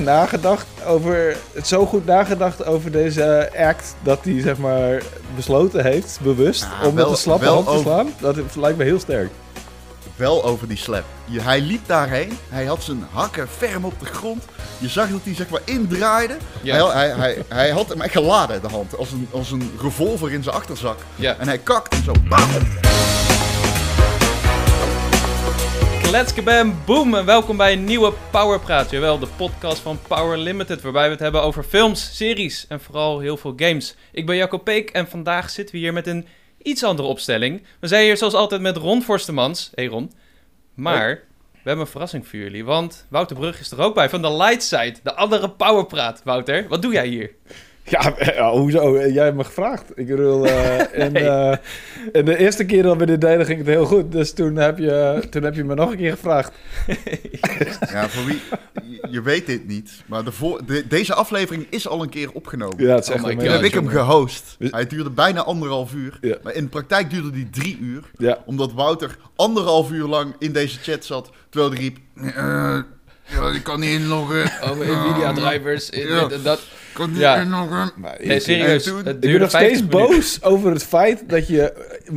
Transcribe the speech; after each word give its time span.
nagedacht 0.00 0.66
over, 0.86 1.36
het 1.52 1.66
zo 1.68 1.86
goed 1.86 2.06
nagedacht 2.06 2.64
over 2.64 2.90
deze 2.90 3.50
act 3.58 3.94
dat 4.02 4.18
hij 4.22 4.40
zeg 4.40 4.56
maar 4.56 5.02
besloten 5.36 5.84
heeft, 5.84 6.18
bewust, 6.22 6.62
Ah, 6.80 6.86
om 6.86 6.94
met 6.94 7.06
een 7.08 7.16
slappe 7.16 7.46
hand 7.46 7.66
te 7.66 7.78
slaan. 7.82 8.12
Dat 8.20 8.36
lijkt 8.56 8.78
me 8.78 8.84
heel 8.84 8.98
sterk. 9.00 9.30
Wel 10.16 10.44
over 10.44 10.68
die 10.68 10.76
slap. 10.76 11.04
Je- 11.24 11.40
hij 11.40 11.60
liep 11.60 11.86
daarheen. 11.86 12.38
Hij 12.48 12.64
had 12.64 12.82
zijn 12.82 13.06
hakken 13.12 13.48
ferm 13.56 13.84
op 13.84 14.00
de 14.00 14.04
grond. 14.06 14.44
Je 14.78 14.88
zag 14.88 15.10
dat 15.10 15.20
hij 15.24 15.34
zeg 15.34 15.48
maar 15.48 15.60
indraaide. 15.64 16.36
Ja. 16.62 16.86
Hij, 16.92 17.06
hij, 17.08 17.16
hij, 17.18 17.42
hij 17.48 17.70
had 17.70 17.88
hem 17.88 18.00
echt 18.00 18.12
geladen, 18.12 18.60
de 18.62 18.68
hand. 18.68 18.96
Als 18.98 19.12
een, 19.12 19.28
als 19.30 19.50
een 19.50 19.72
revolver 19.82 20.32
in 20.32 20.42
zijn 20.42 20.54
achterzak. 20.56 20.98
Ja. 21.16 21.36
En 21.38 21.46
hij 21.48 21.58
kakte 21.58 21.96
zo. 22.02 22.12
Bam! 22.28 22.89
Let's 26.10 26.34
kabam, 26.34 26.74
boom 26.86 27.14
en 27.14 27.24
welkom 27.24 27.56
bij 27.56 27.72
een 27.72 27.84
nieuwe 27.84 28.12
Powerpraat. 28.30 28.90
Jawel, 28.90 29.18
de 29.18 29.26
podcast 29.36 29.80
van 29.80 29.98
Power 30.08 30.38
Limited, 30.38 30.80
waarbij 30.82 31.04
we 31.04 31.10
het 31.10 31.20
hebben 31.20 31.42
over 31.42 31.62
films, 31.62 32.16
series 32.16 32.66
en 32.68 32.80
vooral 32.80 33.18
heel 33.18 33.36
veel 33.36 33.52
games. 33.56 33.94
Ik 34.12 34.26
ben 34.26 34.36
Jacco 34.36 34.58
Peek 34.58 34.90
en 34.90 35.08
vandaag 35.08 35.50
zitten 35.50 35.74
we 35.74 35.80
hier 35.80 35.92
met 35.92 36.06
een 36.06 36.26
iets 36.62 36.84
andere 36.84 37.08
opstelling. 37.08 37.62
We 37.80 37.86
zijn 37.86 38.04
hier 38.04 38.16
zoals 38.16 38.34
altijd 38.34 38.60
met 38.60 38.76
Ron 38.76 39.02
Forstemans. 39.02 39.70
Hey 39.74 39.86
Ron. 39.86 40.12
Maar 40.74 41.24
we 41.52 41.58
hebben 41.62 41.84
een 41.84 41.90
verrassing 41.90 42.26
voor 42.26 42.38
jullie, 42.38 42.64
want 42.64 43.06
Wouter 43.08 43.36
Brug 43.36 43.60
is 43.60 43.70
er 43.70 43.80
ook 43.80 43.94
bij 43.94 44.08
van 44.08 44.22
de 44.22 44.32
Light 44.32 44.62
Side, 44.62 44.96
de 45.02 45.14
andere 45.14 45.50
Powerpraat. 45.50 46.20
Wouter, 46.24 46.68
wat 46.68 46.82
doe 46.82 46.92
jij 46.92 47.06
hier? 47.06 47.30
Ja, 48.34 48.50
hoezo? 48.52 48.98
Jij 49.08 49.24
hebt 49.24 49.36
me 49.36 49.44
gevraagd. 49.44 49.84
Ik 49.94 50.06
bedoel, 50.06 50.46
eh, 50.46 50.78
en, 51.04 51.14
eh, 51.16 51.56
en 52.12 52.24
de 52.24 52.36
eerste 52.36 52.64
keer 52.64 52.82
dat 52.82 52.96
we 52.96 53.06
dit 53.06 53.20
deden 53.20 53.46
ging 53.46 53.58
het 53.58 53.66
heel 53.66 53.84
goed. 53.84 54.12
Dus 54.12 54.32
toen 54.32 54.56
heb 54.56 54.78
je, 54.78 55.22
toen 55.30 55.42
heb 55.42 55.54
je 55.54 55.64
me 55.64 55.74
nog 55.74 55.90
een 55.90 55.96
keer 55.96 56.10
gevraagd. 56.12 56.52
Ja, 57.92 58.08
voor 58.08 58.24
wie... 58.24 58.40
Je, 59.10 59.22
weet 59.22 59.46
dit 59.46 59.66
niet. 59.66 60.02
Maar 60.06 60.24
de 60.24 60.32
voor, 60.32 60.60
de- 60.66 60.86
deze 60.86 61.14
aflevering 61.14 61.66
is 61.70 61.88
al 61.88 62.02
een 62.02 62.08
keer 62.08 62.32
opgenomen. 62.32 62.84
Ja, 62.84 62.94
het 62.94 63.02
is 63.04 63.08
Oh 63.08 63.14
echt 63.14 63.24
God. 63.24 63.38
Toen 63.38 63.48
heb 63.48 63.62
ik 63.62 63.74
hem 63.74 63.88
gehost. 63.88 64.56
Hij 64.58 64.86
duurde 64.86 65.10
bijna 65.10 65.42
anderhalf 65.42 65.94
uur. 65.94 66.18
Ja. 66.20 66.36
Maar 66.42 66.54
in 66.54 66.62
de 66.62 66.68
praktijk 66.68 67.10
duurde 67.10 67.30
die 67.30 67.50
drie 67.50 67.78
uur. 67.80 68.02
Ja, 68.16 68.38
Omdat 68.46 68.72
Wouter 68.72 69.16
anderhalf 69.36 69.90
uur 69.90 70.06
lang 70.06 70.34
in 70.38 70.52
deze 70.52 70.78
chat 70.78 71.04
zat. 71.04 71.30
Terwijl 71.48 71.72
hij 71.72 71.80
riep... 71.82 71.98
"Eh, 72.36 72.78
ja, 73.30 73.50
ik 73.54 73.62
kan 73.62 73.80
niet 73.80 73.90
inloggen. 74.00 74.44
Oh, 74.62 74.70
Nvidia 74.78 75.32
drivers, 75.32 75.88
Ja. 75.92 76.28
dat. 76.42 76.58
Ik 76.58 76.96
kan 76.96 77.10
niet 77.10 77.18
Ja. 77.20 77.40
inloggen. 77.40 77.92
maar 77.96 78.16
Nee, 78.22 78.40
serieus, 78.40 78.84
toen- 78.84 78.98
Ik 79.06 79.20
ben 79.20 79.38
nog 79.40 79.48
steeds 79.48 79.64
50 79.64 79.88
minuten. 79.90 80.16
boos 80.16 80.42
over 80.42 80.70
het 80.70 80.82
feit 80.84 81.28
dat 81.28 81.48
je 81.48 81.72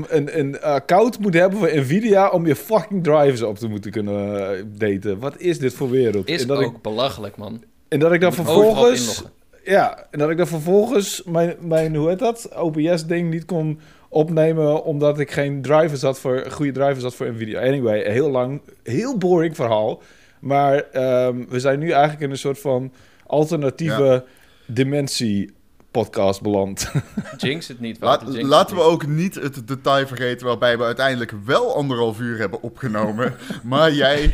een, 0.07 0.39
een 0.39 0.61
account 0.61 1.19
moet 1.19 1.33
hebben 1.33 1.59
voor 1.59 1.75
Nvidia 1.75 2.29
om 2.29 2.47
je 2.47 2.55
fucking 2.55 3.03
drivers 3.03 3.41
op 3.41 3.57
te 3.57 3.67
moeten 3.67 3.91
kunnen 3.91 4.49
eh, 4.57 4.63
daten. 4.65 5.19
Wat 5.19 5.37
is 5.37 5.59
dit 5.59 5.73
voor 5.73 5.89
wereld? 5.89 6.27
Is 6.29 6.41
en, 6.41 6.47
dat 6.47 6.57
ook 6.57 6.75
ik, 6.75 6.81
belachelijk, 6.81 7.37
man. 7.37 7.63
en 7.87 7.99
dat 7.99 8.11
ik 8.11 8.21
dan 8.21 8.33
vervolgens. 8.33 9.23
Ja, 9.65 10.07
en 10.11 10.19
dat 10.19 10.29
ik 10.29 10.37
dan 10.37 10.47
vervolgens 10.47 11.21
mijn, 11.25 11.55
mijn 11.59 11.95
hoe 11.95 12.09
heet 12.09 12.19
dat? 12.19 12.49
OBS-ding 12.55 13.29
niet 13.29 13.45
kon 13.45 13.79
opnemen 14.09 14.83
omdat 14.83 15.19
ik 15.19 15.31
geen 15.31 15.61
drivers 15.61 16.01
had 16.01 16.19
voor 16.19 16.45
goede 16.51 16.71
drivers 16.71 17.03
had 17.03 17.15
voor 17.15 17.31
Nvidia. 17.31 17.61
Anyway, 17.61 18.11
heel 18.11 18.29
lang, 18.29 18.61
heel 18.83 19.17
boring 19.17 19.55
verhaal. 19.55 20.01
Maar 20.43 20.77
ehm, 20.91 21.45
we 21.49 21.59
zijn 21.59 21.79
nu 21.79 21.89
eigenlijk 21.89 22.21
in 22.21 22.29
een 22.29 22.37
soort 22.37 22.59
van 22.59 22.93
alternatieve 23.25 24.25
dimensie 24.67 25.53
podcast 25.93 26.41
beland. 26.41 26.91
Jinx 27.37 27.67
het 27.67 27.79
niet, 27.79 27.97
Laat, 27.99 28.21
het 28.21 28.41
laten 28.41 28.75
we 28.75 28.81
niet. 28.81 28.91
ook 28.91 29.05
niet 29.05 29.35
het 29.35 29.67
detail 29.67 30.07
vergeten 30.07 30.47
waarbij 30.47 30.77
we 30.77 30.83
uiteindelijk 30.83 31.33
wel 31.45 31.75
anderhalf 31.75 32.19
uur 32.19 32.37
hebben 32.37 32.61
opgenomen. 32.61 33.35
maar 33.63 33.91
jij 33.91 34.33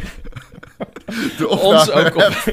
de 1.37 1.47
Ons 1.47 1.91
ook 1.91 2.15
op-. 2.15 2.43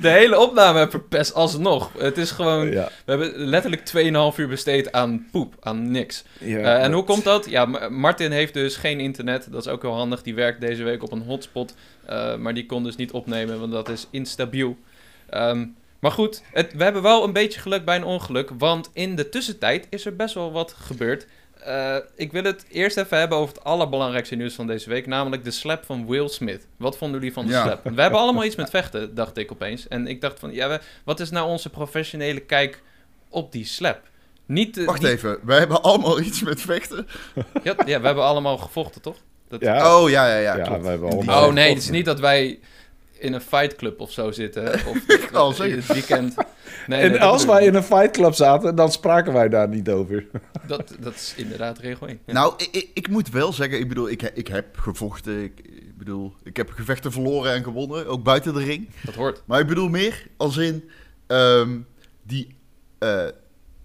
De 0.00 0.08
hele 0.08 0.38
opname 0.38 0.78
heb 0.78 0.90
verpest 0.90 1.34
alsnog. 1.34 1.90
Het 1.98 2.18
is 2.18 2.30
gewoon... 2.30 2.70
ja. 2.70 2.88
We 3.04 3.10
hebben 3.10 3.32
letterlijk 3.36 3.92
2,5 4.34 4.38
uur 4.38 4.48
besteed 4.48 4.92
aan 4.92 5.26
poep, 5.32 5.54
aan 5.60 5.90
niks. 5.90 6.24
Ja, 6.40 6.58
Eh, 6.58 6.74
en 6.74 6.82
dat- 6.82 6.92
hoe 6.92 7.04
komt 7.04 7.24
dat? 7.24 7.50
Ja, 7.50 7.64
Ma- 7.64 7.88
Martin 7.88 8.30
heeft 8.30 8.54
dus 8.54 8.76
geen 8.76 9.00
internet. 9.00 9.46
Dat 9.50 9.66
is 9.66 9.72
ook 9.72 9.82
heel 9.82 9.94
handig. 9.96 10.22
Die 10.22 10.34
werkt 10.34 10.60
deze 10.60 10.82
week 10.82 11.02
op 11.02 11.12
een 11.12 11.22
hotspot. 11.22 11.74
eh, 12.06 12.36
maar 12.36 12.54
die 12.54 12.66
kon 12.66 12.82
dus 12.84 12.96
niet 12.96 13.12
opnemen, 13.12 13.60
want 13.60 13.72
dat 13.72 13.88
is 13.88 14.06
instabiel. 14.10 14.76
Ehm, 15.30 15.64
maar 16.02 16.10
goed, 16.10 16.42
het, 16.52 16.72
we 16.72 16.82
hebben 16.84 17.02
wel 17.02 17.24
een 17.24 17.32
beetje 17.32 17.60
geluk 17.60 17.84
bij 17.84 17.96
een 17.96 18.04
ongeluk. 18.04 18.50
Want 18.58 18.90
in 18.92 19.16
de 19.16 19.28
tussentijd 19.28 19.86
is 19.90 20.06
er 20.06 20.16
best 20.16 20.34
wel 20.34 20.52
wat 20.52 20.72
gebeurd. 20.78 21.26
Eh, 21.64 21.96
ik 22.16 22.32
wil 22.32 22.42
het 22.44 22.64
eerst 22.68 22.96
even 22.96 23.18
hebben 23.18 23.38
over 23.38 23.54
het 23.54 23.64
allerbelangrijkste 23.64 24.34
nieuws 24.34 24.54
van 24.54 24.66
deze 24.66 24.88
week. 24.88 25.06
Namelijk 25.06 25.44
de 25.44 25.50
slap 25.50 25.84
van 25.84 26.06
Will 26.06 26.28
Smith. 26.28 26.66
Wat 26.76 26.96
vonden 26.96 27.18
jullie 27.20 27.34
van 27.34 27.46
de 27.46 27.52
Ja. 27.52 27.62
slap? 27.62 27.84
We 27.94 28.00
hebben 28.02 28.20
allemaal 28.20 28.44
iets 28.44 28.56
met 28.56 28.70
vechten, 28.80 29.14
dacht 29.14 29.36
ik 29.36 29.52
opeens. 29.52 29.88
En 29.88 30.06
ik 30.06 30.20
dacht 30.20 30.38
van, 30.38 30.52
ja, 30.52 30.68
we- 30.68 30.80
wat 31.04 31.20
is 31.20 31.30
nou 31.30 31.48
onze 31.48 31.70
professionele 31.70 32.40
kijk 32.40 32.82
op 33.28 33.52
die 33.52 33.64
slap? 33.64 34.00
Niet, 34.46 34.78
eh, 34.78 34.84
Wacht 34.86 35.02
niet- 35.02 35.10
even, 35.10 35.38
wij 35.42 35.58
hebben 35.58 35.82
allemaal 35.82 36.20
iets 36.20 36.42
met 36.42 36.60
vechten. 36.60 37.06
ja, 37.62 37.74
ja, 37.86 38.00
we 38.00 38.06
hebben 38.06 38.24
allemaal 38.24 38.58
gevochten, 38.58 39.00
toch? 39.02 39.16
Dat... 39.48 39.60
Ja, 39.60 39.96
Oh 40.00 40.10
ja, 40.10 40.26
ja, 40.28 40.36
ja. 40.36 40.56
Ja, 40.56 40.64
klopt. 40.64 40.86
allemaal- 40.86 41.46
Oh 41.46 41.52
nee, 41.52 41.68
het 41.68 41.78
is 41.82 41.90
niet 41.90 42.04
dat 42.04 42.20
wij 42.20 42.58
in 43.22 43.32
een 43.32 43.40
fightclub 43.40 44.00
of 44.00 44.12
zo 44.12 44.30
zitten. 44.30 44.72
Of 44.86 44.98
wou 45.32 45.64
in 45.68 45.76
het 45.76 45.86
weekend. 45.86 46.34
Nee, 46.86 47.00
en 47.00 47.10
nee, 47.10 47.20
als 47.20 47.44
wij 47.44 47.64
in 47.64 47.74
een 47.74 47.82
fight 47.82 48.10
club 48.10 48.34
zaten, 48.34 48.74
dan 48.76 48.92
spraken 48.92 49.32
wij 49.32 49.48
daar 49.48 49.68
niet 49.68 49.88
over. 49.88 50.26
dat, 50.66 50.94
dat 51.00 51.14
is 51.14 51.34
inderdaad 51.36 51.78
regel 51.78 52.06
1. 52.06 52.18
Ja. 52.26 52.32
Nou, 52.32 52.54
ik, 52.56 52.68
ik, 52.72 52.90
ik 52.94 53.08
moet 53.08 53.30
wel 53.30 53.52
zeggen, 53.52 53.78
ik 53.78 53.88
bedoel, 53.88 54.08
ik, 54.10 54.22
ik 54.22 54.48
heb 54.48 54.78
gevochten. 54.78 55.42
Ik, 55.42 55.60
ik 55.64 55.96
bedoel, 55.98 56.32
ik 56.44 56.56
heb 56.56 56.70
gevechten 56.70 57.12
verloren 57.12 57.52
en 57.52 57.62
gewonnen, 57.62 58.06
ook 58.06 58.22
buiten 58.22 58.54
de 58.54 58.64
ring. 58.64 58.88
Dat 59.02 59.14
hoort. 59.14 59.42
Maar 59.46 59.60
ik 59.60 59.66
bedoel 59.66 59.88
meer 59.88 60.26
als 60.36 60.56
in 60.56 60.90
ehm, 61.26 61.78
die. 62.22 62.56
eh, 62.98 63.26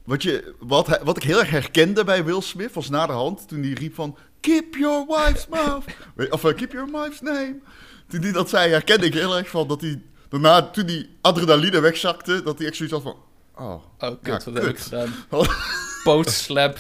wat, 0.05 0.23
je, 0.23 0.53
wat, 0.59 0.87
hij- 0.87 1.01
wat 1.03 1.17
ik 1.17 1.23
heel 1.23 1.39
erg 1.39 1.49
herkende 1.49 2.03
bij 2.03 2.23
Will 2.25 2.41
Smith 2.41 2.73
was 2.73 2.89
na 2.89 3.05
de 3.05 3.13
hand 3.13 3.47
toen 3.47 3.61
hij 3.63 3.71
riep 3.73 3.95
van. 3.95 4.17
Keep 4.39 4.75
your 4.75 5.05
wife's 5.07 5.47
mouth. 5.47 5.83
Of 6.29 6.43
eh, 6.43 6.55
keep 6.55 6.71
your 6.71 6.91
wife's 6.91 7.21
name. 7.21 7.55
Toen 8.07 8.21
hij 8.21 8.31
dat 8.31 8.49
zei, 8.49 8.71
herkende 8.71 9.05
ik 9.05 9.13
heel 9.13 9.37
erg 9.37 9.49
van 9.49 9.67
dat 9.67 9.81
hij. 9.81 10.01
Daarna, 10.29 10.61
toen 10.69 10.85
die 10.85 11.17
adrenaline 11.21 11.79
wegzakte, 11.79 12.43
dat 12.43 12.57
hij 12.57 12.67
echt 12.67 12.75
zoiets 12.75 12.95
had 12.95 13.03
van. 13.03 13.15
Oh. 13.55 13.83
Oh, 13.99 14.15
kut, 14.21 14.43
Ja, 14.45 14.51
wat 14.51 14.63
heb 14.63 14.71
ik 14.71 14.77
gedaan? 14.77 15.13
Post-slap. 16.03 16.77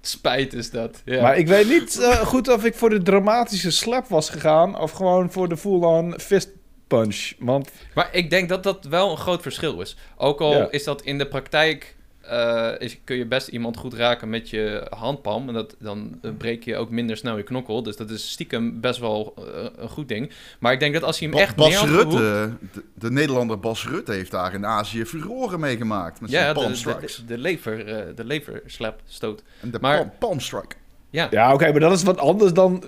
Spijt 0.00 0.52
is 0.52 0.70
dat. 0.70 1.02
Ja. 1.04 1.22
Maar 1.22 1.36
ik 1.36 1.46
weet 1.48 1.68
niet 1.68 1.98
eh, 2.00 2.10
goed 2.20 2.48
of 2.48 2.64
ik 2.64 2.74
voor 2.74 2.90
de 2.90 3.02
dramatische 3.02 3.70
slap 3.70 4.08
was 4.08 4.30
gegaan 4.30 4.78
of 4.78 4.90
gewoon 4.90 5.32
voor 5.32 5.48
de 5.48 5.56
full-on 5.56 6.14
fist 6.20 6.48
punch. 6.86 7.32
Want 7.38 7.70
Maar 7.94 8.08
ik 8.12 8.30
denk 8.30 8.48
dat 8.48 8.62
dat 8.62 8.84
wel 8.84 9.10
een 9.10 9.16
groot 9.16 9.42
verschil 9.42 9.80
is. 9.80 9.96
Ook 10.16 10.40
al 10.40 10.52
Ja. 10.56 10.70
is 10.70 10.84
dat 10.84 11.02
in 11.02 11.18
de 11.18 11.26
praktijk... 11.28 11.96
eh, 12.20 12.68
is, 12.78 12.98
kun 13.04 13.16
je 13.16 13.26
best 13.26 13.48
iemand 13.48 13.76
goed 13.76 13.94
raken 13.94 14.28
met 14.30 14.50
je 14.50 14.86
handpalm. 14.96 15.48
En 15.48 15.54
dat, 15.54 15.76
dan 15.78 16.18
eh, 16.22 16.30
breek 16.38 16.64
je 16.64 16.76
ook 16.76 16.90
minder 16.90 17.16
snel 17.16 17.36
je 17.36 17.42
knokkel. 17.42 17.82
Dus 17.82 17.96
dat 17.96 18.10
is 18.10 18.30
stiekem 18.30 18.80
best 18.80 19.00
wel 19.00 19.34
eh, 19.38 19.64
een 19.76 19.88
goed 19.88 20.08
ding. 20.08 20.30
Maar 20.58 20.72
ik 20.72 20.80
denk 20.80 20.94
dat 20.94 21.02
als 21.02 21.18
hij 21.18 21.28
hem 21.28 21.36
Ba- 21.36 21.42
echt 21.42 21.56
neer 21.56 21.66
Bas 21.68 21.76
had 21.76 21.88
Rutte, 21.88 22.16
gehoekt- 22.16 22.74
de, 22.74 22.82
de 22.94 23.10
Nederlander 23.10 23.58
Bas 23.60 23.86
Rutte, 23.88 24.12
heeft 24.12 24.30
daar 24.30 24.54
in 24.54 24.66
Azië 24.66 25.04
furoren 25.06 25.60
meegemaakt. 25.60 26.20
Met 26.20 26.30
Ja, 26.30 26.40
zijn 26.40 26.54
de, 26.54 26.60
palm 26.60 26.72
de, 26.72 26.76
strikes. 26.78 27.16
de, 27.16 27.24
de 27.24 27.38
lever, 27.38 27.84
de 28.16 28.24
leverslap 28.24 29.00
stoot. 29.06 29.42
en 29.60 29.70
de 29.70 29.78
maar- 29.80 29.96
palm, 29.98 30.12
palm 30.18 30.40
strike. 30.40 30.74
Ja, 31.12 31.28
ja, 31.30 31.52
oké, 31.54 31.70
maar 31.70 31.80
dat 31.80 31.92
is 31.92 32.02
wat 32.02 32.18
anders 32.18 32.52
dan 32.52 32.84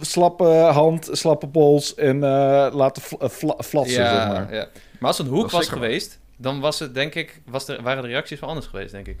slappe 0.00 0.44
hand, 0.54 1.08
slappe 1.12 1.48
pols 1.48 1.94
en 1.94 2.22
eh, 2.24 2.68
laten 2.74 3.02
fl- 3.02 3.26
fla- 3.26 3.56
flatsen, 3.64 4.02
ja, 4.02 4.10
zeg 4.20 4.28
maar. 4.28 4.54
ja. 4.54 4.68
Maar 4.98 5.08
als 5.08 5.18
het 5.18 5.26
een 5.26 5.32
hoek 5.32 5.50
was 5.50 5.68
geweest, 5.68 6.18
dan 6.36 6.60
was 6.60 6.78
het 6.78 6.94
denk 6.94 7.14
ik, 7.14 7.40
was 7.46 7.68
er, 7.68 7.82
waren 7.82 8.02
de 8.02 8.08
reacties 8.08 8.40
wel 8.40 8.48
anders 8.48 8.66
geweest, 8.66 8.92
denk 8.92 9.06
ik. 9.06 9.16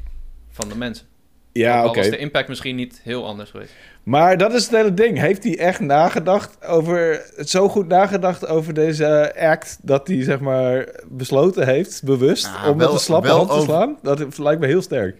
Van 0.50 0.68
de 0.68 0.76
mensen. 0.76 1.06
Ja, 1.52 1.82
Ook 1.82 1.88
oké. 1.88 1.96
al 1.98 2.02
was 2.02 2.10
de 2.10 2.18
impact 2.18 2.48
misschien 2.48 2.76
niet 2.76 3.00
heel 3.02 3.26
anders 3.26 3.50
geweest. 3.50 3.72
Maar 4.02 4.36
dat 4.38 4.52
is 4.52 4.62
het 4.62 4.74
hele 4.76 4.94
ding. 4.94 5.18
Heeft 5.18 5.42
hij 5.44 5.58
echt 5.58 5.80
nagedacht 5.80 6.64
over, 6.66 7.22
zo 7.44 7.68
goed 7.68 7.88
nagedacht 7.88 8.46
over 8.46 8.74
deze 8.74 9.34
act 9.40 9.78
dat 9.82 10.06
hij 10.08 10.22
zeg 10.22 10.40
maar 10.40 10.88
besloten 11.08 11.66
heeft, 11.66 12.02
bewust, 12.04 12.46
Ja, 12.46 12.70
om 12.70 12.76
met 12.76 12.92
een 12.92 12.98
slappe 12.98 13.28
hand 13.28 13.48
te 13.48 13.52
over- 13.54 13.64
slaan? 13.68 13.98
Dat 14.02 14.38
lijkt 14.38 14.60
me 14.60 14.66
heel 14.66 14.82
sterk. 14.82 15.16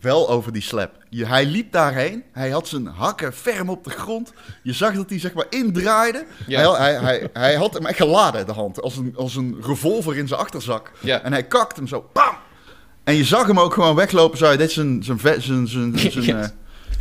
Wel 0.00 0.28
over 0.30 0.52
die 0.52 0.62
slap. 0.62 0.90
Je, 1.08 1.26
hij 1.26 1.44
liep 1.46 1.72
daarheen. 1.72 2.22
Hij 2.32 2.50
had 2.50 2.68
zijn 2.68 2.86
hakken 2.86 3.32
ferm 3.32 3.68
op 3.68 3.84
de 3.84 3.90
grond. 3.90 4.32
Je 4.62 4.72
zag 4.72 4.94
dat 4.94 5.10
hij 5.10 5.18
zeg 5.20 5.34
maar 5.34 5.46
indraaide. 5.50 6.24
Ja. 6.46 6.72
Hij, 6.76 6.92
hij, 6.92 7.00
hij, 7.02 7.28
hij 7.32 7.54
had 7.54 7.74
hem 7.74 7.86
echt 7.86 7.96
geladen, 7.96 8.46
de 8.46 8.52
hand. 8.52 8.82
Als 8.82 8.96
een, 8.96 9.12
als 9.16 9.36
een 9.36 9.56
revolver 9.62 10.16
in 10.16 10.28
zijn 10.28 10.40
achterzak. 10.40 10.92
Ja. 11.00 11.22
En 11.22 11.32
hij 11.32 11.42
kakte 11.42 11.80
hem 11.80 11.88
zo. 11.88 12.08
Bam! 12.12 12.34
En 13.04 13.14
je 13.14 13.24
zag 13.24 13.46
hem 13.46 13.60
ook 13.60 13.72
gewoon 13.74 13.94
weglopen. 13.94 14.38
Zo, 14.38 14.44
hij 14.46 14.56
deed 14.56 14.70
zijn, 14.70 15.02
zijn, 15.02 15.18
zijn, 15.18 15.40
zijn, 15.68 15.68
zijn, 15.98 16.12
Yes. 16.24 16.26
eh, 16.28 16.44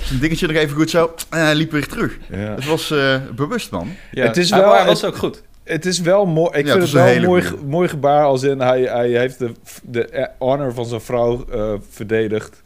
zijn 0.03 0.19
dingetje 0.19 0.47
nog 0.47 0.55
even 0.55 0.75
goed 0.75 0.89
zo. 0.89 1.13
En 1.29 1.39
hij 1.39 1.55
liep 1.55 1.71
weer 1.71 1.87
terug. 1.87 2.17
Ja. 2.29 2.37
Het 2.37 2.65
was 2.65 2.91
eh, 2.91 3.15
bewust, 3.35 3.71
man. 3.71 3.95
Ja. 4.11 4.25
Het 4.25 4.37
is 4.37 4.49
wel- 4.49 4.65
maar 4.65 4.77
hij 4.77 4.85
was 4.85 5.03
ook 5.03 5.17
goed. 5.17 5.43
Het 5.63 5.85
is 5.85 5.99
wel 6.01 6.25
mooi. 6.25 6.49
Ik 6.57 6.65
Ja, 6.65 6.71
vind 6.71 6.73
het 6.73 6.75
het 6.75 6.83
is 6.87 6.91
wel 6.91 7.07
een 7.15 7.21
mooi, 7.23 7.43
mooi 7.65 7.87
gebaar 7.87 8.23
als 8.25 8.43
in 8.43 8.59
hij, 8.59 8.81
hij 8.81 9.09
heeft 9.09 9.39
de, 9.39 9.51
de 9.83 10.29
honor 10.37 10.73
van 10.73 10.85
zijn 10.85 11.01
vrouw 11.01 11.45
eh, 11.51 11.73
verdedigd. 11.89 12.61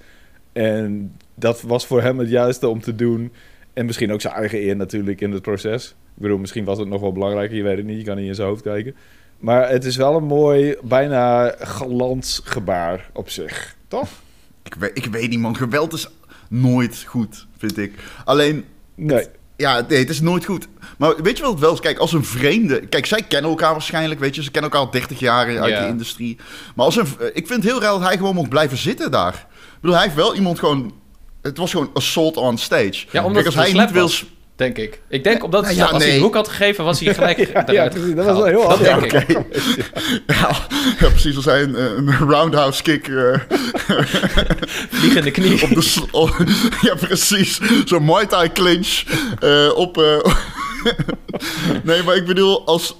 En 0.53 1.15
dat 1.35 1.61
was 1.61 1.85
voor 1.85 2.01
hem 2.01 2.19
het 2.19 2.29
juiste 2.29 2.67
om 2.67 2.81
te 2.81 2.95
doen. 2.95 3.31
En 3.73 3.85
misschien 3.85 4.11
ook 4.11 4.21
zijn 4.21 4.33
eigen 4.33 4.59
eer 4.61 4.75
natuurlijk 4.75 5.21
in 5.21 5.31
het 5.31 5.41
proces. 5.41 5.87
Ik 6.15 6.21
bedoel, 6.21 6.37
misschien 6.37 6.65
was 6.65 6.77
het 6.77 6.87
nog 6.87 7.01
wel 7.01 7.11
belangrijker, 7.11 7.57
je 7.57 7.63
weet 7.63 7.77
het 7.77 7.85
niet, 7.85 7.97
je 7.97 8.03
kan 8.03 8.17
niet 8.17 8.27
in 8.27 8.35
zijn 8.35 8.47
hoofd 8.47 8.61
kijken. 8.61 8.95
Maar 9.39 9.69
het 9.69 9.85
is 9.85 9.95
wel 9.95 10.15
een 10.15 10.23
mooi, 10.23 10.75
bijna 10.83 11.55
galant 11.59 12.41
gebaar 12.43 13.09
op 13.13 13.29
zich. 13.29 13.75
Toch? 13.87 14.09
Ik 14.63 14.73
weet, 14.73 14.91
ik 14.93 15.05
weet 15.05 15.29
niet, 15.29 15.39
man. 15.39 15.55
Geweld 15.55 15.93
is 15.93 16.07
nooit 16.49 17.03
goed, 17.07 17.47
vind 17.57 17.77
ik. 17.77 17.93
Alleen, 18.25 18.65
Nee. 18.95 19.25
ja, 19.55 19.85
nee, 19.89 19.99
het 19.99 20.09
is 20.09 20.21
nooit 20.21 20.45
goed. 20.45 20.67
Maar 20.97 21.21
weet 21.21 21.37
je 21.37 21.43
wat 21.43 21.51
het 21.51 21.61
wel 21.61 21.73
is? 21.73 21.79
Kijk, 21.79 21.97
als 21.97 22.13
een 22.13 22.25
vreemde... 22.25 22.79
Kijk, 22.79 23.05
zij 23.05 23.21
kennen 23.23 23.49
elkaar 23.49 23.71
waarschijnlijk, 23.71 24.19
weet 24.19 24.35
je. 24.35 24.43
Ze 24.43 24.51
kennen 24.51 24.71
elkaar 24.71 24.85
al 24.85 24.93
30 24.93 25.19
jaar 25.19 25.59
uit 25.59 25.77
de 25.77 25.87
industrie. 25.87 26.37
Maar 26.75 26.85
als 26.85 26.95
een, 26.95 27.05
ik 27.33 27.47
vind 27.47 27.63
het 27.63 27.71
heel 27.71 27.81
raar 27.81 27.91
dat 27.91 28.01
hij 28.03 28.17
gewoon 28.17 28.35
mocht 28.35 28.49
blijven 28.49 28.77
zitten 28.77 29.11
daar. 29.11 29.47
Ik 29.81 29.87
bedoel, 29.87 29.95
hij 29.95 30.05
heeft 30.05 30.21
wel 30.25 30.35
iemand 30.35 30.59
gewoon... 30.59 30.93
Het 31.41 31.57
was 31.57 31.71
gewoon 31.71 31.89
assault 31.93 32.37
on 32.37 32.57
stage. 32.57 33.05
Ja, 33.11 33.23
omdat 33.23 33.43
Kijk, 33.43 33.55
als 33.55 33.65
het 33.65 33.75
hij 33.75 33.85
niet 33.85 33.91
wil... 33.93 34.09
Denk 34.55 34.77
ik. 34.77 35.01
Ik 35.09 35.23
denk 35.23 35.43
omdat 35.43 35.61
Nou 35.63 35.75
ja, 35.75 35.85
als 35.85 36.03
hij 36.03 36.15
een 36.15 36.21
hoek 36.21 36.33
had 36.33 36.47
gegeven, 36.47 36.83
was 36.83 36.99
hij 36.99 37.13
gelijk 37.15 37.37
Ja, 37.37 37.67
eruit. 37.67 38.15
Dat 38.15 38.25
was 38.25 38.37
wel 38.37 38.45
heel 38.45 38.69
handig. 38.69 39.11
denk 39.11 39.27
ik. 39.29 39.37
Ja, 40.99 41.09
precies. 41.09 41.35
Als 41.35 41.45
hij 41.45 41.61
een, 41.61 41.81
een 41.97 42.17
roundhouse 42.17 42.83
kick 42.83 43.07
eh, 43.07 43.39
Vliegende 44.99 45.31
knie. 45.31 45.63
op 45.63 45.69
de... 45.69 46.01
oh, 46.11 46.39
ja, 46.81 46.95
precies. 46.95 47.59
Zo'n 47.85 48.05
Muay 48.05 48.25
Thai 48.25 48.51
clinch 48.51 49.03
eh, 49.39 49.71
op... 49.75 49.97
eh, 49.97 50.33
nee, 51.83 52.03
maar 52.03 52.15
ik 52.15 52.25
bedoel, 52.25 52.65
als... 52.65 52.95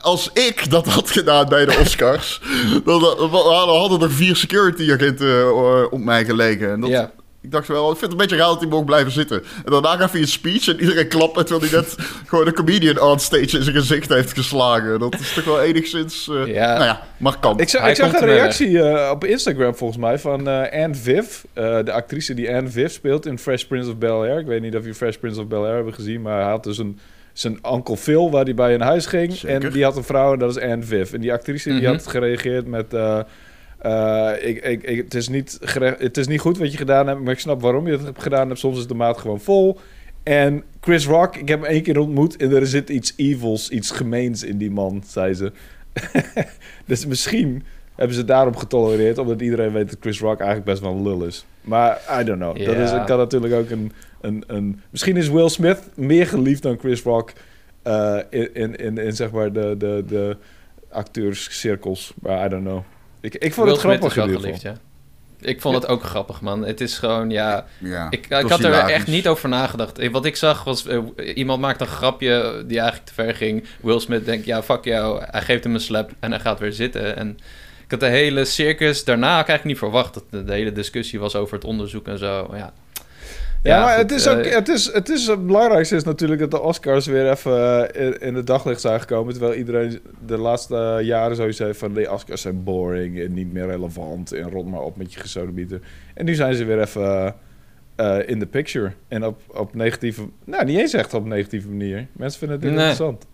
Als 0.00 0.30
ik 0.32 0.70
dat 0.70 0.86
had 0.86 1.10
gedaan 1.10 1.48
bij 1.48 1.64
de 1.66 1.78
Oscars, 1.80 2.40
dan, 2.84 3.00
dan 3.00 3.68
hadden 3.78 4.00
er 4.02 4.10
vier 4.12 4.36
security 4.36 4.92
agenten 4.92 5.40
eh, 5.40 5.82
op 5.90 5.98
mij 6.00 6.24
gelegen. 6.24 6.70
En 6.70 6.80
dat, 6.80 6.90
Ja. 6.90 7.10
Ik 7.42 7.50
dacht 7.50 7.68
wel, 7.68 7.90
ik 7.92 7.98
vind 7.98 8.00
het 8.00 8.10
een 8.12 8.26
beetje 8.26 8.36
raar 8.36 8.46
dat 8.52 8.60
hij 8.60 8.68
mocht 8.68 8.84
blijven 8.84 9.12
zitten. 9.12 9.42
En 9.64 9.72
daarna 9.72 9.96
gaf 9.96 10.12
hij 10.12 10.20
een 10.20 10.28
speech 10.28 10.68
en 10.68 10.80
iedereen 10.80 11.08
klapt 11.08 11.34
terwijl 11.46 11.60
hij 11.60 11.70
net 11.80 11.94
gewoon 12.28 12.46
een 12.46 12.52
comedian 12.54 13.00
on 13.00 13.18
stage 13.18 13.56
in 13.56 13.62
zijn 13.62 13.76
gezicht 13.76 14.08
heeft 14.08 14.32
geslagen. 14.32 14.98
Dat 14.98 15.14
is 15.20 15.32
toch 15.34 15.44
wel 15.44 15.60
enigszins, 15.62 16.28
eh, 16.28 16.46
Ja. 16.54 16.72
nou 16.72 16.84
ja, 16.84 17.02
markant. 17.16 17.60
Ik 17.60 17.68
zag, 17.68 17.88
ik 17.88 17.96
zag 17.96 18.12
een 18.12 18.26
reactie 18.26 18.82
eh, 18.82 19.10
op 19.10 19.24
Instagram 19.24 19.74
volgens 19.74 19.98
mij 20.00 20.18
van 20.18 20.48
eh 20.48 20.82
Anne 20.82 20.94
Viv. 20.94 21.26
eh, 21.52 21.78
de 21.84 21.92
actrice 21.92 22.34
die 22.34 22.54
Anne 22.54 22.68
Viv 22.70 22.90
speelt 22.92 23.26
in 23.26 23.38
Fresh 23.38 23.62
Prince 23.64 23.90
of 23.90 23.96
Bel-Air. 23.96 24.38
Ik 24.38 24.46
weet 24.46 24.62
niet 24.62 24.76
of 24.76 24.84
je 24.84 24.94
Fresh 24.94 25.16
Prince 25.16 25.40
of 25.40 25.46
Bel-Air 25.46 25.74
hebben 25.74 25.94
gezien, 25.94 26.22
maar 26.22 26.40
hij 26.40 26.50
had 26.50 26.64
dus 26.64 26.78
een, 26.78 26.98
zijn 27.40 27.64
onkel 27.64 27.96
Phil 27.96 28.30
waar 28.30 28.44
hij 28.44 28.54
bij 28.54 28.74
een 28.74 28.80
huis 28.80 29.06
ging. 29.06 29.32
Zeker. 29.32 29.64
En 29.66 29.72
die 29.72 29.84
had 29.84 29.96
een 29.96 30.04
vrouw 30.04 30.32
en 30.32 30.38
dat 30.38 30.56
is 30.56 30.62
Anne 30.62 30.82
Viv. 30.82 31.12
En 31.12 31.20
die 31.20 31.32
actrice 31.32 31.68
die 31.68 31.80
Mhm. 31.80 31.90
had 31.90 32.06
gereageerd 32.06 32.66
met... 32.66 32.94
eh, 32.94 33.20
eh, 33.78 34.48
ik, 34.48 34.64
ik, 34.64 34.82
ik, 34.82 34.96
het, 34.96 35.14
is 35.14 35.28
niet 35.28 35.58
het 35.98 36.16
is 36.16 36.26
niet 36.26 36.40
goed 36.40 36.58
wat 36.58 36.70
je 36.72 36.78
gedaan 36.78 37.06
hebt, 37.06 37.20
maar 37.20 37.32
ik 37.32 37.38
snap 37.38 37.60
waarom 37.62 37.86
je 37.86 37.92
het 37.92 38.04
hebt 38.04 38.22
gedaan 38.22 38.48
hebt. 38.48 38.58
Soms 38.60 38.78
is 38.78 38.86
de 38.86 38.94
maat 38.94 39.18
gewoon 39.18 39.40
vol. 39.40 39.78
En 40.22 40.62
Chris 40.80 41.06
Rock, 41.06 41.36
ik 41.36 41.48
heb 41.48 41.60
hem 41.60 41.70
één 41.70 41.82
keer 41.82 41.98
ontmoet 41.98 42.36
en 42.36 42.54
er 42.56 42.66
zit 42.66 42.88
iets 42.88 43.12
evils, 43.16 43.68
iets 43.68 43.90
gemeens 43.90 44.42
in 44.42 44.58
die 44.58 44.70
man, 44.70 45.02
zei 45.06 45.34
ze. 45.34 45.52
dus 46.86 47.06
misschien 47.06 47.62
hebben 47.94 48.16
ze 48.16 48.24
daarom 48.24 48.56
getolereerd, 48.56 49.18
omdat 49.18 49.40
iedereen 49.40 49.72
weet 49.72 49.88
dat 49.90 49.98
Chris 50.00 50.20
Rock 50.20 50.38
eigenlijk 50.38 50.64
best 50.70 50.80
wel 50.82 50.92
een 50.92 51.02
lul 51.02 51.24
is. 51.24 51.44
Maar 51.60 52.00
I 52.20 52.24
don't 52.24 52.38
know. 52.38 52.66
Dat 52.66 52.76
is, 52.76 52.90
kan 53.06 53.18
natuurlijk 53.18 53.54
ook 53.54 53.70
een, 53.70 53.92
een, 54.20 54.44
een... 54.46 54.80
Misschien 54.90 55.16
is 55.16 55.28
Will 55.28 55.48
Smith 55.48 55.80
meer 55.94 56.26
geliefd 56.26 56.62
dan 56.62 56.78
Chris 56.78 57.02
Rock 57.02 57.32
eh, 57.82 58.18
in, 58.30 58.54
in, 58.54 58.76
in, 58.76 58.98
in 58.98 59.12
zeg 59.12 59.30
maar 59.30 59.52
de, 59.52 59.74
de, 59.78 60.04
de 60.06 60.36
acteurscirkels. 60.90 62.12
Maar 62.22 62.46
I 62.46 62.48
don't 62.48 62.64
know. 62.64 62.82
Ik, 63.20 63.34
ik 63.34 63.54
vond 63.54 63.66
Will 63.66 63.76
het 63.76 63.80
Smith 63.80 63.98
grappig 63.98 64.16
is 64.16 64.22
geval. 64.22 64.40
geliefd, 64.40 64.62
ja. 64.62 64.76
Ik 65.40 65.60
vond 65.60 65.74
het 65.74 65.86
ook 65.86 66.02
grappig, 66.02 66.40
man. 66.40 66.64
Het 66.64 66.80
is 66.80 66.98
gewoon, 66.98 67.30
ja... 67.30 67.66
ja, 67.78 68.06
Ik, 68.10 68.26
ik 68.26 68.48
had 68.48 68.64
er 68.64 68.72
echt 68.72 69.06
niet 69.06 69.28
over 69.28 69.48
nagedacht. 69.48 70.10
Wat 70.10 70.24
ik 70.24 70.36
zag 70.36 70.64
was, 70.64 70.86
eh, 70.86 70.98
iemand 71.34 71.60
maakte 71.60 71.84
een 71.84 71.90
grapje 71.90 72.64
die 72.66 72.78
eigenlijk 72.78 73.08
te 73.08 73.14
ver 73.14 73.34
ging. 73.34 73.64
Will 73.80 74.00
Smith 74.00 74.24
denkt, 74.24 74.46
ja, 74.46 74.62
fuck 74.62 74.84
jou. 74.84 75.22
Hij 75.24 75.42
geeft 75.42 75.64
hem 75.64 75.74
een 75.74 75.80
slap 75.80 76.10
en 76.20 76.30
hij 76.30 76.40
gaat 76.40 76.58
weer 76.58 76.72
zitten. 76.72 77.16
En 77.16 77.38
ik 77.84 77.90
had 77.90 78.00
de 78.00 78.06
hele 78.06 78.44
circus 78.44 79.04
daarna 79.04 79.30
had 79.32 79.40
ik 79.40 79.48
eigenlijk 79.48 79.64
niet 79.64 79.90
verwacht. 79.90 80.14
Dat 80.14 80.24
de, 80.30 80.44
de 80.44 80.52
hele 80.52 80.72
discussie 80.72 81.20
was 81.20 81.34
over 81.34 81.54
het 81.54 81.64
onderzoek 81.64 82.06
en 82.06 82.18
zo. 82.18 82.50
Ja, 82.52 82.72
Ja, 83.62 83.84
maar 83.84 83.96
het 83.96 84.10
is 84.12 84.26
eh, 84.26 84.38
ook, 84.38 84.44
het 84.44 84.68
is, 84.68 84.92
het 84.92 85.08
is 85.08 85.26
het 85.26 85.46
belangrijkste 85.46 85.96
is 85.96 86.04
natuurlijk 86.04 86.40
dat 86.40 86.50
de 86.50 86.60
Oscars 86.60 87.06
weer 87.06 87.30
even 87.30 87.84
eh, 87.94 88.06
in, 88.06 88.20
in 88.20 88.34
het 88.34 88.46
daglicht 88.46 88.80
zijn 88.80 89.00
gekomen. 89.00 89.32
Terwijl 89.32 89.54
iedereen 89.54 90.00
de 90.26 90.36
laatste 90.38 90.96
eh, 90.98 91.06
jaren 91.06 91.36
sowieso 91.36 91.64
heeft 91.64 91.78
van 91.78 91.92
de 91.94 92.10
Oscars 92.12 92.40
zijn 92.42 92.64
boring 92.64 93.20
en 93.20 93.34
niet 93.34 93.52
meer 93.52 93.66
relevant 93.66 94.32
en 94.32 94.50
rot 94.50 94.66
maar 94.66 94.80
op 94.80 94.96
met 94.96 95.12
je 95.12 95.20
gesodemieter. 95.20 95.80
En 96.14 96.24
nu 96.24 96.34
zijn 96.34 96.54
ze 96.54 96.64
weer 96.64 96.80
even 96.80 97.34
eh, 97.96 98.16
in 98.26 98.38
de 98.38 98.46
picture. 98.46 98.92
En 99.08 99.24
op, 99.26 99.40
op 99.46 99.74
negatieve, 99.74 100.22
nou 100.44 100.64
niet 100.64 100.78
eens 100.78 100.92
echt 100.92 101.14
op 101.14 101.26
negatieve 101.26 101.68
manier. 101.68 102.06
Mensen 102.12 102.38
vinden 102.38 102.56
het 102.56 102.66
Nee. 102.66 102.74
interessant. 102.74 103.26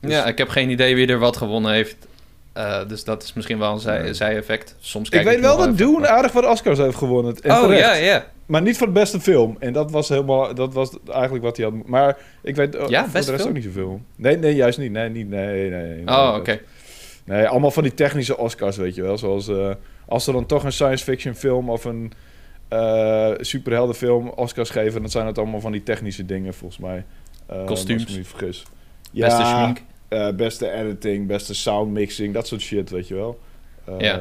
Dus- 0.00 0.12
ja, 0.12 0.26
ik 0.26 0.38
heb 0.38 0.48
geen 0.48 0.70
idee 0.70 0.94
wie 0.94 1.06
er 1.06 1.18
wat 1.18 1.36
gewonnen 1.36 1.72
heeft. 1.72 1.96
Eh, 2.52 2.88
dus 2.88 3.04
dat 3.04 3.22
is 3.22 3.32
misschien 3.32 3.58
wel 3.58 3.72
een 3.86 4.02
Nee. 4.02 4.14
zij-effect. 4.14 4.76
Soms 4.80 5.08
Ik 5.08 5.22
weet 5.22 5.40
wel 5.40 5.56
dat 5.56 5.78
maar- 5.78 6.08
aardig 6.08 6.32
wat 6.32 6.46
Oscars 6.46 6.78
heeft 6.78 6.96
gewonnen. 6.96 7.36
En 7.42 7.50
Oh, 7.50 7.60
terecht. 7.62 7.80
ja, 7.80 7.94
ja. 7.94 8.24
Maar 8.48 8.62
niet 8.62 8.76
voor 8.78 8.86
de 8.86 8.92
beste 8.92 9.20
film. 9.20 9.56
En 9.58 9.72
dat 9.72 9.90
was 9.90 10.08
helemaal, 10.08 10.54
dat 10.54 10.72
was 10.74 10.90
eigenlijk 11.10 11.44
wat 11.44 11.56
hij 11.56 11.66
had. 11.66 11.86
Maar 11.86 12.18
ik 12.42 12.56
weet 12.56 12.74
eh, 12.74 12.88
Ja, 12.88 13.02
voor 13.04 13.12
de 13.12 13.18
rest 13.18 13.34
film? 13.34 13.48
ook 13.48 13.54
niet 13.54 13.64
zoveel. 13.64 14.00
Nee, 14.16 14.36
nee, 14.36 14.54
juist 14.54 14.78
niet. 14.78 14.92
Nee, 14.92 15.08
niet. 15.08 15.28
Nee, 15.28 15.70
nee. 15.70 15.90
nee, 15.90 16.06
Oh, 16.06 16.34
oké. 16.38 16.60
Nee, 17.24 17.46
allemaal 17.48 17.70
van 17.70 17.82
die 17.82 17.94
technische 17.94 18.36
Oscars, 18.38 18.76
weet 18.76 18.94
je 18.94 19.02
wel. 19.02 19.18
Zoals 19.18 19.48
eh, 19.48 19.70
als 20.06 20.24
ze 20.24 20.32
dan 20.32 20.46
toch 20.46 20.64
een 20.64 20.72
science 20.72 21.04
fiction 21.04 21.34
film 21.34 21.70
of 21.70 21.84
een 21.84 22.12
eh 22.68 23.30
superheldenfilm 23.40 24.28
Oscars 24.28 24.70
geven, 24.70 25.00
dan 25.00 25.10
zijn 25.10 25.26
het 25.26 25.38
allemaal 25.38 25.60
van 25.60 25.72
die 25.72 25.82
technische 25.82 26.24
dingen, 26.26 26.54
volgens 26.54 26.80
mij. 26.80 27.04
Eh, 27.46 27.64
Kostuums. 27.64 28.02
Als 28.02 28.10
ik 28.10 28.16
me 28.16 28.16
niet 28.22 28.28
vergis. 28.28 28.62
Beste 29.12 29.44
schmink. 29.44 29.78
eh, 30.08 30.30
beste 30.36 30.70
editing, 30.70 31.26
beste 31.26 31.54
sound 31.54 31.92
mixing, 31.92 32.34
dat 32.34 32.46
soort 32.46 32.60
shit, 32.60 32.90
weet 32.90 33.08
je 33.08 33.14
wel. 33.14 33.38
Ja. 33.98 34.20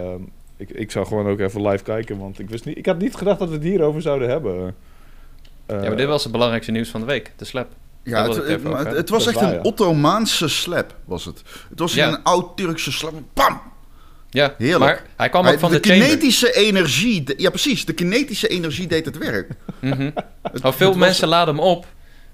Ik, 0.57 0.69
ik 0.69 0.91
zou 0.91 1.05
gewoon 1.07 1.27
ook 1.27 1.39
even 1.39 1.67
live 1.67 1.83
kijken, 1.83 2.17
want 2.17 2.39
ik 2.39 2.49
wist 2.49 2.65
niet... 2.65 2.77
Ik 2.77 2.85
had 2.85 2.97
niet 2.99 3.15
gedacht 3.15 3.39
dat 3.39 3.47
we 3.47 3.53
het 3.53 3.63
hierover 3.63 4.01
zouden 4.01 4.29
hebben. 4.29 4.75
Eh, 5.65 5.81
Ja, 5.81 5.87
maar 5.87 5.97
dit 5.97 6.07
was 6.07 6.23
het 6.23 6.31
belangrijkste 6.31 6.71
nieuws 6.71 6.89
van 6.89 6.99
de 6.99 7.05
week. 7.05 7.31
De 7.35 7.45
slap. 7.45 7.67
Ja, 8.03 8.21
het, 8.21 8.29
over 8.29 8.41
was 9.07 9.27
echt 9.27 9.35
waar, 9.39 9.49
een 9.49 9.53
ja. 9.55 9.61
Ottomaanse 9.61 10.47
slap, 10.47 10.95
was 11.05 11.25
het. 11.25 11.41
Het 11.69 11.79
was 11.79 11.93
Ja. 11.93 12.07
een 12.07 12.23
oud-Turkse 12.23 12.91
slap. 12.91 13.13
Bam! 13.33 13.61
Ja, 14.29 14.53
Heerlijk. 14.57 14.79
maar 14.79 15.03
hij 15.17 15.29
kwam 15.29 15.41
ook 15.41 15.47
Hij- 15.47 15.59
van 15.59 15.71
de 15.71 15.79
de, 15.79 15.89
chamber. 15.89 16.07
kinetische 16.07 16.53
energie, 16.55 17.23
de- 17.23 17.33
ja 17.37 17.49
precies, 17.49 17.85
de 17.85 17.93
kinetische 17.93 18.47
energie 18.47 18.87
deed 18.87 19.05
het 19.05 19.17
werk. 19.17 19.51
Het- 19.79 20.13
Maar 20.61 20.73
veel 20.73 20.87
het 20.89 20.97
was- 20.97 21.07
mensen 21.07 21.27
laden 21.27 21.55
hem 21.55 21.63
op. 21.63 21.85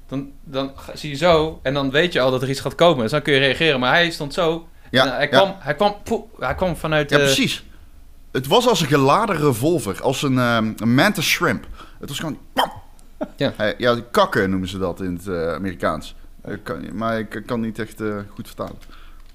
Dan, 0.07 0.31
dan 0.43 0.71
zie 0.93 1.09
je 1.09 1.15
zo 1.15 1.59
en 1.63 1.73
dan 1.73 1.91
weet 1.91 2.13
je 2.13 2.19
al 2.19 2.31
dat 2.31 2.41
er 2.41 2.49
iets 2.49 2.59
gaat 2.59 2.75
komen. 2.75 3.01
Dus 3.01 3.11
dan 3.11 3.21
kun 3.21 3.33
je 3.33 3.39
reageren. 3.39 3.79
Maar 3.79 3.93
hij 3.93 4.11
stond 4.11 4.33
zo. 4.33 4.67
Ja, 4.91 5.05
en 5.05 5.11
hij, 5.11 5.21
ja. 5.21 5.27
kwam, 5.27 5.55
hij, 5.59 5.75
kwam, 5.75 5.95
poeh, 6.03 6.23
hij 6.39 6.55
kwam 6.55 6.75
vanuit... 6.75 7.09
Ja, 7.09 7.17
eh, 7.17 7.23
precies. 7.23 7.63
Het 8.33 8.47
was 8.47 8.67
als 8.67 8.81
een 8.81 8.87
geladen 8.87 9.37
revolver, 9.37 10.01
als 10.01 10.21
een, 10.21 10.37
ehm 10.37 10.71
een 10.77 10.95
mantis 10.95 11.25
shrimp. 11.29 11.67
Het 11.99 12.09
was 12.09 12.19
gewoon... 12.19 12.37
Ja. 13.35 13.53
Hij- 13.57 13.75
ja, 13.77 13.99
kakken 14.11 14.49
noemen 14.49 14.67
ze 14.69 14.77
dat 14.77 15.01
in 15.01 15.13
het 15.15 15.27
eh, 15.27 15.53
Amerikaans. 15.53 16.15
Ik 16.45 16.59
kan, 16.63 16.95
maar 16.97 17.19
ik 17.19 17.43
kan 17.45 17.59
niet 17.61 17.79
echt 17.79 18.01
eh, 18.01 18.15
goed 18.33 18.47
vertalen. 18.47 18.75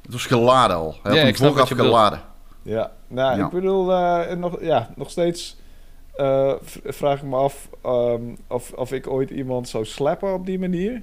Het 0.02 0.12
was 0.12 0.26
geladen 0.26 0.76
al. 0.76 0.90
Hij 0.90 1.00
had 1.02 1.12
Ja, 1.12 1.18
hem 1.18 1.28
ik 1.28 1.36
snap 1.36 1.50
vooraf 1.50 1.68
bedoelt. 1.68 1.88
geladen. 1.88 2.20
Ja, 2.62 2.92
nou, 3.06 3.38
Ja. 3.38 3.44
ik 3.44 3.50
bedoel, 3.50 3.92
eh, 3.92 4.36
nog, 4.36 4.60
ja, 4.60 4.90
nog 4.96 5.10
steeds 5.10 5.56
eh, 6.14 6.52
vraag 6.84 7.18
ik 7.18 7.24
me 7.28 7.36
af 7.36 7.68
ehm, 7.82 8.22
of, 8.46 8.72
of 8.72 8.92
ik 8.92 9.06
ooit 9.06 9.30
iemand 9.30 9.68
zou 9.68 9.84
slappen 9.84 10.34
op 10.34 10.46
die 10.46 10.58
manier. 10.58 11.02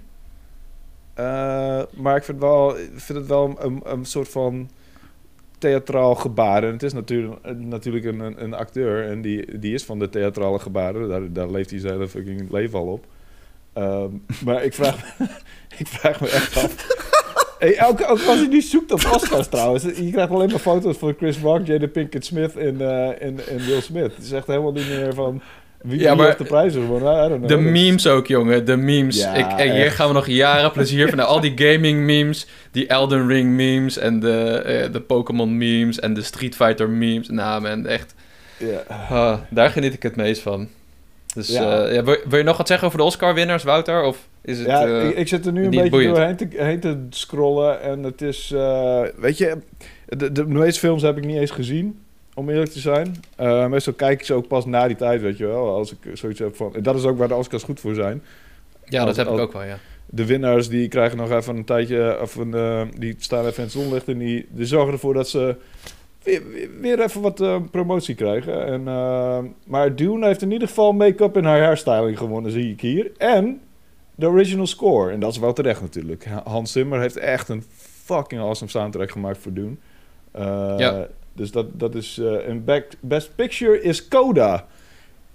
Eh, 1.13 1.81
maar 1.93 2.15
ik 2.15 2.23
vind, 2.23 2.39
wel, 2.39 2.77
ik 2.77 2.89
vind 2.95 3.17
het 3.19 3.27
wel 3.27 3.55
een, 3.59 3.81
een 3.83 4.05
soort 4.05 4.29
van 4.29 4.69
theatraal 5.57 6.15
gebaar. 6.15 6.63
En 6.63 6.71
het 6.71 6.83
is 6.83 6.93
natuurlijk, 6.93 8.05
een, 8.05 8.43
een, 8.43 8.53
acteur 8.53 9.09
en 9.09 9.21
die, 9.21 9.59
die 9.59 9.73
is 9.73 9.83
van 9.83 9.99
de 9.99 10.09
theatrale 10.09 10.59
gebaren. 10.59 11.09
Daar, 11.09 11.33
daar 11.33 11.51
leeft 11.51 11.69
hij 11.69 11.79
zijn 11.79 11.93
hele 11.93 12.07
fucking 12.07 12.51
leven 12.51 12.79
al 12.79 12.85
op. 12.85 13.05
Ehm, 13.73 14.09
maar 14.45 14.63
ik 14.63 14.73
vraag, 14.73 15.19
me- 15.19 15.25
ik 15.77 15.87
vraag 15.87 16.21
me 16.21 16.29
echt 16.29 16.57
af. 16.57 17.03
Hey, 17.59 17.87
ook, 17.87 18.01
ook 18.01 18.21
als 18.27 18.39
je 18.39 18.47
nu 18.47 18.61
zoekt 18.61 18.91
op 18.91 19.09
Oscars 19.13 19.47
trouwens, 19.47 19.83
je 19.83 20.11
krijgt 20.11 20.31
alleen 20.31 20.49
maar 20.49 20.59
foto's 20.59 20.97
van 20.97 21.13
Chris 21.17 21.39
Rock, 21.39 21.65
Jada 21.65 21.87
Pinkett 21.87 22.25
Smith 22.25 22.55
en, 22.57 22.81
eh, 22.81 23.21
en 23.21 23.35
Will 23.65 23.81
Smith. 23.81 24.15
Het 24.15 24.25
is 24.25 24.31
echt 24.31 24.47
helemaal 24.47 24.71
niet 24.71 24.87
meer 24.87 25.13
van 25.13 25.41
wie, 25.85 25.99
Ja, 25.99 26.15
maar 26.15 26.25
heeft 26.25 26.37
de 26.37 26.43
prijzen 26.43 26.81
gewonnen. 26.81 27.47
De 27.47 27.57
memes 27.57 28.07
ook, 28.07 28.27
jongen. 28.27 28.65
De 28.65 28.75
memes. 28.75 29.17
Ja, 29.17 29.33
ik, 29.33 29.59
en 29.59 29.75
hier 29.75 29.91
gaan 29.91 30.07
we 30.07 30.13
nog 30.13 30.27
jaren 30.27 30.71
plezier 30.71 31.09
van. 31.09 31.19
Al 31.19 31.39
die 31.39 31.53
gaming 31.55 31.99
memes, 31.99 32.47
die 32.71 32.87
Elden 32.87 33.27
Ring 33.27 33.49
memes 33.49 33.97
en 33.97 34.19
de, 34.19 34.61
eh, 34.65 34.91
de 34.91 35.01
Pokémon 35.01 35.57
memes 35.57 35.99
en 35.99 36.13
de 36.13 36.21
Street 36.21 36.55
Fighter 36.55 36.89
memes. 36.89 37.29
Nou, 37.29 37.61
man, 37.61 37.87
echt. 37.87 38.15
Ja. 38.57 38.83
ah, 39.09 39.37
daar 39.49 39.69
geniet 39.69 39.93
ik 39.93 40.03
het 40.03 40.15
meest 40.15 40.41
van. 40.41 40.67
Dus 41.35 41.47
Ja. 41.47 41.89
ja, 41.89 42.03
wil, 42.03 42.17
wil 42.29 42.37
je 42.37 42.43
nog 42.43 42.57
wat 42.57 42.67
zeggen 42.67 42.87
over 42.87 42.99
de 42.99 43.05
Oscar-winnaars, 43.05 43.63
Wouter? 43.63 44.03
Of 44.03 44.27
is 44.41 44.57
het... 44.57 44.67
Ja, 44.67 44.85
eh, 44.85 45.09
ik, 45.09 45.17
ik 45.17 45.27
zit 45.27 45.45
er 45.45 45.51
nu 45.51 45.63
een 45.63 45.69
beetje 45.69 45.89
boeiend? 45.89 46.15
doorheen 46.15 46.35
te, 46.35 46.47
heen 46.51 46.79
te 46.79 46.97
scrollen 47.09 47.81
en 47.81 48.03
het 48.03 48.21
is, 48.21 48.51
eh, 48.51 49.01
weet 49.17 49.37
je, 49.37 49.57
de, 50.07 50.31
de 50.31 50.45
meeste 50.45 50.79
films 50.79 51.01
heb 51.01 51.17
ik 51.17 51.25
niet 51.25 51.37
eens 51.37 51.51
gezien, 51.51 51.99
om 52.37 52.49
eerlijk 52.49 52.71
te 52.71 52.79
zijn. 52.79 53.15
Eh, 53.35 53.67
meestal 53.67 53.93
kijk 53.93 54.19
ik 54.19 54.25
ze 54.25 54.33
ook 54.33 54.47
pas 54.47 54.65
na 54.65 54.87
die 54.87 54.95
tijd, 54.95 55.21
weet 55.21 55.37
je 55.37 55.45
wel, 55.45 55.69
als 55.75 55.91
ik 55.91 56.17
zoiets 56.17 56.39
heb 56.39 56.55
van, 56.55 56.75
en 56.75 56.83
dat 56.83 56.95
is 56.95 57.03
ook 57.05 57.17
waar 57.17 57.27
de 57.27 57.35
Oscars 57.35 57.63
goed 57.63 57.79
voor 57.79 57.93
zijn. 57.95 58.23
ja, 58.85 58.99
dat 58.99 59.07
als- 59.07 59.17
heb 59.17 59.27
ik 59.27 59.39
ook 59.39 59.53
wel, 59.53 59.63
ja. 59.63 59.77
de 60.05 60.25
winnaars 60.25 60.69
die 60.69 60.87
krijgen 60.87 61.17
nog 61.17 61.31
even 61.31 61.55
een 61.57 61.63
tijdje, 61.65 62.17
of 62.21 62.35
een, 62.35 62.53
eh, 62.53 62.81
die 62.97 63.15
staan 63.17 63.45
even 63.45 63.57
in 63.57 63.63
het 63.63 63.71
zonlicht 63.71 64.07
en 64.07 64.17
die, 64.17 64.45
die 64.49 64.65
zorgen 64.65 64.93
ervoor 64.93 65.13
dat 65.13 65.29
ze 65.29 65.55
weer, 66.23 66.41
weer- 66.81 66.99
even 66.99 67.21
wat 67.21 67.41
eh, 67.41 67.57
promotie 67.71 68.15
krijgen. 68.15 68.65
En, 68.65 68.83
maar 69.65 69.95
Dune 69.95 70.25
heeft 70.25 70.41
in 70.41 70.51
ieder 70.51 70.67
geval 70.67 70.91
make-up 70.93 71.35
en 71.35 71.43
haar 71.43 71.61
hairstyling 71.61 72.17
gewonnen, 72.17 72.51
zie 72.51 72.71
ik 72.71 72.81
hier. 72.81 73.11
En 73.17 73.61
de 74.15 74.27
original 74.27 74.67
score. 74.67 75.11
En 75.11 75.19
dat 75.19 75.31
is 75.31 75.37
wel 75.39 75.53
terecht 75.53 75.81
natuurlijk. 75.81 76.25
Hans 76.43 76.71
Zimmer 76.71 76.99
heeft 76.99 77.17
echt 77.17 77.49
een 77.49 77.63
fucking 78.03 78.41
awesome 78.41 78.71
soundtrack 78.71 79.11
gemaakt 79.11 79.37
voor 79.37 79.53
Dune. 79.53 79.75
Ja. 80.77 81.07
Dus 81.35 81.51
dat, 81.51 81.79
dat 81.79 81.95
is... 81.95 82.17
eh 82.17 82.47
en 82.47 82.63
back- 82.65 82.91
Best 82.99 83.35
Picture 83.35 83.81
is 83.81 84.07
Coda. 84.07 84.65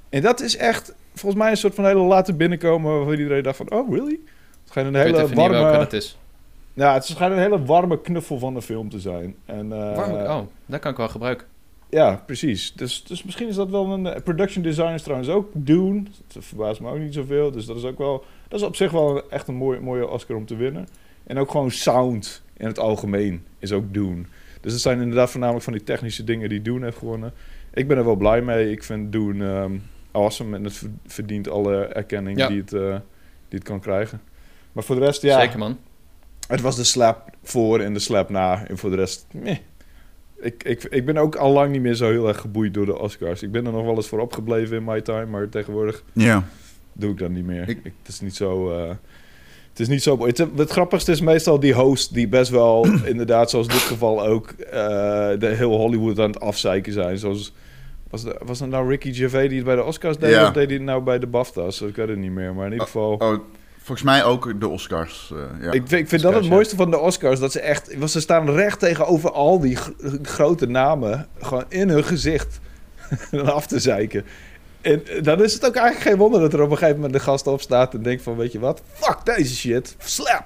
En 0.09 0.23
dat 0.23 0.41
is 0.41 0.57
echt 0.57 0.95
volgens 1.15 1.43
mij 1.43 1.51
een 1.51 1.57
soort 1.57 1.75
van 1.75 1.85
hele 1.87 2.01
late 2.01 2.35
binnenkomen... 2.35 2.97
waarvan 2.97 3.15
iedereen 3.19 3.43
dacht 3.43 3.57
van... 3.57 3.71
Oh, 3.73 3.91
really? 3.93 4.19
Het 4.61 4.69
schijnt 4.69 4.95
een 4.95 5.07
Ik 5.07 5.15
hele 5.15 5.35
warme... 5.35 5.73
dat 5.79 5.93
is. 5.93 6.19
Ja, 6.75 6.95
het 6.95 7.05
schijnt 7.05 7.33
een 7.33 7.41
hele 7.41 7.65
warme 7.65 8.01
knuffel 8.01 8.39
van 8.39 8.55
de 8.55 8.63
film 8.63 8.89
te 8.89 9.01
zijn. 9.01 9.35
En, 9.45 9.73
eh, 9.73 9.97
Warm, 9.97 10.13
oh, 10.13 10.41
dat 10.67 10.81
kan 10.81 10.91
ik 10.91 10.97
wel 10.97 11.09
gebruiken. 11.09 11.47
Ja, 11.89 12.23
precies. 12.27 12.73
Dus, 12.73 13.05
dus 13.05 13.23
misschien 13.23 13.49
is 13.49 13.55
dat 13.55 13.71
wel 13.71 13.87
een... 13.93 14.07
eh, 14.07 14.23
production 14.23 14.63
design 14.63 14.93
is 14.93 15.03
trouwens 15.03 15.29
ook 15.31 15.49
Dune. 15.53 16.03
Dat 16.33 16.45
verbaast 16.45 16.81
me 16.81 16.91
ook 16.91 16.99
niet 16.99 17.15
zoveel. 17.15 17.51
Dus 17.51 17.67
dat 17.67 17.77
is 17.77 17.85
ook 17.85 17.99
wel... 17.99 18.25
Dat 18.49 18.61
is 18.61 18.67
op 18.67 18.77
zich 18.77 18.91
wel 18.91 19.31
echt 19.31 19.49
een 19.49 19.55
mooie, 19.55 19.81
mooie 19.81 20.09
Oscar 20.09 20.37
om 20.37 20.47
te 20.47 20.57
winnen. 20.57 20.89
En 21.27 21.39
ook 21.39 21.51
gewoon 21.51 21.71
sound 21.71 22.43
in 22.57 22.67
het 22.67 22.79
algemeen 22.79 23.45
is 23.59 23.73
ook 23.73 23.93
Dune. 23.95 24.23
Dus 24.61 24.73
het 24.73 24.81
zijn 24.81 25.01
inderdaad 25.01 25.31
voornamelijk 25.31 25.65
van 25.65 25.73
die 25.73 25.83
technische 25.83 26.25
dingen 26.25 26.49
die 26.49 26.63
Dune 26.63 26.85
heeft 26.85 26.97
gewonnen. 26.99 27.33
Ik 27.75 27.89
ben 27.89 27.97
er 27.97 28.05
wel 28.05 28.17
blij 28.17 28.43
mee. 28.43 28.71
Ik 28.71 28.83
vind 28.85 29.13
Dune 29.13 29.53
ehm, 29.53 29.79
awesome. 30.13 30.57
En 30.57 30.65
het 30.65 30.73
ver- 30.73 30.91
verdient 31.07 31.49
alle 31.49 31.85
erkenning 31.85 32.39
Ja. 32.39 32.49
die, 32.49 32.61
het, 32.61 32.73
eh, 32.73 32.81
die 33.49 33.59
het 33.59 33.63
kan 33.63 33.81
krijgen. 33.81 34.21
Maar 34.73 34.85
voor 34.85 34.97
de 34.97 35.05
rest, 35.05 35.23
ja... 35.23 35.41
Zeker, 35.41 35.59
man. 35.59 35.79
Het 36.49 36.61
was 36.61 36.77
de 36.77 36.85
slap 36.85 37.31
voor 37.43 37.81
en 37.81 37.93
de 37.93 37.99
slap 37.99 38.29
na. 38.31 38.67
En 38.67 38.79
voor 38.79 38.91
de 38.91 38.97
rest, 38.97 39.27
meh. 39.33 39.57
Ik, 40.41 40.63
ik, 40.65 40.85
ik 40.85 41.05
ben 41.05 41.17
ook 41.17 41.35
al 41.37 41.53
lang 41.53 41.73
niet 41.73 41.81
meer 41.83 41.95
zo 41.95 42.11
heel 42.11 42.29
erg 42.29 42.41
geboeid 42.41 42.75
door 42.75 42.87
de 42.87 42.99
Oscars. 42.99 43.43
Ik 43.43 43.51
ben 43.53 43.67
er 43.67 43.73
nog 43.73 43.85
wel 43.85 43.95
eens 43.97 44.09
voor 44.09 44.21
opgebleven 44.21 44.77
in 44.77 44.85
my 44.85 45.01
time, 45.01 45.27
maar 45.27 45.49
tegenwoordig 45.49 46.03
Ja. 46.13 46.45
doe 46.93 47.11
ik 47.11 47.19
dat 47.19 47.31
niet 47.31 47.45
meer. 47.45 47.69
Ik- 47.69 47.79
Ik, 47.85 47.93
het 48.03 48.09
is 48.09 48.21
niet 48.21 48.37
zo... 48.37 48.73
eh, 48.73 48.91
het 49.81 49.89
is 49.89 49.95
niet 49.95 50.03
zo... 50.03 50.27
Het, 50.27 50.47
het 50.57 50.71
grappigste 50.71 51.13
is 51.13 51.21
meestal 51.21 51.61
die 51.61 51.75
host 51.75 52.15
die 52.15 52.29
best 52.29 52.51
wel, 52.51 52.87
inderdaad, 53.05 53.51
zoals 53.51 53.67
in 53.67 53.73
dit 53.73 53.83
geval 53.83 54.27
ook, 54.27 54.51
eh, 54.51 54.73
de 55.39 55.47
heel 55.47 55.77
Hollywood 55.77 56.19
aan 56.19 56.31
het 56.31 56.41
afzeiken 56.41 56.93
zijn. 56.93 57.19
Zoals, 57.19 57.53
was, 58.11 58.23
de, 58.23 58.41
was 58.45 58.59
dat 58.59 58.69
nou 58.69 58.89
Ricky 58.89 59.13
Gervais 59.13 59.49
die 59.49 59.57
het 59.57 59.67
bij 59.67 59.77
de 59.77 59.85
Oscars 59.85 60.19
deed? 60.19 60.31
Ja. 60.31 60.47
Of 60.47 60.53
deed 60.53 60.67
hij 60.67 60.75
het 60.75 60.85
nou 60.85 61.03
bij 61.03 61.19
de 61.19 61.27
BAFTA's? 61.27 61.81
Ik 61.81 61.97
weet 61.97 62.09
het 62.09 62.19
niet 62.19 62.31
meer, 62.31 62.55
maar 62.55 62.67
in 62.67 62.73
ieder 62.73 62.87
geval... 62.87 63.13
Oh, 63.13 63.39
volgens 63.77 64.03
mij 64.03 64.25
ook 64.25 64.61
de 64.61 64.69
Oscars. 64.69 65.33
eh, 65.33 65.65
ja. 65.65 65.73
Ik 65.73 65.83
vind, 65.87 66.01
ik 66.01 66.09
vind 66.09 66.23
dat 66.23 66.35
het 66.35 66.45
ja. 66.45 66.51
mooiste 66.51 66.77
van 66.77 66.91
de 66.91 66.99
Oscars. 66.99 67.41
Dat 67.41 67.53
ze 67.53 67.61
echt... 67.61 67.97
Want 67.97 68.11
ze 68.11 68.21
staan 68.21 68.51
recht 68.51 68.79
tegenover 68.79 69.33
al 69.33 69.61
die 69.61 69.77
gr- 69.77 69.91
grote 70.23 70.67
namen. 70.67 71.27
Gewoon 71.39 71.65
in 71.69 71.89
hun 71.89 72.05
gezicht. 72.05 72.61
af 73.45 73.67
te 73.67 73.79
zeiken. 73.79 74.25
En 74.81 75.07
eh, 75.07 75.23
dan 75.23 75.43
is 75.43 75.53
het 75.53 75.67
ook 75.67 75.75
eigenlijk 75.75 76.09
geen 76.09 76.19
wonder 76.19 76.41
dat 76.41 76.53
er 76.53 76.63
op 76.63 76.71
een 76.71 76.77
gegeven 76.77 76.97
moment 76.97 77.13
de 77.13 77.21
gast 77.21 77.47
opstaat 77.47 77.95
en 77.95 78.03
denkt 78.03 78.23
van... 78.23 78.37
Weet 78.37 78.53
je 78.53 78.59
wat? 78.59 78.83
Fuck 78.93 79.19
deze 79.25 79.57
shit. 79.57 79.97
Slap. 79.99 80.45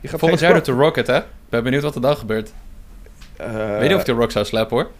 Je 0.00 0.08
gaat 0.08 0.18
Volgend 0.18 0.40
geen 0.40 0.48
jaar 0.48 0.58
doet 0.58 0.74
de 0.76 0.82
Rocket, 0.82 1.06
hè? 1.06 1.18
Ik 1.18 1.24
ben 1.48 1.62
benieuwd 1.62 1.82
wat 1.82 1.94
er 1.94 2.00
dan 2.00 2.16
gebeurt. 2.16 2.52
Eh, 3.36 3.78
Weet 3.78 3.88
je 3.88 3.94
of 3.94 4.00
ik 4.00 4.06
de 4.06 4.12
Rock 4.12 4.30
zou 4.30 4.44
slappen, 4.44 4.76
hoor? 4.76 4.90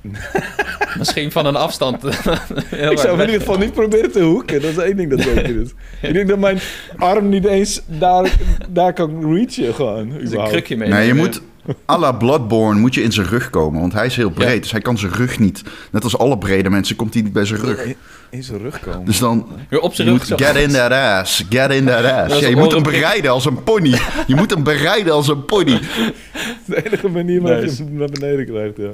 Misschien 0.98 1.32
van 1.32 1.46
een 1.46 1.56
afstand. 1.56 2.04
Ik 2.90 2.98
zou 2.98 3.14
in 3.14 3.20
ieder 3.20 3.40
geval 3.40 3.58
niet 3.58 3.72
proberen 3.72 4.12
te 4.12 4.20
hoeken. 4.20 4.62
Dat 4.62 4.70
is 4.70 4.76
één 4.76 4.96
ding 4.96 5.10
dat 5.10 5.20
zeker 5.20 5.60
is. 5.60 5.70
Ik 6.08 6.12
denk 6.12 6.28
dat 6.28 6.38
mijn 6.38 6.58
arm 6.96 7.28
niet 7.28 7.44
eens 7.44 7.82
daar, 7.86 8.36
daar 8.68 8.92
kan 8.92 9.34
reachen 9.34 9.74
gewoon. 9.74 10.08
Dus 10.08 10.32
een 10.32 10.44
krukje 10.48 10.76
mee. 10.76 10.88
Nee, 10.88 11.06
je 11.06 11.14
moet... 11.14 11.42
à 11.90 11.98
la 11.98 12.12
Bloodborne 12.12 12.80
moet 12.80 12.94
je 12.94 13.02
in 13.02 13.12
zijn 13.12 13.26
rug 13.26 13.50
komen. 13.50 13.80
Want 13.80 13.92
hij 13.92 14.06
is 14.06 14.16
heel 14.16 14.30
breed, 14.30 14.54
Ja. 14.54 14.60
dus 14.60 14.70
hij 14.70 14.80
kan 14.80 14.98
zijn 14.98 15.12
rug 15.12 15.38
niet... 15.38 15.62
Net 15.90 16.04
als 16.04 16.18
alle 16.18 16.38
brede 16.38 16.70
mensen 16.70 16.96
komt 16.96 17.14
hij 17.14 17.22
niet 17.22 17.32
bij 17.32 17.44
zijn 17.44 17.60
rug. 17.60 17.84
In, 18.30 18.42
zijn 18.42 18.58
rug 18.58 18.80
komen. 18.80 19.04
Dus 19.04 19.18
dan... 19.18 19.46
Weer 19.68 19.80
op 19.80 19.90
Je 19.90 19.96
zijn 19.96 20.08
rug 20.08 20.28
moet 20.28 20.40
get 20.40 20.56
in 20.56 20.70
that 20.70 20.92
ass, 20.92 21.44
get 21.50 21.70
in 21.70 21.84
that 21.84 22.04
ass. 22.04 22.38
Ja, 22.40 22.48
je 22.48 22.56
moet 22.56 22.72
hem 22.72 22.82
bereiden 22.82 23.30
als 23.30 23.44
een 23.44 23.62
pony. 23.64 23.98
Je 24.26 24.34
moet 24.34 24.50
hem 24.50 24.62
bereiden 24.62 25.12
als 25.12 25.28
een 25.28 25.44
pony. 25.44 25.80
de 26.66 26.86
enige 26.86 27.08
manier 27.08 27.40
waarop 27.42 27.62
Nice. 27.62 27.76
je 27.76 27.88
hem 27.88 27.98
naar 27.98 28.08
beneden 28.08 28.46
krijgt, 28.46 28.76
ja. 28.76 28.90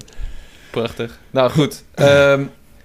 Prachtig. 0.71 1.19
Nou 1.31 1.51
goed. 1.51 1.85
Ehm, 1.95 2.45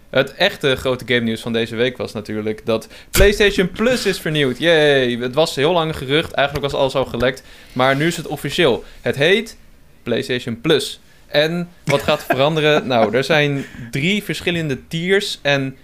het 0.10 0.34
echte 0.34 0.75
grote 0.75 1.03
game 1.08 1.19
nieuws 1.19 1.41
van 1.41 1.53
deze 1.53 1.75
week 1.75 1.98
was 1.98 2.13
natuurlijk 2.13 2.62
dat 2.65 2.88
PlayStation 3.12 3.72
Plus 3.72 4.05
is 4.05 4.19
vernieuwd. 4.19 4.58
Yay! 4.58 5.17
Het 5.17 5.36
was 5.36 5.55
heel 5.55 5.72
lang 5.74 5.98
gerucht. 5.98 6.31
Eigenlijk 6.31 6.72
was 6.72 6.81
alles 6.81 6.96
al 6.96 7.05
gelekt. 7.05 7.43
Maar 7.74 7.96
nu 7.96 8.08
is 8.08 8.17
het 8.17 8.27
officieel. 8.27 8.84
Het 9.01 9.15
heet 9.15 9.58
PlayStation 10.03 10.61
Plus. 10.61 10.99
En 11.27 11.69
wat 11.85 12.01
gaat 12.01 12.23
veranderen? 12.23 12.87
nou, 12.87 13.15
er 13.15 13.23
zijn 13.23 13.65
drie 13.91 14.23
verschillende 14.23 14.87
tiers. 14.87 15.39
En 15.41 15.75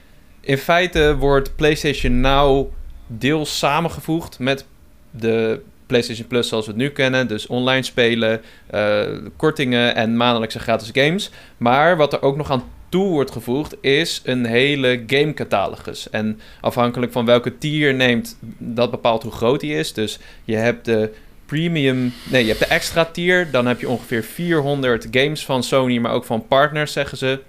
in 0.41 0.57
feite 0.57 1.15
wordt 1.17 1.55
PlayStation 1.55 2.21
Now 2.21 2.71
deels 3.07 3.57
samengevoegd 3.57 4.39
met 4.39 4.65
de 5.11 5.61
PlayStation 5.85 6.27
Plus 6.27 6.47
zoals 6.47 6.65
we 6.65 6.71
het 6.71 6.81
nu 6.81 6.89
kennen. 6.89 7.27
Dus 7.27 7.47
online 7.47 7.83
spelen, 7.83 8.41
eh, 8.67 9.01
kortingen 9.35 9.95
en 9.95 10.17
maandelijkse 10.17 10.59
gratis 10.59 10.89
games. 10.93 11.29
Maar 11.57 11.97
wat 11.97 12.13
er 12.13 12.21
ook 12.21 12.37
nog 12.37 12.51
aan 12.51 12.63
toe 12.89 13.09
wordt 13.09 13.31
gevoegd 13.31 13.75
is 13.81 14.21
een 14.23 14.45
hele 14.45 15.03
gamecatalogus. 15.07 16.09
En 16.09 16.39
afhankelijk 16.61 17.11
van 17.11 17.25
welke 17.25 17.57
tier 17.57 17.87
je 17.87 17.93
neemt, 17.93 18.37
dat 18.57 18.91
bepaalt 18.91 19.23
hoe 19.23 19.31
groot 19.31 19.59
die 19.59 19.73
is. 19.75 19.93
Dus 19.93 20.19
je 20.43 20.55
hebt 20.55 20.85
de 20.85 21.13
premium, 21.45 22.13
nee, 22.29 22.41
je 22.41 22.47
hebt 22.47 22.59
de 22.59 22.65
extra 22.65 23.05
tier. 23.05 23.51
Dan 23.51 23.65
heb 23.65 23.79
je 23.79 23.89
ongeveer 23.89 24.23
400 24.23 25.07
games 25.11 25.45
van 25.45 25.63
Sony, 25.63 25.97
maar 25.97 26.11
ook 26.11 26.25
van 26.25 26.47
partners, 26.47 26.91
zeggen 26.91 27.17
ze. 27.17 27.39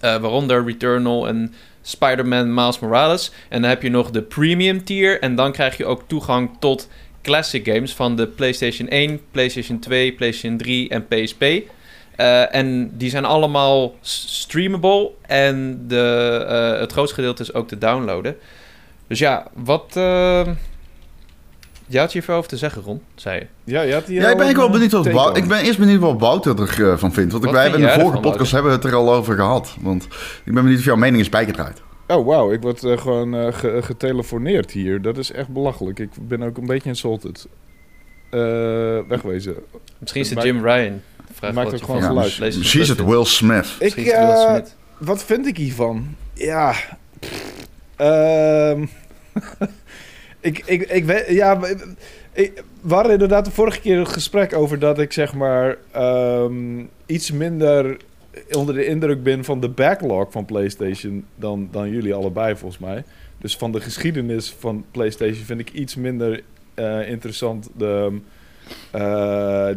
Eh, 0.00 0.16
waaronder 0.16 0.64
Returnal 0.64 1.28
en 1.28 1.54
Spider-Man 1.82 2.54
Miles 2.54 2.78
Morales. 2.78 3.32
En 3.48 3.60
dan 3.60 3.70
heb 3.70 3.82
je 3.82 3.90
nog 3.90 4.10
de 4.10 4.22
premium 4.22 4.84
tier. 4.84 5.20
En 5.20 5.34
dan 5.34 5.52
krijg 5.52 5.76
je 5.76 5.86
ook 5.86 6.02
toegang 6.06 6.50
tot 6.58 6.88
classic 7.22 7.68
games 7.68 7.94
van 7.94 8.16
de 8.16 8.26
PlayStation 8.26 8.88
1, 8.88 9.20
PlayStation 9.30 9.78
2, 9.78 10.12
PlayStation 10.12 10.58
3 10.58 10.88
en 10.88 11.06
PSP. 11.06 11.42
Eh, 12.16 12.54
en 12.54 12.90
die 12.96 13.10
zijn 13.10 13.24
allemaal 13.24 13.94
streamable. 14.00 15.10
En 15.26 15.84
de, 15.86 16.44
eh, 16.48 16.80
het 16.80 16.92
grootste 16.92 17.14
gedeelte 17.14 17.42
is 17.42 17.54
ook 17.54 17.68
te 17.68 17.78
downloaden. 17.78 18.36
Dus 19.06 19.18
ja, 19.18 19.46
wat. 19.54 19.96
Eh 21.88 21.92
je 21.94 21.98
had 21.98 22.12
je 22.12 22.18
even 22.20 22.34
over 22.34 22.48
te 22.48 22.56
zeggen, 22.56 22.82
Ron, 22.82 23.02
zei 23.14 23.38
je. 23.38 23.46
Ja, 23.72 23.80
je 23.82 23.92
had 23.92 24.04
hier 24.04 24.20
Ja, 24.20 24.30
ik 24.30 24.36
ben 24.36 24.48
ik 24.48 24.56
wel 24.56 24.70
benieuwd 24.70 24.92
wat. 24.92 25.36
Ik 25.36 25.48
ben 25.48 25.60
eerst 25.60 25.78
benieuwd 25.78 26.00
wat 26.00 26.20
Wouter 26.20 26.58
ervan 26.90 27.12
vindt. 27.12 27.32
Want 27.32 27.44
Wat 27.44 27.52
wij 27.52 27.62
hebben 27.62 27.80
in 27.80 27.86
de 27.86 27.92
vorige 27.92 28.08
ervan, 28.16 28.30
podcast 28.30 28.52
hebben 28.52 28.70
we 28.70 28.76
het 28.76 28.86
er 28.86 28.94
al 28.94 29.12
over 29.12 29.34
gehad. 29.34 29.76
Want 29.80 30.04
ik 30.44 30.52
ben 30.52 30.62
benieuwd 30.62 30.78
of 30.78 30.84
jouw 30.84 30.96
mening 30.96 31.20
is 31.22 31.28
bijgedraaid. 31.28 31.82
Oh, 32.06 32.26
wauw. 32.26 32.52
Ik 32.52 32.60
word 32.60 32.84
eh, 32.84 32.98
gewoon 32.98 33.34
eh, 33.34 33.52
ge- 33.54 33.78
getelefoneerd 33.82 34.70
hier. 34.70 35.02
Dat 35.02 35.18
is 35.18 35.32
echt 35.32 35.48
belachelijk. 35.48 35.98
Ik 35.98 36.10
ben 36.20 36.42
ook 36.42 36.56
een 36.56 36.66
beetje 36.66 36.88
insulted. 36.88 37.46
Eh, 38.30 38.40
wegwezen. 39.08 39.54
Misschien 39.98 40.20
is 40.22 40.30
het 40.30 40.42
Jim 40.42 40.64
Ryan. 40.64 41.00
Vraag 41.32 41.52
maakt 41.52 41.74
ook 41.74 41.82
gewoon 41.82 42.02
geluid. 42.02 42.38
misschien 42.40 42.80
is 42.80 42.88
het. 42.88 43.04
Will 43.04 43.24
Smith. 43.24 43.76
Ik, 43.78 43.94
Will 43.94 44.10
eh, 44.12 44.48
Smith. 44.50 44.74
wat 44.98 45.24
vind 45.24 45.46
ik 45.46 45.56
hiervan? 45.56 46.14
Ja. 46.34 46.74
ehm, 47.96 48.86
ik, 50.56 50.62
ik, 50.66 50.82
ik. 50.82 51.28
Ja, 51.28 51.60
ik, 52.32 52.62
we 52.80 52.94
hadden 52.94 53.12
inderdaad 53.12 53.44
de 53.44 53.50
vorige 53.50 53.80
keer 53.80 53.98
een 53.98 54.06
gesprek 54.06 54.54
over 54.54 54.78
dat 54.78 54.98
ik 54.98 55.12
zeg 55.12 55.34
maar 55.34 55.76
ehm, 55.90 56.84
iets 57.06 57.30
minder 57.30 57.96
onder 58.56 58.74
de 58.74 58.86
indruk 58.86 59.22
ben 59.22 59.44
van 59.44 59.60
de 59.60 59.68
backlog 59.68 60.26
van 60.30 60.44
PlayStation 60.44 61.24
dan, 61.36 61.68
dan 61.70 61.90
jullie 61.90 62.14
allebei 62.14 62.56
volgens 62.56 62.80
mij. 62.80 63.04
Dus 63.38 63.56
van 63.56 63.72
de 63.72 63.80
geschiedenis 63.80 64.54
van 64.58 64.84
PlayStation 64.90 65.44
vind 65.44 65.60
ik 65.60 65.72
iets 65.72 65.94
minder 65.94 66.42
eh, 66.74 67.08
interessant 67.08 67.68
de, 67.76 68.20
eh, 68.90 69.68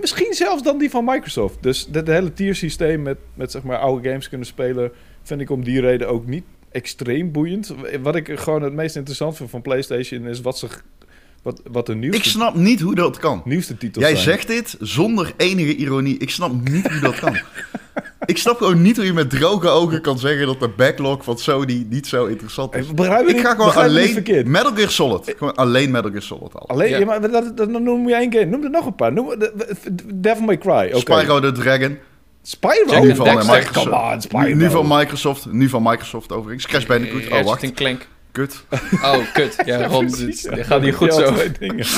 misschien 0.00 0.34
zelfs 0.34 0.62
dan 0.62 0.78
die 0.78 0.90
van 0.90 1.04
Microsoft. 1.04 1.62
Dus 1.62 1.88
het 1.92 2.06
hele 2.06 2.32
tiersysteem 2.32 3.02
met, 3.02 3.18
met 3.34 3.50
zeg 3.50 3.62
maar 3.62 3.78
oude 3.78 4.08
games 4.08 4.28
kunnen 4.28 4.46
spelen, 4.46 4.92
vind 5.22 5.40
ik 5.40 5.50
om 5.50 5.64
die 5.64 5.80
reden 5.80 6.08
ook 6.08 6.26
niet 6.26 6.44
extreem 6.78 7.32
boeiend. 7.32 7.74
Wat 8.02 8.16
ik 8.16 8.30
gewoon 8.34 8.62
het 8.62 8.72
meest 8.72 8.96
interessant 8.96 9.36
vind 9.36 9.50
van 9.50 9.62
PlayStation 9.62 10.26
is 10.26 10.40
wat 10.40 10.58
ze 10.58 10.66
wat, 11.42 11.60
wat 11.70 11.86
de 11.86 11.92
Ik 11.92 11.98
nieuwste, 11.98 12.28
snap 12.28 12.54
niet 12.54 12.80
hoe 12.80 12.94
dat 12.94 13.18
kan. 13.18 13.42
nieuwste 13.44 13.76
titels 13.76 14.04
Jij 14.04 14.16
zijn. 14.16 14.24
zegt 14.28 14.46
dit 14.46 14.76
zonder 14.80 15.32
enige 15.36 15.76
ironie. 15.76 16.18
Ik 16.18 16.30
snap 16.30 16.68
niet 16.70 16.90
hoe 16.92 17.00
dat 17.00 17.18
kan. 17.18 17.36
ik 18.32 18.38
snap 18.38 18.56
gewoon 18.56 18.82
niet 18.82 18.96
hoe 18.96 19.04
je 19.04 19.12
met 19.12 19.30
droge 19.30 19.68
ogen 19.68 20.00
kan 20.02 20.18
zeggen 20.18 20.46
dat 20.46 20.60
de 20.60 20.68
backlog 20.68 21.24
van 21.24 21.38
Sony 21.38 21.86
niet 21.88 22.06
zo 22.06 22.26
interessant 22.26 22.74
is. 22.74 22.92
Begrijp 22.94 23.26
Ik 23.28 23.34
niet- 23.36 23.44
ga 23.46 23.54
gewoon 23.54 23.74
alleen. 23.74 24.22
Metal 24.46 24.74
Gear 24.74 24.90
Solid. 24.90 25.34
Gewoon 25.36 25.54
alleen 25.54 25.90
Metal 25.90 26.10
Gear 26.10 26.22
Solid 26.22 26.54
al. 26.54 26.68
Alleen, 26.68 26.88
Ja. 26.90 26.98
ja. 26.98 27.04
maar 27.04 27.30
dat, 27.30 27.68
noem 27.68 28.08
je 28.08 28.14
één 28.14 28.32
game. 28.32 28.44
Noem 28.46 28.64
er 28.64 28.70
nog 28.70 28.86
een 28.86 28.94
paar. 28.94 29.12
Noem, 29.12 29.28
de, 29.28 29.52
de- 29.56 30.20
Devil 30.20 30.44
May 30.44 30.58
Cry. 30.58 30.86
Oké. 30.92 30.98
Spyro 30.98 31.40
the 31.40 31.52
Dragon. 31.52 31.98
Spyro? 32.48 33.02
Nu 33.04 33.14
van 33.14 33.24
Dexter, 33.24 33.54
Microsoft. 33.56 34.14
On, 34.14 34.20
Spyro. 34.20 34.54
Nu, 34.54 34.70
van 34.70 34.86
Microsoft. 34.88 35.46
Nu 35.52 35.68
van 35.68 35.82
Microsoft 35.82 36.32
overigens. 36.32 36.66
Crash 36.66 36.86
Bandicoot. 36.86 37.30
Oh, 37.30 37.44
wacht. 37.44 37.64
and 37.64 37.74
Clank. 37.74 38.06
Kut. 38.32 38.64
Oh, 39.02 39.32
kut. 39.32 39.62
Ja, 39.64 39.86
Ron, 39.86 40.10
gaat 40.42 40.80
niet 40.82 40.94
goed 40.94 41.14
zo. 41.14 41.34
dingen. 41.58 41.86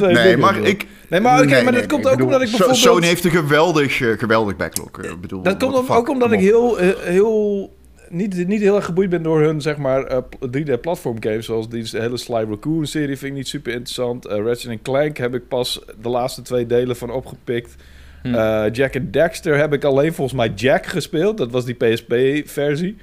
Nee, 0.00 0.36
maar 0.36 0.58
ik... 0.58 0.86
Nee, 1.08 1.20
maar, 1.20 1.46
nee, 1.46 1.62
maar 1.62 1.72
nee, 1.72 1.80
dat 1.80 1.90
komt 1.90 2.04
nee, 2.04 2.12
ook 2.12 2.20
omdat 2.20 2.42
ik 2.42 2.48
bijvoorbeeld... 2.48 2.78
Sony 2.78 3.06
heeft 3.06 3.24
een 3.24 3.30
geweldig, 3.30 4.00
eh, 4.00 4.18
geweldig 4.18 4.56
backlog. 4.56 4.90
eh, 4.90 5.10
bedoel, 5.20 5.42
Dat 5.42 5.56
komt 5.56 5.76
fuck, 5.76 5.90
ook 5.90 6.08
omdat 6.08 6.32
ik 6.32 6.40
heel, 6.40 6.78
eh, 6.78 6.88
heel 7.00 7.72
niet, 8.08 8.46
niet 8.46 8.60
heel 8.60 8.76
erg 8.76 8.84
geboeid 8.84 9.10
ben 9.10 9.22
door 9.22 9.40
hun 9.40 9.60
zeg 9.60 9.76
maar, 9.76 10.04
eh, 10.04 10.18
3D-platform 10.50 11.16
games. 11.22 11.46
Zoals 11.46 11.68
die 11.68 11.88
hele 11.90 12.16
Sly 12.16 12.46
Raccoon-serie 12.48 13.16
vind 13.16 13.30
ik 13.30 13.36
niet 13.36 13.48
super 13.48 13.72
interessant. 13.72 14.26
Eh 14.26 14.44
Ratchet 14.44 14.82
Clank 14.82 15.16
heb 15.16 15.34
ik 15.34 15.48
pas 15.48 15.80
de 16.00 16.08
laatste 16.08 16.42
twee 16.42 16.66
delen 16.66 16.96
van 16.96 17.10
opgepikt. 17.10 17.76
Hm. 18.22 18.34
Eh, 18.34 18.64
Jack 18.72 18.96
and 18.96 19.12
Dexter 19.12 19.56
heb 19.58 19.72
ik 19.72 19.84
alleen 19.84 20.12
volgens 20.12 20.36
mij 20.38 20.52
Jack 20.54 20.86
gespeeld. 20.86 21.38
Dat 21.38 21.50
was 21.50 21.64
die 21.64 21.74
PSP-versie. 21.74 22.96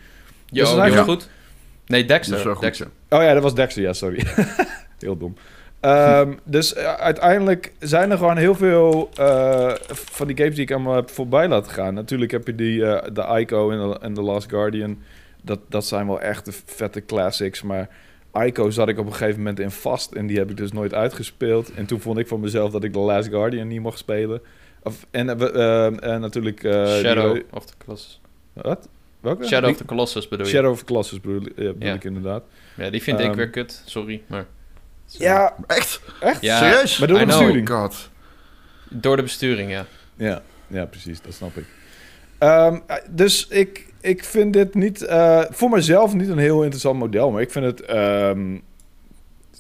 Jo, 0.46 0.62
Dus 0.62 0.68
die 0.70 0.78
dan 0.78 0.88
was 0.88 0.96
heb- 0.96 1.04
goed. 1.06 1.30
Nee, 1.88 2.06
Dat 2.06 2.20
is 2.20 2.28
Dexter. 2.28 2.46
wel 2.46 2.54
goed, 2.54 2.64
Dexter. 2.64 2.88
ja. 3.10 3.18
Oh 3.18 3.24
ja, 3.24 3.34
dat 3.34 3.44
was 3.44 3.56
Dexter, 3.56 3.84
ja, 3.84 3.94
sorry. 3.94 4.24
heel 5.00 5.18
dom. 5.18 5.36
Ehm, 5.80 6.34
dus 6.44 6.74
eh, 6.74 6.94
uiteindelijk 6.94 7.74
zijn 7.80 8.12
er 8.12 8.18
gewoon 8.18 8.38
heel 8.38 8.56
veel 8.56 9.10
eh, 9.16 9.72
van 9.92 10.28
die 10.28 10.38
games 10.38 10.56
die 10.56 10.64
ik 10.64 10.72
allemaal 10.72 10.96
heb 10.96 11.10
voorbij 11.10 11.48
laten 11.48 11.72
gaan. 11.72 11.94
Natuurlijk 11.94 12.32
heb 12.32 12.48
je 12.48 12.56
die, 12.56 12.86
eh 12.86 13.14
de 13.14 13.40
Ico 13.40 13.72
en 13.72 13.78
de- 13.90 14.00
en 14.02 14.14
The 14.14 14.22
Last 14.22 14.50
Guardian. 14.50 14.98
Dat, 15.42 15.60
dat 15.70 15.86
zijn 15.86 16.08
wel 16.08 16.22
echt 16.22 16.46
de 16.46 16.54
vette 16.66 17.06
classics. 17.06 17.62
Maar 17.62 17.90
Ico 18.34 18.70
zat 18.70 18.88
ik 18.88 18.98
op 19.00 19.06
een 19.06 19.14
gegeven 19.14 19.38
moment 19.38 19.60
in 19.60 19.72
vast. 19.72 20.12
En 20.12 20.28
die 20.28 20.38
heb 20.38 20.50
ik 20.50 20.58
dus 20.58 20.72
nooit 20.72 20.94
uitgespeeld. 20.94 21.74
En 21.74 21.86
toen 21.86 22.00
vond 22.00 22.18
ik 22.18 22.28
van 22.28 22.40
mezelf 22.40 22.72
dat 22.72 22.84
ik 22.84 22.92
The 22.94 23.00
Last 23.00 23.30
Guardian 23.30 23.68
niet 23.68 23.82
mocht 23.82 23.98
spelen. 23.98 24.42
Of, 24.86 25.06
en 25.12 25.30
eh, 25.30 25.86
eh, 25.86 26.14
en 26.14 26.22
natuurlijk... 26.22 26.64
eh, 26.64 26.88
Shadow 26.88 27.34
die- 27.34 27.46
of 27.52 27.66
the 27.66 27.74
Colossus. 27.86 28.22
wat? 28.54 28.88
Welke? 29.20 29.44
Shadow 29.46 29.62
Die- 29.64 29.72
of 29.72 29.78
the 29.78 29.86
Colossus 29.86 30.28
bedoel 30.28 30.46
je? 30.46 30.52
Shadow 30.52 30.72
of 30.72 30.80
the 30.80 30.86
Colossus 30.86 31.20
bedoel, 31.22 31.42
eh, 31.42 31.54
bedoel 31.56 31.76
Ja. 31.80 31.94
ik 31.94 32.04
inderdaad. 32.04 32.44
Ja, 32.78 32.90
die 32.90 33.02
vind 33.04 33.20
ik 33.20 33.26
Ehm, 33.26 33.36
weer 33.36 33.50
kut. 33.50 33.82
Sorry, 33.86 34.22
maar... 34.28 34.46
Ja, 35.06 35.56
Echt? 35.68 36.02
echt? 36.20 36.42
Ja, 36.42 36.58
Serieus? 36.58 36.98
Maar 36.98 37.08
door 37.08 37.18
de 37.18 37.24
I 37.24 37.28
know. 37.28 37.40
besturing. 37.40 37.70
Oh 37.70 37.80
god. 37.82 38.10
Door 38.90 39.16
de 39.16 39.22
besturing, 39.22 39.72
ja. 39.72 39.86
Ja, 40.16 40.42
ja 40.68 40.86
precies, 40.86 41.22
dat 41.22 41.34
snap 41.34 41.56
ik. 41.56 41.66
Ehm, 42.38 42.80
eh, 42.88 42.96
dus 43.10 43.48
ik, 43.48 43.94
ik 44.02 44.24
vind 44.24 44.54
dit 44.54 44.74
niet, 44.74 45.02
eh, 45.02 45.42
voor 45.50 45.70
mezelf 45.70 46.14
niet 46.14 46.30
een 46.30 46.38
heel 46.38 46.62
interessant 46.62 47.00
model, 47.00 47.32
maar 47.32 47.42
ik 47.42 47.52
vind 47.52 47.66
het, 47.66 47.82
ehm, 47.82 48.58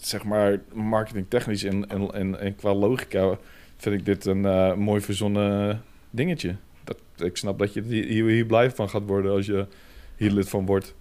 zeg 0.01 0.23
maar, 0.23 0.59
marketingtechnisch 0.73 1.63
en, 1.63 1.87
en, 1.89 2.11
en, 2.13 2.39
en 2.39 2.55
qua 2.55 2.73
logica 2.73 3.37
vind 3.77 3.95
ik 3.95 4.05
dit 4.05 4.25
een 4.25 4.45
eh, 4.45 4.73
mooi 4.73 5.01
verzonnen 5.01 5.81
dingetje. 6.09 6.55
Dat, 6.83 6.97
ik 7.17 7.37
snap 7.37 7.59
dat 7.59 7.73
je 7.73 7.81
hier, 7.81 8.25
hier 8.25 8.45
blij 8.45 8.71
van 8.71 8.89
gaat 8.89 9.05
worden 9.05 9.31
als 9.31 9.45
je 9.45 9.67
hier 10.15 10.31
lid 10.31 10.49
van 10.49 10.65
wordt. 10.65 10.95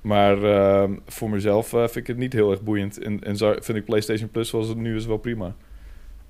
Maar 0.00 0.42
ehm, 0.42 0.92
voor 1.06 1.30
mezelf 1.30 1.72
eh, 1.72 1.80
vind 1.80 1.96
ik 1.96 2.06
het 2.06 2.16
niet 2.16 2.32
heel 2.32 2.50
erg 2.50 2.62
boeiend. 2.62 2.98
En, 2.98 3.24
en 3.24 3.36
zo 3.36 3.54
vind 3.60 3.78
ik 3.78 3.84
PlayStation 3.84 4.30
Plus 4.30 4.48
zoals 4.48 4.68
het 4.68 4.76
nu 4.76 4.96
is 4.96 5.06
wel 5.06 5.16
prima. 5.16 5.54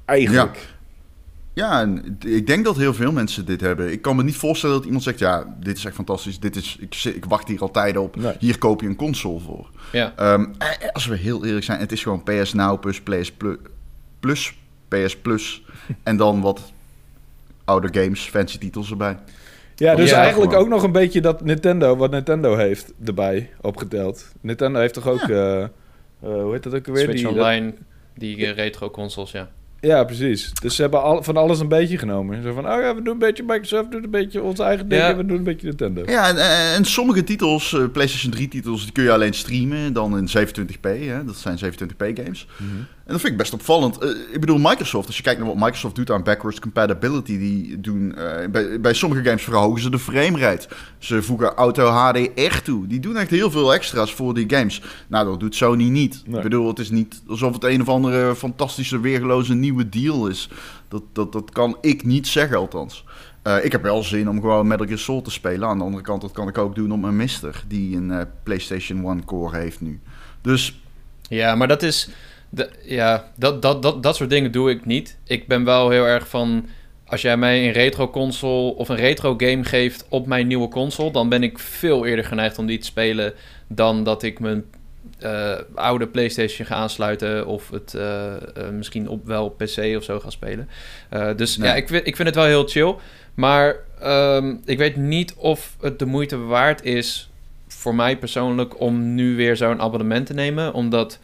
Eigenlijk. 0.04 0.76
Ja, 1.58 1.80
en 1.80 2.18
ik 2.26 2.46
denk 2.46 2.64
dat 2.64 2.76
heel 2.76 2.94
veel 2.94 3.12
mensen 3.12 3.44
dit 3.44 3.60
hebben. 3.60 3.92
Ik 3.92 4.02
kan 4.02 4.16
me 4.16 4.22
niet 4.22 4.36
voorstellen 4.36 4.76
dat 4.76 4.84
iemand 4.84 5.02
zegt... 5.02 5.18
ja, 5.18 5.56
dit 5.60 5.76
is 5.76 5.84
echt 5.84 5.94
fantastisch. 5.94 6.40
Dit 6.40 6.56
is, 6.56 6.76
ik, 6.80 6.94
ik 7.14 7.24
wacht 7.24 7.48
hier 7.48 7.60
al 7.60 7.70
tijden 7.70 8.02
op. 8.02 8.16
Nee. 8.16 8.34
Hier 8.38 8.58
koop 8.58 8.80
je 8.80 8.86
een 8.86 8.96
console 8.96 9.40
voor. 9.40 9.70
Ja, 9.92 10.12
Ehm, 10.16 10.46
eh, 10.58 10.88
als 10.92 11.06
we 11.06 11.16
heel 11.16 11.44
eerlijk 11.44 11.64
zijn... 11.64 11.80
het 11.80 11.92
is 11.92 12.02
gewoon 12.02 12.22
PS 12.22 12.52
Now 12.52 12.80
plus 12.80 13.00
PS 13.00 13.32
Plus, 13.32 13.56
plus 14.20 14.58
PS 14.88 15.16
Plus... 15.16 15.62
en 16.02 16.16
dan 16.16 16.40
wat 16.40 16.72
oude 17.64 18.00
games, 18.02 18.20
fancy 18.20 18.58
titels 18.58 18.90
erbij. 18.90 19.16
Ja, 19.76 19.94
dus 19.94 20.10
Ja, 20.10 20.16
eigenlijk 20.16 20.50
gewoon. 20.52 20.64
ook 20.66 20.70
nog 20.72 20.82
een 20.82 20.92
beetje 20.92 21.20
dat 21.20 21.44
Nintendo, 21.44 21.96
wat 21.96 22.10
Nintendo 22.10 22.56
heeft, 22.56 22.92
erbij 23.04 23.50
opgeteld. 23.60 24.32
Nintendo 24.40 24.80
heeft 24.80 24.94
toch 24.94 25.06
ook, 25.06 25.20
eh, 25.28 25.62
eh, 25.62 25.68
hoe 26.20 26.52
heet 26.52 26.62
dat 26.62 26.74
ook 26.74 26.86
alweer? 26.88 27.02
Switch 27.02 27.18
Die, 27.18 27.28
Online, 27.28 27.74
die 28.14 28.46
eh, 28.46 28.54
retro 28.54 28.90
consoles, 28.90 29.30
ja. 29.30 29.48
ja, 29.80 30.04
precies. 30.04 30.52
Dus 30.62 30.74
ze 30.76 30.80
hebben 30.82 31.02
al, 31.02 31.22
van 31.22 31.36
alles 31.36 31.60
een 31.60 31.68
beetje 31.68 31.98
genomen. 31.98 32.42
Zo 32.42 32.52
van, 32.52 32.64
oh 32.70 32.80
ja, 32.80 32.94
we 32.94 33.02
doen 33.02 33.12
een 33.12 33.18
beetje 33.18 33.42
Microsoft, 33.42 33.90
doen 33.90 34.04
een 34.04 34.10
beetje 34.10 34.42
ons 34.42 34.58
eigen 34.58 34.88
ding 34.88 35.02
Ja. 35.02 35.08
en 35.10 35.16
we 35.16 35.26
doen 35.26 35.36
een 35.36 35.44
beetje 35.44 35.66
Nintendo. 35.66 36.02
Ja, 36.06 36.36
en, 36.74 36.84
sommige 36.84 37.24
titels, 37.24 37.72
eh, 37.72 37.84
PlayStation 37.92 38.32
3 38.32 38.48
titels... 38.48 38.82
die 38.82 38.92
kun 38.92 39.04
je 39.04 39.12
alleen 39.12 39.34
streamen, 39.34 39.92
dan 39.92 40.18
in 40.18 40.28
27p. 40.28 40.80
Hè? 40.80 41.24
Dat 41.24 41.36
zijn 41.36 41.58
27p 41.58 42.12
games. 42.14 42.46
Mhm. 42.56 42.70
En 43.08 43.14
dat 43.14 43.22
vind 43.22 43.32
ik 43.32 43.38
best 43.38 43.52
opvallend. 43.52 43.98
Eh, 43.98 44.08
ik 44.32 44.40
bedoel, 44.40 44.58
Microsoft, 44.58 45.06
als 45.06 45.16
je 45.16 45.22
kijkt 45.22 45.38
naar 45.38 45.48
wat 45.48 45.58
Microsoft 45.58 45.94
doet 45.94 46.10
aan 46.10 46.22
backwards 46.22 46.60
compatibility, 46.60 47.38
die 47.38 47.80
doen 47.80 48.14
eh, 48.14 48.48
bij, 48.50 48.80
bij 48.80 48.94
sommige 48.94 49.24
games 49.24 49.42
verhogen 49.42 49.80
ze 49.80 49.90
de 49.90 49.98
framerate. 49.98 50.68
Ze 50.98 51.22
voegen 51.22 51.54
auto 51.54 51.86
HDR 51.86 52.62
toe. 52.64 52.86
Die 52.86 53.00
doen 53.00 53.16
echt 53.16 53.30
heel 53.30 53.50
veel 53.50 53.74
extra's 53.74 54.14
voor 54.14 54.34
die 54.34 54.50
games. 54.50 54.82
Nou, 55.06 55.26
dat 55.26 55.40
doet 55.40 55.54
Sony 55.54 55.88
niet. 55.88 56.22
Nee. 56.26 56.36
Ik 56.36 56.42
bedoel, 56.42 56.68
het 56.68 56.78
is 56.78 56.90
niet 56.90 57.22
alsof 57.28 57.52
het 57.54 57.64
een 57.64 57.80
of 57.80 57.88
andere 57.88 58.36
fantastische, 58.36 59.00
weergeloze 59.00 59.54
nieuwe 59.54 59.88
deal 59.88 60.26
is. 60.26 60.48
Dat, 60.88 61.02
dat, 61.12 61.32
dat 61.32 61.50
kan 61.50 61.76
ik 61.80 62.04
niet 62.04 62.26
zeggen, 62.26 62.56
althans. 62.56 63.04
Eh, 63.42 63.64
ik 63.64 63.72
heb 63.72 63.82
wel 63.82 64.02
zin 64.02 64.28
om 64.28 64.40
gewoon 64.40 64.66
Metal 64.66 64.86
Gear 64.86 64.98
Solid 64.98 65.24
te 65.24 65.30
spelen. 65.30 65.68
Aan 65.68 65.78
de 65.78 65.84
andere 65.84 66.02
kant, 66.02 66.20
dat 66.20 66.32
kan 66.32 66.48
ik 66.48 66.58
ook 66.58 66.74
doen 66.74 66.92
op 66.92 67.00
mijn 67.00 67.16
Mister, 67.16 67.64
die 67.68 67.96
een 67.96 68.10
eh, 68.10 68.20
PlayStation 68.42 69.04
1 69.04 69.24
core 69.24 69.56
heeft 69.56 69.80
nu. 69.80 70.00
Dus 70.40 70.80
Ja, 71.28 71.54
maar 71.54 71.68
dat 71.68 71.82
is... 71.82 72.10
De, 72.50 72.70
ja, 72.82 73.30
dat, 73.36 73.62
dat, 73.62 73.82
dat, 73.82 74.02
dat 74.02 74.16
soort 74.16 74.30
dingen 74.30 74.52
doe 74.52 74.70
ik 74.70 74.84
niet. 74.84 75.18
Ik 75.24 75.46
ben 75.46 75.64
wel 75.64 75.90
heel 75.90 76.04
erg 76.04 76.28
van... 76.28 76.66
Als 77.06 77.22
jij 77.22 77.36
mij 77.36 77.66
een 77.66 77.72
retro 77.72 78.10
console 78.10 78.74
of 78.74 78.88
een 78.88 78.96
retro 78.96 79.34
game 79.36 79.64
geeft 79.64 80.06
op 80.08 80.26
mijn 80.26 80.46
nieuwe 80.46 80.68
console... 80.68 81.10
dan 81.10 81.28
ben 81.28 81.42
ik 81.42 81.58
veel 81.58 82.06
eerder 82.06 82.24
geneigd 82.24 82.58
om 82.58 82.66
die 82.66 82.78
te 82.78 82.86
spelen... 82.86 83.32
dan 83.66 84.04
dat 84.04 84.22
ik 84.22 84.40
mijn 84.40 84.64
eh, 85.18 85.52
oude 85.74 86.06
PlayStation 86.06 86.66
ga 86.66 86.74
aansluiten... 86.74 87.46
of 87.46 87.70
het 87.70 87.94
eh, 87.94 88.34
eh, 88.34 88.40
misschien 88.72 89.08
op, 89.08 89.26
wel 89.26 89.44
op 89.44 89.58
PC 89.58 89.96
of 89.96 90.04
zo 90.04 90.20
ga 90.20 90.30
spelen. 90.30 90.68
Dus 91.36 91.56
Nee. 91.56 91.68
ja, 91.68 91.74
ik 91.74 91.88
vind, 91.88 92.06
ik 92.06 92.16
vind 92.16 92.28
het 92.28 92.36
wel 92.36 92.46
heel 92.46 92.66
chill. 92.66 92.94
Maar 93.34 93.76
ehm, 94.00 94.54
ik 94.64 94.78
weet 94.78 94.96
niet 94.96 95.34
of 95.34 95.76
het 95.80 95.98
de 95.98 96.06
moeite 96.06 96.38
waard 96.38 96.84
is... 96.84 97.30
voor 97.68 97.94
mij 97.94 98.18
persoonlijk 98.18 98.80
om 98.80 99.14
nu 99.14 99.36
weer 99.36 99.56
zo'n 99.56 99.80
abonnement 99.80 100.26
te 100.26 100.34
nemen. 100.34 100.72
Omdat... 100.72 101.18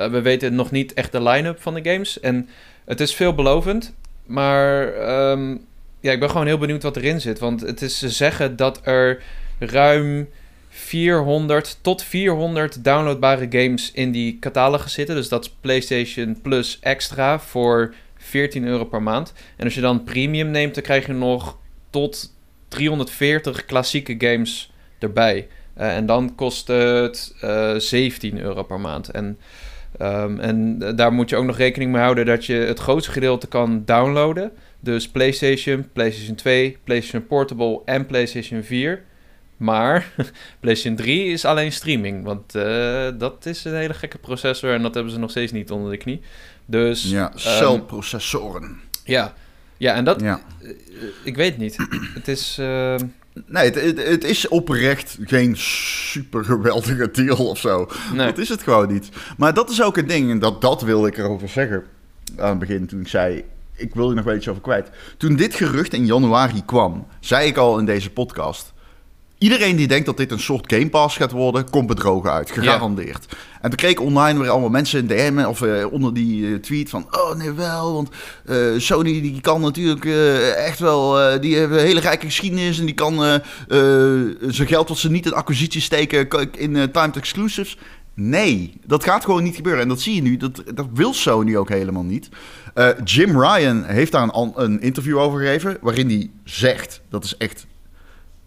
Uh, 0.00 0.06
we 0.06 0.20
weten 0.20 0.54
nog 0.54 0.70
niet 0.70 0.94
echt 0.94 1.12
de 1.12 1.22
line-up 1.22 1.62
van 1.62 1.74
de 1.74 1.90
games. 1.90 2.20
En 2.20 2.48
het 2.84 3.00
is 3.00 3.14
veelbelovend. 3.14 3.94
Maar 4.26 4.86
um, 5.30 5.64
ja, 6.00 6.12
ik 6.12 6.20
ben 6.20 6.30
gewoon 6.30 6.46
heel 6.46 6.58
benieuwd 6.58 6.82
wat 6.82 6.96
erin 6.96 7.20
zit. 7.20 7.38
Want 7.38 7.60
het 7.60 7.82
is, 7.82 7.98
ze 7.98 8.08
zeggen 8.08 8.56
dat 8.56 8.80
er 8.82 9.22
ruim 9.58 10.28
400 10.68 11.78
tot 11.80 12.02
400 12.02 12.84
downloadbare 12.84 13.46
games 13.50 13.92
in 13.92 14.12
die 14.12 14.38
catalogus 14.38 14.92
zitten. 14.92 15.14
Dus 15.14 15.28
dat 15.28 15.44
is 15.44 15.56
PlayStation 15.60 16.40
Plus 16.42 16.78
extra 16.80 17.40
voor 17.40 17.94
14 18.16 18.64
euro 18.64 18.84
per 18.84 19.02
maand. 19.02 19.32
En 19.56 19.64
als 19.64 19.74
je 19.74 19.80
dan 19.80 20.04
premium 20.04 20.50
neemt, 20.50 20.74
dan 20.74 20.82
krijg 20.82 21.06
je 21.06 21.12
nog 21.12 21.58
tot 21.90 22.34
340 22.68 23.64
klassieke 23.64 24.14
games 24.18 24.72
erbij. 24.98 25.48
Uh, 25.78 25.96
en 25.96 26.06
dan 26.06 26.34
kost 26.34 26.68
het 26.68 27.34
uh, 27.44 27.74
17 27.76 28.40
euro 28.40 28.62
per 28.62 28.80
maand. 28.80 29.08
En 29.08 29.38
Um, 30.02 30.40
en 30.40 30.78
daar 30.96 31.12
moet 31.12 31.30
je 31.30 31.36
ook 31.36 31.44
nog 31.44 31.56
rekening 31.56 31.92
mee 31.92 32.02
houden 32.02 32.26
dat 32.26 32.46
je 32.46 32.54
het 32.54 32.78
grootste 32.78 33.12
gedeelte 33.12 33.46
kan 33.46 33.82
downloaden. 33.84 34.52
Dus 34.80 35.08
PlayStation, 35.08 35.88
PlayStation 35.92 36.34
2, 36.34 36.78
PlayStation 36.84 37.26
Portable 37.26 37.80
en 37.84 38.06
PlayStation 38.06 38.62
4. 38.62 39.02
Maar 39.56 40.12
PlayStation 40.60 40.96
3 40.96 41.24
is 41.24 41.44
alleen 41.44 41.72
streaming. 41.72 42.24
Want 42.24 42.54
uh, 42.56 43.08
dat 43.18 43.46
is 43.46 43.64
een 43.64 43.74
hele 43.74 43.94
gekke 43.94 44.18
processor 44.18 44.72
en 44.72 44.82
dat 44.82 44.94
hebben 44.94 45.12
ze 45.12 45.18
nog 45.18 45.30
steeds 45.30 45.52
niet 45.52 45.70
onder 45.70 45.90
de 45.90 45.96
knie. 45.96 46.20
Dus, 46.66 47.10
ja, 47.10 47.32
celprocessoren. 47.34 48.62
Um, 48.62 48.80
ja. 49.04 49.34
ja, 49.76 49.94
en 49.94 50.04
dat... 50.04 50.20
Ja. 50.20 50.40
Uh, 50.62 50.70
ik 51.24 51.36
weet 51.36 51.58
niet. 51.58 51.76
het 52.14 52.28
is... 52.28 52.56
Uh, 52.60 52.94
Nee, 53.46 53.64
het, 53.64 53.74
het, 53.74 54.06
het, 54.06 54.24
is 54.24 54.48
oprecht 54.48 55.18
geen 55.20 55.56
super 55.56 56.44
geweldige 56.44 57.10
deal 57.10 57.48
of 57.48 57.58
zo. 57.58 57.88
Nee. 58.12 58.26
Dat 58.26 58.38
is 58.38 58.48
het 58.48 58.62
gewoon 58.62 58.92
niet. 58.92 59.08
Maar 59.36 59.54
dat 59.54 59.70
is 59.70 59.82
ook 59.82 59.96
een 59.96 60.06
ding, 60.06 60.30
en 60.30 60.38
dat, 60.38 60.60
dat 60.60 60.82
wilde 60.82 61.08
ik 61.08 61.18
erover 61.18 61.48
zeggen 61.48 61.84
aan 62.36 62.48
het 62.48 62.58
begin 62.58 62.86
toen 62.86 63.00
ik 63.00 63.08
zei... 63.08 63.44
Ik 63.76 63.94
wil 63.94 64.08
er 64.08 64.14
nog 64.14 64.24
wel 64.24 64.34
iets 64.34 64.48
over 64.48 64.62
kwijt. 64.62 64.90
Toen 65.16 65.36
dit 65.36 65.54
gerucht 65.54 65.92
in 65.92 66.06
januari 66.06 66.64
kwam, 66.64 67.06
zei 67.20 67.46
ik 67.46 67.56
al 67.56 67.78
in 67.78 67.84
deze 67.84 68.10
podcast... 68.10 68.72
Iedereen 69.40 69.76
die 69.76 69.88
denkt 69.88 70.06
dat 70.06 70.16
dit 70.16 70.30
een 70.30 70.40
soort 70.40 70.72
Game 70.72 70.88
Pass 70.88 71.16
gaat 71.16 71.30
worden, 71.30 71.70
komt 71.70 71.86
bedrogen 71.86 72.32
uit. 72.32 72.50
Gegarandeerd. 72.50 73.26
Ja. 73.28 73.36
En 73.60 73.68
toen 73.68 73.78
kreeg 73.78 73.90
ik 73.90 74.00
online 74.00 74.38
weer 74.38 74.50
allemaal 74.50 74.70
mensen 74.70 74.98
in 74.98 75.06
DM 75.06 75.44
of 75.44 75.60
uh, 75.60 75.92
onder 75.92 76.14
die 76.14 76.42
uh, 76.42 76.58
tweet 76.58 76.90
van... 76.90 77.06
Oh 77.10 77.34
nee 77.36 77.52
wel, 77.52 77.92
want 77.92 78.08
uh, 78.44 78.78
Sony 78.78 79.20
die 79.20 79.40
kan 79.40 79.60
natuurlijk 79.60 80.04
echt 80.56 80.78
wel... 80.78 81.40
die 81.40 81.56
hebben 81.56 81.78
een 81.78 81.84
hele 81.84 82.00
rijke 82.00 82.26
geschiedenis 82.26 82.78
en 82.78 82.84
die 82.84 82.94
kan 82.94 83.40
zijn 84.48 84.68
geld 84.68 84.88
wat 84.88 84.98
ze 84.98 85.10
niet 85.10 85.26
in 85.26 85.32
acquisities 85.32 85.84
steken 85.84 86.28
in 86.56 86.90
timed 86.92 87.16
exclusives. 87.16 87.78
Nee, 88.14 88.72
dat 88.86 89.04
gaat 89.04 89.24
gewoon 89.24 89.42
niet 89.42 89.56
gebeuren. 89.56 89.82
En 89.82 89.88
dat 89.88 90.00
zie 90.00 90.14
je 90.14 90.22
nu, 90.22 90.36
dat, 90.36 90.62
dat 90.74 90.86
wil 90.94 91.14
Sony 91.14 91.56
ook 91.56 91.68
helemaal 91.68 92.04
niet. 92.04 92.28
Jim 93.04 93.42
Ryan 93.42 93.84
heeft 93.84 94.12
daar 94.12 94.28
een, 94.32 94.52
een 94.56 94.80
interview 94.80 95.18
over 95.18 95.40
gegeven... 95.40 95.78
waarin 95.80 96.08
hij 96.08 96.30
zegt, 96.44 97.00
dat 97.08 97.24
is 97.24 97.36
echt 97.36 97.66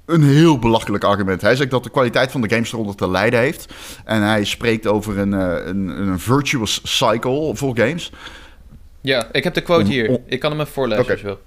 een 0.06 0.24
heel 0.24 0.60
belachelijk 0.60 1.04
argument. 1.04 1.42
Hij 1.42 1.56
zegt 1.56 1.72
dat 1.72 1.84
de 1.84 1.90
kwaliteit 1.90 2.32
van 2.32 2.42
de 2.42 2.50
games 2.50 2.74
eronder 2.74 2.96
te 2.96 3.10
lijden 3.10 3.40
heeft. 3.40 3.74
En 4.06 4.22
hij 4.22 4.44
spreekt 4.44 4.88
over 4.88 5.18
een, 5.18 5.34
eh, 5.34 5.66
een, 5.66 5.88
een 5.88 6.20
virtuous 6.20 6.82
cycle 6.84 7.56
voor 7.56 7.78
games. 7.78 8.12
Ja, 9.02 9.28
ik 9.32 9.44
heb 9.44 9.54
de 9.54 9.62
quote 9.62 9.92
hier. 9.92 10.20
Ik 10.26 10.40
kan 10.40 10.52
hem 10.52 10.60
even 10.60 10.74
voorlezen 10.74 11.10
als 11.10 11.20
je 11.20 11.26
wil. 11.26 11.40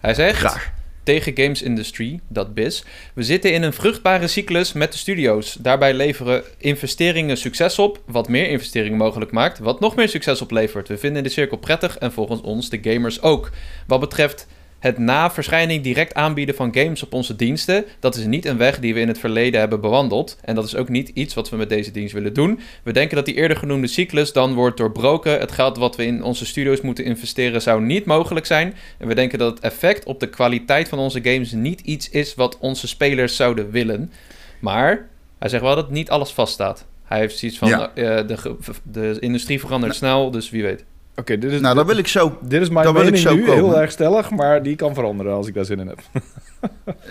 Hij 0.00 0.14
zegt... 0.14 0.38
Graag. 0.38 0.76
Tegen 1.02 1.36
Games 1.36 1.62
Industry, 1.62 2.20
dat 2.28 2.54
BIS. 2.54 2.84
We 3.14 3.22
zitten 3.22 3.52
in 3.52 3.62
een 3.62 3.72
vruchtbare 3.72 4.26
cyclus 4.26 4.72
met 4.72 4.92
de 4.92 4.98
studio's. 4.98 5.56
Daarbij 5.60 5.94
leveren 5.94 6.42
investeringen 6.58 7.36
succes 7.36 7.78
op, 7.78 8.02
wat 8.06 8.28
meer 8.28 8.48
investeringen 8.48 8.98
mogelijk 8.98 9.30
maakt, 9.30 9.58
wat 9.58 9.80
nog 9.80 9.96
meer 9.96 10.08
succes 10.08 10.42
oplevert. 10.42 10.88
We 10.88 10.98
vinden 10.98 11.22
de 11.22 11.28
cirkel 11.28 11.56
prettig 11.56 11.98
en 11.98 12.12
volgens 12.12 12.40
ons 12.40 12.68
de 12.68 12.78
gamers 12.82 13.22
ook. 13.22 13.50
Wat 13.86 14.00
betreft 14.00 14.46
het 14.78 14.98
na 14.98 15.30
verschijning 15.30 15.82
direct 15.82 16.14
aanbieden 16.14 16.54
van 16.54 16.74
games 16.74 17.02
op 17.02 17.12
onze 17.12 17.36
diensten, 17.36 17.84
dat 18.00 18.16
is 18.16 18.24
niet 18.24 18.44
een 18.46 18.56
weg 18.56 18.78
die 18.78 18.94
we 18.94 19.00
in 19.00 19.08
het 19.08 19.18
verleden 19.18 19.60
hebben 19.60 19.80
bewandeld. 19.80 20.38
En 20.44 20.54
dat 20.54 20.64
is 20.64 20.76
ook 20.76 20.88
niet 20.88 21.08
iets 21.08 21.34
wat 21.34 21.50
we 21.50 21.56
met 21.56 21.68
deze 21.68 21.90
dienst 21.90 22.12
willen 22.14 22.32
doen. 22.34 22.60
We 22.82 22.92
denken 22.92 23.16
dat 23.16 23.24
die 23.26 23.34
eerder 23.34 23.56
genoemde 23.56 23.86
cyclus 23.86 24.32
dan 24.32 24.54
wordt 24.54 24.76
doorbroken. 24.76 25.38
Het 25.40 25.52
geld 25.52 25.76
wat 25.76 25.96
we 25.96 26.04
in 26.04 26.22
onze 26.22 26.46
studio's 26.46 26.80
moeten 26.80 27.04
investeren 27.04 27.62
zou 27.62 27.82
niet 27.82 28.04
mogelijk 28.04 28.46
zijn. 28.46 28.74
En 28.98 29.08
we 29.08 29.14
denken 29.14 29.38
dat 29.38 29.54
het 29.54 29.64
effect 29.64 30.04
op 30.04 30.20
de 30.20 30.28
kwaliteit 30.28 30.88
van 30.88 30.98
onze 30.98 31.20
games 31.22 31.52
niet 31.52 31.80
iets 31.80 32.10
is 32.10 32.34
wat 32.34 32.58
onze 32.58 32.88
spelers 32.88 33.36
zouden 33.36 33.70
willen. 33.70 34.12
Maar 34.60 35.08
hij 35.38 35.48
zegt 35.48 35.62
wel 35.62 35.74
dat 35.74 35.90
niet 35.90 36.10
alles 36.10 36.30
vaststaat. 36.30 36.86
Hij 37.04 37.18
heeft 37.18 37.38
zoiets 37.38 37.58
van, 37.58 37.68
Ja. 37.68 37.90
eh, 37.94 38.26
de, 38.26 38.56
de 38.82 39.16
industrie 39.20 39.60
verandert 39.60 39.94
snel, 39.94 40.30
dus 40.30 40.50
wie 40.50 40.62
weet. 40.62 40.84
Oké, 41.18 41.38
dit 41.38 41.52
is... 41.52 41.60
Nou, 41.60 41.74
dan 41.74 41.86
wil 41.86 41.96
ik 41.96 42.06
zo... 42.06 42.38
Dit 42.42 42.62
is 42.62 42.68
mijn 42.68 42.84
daar 42.84 42.94
wil 42.94 43.02
ik 43.02 43.10
mening 43.12 43.28
zo 43.28 43.34
nu, 43.34 43.40
komen. 43.44 43.54
heel 43.64 43.78
erg 43.80 43.90
stellig, 43.90 44.30
maar 44.30 44.62
die 44.62 44.76
kan 44.76 44.94
veranderen 44.94 45.32
als 45.32 45.46
ik 45.46 45.54
daar 45.54 45.64
zin 45.64 45.78
in 45.80 45.86
heb. 45.86 46.00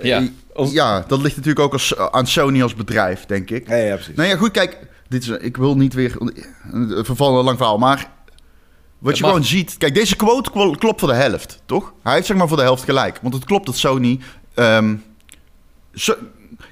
Ja. 0.02 0.24
Als- 0.54 0.72
Ja, 0.72 1.04
dat 1.08 1.22
ligt 1.22 1.36
natuurlijk 1.36 1.66
ook 1.66 1.74
als, 1.74 1.98
aan 1.98 2.28
Sony 2.28 2.62
als 2.62 2.76
bedrijf, 2.76 3.26
denk 3.26 3.50
ik. 3.50 3.68
Ja, 3.70 3.76
ja, 3.76 3.94
precies. 3.96 4.16
Nou 4.16 4.30
ja, 4.30 4.36
goed, 4.36 4.52
kijk. 4.52 4.78
Dit 5.08 5.22
is, 5.22 5.30
ik 5.30 5.58
wil 5.58 5.78
niet 5.78 5.94
weer... 5.94 6.16
Een 6.72 7.06
vervallen 7.06 7.44
lang 7.44 7.58
verhaal, 7.58 7.78
maar... 7.78 8.12
Wat 9.00 9.10
Het 9.10 9.18
je 9.18 9.22
mag. 9.24 9.32
gewoon 9.32 9.46
ziet... 9.48 9.78
Kijk, 9.78 9.94
deze 9.94 10.16
quote 10.16 10.52
klo- 10.52 10.72
klopt 10.72 11.00
voor 11.00 11.10
de 11.10 11.16
helft, 11.16 11.62
toch? 11.66 11.94
Hij 12.04 12.14
heeft 12.14 12.26
zeg 12.28 12.38
maar 12.38 12.48
voor 12.48 12.58
de 12.58 12.64
helft 12.64 12.84
gelijk. 12.84 13.20
Want 13.22 13.34
het 13.34 13.46
klopt 13.46 13.66
dat 13.66 13.76
Sony... 13.78 14.20
ehm, 14.54 14.96
zo- 15.94 16.16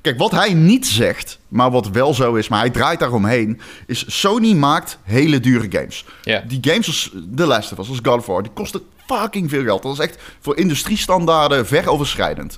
kijk, 0.01 0.17
wat 0.17 0.31
hij 0.31 0.53
niet 0.53 0.87
zegt, 0.87 1.39
maar 1.47 1.71
wat 1.71 1.89
wel 1.89 2.13
zo 2.13 2.35
is... 2.35 2.47
maar 2.47 2.59
hij 2.59 2.69
draait 2.69 2.99
daaromheen... 2.99 3.59
is 3.87 4.19
Sony 4.19 4.53
maakt 4.53 4.99
hele 5.03 5.39
dure 5.39 5.67
games. 5.69 6.05
Die 6.47 6.59
games 6.61 6.87
als 6.87 7.11
The 7.35 7.45
Last 7.45 7.71
of 7.71 7.79
Us, 7.79 7.89
als 7.89 7.99
God 8.03 8.17
of 8.17 8.25
War... 8.25 8.43
die 8.43 8.51
kosten 8.51 8.81
fucking 9.07 9.49
veel 9.49 9.63
geld. 9.63 9.83
Dat 9.83 9.93
is 9.93 9.99
echt 9.99 10.21
voor 10.39 10.57
industriestandaarden 10.57 11.67
ver 11.67 11.89
overschrijdend. 11.89 12.57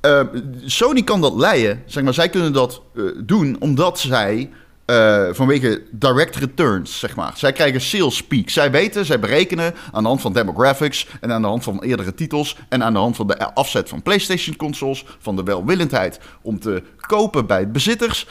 Eh, 0.00 0.20
Sony 0.64 1.02
kan 1.02 1.20
dat 1.20 1.34
leiden, 1.34 1.82
zeg 1.86 2.02
maar. 2.04 2.14
Zij 2.14 2.28
kunnen 2.28 2.52
dat 2.52 2.82
eh, 2.94 3.04
doen 3.16 3.56
omdat 3.58 3.98
zij 3.98 4.50
eh, 4.86 5.24
vanwege 5.30 5.82
direct 5.90 6.36
returns, 6.36 6.98
zeg 6.98 7.16
maar. 7.16 7.32
Zij 7.36 7.52
krijgen 7.52 7.80
sales 7.80 8.24
peak. 8.24 8.48
Zij 8.48 8.70
weten, 8.70 9.04
zij 9.04 9.20
berekenen 9.20 9.74
aan 9.92 10.02
de 10.02 10.08
hand 10.08 10.20
van 10.20 10.32
demographics 10.32 11.06
en 11.20 11.32
aan 11.32 11.42
de 11.42 11.48
hand 11.48 11.64
van 11.64 11.82
eerdere 11.82 12.14
titels 12.14 12.56
en 12.68 12.82
aan 12.82 12.92
de 12.92 12.98
hand 12.98 13.16
van 13.16 13.26
de 13.26 13.54
afzet 13.54 13.88
van 13.88 14.02
PlayStation 14.02 14.56
consoles, 14.56 15.04
van 15.18 15.36
de 15.36 15.42
welwillendheid 15.42 16.20
om 16.42 16.60
te 16.60 16.82
kopen 17.06 17.46
bij 17.46 17.70
bezitters, 17.70 18.26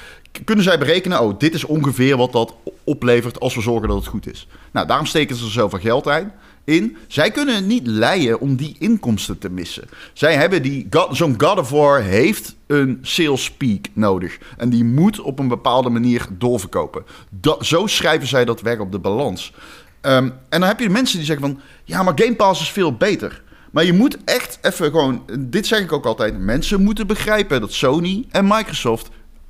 kunnen 0.46 0.63
zij 0.63 0.78
berekenen, 0.78 1.22
oh, 1.22 1.39
dit 1.39 1.54
is 1.54 1.63
ongeveer 1.63 2.18
wat 2.18 2.32
dat 2.32 2.54
oplevert 2.84 3.39
als 3.39 3.56
we 3.56 3.62
zorgen 3.62 3.88
dat 3.88 3.98
het 3.98 4.08
goed 4.08 4.32
is. 4.32 4.48
Nou, 4.72 4.88
daarom 4.88 5.06
steken 5.06 5.36
ze 5.36 5.46
er 5.46 5.52
zoveel 5.52 5.80
geld 5.80 6.08
in. 6.08 6.32
In. 6.65 6.97
Zij 7.08 7.32
kunnen 7.32 7.56
het 7.56 7.65
niet 7.65 7.88
leiden 7.88 8.39
om 8.39 8.56
die 8.56 8.76
inkomsten 8.80 9.38
te 9.38 9.49
missen. 9.49 9.89
Zij 10.13 10.36
hebben 10.36 10.62
die. 10.62 10.88
Zo'n 11.12 11.36
God 11.38 11.60
of 11.60 11.69
War 11.69 12.02
heeft 12.02 12.56
een 12.67 12.99
sales 13.02 13.52
peak 13.52 13.86
nodig. 13.93 14.38
En 14.58 14.69
die 14.69 14.84
moet 14.84 15.19
op 15.19 15.39
een 15.39 15.47
bepaalde 15.47 15.89
manier 15.89 16.26
doorverkopen. 16.38 17.06
Dat, 17.30 17.65
zo 17.65 17.88
schrijven 17.88 18.28
zij 18.28 18.45
dat 18.45 18.62
weg 18.62 18.80
op 18.80 18.91
de 18.91 18.99
balans. 18.99 19.54
Ehm, 20.02 20.23
en 20.49 20.60
dan 20.60 20.63
heb 20.63 20.80
je 20.80 20.89
mensen 20.89 21.17
die 21.17 21.26
zeggen 21.26 21.45
van... 21.45 21.60
Ja, 21.84 22.04
maar 22.04 22.13
Game 22.15 22.36
Pass 22.36 22.62
is 22.62 22.69
veel 22.69 22.93
beter. 22.93 23.41
Maar 23.71 23.86
je 23.86 23.93
moet 23.93 24.17
echt 24.26 24.60
even 24.62 24.86
gewoon... 24.86 25.23
Dit 25.39 25.67
zeg 25.67 25.80
ik 25.80 25.91
ook 25.91 26.06
altijd. 26.06 26.39
Mensen 26.39 26.84
moeten 26.84 27.08
begrijpen 27.08 27.62
dat 27.62 27.73
Sony 27.73 28.26
en 28.32 28.47
Microsoft... 28.47 29.10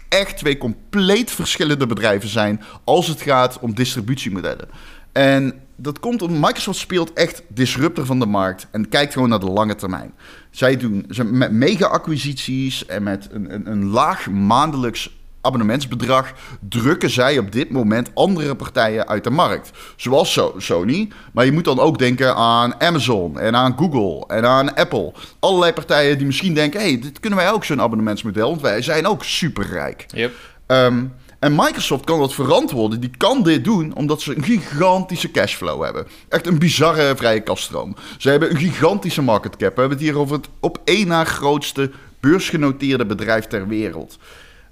echt 0.10 0.38
twee 0.38 0.58
compleet 0.58 1.32
verschillende 1.32 1.88
bedrijven 1.88 2.30
zijn... 2.30 2.64
als 2.84 3.08
het 3.08 3.22
gaat 3.22 3.60
om 3.60 3.74
distributiemodellen. 3.74 4.68
En 5.12 5.54
dat 5.76 6.00
komt 6.00 6.22
omdat 6.22 6.40
Microsoft 6.42 6.80
speelt 6.80 7.14
echt 7.14 7.44
disruptor 7.48 8.06
van 8.06 8.20
de 8.20 8.26
markt... 8.26 8.68
en 8.72 8.90
kijkt 8.90 9.14
gewoon 9.14 9.30
naar 9.30 9.40
de 9.40 9.50
lange 9.50 9.76
termijn. 9.76 10.14
Zij 10.52 10.78
doen 10.78 11.06
ze, 11.10 11.24
met 11.24 11.52
mega-acquisities 11.52 12.86
en 12.86 13.04
met 13.04 13.28
een, 13.32 13.54
een, 13.54 13.72
een 13.72 13.86
laag 13.86 14.30
maandelijks 14.30 15.12
abonnementsbedrag 15.44 16.34
drukken 16.70 17.10
zij 17.10 17.38
op 17.38 17.52
dit 17.52 17.70
moment 17.70 18.10
andere 18.14 18.56
partijen 18.56 19.08
uit 19.08 19.24
de 19.24 19.30
markt. 19.30 19.72
Zoals 19.96 20.34
So- 20.34 20.56
Sony, 20.58 21.10
maar 21.34 21.46
je 21.46 21.52
moet 21.52 21.66
dan 21.66 21.80
ook 21.80 21.98
denken 21.98 22.36
aan 22.36 22.82
Amazon 22.82 23.40
en 23.40 23.56
aan 23.56 23.76
Google 23.78 24.36
en 24.36 24.46
aan 24.46 24.76
Apple. 24.76 25.14
Allerlei 25.40 25.74
partijen 25.74 26.18
die 26.18 26.26
misschien 26.26 26.54
denken, 26.54 26.80
hey, 26.80 27.00
dit 27.00 27.20
kunnen 27.20 27.40
wij 27.40 27.52
ook 27.52 27.64
zo'n 27.64 27.82
abonnementsmodel, 27.82 28.50
want 28.50 28.62
wij 28.62 28.82
zijn 28.82 29.08
ook 29.08 29.24
superrijk. 29.24 30.06
Yep. 30.14 30.34
Ehm, 30.66 31.06
en 31.44 31.56
Microsoft 31.56 32.04
kan 32.04 32.20
dat 32.20 32.34
verantwoorden. 32.34 33.00
Die 33.00 33.12
kan 33.18 33.44
dit 33.44 33.64
doen 33.64 33.96
omdat 33.96 34.22
ze 34.22 34.36
een 34.36 34.44
gigantische 34.44 35.32
cashflow 35.32 35.84
hebben. 35.84 36.08
Echt 36.30 36.48
een 36.48 36.60
bizarre 36.60 37.16
vrije 37.16 37.40
kaststroom. 37.40 37.96
Ze 38.18 38.30
hebben 38.30 38.50
een 38.50 38.58
gigantische 38.58 39.22
market 39.22 39.56
cap. 39.56 39.76
We 39.76 39.80
hebben 39.80 39.98
het 39.98 40.08
hier 40.08 40.18
over 40.18 40.36
het 40.36 40.48
op 40.60 40.82
één 40.84 41.08
na 41.08 41.24
grootste 41.24 41.92
beursgenoteerde 42.20 43.06
bedrijf 43.06 43.48
ter 43.48 43.68
wereld. 43.68 44.18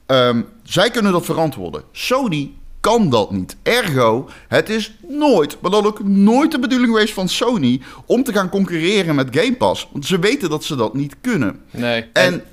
Ehm, 0.05 0.41
zij 0.63 0.89
kunnen 0.89 1.11
dat 1.11 1.25
verantwoorden. 1.25 1.83
Sony 1.91 2.51
kan 2.79 3.09
dat 3.09 3.31
niet. 3.31 3.55
Ergo, 3.63 4.29
het 4.47 4.69
is 4.69 4.97
nooit, 5.07 5.57
maar 5.61 5.71
dan 5.71 5.85
ook 5.85 6.03
nooit 6.03 6.51
de 6.51 6.59
bedoeling 6.59 6.91
geweest 6.91 7.13
van 7.13 7.29
Sony 7.29 7.81
om 8.05 8.23
te 8.23 8.33
gaan 8.33 8.49
concurreren 8.49 9.15
met 9.15 9.27
Game 9.31 9.55
Pass. 9.55 9.87
Want 9.91 10.05
ze 10.05 10.19
weten 10.19 10.49
dat 10.49 10.63
ze 10.63 10.75
dat 10.75 10.93
niet 10.93 11.15
kunnen. 11.21 11.59
Nee. 11.71 12.01
En, 12.01 12.11
en 12.13 12.43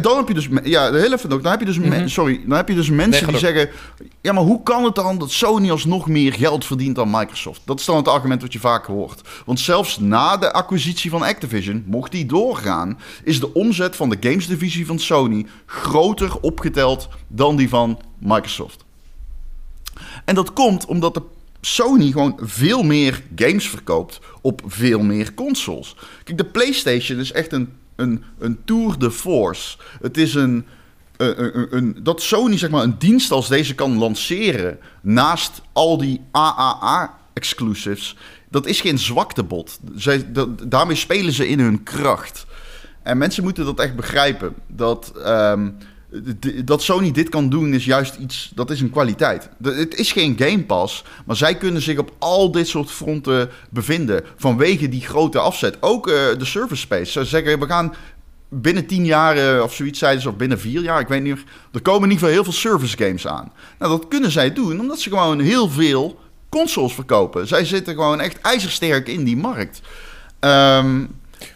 dan 0.00 0.16
heb 0.16 0.28
je 0.28 0.34
dus, 0.34 0.48
ja, 0.62 0.90
even 0.90 1.32
ook, 1.32 1.42
dan 1.42 1.50
heb 1.50 1.60
je 1.60 1.66
dus, 1.66 1.78
Mhm. 1.78 2.08
sorry, 2.08 2.40
dan 2.46 2.56
heb 2.56 2.68
je 2.68 2.74
dus 2.74 2.90
mensen 2.90 3.22
Nee, 3.22 3.30
die 3.30 3.40
zeggen, 3.46 3.70
ja, 4.20 4.32
maar 4.32 4.42
hoe 4.42 4.62
kan 4.62 4.84
het 4.84 4.94
dan 4.94 5.18
dat 5.18 5.30
Sony 5.30 5.70
alsnog 5.70 6.08
meer 6.08 6.32
geld 6.32 6.64
verdient 6.64 6.96
dan 6.96 7.10
Microsoft? 7.10 7.60
Dat 7.64 7.80
is 7.80 7.84
dan 7.84 7.96
het 7.96 8.08
argument 8.08 8.42
wat 8.42 8.52
je 8.52 8.58
vaak 8.58 8.86
hoort. 8.86 9.20
Want 9.46 9.60
zelfs 9.60 9.98
na 9.98 10.36
de 10.36 10.52
acquisitie 10.52 11.10
van 11.10 11.22
Activision, 11.22 11.84
mocht 11.86 12.12
die 12.12 12.26
doorgaan, 12.26 12.98
is 13.24 13.40
de 13.40 13.54
omzet 13.54 13.96
van 13.96 14.08
de 14.08 14.16
gamesdivisie 14.20 14.86
van 14.86 14.98
Sony 14.98 15.46
groter 15.66 16.38
opgeteld 16.40 17.08
dan 17.28 17.56
die 17.56 17.68
van 17.68 18.00
Microsoft. 18.18 18.84
En 20.24 20.34
dat 20.34 20.52
komt 20.52 20.84
omdat 20.86 21.14
de 21.14 21.22
Sony 21.60 22.10
gewoon 22.10 22.38
veel 22.40 22.82
meer 22.82 23.22
games 23.36 23.68
verkoopt 23.68 24.20
op 24.40 24.62
veel 24.66 25.00
meer 25.00 25.34
consoles. 25.34 25.96
Kijk, 26.24 26.38
de 26.38 26.44
PlayStation 26.44 27.18
is 27.18 27.32
echt 27.32 27.52
een, 27.52 27.72
een, 27.96 28.24
een 28.38 28.58
tour 28.64 28.98
de 28.98 29.10
force. 29.10 29.78
Het 30.00 30.16
is 30.16 30.34
een, 30.34 30.66
een, 31.16 31.44
een, 31.58 31.66
een- 31.76 31.96
Dat 32.02 32.22
Sony 32.22 32.58
zeg 32.58 32.70
maar 32.70 32.82
een 32.82 32.98
dienst 32.98 33.30
als 33.30 33.48
deze 33.48 33.74
kan 33.74 33.98
lanceren 33.98 34.78
naast 35.00 35.62
al 35.72 35.98
die 35.98 36.20
AAA-exclusives, 36.30 38.16
dat 38.50 38.66
is 38.66 38.80
geen 38.80 38.98
zwaktebod. 38.98 39.78
Zij, 39.94 40.26
daarmee 40.66 40.96
spelen 40.96 41.32
ze 41.32 41.48
in 41.48 41.60
hun 41.60 41.82
kracht. 41.82 42.46
En 43.02 43.18
mensen 43.18 43.42
moeten 43.42 43.64
dat 43.64 43.80
echt 43.80 43.96
begrijpen. 43.96 44.54
Dat, 44.66 45.12
ehm, 45.24 45.70
dat 46.64 46.82
Sony 46.82 47.12
dit 47.12 47.28
kan 47.28 47.48
doen 47.48 47.74
is 47.74 47.84
juist 47.84 48.16
iets, 48.16 48.52
dat 48.54 48.70
is 48.70 48.80
een 48.80 48.90
kwaliteit. 48.90 49.48
Het 49.62 49.94
is 49.94 50.12
geen 50.12 50.36
Game 50.38 50.64
Pass, 50.64 51.04
maar 51.26 51.36
zij 51.36 51.56
kunnen 51.56 51.82
zich 51.82 51.98
op 51.98 52.12
al 52.18 52.50
dit 52.50 52.68
soort 52.68 52.90
fronten 52.90 53.50
bevinden. 53.70 54.24
Vanwege 54.36 54.88
die 54.88 55.00
grote 55.00 55.38
afzet. 55.38 55.76
Ook 55.80 56.08
eh, 56.08 56.14
de 56.38 56.44
service 56.44 56.80
space. 56.80 57.12
Ze 57.12 57.24
zeggen, 57.24 57.58
we 57.58 57.66
gaan 57.66 57.94
binnen 58.48 58.86
tien 58.86 59.04
jaar 59.04 59.36
eh, 59.36 59.62
of 59.62 59.74
zoiets 59.74 59.98
zeiden 59.98 60.22
ze, 60.22 60.28
of 60.28 60.36
binnen 60.36 60.60
vier 60.60 60.82
jaar, 60.82 61.00
ik 61.00 61.08
weet 61.08 61.22
niet 61.22 61.34
meer. 61.34 61.44
Er 61.72 61.82
komen 61.82 62.02
in 62.02 62.10
ieder 62.10 62.18
geval 62.18 62.34
heel 62.34 62.44
veel 62.44 62.70
service 62.70 62.96
games 62.96 63.26
aan. 63.26 63.52
Nou, 63.78 63.98
dat 63.98 64.08
kunnen 64.08 64.30
zij 64.30 64.52
doen, 64.52 64.80
omdat 64.80 65.00
ze 65.00 65.08
gewoon 65.08 65.40
heel 65.40 65.68
veel 65.68 66.18
consoles 66.48 66.94
verkopen. 66.94 67.46
Zij 67.46 67.64
zitten 67.64 67.94
gewoon 67.94 68.20
echt 68.20 68.40
ijzersterk 68.40 69.08
in 69.08 69.24
die 69.24 69.36
markt. 69.36 69.80
Ehm, 70.40 71.04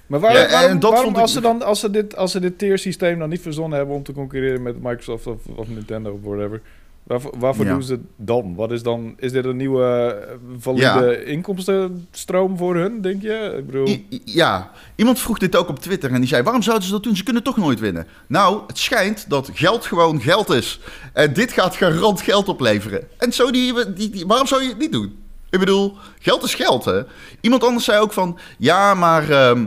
Maar 0.07 0.21
waar, 0.21 0.33
Ja, 0.33 0.45
en 0.47 0.51
waarom, 0.53 0.81
dat 0.81 0.93
waarom 0.93 1.11
ik- 1.15 1.19
als, 1.21 1.33
ze 1.33 1.41
dan, 1.41 1.63
als, 1.63 1.81
ze 1.81 1.91
dit, 1.91 2.17
als 2.17 2.31
ze 2.33 2.41
dit 2.41 2.59
tier-systeem 2.59 3.19
dan 3.19 3.29
niet 3.29 3.41
verzonnen 3.41 3.79
hebben 3.79 3.97
om 3.97 4.03
te 4.03 4.13
concurreren 4.13 4.63
met 4.63 4.83
Microsoft 4.83 5.27
of, 5.27 5.37
of 5.55 5.69
Nintendo 5.69 6.11
of 6.11 6.19
whatever, 6.23 6.61
waarvoor, 7.03 7.35
waarvoor 7.39 7.65
Ja. 7.65 7.73
doen 7.73 7.83
ze 7.83 7.93
het 7.93 8.01
dan? 8.17 8.55
Wat 8.55 8.71
is 8.73 8.83
dan? 8.83 9.15
Is 9.19 9.33
dit 9.33 9.45
een 9.45 9.57
nieuwe 9.57 9.85
eh, 10.29 10.35
valide 10.59 11.25
inkomstenstroom 11.25 12.57
voor 12.57 12.77
hun, 12.77 13.01
denk 13.01 13.23
je? 13.23 13.55
Ik 13.59 13.67
bedoel, 13.67 13.89
I- 13.89 14.07
ja, 14.25 14.71
iemand 14.95 15.19
vroeg 15.21 15.39
dit 15.39 15.57
ook 15.57 15.69
op 15.69 15.79
Twitter 15.79 16.13
en 16.13 16.19
die 16.21 16.29
zei: 16.29 16.43
waarom 16.43 16.63
zouden 16.63 16.87
ze 16.87 16.93
dat 16.93 17.03
doen? 17.03 17.17
Ze 17.17 17.25
kunnen 17.25 17.43
toch 17.43 17.57
nooit 17.57 17.81
winnen. 17.81 18.07
Nou, 18.27 18.61
het 18.67 18.79
schijnt 18.79 19.25
dat 19.31 19.51
geld 19.55 19.87
gewoon 19.87 20.21
geld 20.21 20.51
is. 20.51 20.81
En 21.13 21.33
dit 21.33 21.53
gaat 21.53 21.77
garant 21.77 22.21
geld 22.21 22.49
opleveren. 22.49 23.05
En 23.19 23.33
zo 23.33 23.51
die, 23.51 23.93
die, 23.95 24.11
die- 24.11 24.27
waarom 24.27 24.47
zou 24.47 24.63
je 24.63 24.69
het 24.69 24.79
niet 24.79 24.93
doen? 24.93 25.17
Ik 25.51 25.59
bedoel, 25.59 25.97
geld 26.21 26.43
is 26.45 26.55
geld, 26.55 26.85
hè? 26.85 27.03
Iemand 27.41 27.65
anders 27.65 27.85
zei 27.85 28.01
ook 28.01 28.13
van: 28.13 28.39
ja, 28.59 28.95
maar. 28.95 29.31
ehm, 29.31 29.67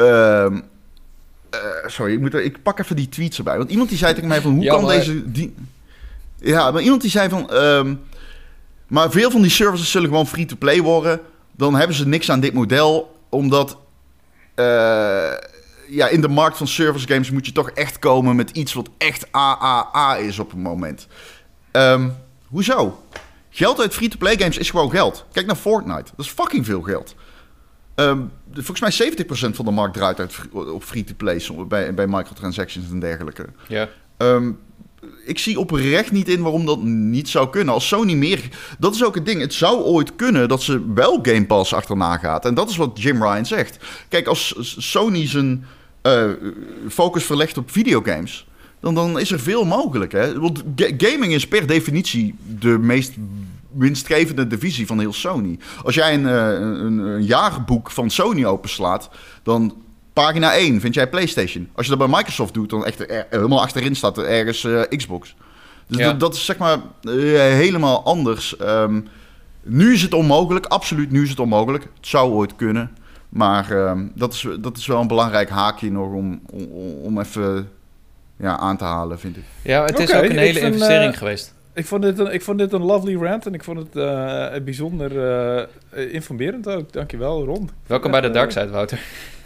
ehm, 0.00 0.60
eh, 1.50 1.60
sorry, 1.86 2.12
ik, 2.12 2.20
moet 2.20 2.34
er- 2.34 2.42
ik 2.44 2.62
pak 2.62 2.78
even 2.78 2.96
die 2.96 3.08
tweets 3.08 3.38
erbij. 3.38 3.56
Want 3.56 3.70
iemand 3.70 3.88
die 3.88 3.98
zei 3.98 4.14
tegen 4.14 4.28
mij 4.28 4.40
van, 4.40 4.52
hoe 4.52 4.62
Ja, 4.62 4.72
kan 4.74 4.84
maar- 4.84 4.96
deze... 4.96 5.30
Die... 5.30 5.54
Ja, 6.38 6.70
maar 6.70 6.82
iemand 6.82 7.00
die 7.02 7.10
zei 7.10 7.28
van... 7.28 7.50
ehm, 7.50 7.94
maar 8.86 9.10
veel 9.10 9.30
van 9.30 9.42
die 9.42 9.50
services 9.50 9.90
zullen 9.90 10.08
gewoon 10.08 10.26
free-to-play 10.26 10.80
worden. 10.82 11.20
Dan 11.56 11.74
hebben 11.74 11.96
ze 11.96 12.06
niks 12.08 12.30
aan 12.30 12.40
dit 12.40 12.52
model, 12.54 13.16
omdat... 13.28 13.76
eh, 14.54 14.64
ja, 15.88 16.08
in 16.08 16.20
de 16.20 16.28
markt 16.28 16.56
van 16.56 16.66
service 16.66 17.06
games 17.06 17.30
moet 17.30 17.46
je 17.46 17.52
toch 17.52 17.70
echt 17.70 17.98
komen 17.98 18.36
met 18.36 18.50
iets 18.50 18.72
wat 18.72 18.88
echt 18.98 19.26
AAA 19.32 20.16
is 20.16 20.38
op 20.38 20.52
een 20.52 20.60
moment. 20.60 21.06
Ehm, 21.70 22.08
hoezo? 22.46 23.02
Geld 23.50 23.80
uit 23.80 23.94
free-to-play 23.94 24.36
games 24.38 24.58
is 24.58 24.70
gewoon 24.70 24.90
geld. 24.90 25.24
Kijk 25.32 25.46
naar 25.46 25.56
Fortnite. 25.56 26.10
Dat 26.16 26.26
is 26.26 26.32
fucking 26.32 26.66
veel 26.66 26.82
geld. 26.82 27.14
Ehm, 27.94 28.18
de- 28.18 28.26
volgens 28.54 28.98
mij 28.98 29.12
70% 29.12 29.54
van 29.54 29.64
de 29.64 29.70
markt 29.70 29.94
draait 29.94 30.20
uit, 30.20 30.38
op 30.52 30.84
free-to-play 30.84 31.42
bij, 31.68 31.94
bij 31.94 32.06
microtransactions 32.06 32.90
en 32.90 33.00
dergelijke. 33.00 33.46
Ja. 33.68 33.88
Ehm, 34.16 34.50
ik 35.24 35.38
zie 35.38 35.58
oprecht 35.58 36.12
niet 36.12 36.28
in 36.28 36.42
waarom 36.42 36.66
dat 36.66 36.82
niet 36.82 37.28
zou 37.28 37.50
kunnen. 37.50 37.74
Als 37.74 37.88
Sony 37.88 38.14
meer... 38.14 38.48
Dat 38.78 38.94
is 38.94 39.04
ook 39.04 39.14
het 39.14 39.26
ding. 39.26 39.40
Het 39.40 39.54
zou 39.54 39.80
ooit 39.80 40.16
kunnen 40.16 40.48
dat 40.48 40.62
ze 40.62 40.92
wel 40.94 41.18
Game 41.22 41.46
Pass 41.46 41.74
achterna 41.74 42.16
gaat. 42.16 42.44
En 42.44 42.54
dat 42.54 42.70
is 42.70 42.76
wat 42.76 43.02
Jim 43.02 43.22
Ryan 43.22 43.46
zegt. 43.46 43.78
Kijk, 44.08 44.26
als 44.26 44.54
Sony 44.78 45.26
zijn 45.26 45.64
eh, 46.02 46.30
focus 46.88 47.24
verlegt 47.24 47.58
op 47.58 47.70
videogames... 47.70 48.48
Dan, 48.80 48.94
dan 48.94 49.18
is 49.18 49.30
er 49.30 49.40
veel 49.40 49.64
mogelijk. 49.64 50.12
Hè? 50.12 50.40
Want 50.40 50.62
ga- 50.76 50.94
gaming 50.96 51.32
is 51.32 51.48
per 51.48 51.66
definitie 51.66 52.34
de 52.58 52.78
meest 52.78 53.12
winstgevende 53.72 54.46
divisie 54.46 54.86
van 54.86 54.98
heel 54.98 55.12
Sony. 55.12 55.58
Als 55.84 55.94
jij 55.94 56.14
een, 56.14 56.26
eh, 56.26 56.52
een, 56.60 56.98
een 56.98 57.22
jaarboek 57.24 57.90
van 57.90 58.10
Sony 58.10 58.44
openslaat... 58.44 59.10
dan 59.42 59.74
pagina 60.12 60.54
1 60.54 60.80
vind 60.80 60.94
jij 60.94 61.08
PlayStation. 61.08 61.68
Als 61.74 61.86
je 61.86 61.96
dat 61.96 62.08
bij 62.08 62.16
Microsoft 62.18 62.54
doet, 62.54 62.70
dan 62.70 62.84
echt 62.84 63.10
er- 63.10 63.26
helemaal 63.30 63.60
achterin 63.60 63.96
staat 63.96 64.18
er 64.18 64.24
ergens 64.24 64.64
eh, 64.64 64.80
Xbox. 64.96 65.34
Dus 65.86 65.98
Ja. 65.98 66.04
dat, 66.06 66.20
dat 66.20 66.34
is 66.34 66.44
zeg 66.44 66.58
maar 66.58 66.78
eh, 67.02 67.12
helemaal 67.34 68.04
anders. 68.04 68.56
Ehm, 68.56 69.00
nu 69.62 69.92
is 69.92 70.02
het 70.02 70.14
onmogelijk, 70.14 70.66
absoluut 70.66 71.10
nu 71.10 71.22
is 71.22 71.30
het 71.30 71.40
onmogelijk. 71.40 71.82
Het 71.82 72.06
zou 72.06 72.32
ooit 72.32 72.56
kunnen. 72.56 72.90
Maar 73.28 73.70
ehm, 73.70 74.06
dat, 74.14 74.32
is, 74.32 74.46
dat 74.60 74.76
is 74.76 74.86
wel 74.86 75.00
een 75.00 75.06
belangrijk 75.06 75.48
haakje 75.48 75.90
nog 75.90 76.12
om, 76.12 76.40
om, 76.50 76.64
om 77.02 77.20
even 77.20 77.68
ja, 78.36 78.58
aan 78.58 78.76
te 78.76 78.84
halen, 78.84 79.18
vind 79.18 79.36
ik. 79.36 79.42
Ja, 79.62 79.84
het 79.84 79.98
is 79.98 80.14
ook 80.14 80.22
een 80.22 80.38
hele 80.38 80.58
vind, 80.60 80.74
investering 80.74 81.18
geweest. 81.18 81.54
Ik 81.80 81.86
vond, 81.86 82.02
dit 82.02 82.18
een, 82.18 82.32
ik 82.32 82.42
vond 82.42 82.58
dit 82.58 82.72
een 82.72 82.82
lovely 82.82 83.14
rant 83.16 83.46
en 83.46 83.54
ik 83.54 83.64
vond 83.64 83.78
het 83.78 83.96
eh, 83.96 84.60
bijzonder 84.64 85.10
eh, 85.90 86.14
informerend 86.14 86.68
ook. 86.68 86.92
Dankjewel, 86.92 87.44
Ron. 87.44 87.70
Welkom 87.86 88.10
bij 88.10 88.20
de 88.20 88.26
eh, 88.26 88.32
Dark 88.32 88.50
Side, 88.50 88.68
Wouter. 88.68 89.00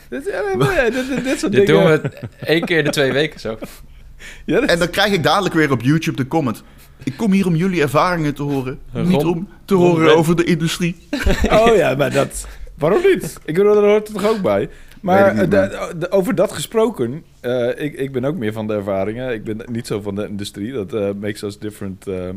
Dit, 0.09 0.25
ja, 0.33 0.57
nee, 0.57 0.91
dit, 0.91 1.09
dit, 1.09 1.25
dit 1.25 1.39
soort 1.39 1.53
Dit 1.53 1.67
dingen. 1.67 2.03
doen 2.03 2.11
we 2.11 2.11
één 2.47 2.65
keer 2.65 2.79
in 2.79 2.85
de 2.85 2.91
twee 2.91 3.13
weken 3.13 3.41
zo. 3.41 3.59
Ja, 4.45 4.61
dit- 4.61 4.71
En 4.71 4.79
dan 4.79 4.91
krijg 4.91 5.13
ik 5.13 5.23
dadelijk 5.23 5.55
weer 5.55 5.71
op 5.73 5.83
YouTube 5.83 6.17
de 6.17 6.27
comment. 6.27 6.63
Ik 7.03 7.17
kom 7.17 7.33
hier 7.33 7.47
om 7.47 7.55
jullie 7.55 7.83
ervaringen 7.83 8.35
te 8.35 8.43
horen. 8.43 8.79
Ron- 8.93 9.09
niet 9.09 9.25
om 9.25 9.49
te 9.65 9.75
Ron 9.75 9.85
horen 9.85 10.17
over 10.17 10.37
de 10.37 10.45
industrie. 10.45 10.97
Oh 11.51 11.77
ja, 11.77 11.95
maar 11.95 12.13
dat... 12.13 12.47
Waarom 12.79 13.03
niet? 13.03 13.39
Ik 13.45 13.55
bedoel, 13.55 13.75
daar 13.75 13.83
hoort 13.85 14.09
het 14.09 14.17
toch 14.17 14.29
ook 14.31 14.41
bij? 14.43 14.69
Maar 15.05 15.25
Weet 15.25 15.35
ik 15.35 15.41
niet, 15.41 15.51
de- 15.51 15.93
de- 15.99 16.11
over 16.11 16.35
dat 16.35 16.53
gesproken, 16.53 17.25
eh, 17.41 17.69
ik, 17.69 17.95
ik 17.95 18.13
ben 18.13 18.25
ook 18.25 18.37
meer 18.37 18.53
van 18.53 18.67
de 18.67 18.75
ervaringen. 18.75 19.33
Ik 19.33 19.45
ben 19.45 19.61
niet 19.71 19.87
zo 19.87 20.01
van 20.01 20.15
de 20.15 20.29
industrie. 20.29 20.73
Dat 20.73 20.93
eh, 20.95 21.09
makes 21.21 21.43
us 21.43 21.59
different. 21.59 22.07
ehm, 22.07 22.35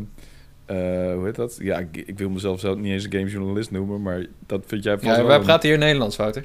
eh, 0.66 0.76
hoe 1.14 1.22
heet 1.26 1.36
dat? 1.36 1.58
Ja, 1.62 1.78
ik, 1.78 2.04
ik 2.06 2.18
wil 2.18 2.30
mezelf 2.30 2.60
zelf 2.60 2.78
niet 2.78 2.92
eens 2.92 3.04
een 3.04 3.12
gamejournalist 3.12 3.72
noemen, 3.72 4.02
maar 4.02 4.26
dat 4.48 4.64
vind 4.66 4.84
jij 4.84 4.94
vast 4.94 5.06
Ja, 5.06 5.16
wel 5.18 5.28
wij 5.28 5.40
praten 5.40 5.70
hier 5.70 5.78
Nederlands, 5.78 6.16
Wouter. 6.16 6.44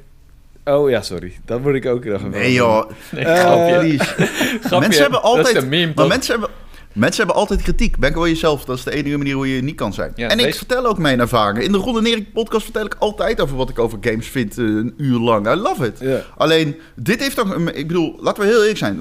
Oh 0.65 0.91
ja, 0.91 1.03
sorry. 1.03 1.33
Dat 1.45 1.61
moet 1.63 1.75
ik 1.75 1.87
ook 1.87 2.05
nog 2.05 2.31
Nee 2.31 2.53
joh, 2.53 2.91
Nee, 3.13 3.25
grapje. 3.25 3.99
Grapje. 3.99 4.79
Mensen 4.81 5.03
hebben 5.03 5.23
Dat 5.23 5.39
is 5.39 5.45
altijd- 5.47 5.69
meme, 5.69 5.93
Maar 5.95 6.07
mensen 6.07 6.33
hebben, 6.33 6.51
mensen 6.93 7.17
hebben 7.17 7.37
altijd 7.41 7.63
kritiek. 7.63 7.99
Ben 7.99 8.13
gewoon 8.13 8.29
jezelf. 8.29 8.65
Dat 8.65 8.77
is 8.79 8.85
de 8.85 8.91
enige 8.95 9.17
manier 9.17 9.35
hoe 9.35 9.55
je 9.55 9.63
niet 9.63 9.75
kan 9.77 9.93
zijn. 9.93 10.13
Ja, 10.15 10.29
en 10.29 10.39
ik 10.39 10.55
vertel 10.55 10.87
ook 10.87 10.99
mijn 10.99 11.21
ervaringen. 11.21 11.63
In 11.63 11.73
de 11.73 11.79
Ron 11.79 11.99
en 11.99 12.07
Erik 12.07 12.33
podcast 12.33 12.65
vertel 12.65 12.85
ik 12.85 12.95
altijd 12.99 13.41
over 13.41 13.57
wat 13.57 13.69
ik 13.69 13.79
over 13.79 13.99
games 14.01 14.27
vind. 14.29 14.59
eh, 14.59 14.65
een 14.65 14.95
uur 14.97 15.19
lang. 15.19 15.47
I 15.53 15.55
love 15.55 15.87
it. 15.87 15.99
Ja. 16.01 16.21
Alleen, 16.37 16.77
dit 16.95 17.21
heeft 17.21 17.37
toch... 17.37 17.55
Ik 17.57 17.87
bedoel, 17.87 18.17
laten 18.21 18.43
we 18.43 18.49
heel 18.49 18.61
eerlijk 18.61 18.79
zijn. 18.79 19.01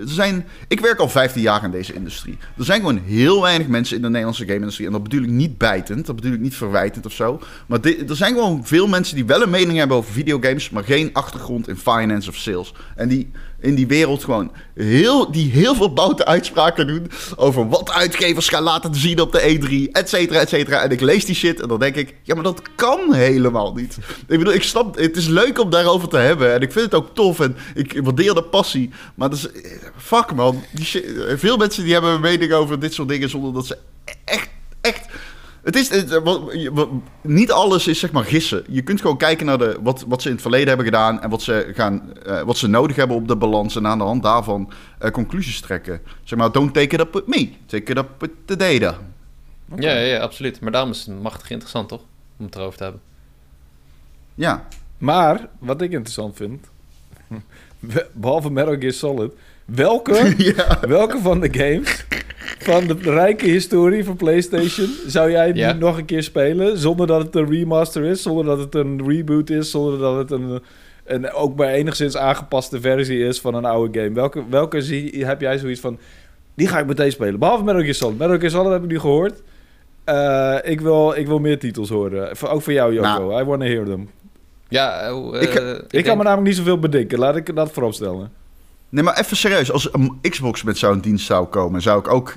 Er 0.00 0.08
zijn, 0.08 0.46
ik 0.68 0.80
werk 0.80 0.98
al 0.98 1.08
15 1.08 1.42
jaar 1.42 1.64
in 1.64 1.70
deze 1.70 1.94
industrie. 1.94 2.38
Er 2.58 2.64
zijn 2.64 2.80
gewoon 2.80 3.00
heel 3.04 3.42
weinig 3.42 3.66
mensen 3.66 3.96
in 3.96 4.02
de 4.02 4.08
Nederlandse 4.08 4.44
game-industrie. 4.46 4.86
En 4.86 4.92
dat 4.92 5.02
bedoel 5.02 5.22
ik 5.22 5.28
niet 5.30 5.58
bijtend. 5.58 6.06
Dat 6.06 6.16
bedoel 6.16 6.32
ik 6.32 6.40
niet 6.40 6.54
verwijtend 6.56 7.06
of 7.06 7.12
zo. 7.12 7.40
Maar 7.66 7.80
dit- 7.80 8.10
er 8.10 8.16
zijn 8.16 8.34
gewoon 8.34 8.60
veel 8.66 8.86
mensen 8.88 9.14
die 9.14 9.24
wel 9.24 9.42
een 9.42 9.50
mening 9.50 9.78
hebben 9.78 9.96
over 9.96 10.12
videogames... 10.12 10.70
maar 10.70 10.84
geen 10.84 11.10
achtergrond 11.12 11.68
in 11.68 11.76
finance 11.76 12.28
of 12.28 12.36
sales. 12.36 12.74
En 12.96 13.08
die 13.08 13.30
in 13.62 13.74
die 13.74 13.86
wereld 13.86 14.24
gewoon 14.24 14.52
heel, 14.74 15.32
die 15.32 15.50
heel 15.50 15.74
veel 15.74 15.92
boute 15.92 16.24
uitspraken 16.24 16.86
doen... 16.86 17.10
over 17.36 17.68
wat 17.68 17.90
uitgevers 17.90 18.48
gaan 18.48 18.62
laten 18.62 18.94
zien 18.94 19.20
op 19.20 19.32
de 19.32 19.40
E3, 19.40 19.90
et 19.92 20.08
cetera, 20.08 20.40
et 20.40 20.48
cetera. 20.48 20.82
En 20.82 20.90
ik 20.90 21.00
lees 21.00 21.24
die 21.24 21.34
shit 21.34 21.60
en 21.60 21.68
dan 21.68 21.78
denk 21.78 21.94
ik... 21.94 22.14
ja, 22.22 22.34
maar 22.34 22.44
dat 22.44 22.62
kan 22.74 23.14
helemaal 23.14 23.74
niet. 23.74 23.96
Ik 24.28 24.38
bedoel, 24.38 24.52
ik 24.52 24.62
snap... 24.62 24.96
het 24.96 25.16
is 25.16 25.26
leuk 25.26 25.58
om 25.58 25.70
daarover 25.70 26.08
te 26.08 26.16
hebben... 26.16 26.54
en 26.54 26.60
ik 26.60 26.72
vind 26.72 26.84
het 26.84 26.94
ook 26.94 27.14
tof 27.14 27.40
en 27.40 27.56
ik 27.74 28.00
waardeer 28.02 28.34
de 28.34 28.42
passie. 28.42 28.90
Maar 29.14 29.30
dat 29.30 29.38
is... 29.38 29.62
fuck 29.96 30.34
man. 30.34 30.64
Die 30.72 30.84
shit, 30.84 31.04
veel 31.36 31.56
mensen 31.56 31.84
die 31.84 31.92
hebben 31.92 32.10
een 32.10 32.20
mening 32.20 32.52
over 32.52 32.80
dit 32.80 32.94
soort 32.94 33.08
dingen... 33.08 33.28
zonder 33.28 33.52
dat 33.52 33.66
ze 33.66 33.78
echt... 34.24 34.48
echt 34.80 35.06
het 35.62 35.76
is, 35.76 35.88
het, 35.88 36.22
wat- 36.22 36.52
je- 36.52 36.72
wat- 36.72 36.88
niet 37.20 37.52
alles 37.52 37.86
is 37.86 37.98
zeg 37.98 38.12
maar 38.12 38.24
gissen. 38.24 38.64
Je 38.68 38.82
kunt 38.82 39.00
gewoon 39.00 39.16
kijken 39.16 39.46
naar 39.46 39.58
de, 39.58 39.78
wat, 39.82 40.04
wat 40.08 40.22
ze 40.22 40.26
in 40.28 40.32
het 40.34 40.42
verleden 40.42 40.68
hebben 40.68 40.86
gedaan... 40.86 41.20
en 41.22 41.30
wat 41.30 41.42
ze, 41.42 41.70
gaan, 41.74 42.16
eh, 42.26 42.42
wat 42.42 42.56
ze 42.56 42.66
nodig 42.68 42.96
hebben 42.96 43.16
op 43.16 43.28
de 43.28 43.36
balans... 43.36 43.76
en 43.76 43.86
aan 43.86 43.98
de 43.98 44.04
hand 44.04 44.22
daarvan 44.22 44.72
eh, 44.98 45.10
conclusies 45.10 45.60
trekken. 45.60 46.00
Zeg 46.24 46.38
maar, 46.38 46.52
don't 46.52 46.74
take 46.74 46.94
it 46.94 47.00
up 47.00 47.12
with 47.12 47.26
me. 47.26 47.50
Take 47.66 47.90
it 47.90 47.98
up 47.98 48.08
with 48.18 48.30
the 48.44 48.56
data. 48.56 48.98
Ja, 49.76 49.90
ja, 49.92 50.00
ja, 50.00 50.18
absoluut. 50.18 50.60
Maar 50.60 50.72
daarom 50.72 50.90
is 50.90 51.06
het 51.06 51.22
machtig 51.22 51.50
interessant, 51.50 51.88
toch? 51.88 52.02
Om 52.38 52.44
het 52.44 52.54
erover 52.54 52.76
te 52.76 52.82
hebben. 52.82 53.00
Ja. 54.34 54.68
Maar, 54.98 55.48
wat 55.58 55.80
ik 55.82 55.90
interessant 55.92 56.36
vind... 56.36 56.66
behalve 58.12 58.50
Metal 58.50 58.76
Gear 58.78 58.92
Solid... 58.92 59.32
Welke, 59.64 60.34
ja. 60.56 60.78
welke 60.80 61.18
van 61.18 61.40
de 61.40 61.48
games... 61.52 62.04
van 62.58 62.86
de 62.86 62.96
rijke 63.00 63.46
historie 63.46 64.04
van 64.04 64.16
PlayStation... 64.16 64.88
zou 65.06 65.30
jij 65.30 65.52
Ja. 65.54 65.72
nu 65.72 65.78
nog 65.78 65.98
een 65.98 66.04
keer 66.04 66.22
spelen... 66.22 66.78
zonder 66.78 67.06
dat 67.06 67.22
het 67.22 67.34
een 67.34 67.50
remaster 67.50 68.04
is... 68.04 68.22
zonder 68.22 68.44
dat 68.44 68.58
het 68.58 68.74
een 68.74 69.02
reboot 69.08 69.50
is... 69.50 69.70
zonder 69.70 69.98
dat 69.98 70.16
het 70.16 70.30
een... 70.30 70.60
een 71.04 71.32
ook 71.32 71.56
maar 71.56 71.68
enigszins 71.68 72.16
aangepaste 72.16 72.80
versie 72.80 73.18
is 73.26 73.40
van 73.40 73.54
een 73.54 73.64
oude 73.64 74.00
game. 74.00 74.14
Welke, 74.14 74.42
welke 74.50 74.82
zie, 74.82 75.24
heb 75.26 75.40
jij 75.40 75.58
zoiets 75.58 75.80
van... 75.80 75.98
Die 76.54 76.66
ga 76.68 76.78
ik 76.78 76.86
meteen 76.86 77.12
spelen. 77.12 77.38
Behalve 77.38 77.64
Metal 77.64 77.80
Gear 77.82 77.94
Solid. 77.94 78.18
Metal 78.18 78.38
Gear 78.38 78.50
Solid 78.50 78.72
heb 78.72 78.82
ik 78.82 78.88
nu 78.88 78.98
gehoord. 79.00 79.42
Eh, 80.04 80.56
ik, 80.62 80.80
wil, 80.80 81.12
ik 81.16 81.26
wil 81.26 81.38
meer 81.38 81.58
titels 81.58 81.88
horen. 81.88 82.30
Ook 82.48 82.62
voor 82.62 82.72
jou, 82.72 82.92
Joko. 82.94 83.06
Nou. 83.08 83.40
I 83.40 83.44
want 83.44 83.60
to 83.60 83.66
hear 83.66 83.84
them. 83.84 84.08
Ja, 84.68 85.00
eh, 85.00 85.42
Ik- 85.42 85.54
eh, 85.54 85.70
Ik, 85.70 85.90
denk- 85.90 86.04
kan 86.04 86.16
me 86.16 86.22
namelijk 86.22 86.46
niet 86.48 86.56
zoveel 86.56 86.78
bedenken. 86.78 87.18
Laat 87.18 87.36
ik 87.36 87.56
dat 87.56 87.70
vooropstellen. 87.72 88.30
Nee, 88.92 89.04
maar 89.04 89.18
even 89.18 89.36
serieus. 89.36 89.72
Als 89.72 89.88
een 89.92 90.18
Xbox 90.30 90.62
met 90.62 90.78
zo'n 90.78 91.00
dienst 91.00 91.26
zou 91.26 91.46
komen... 91.46 91.82
zou 91.82 91.98
ik 91.98 92.08
ook... 92.08 92.34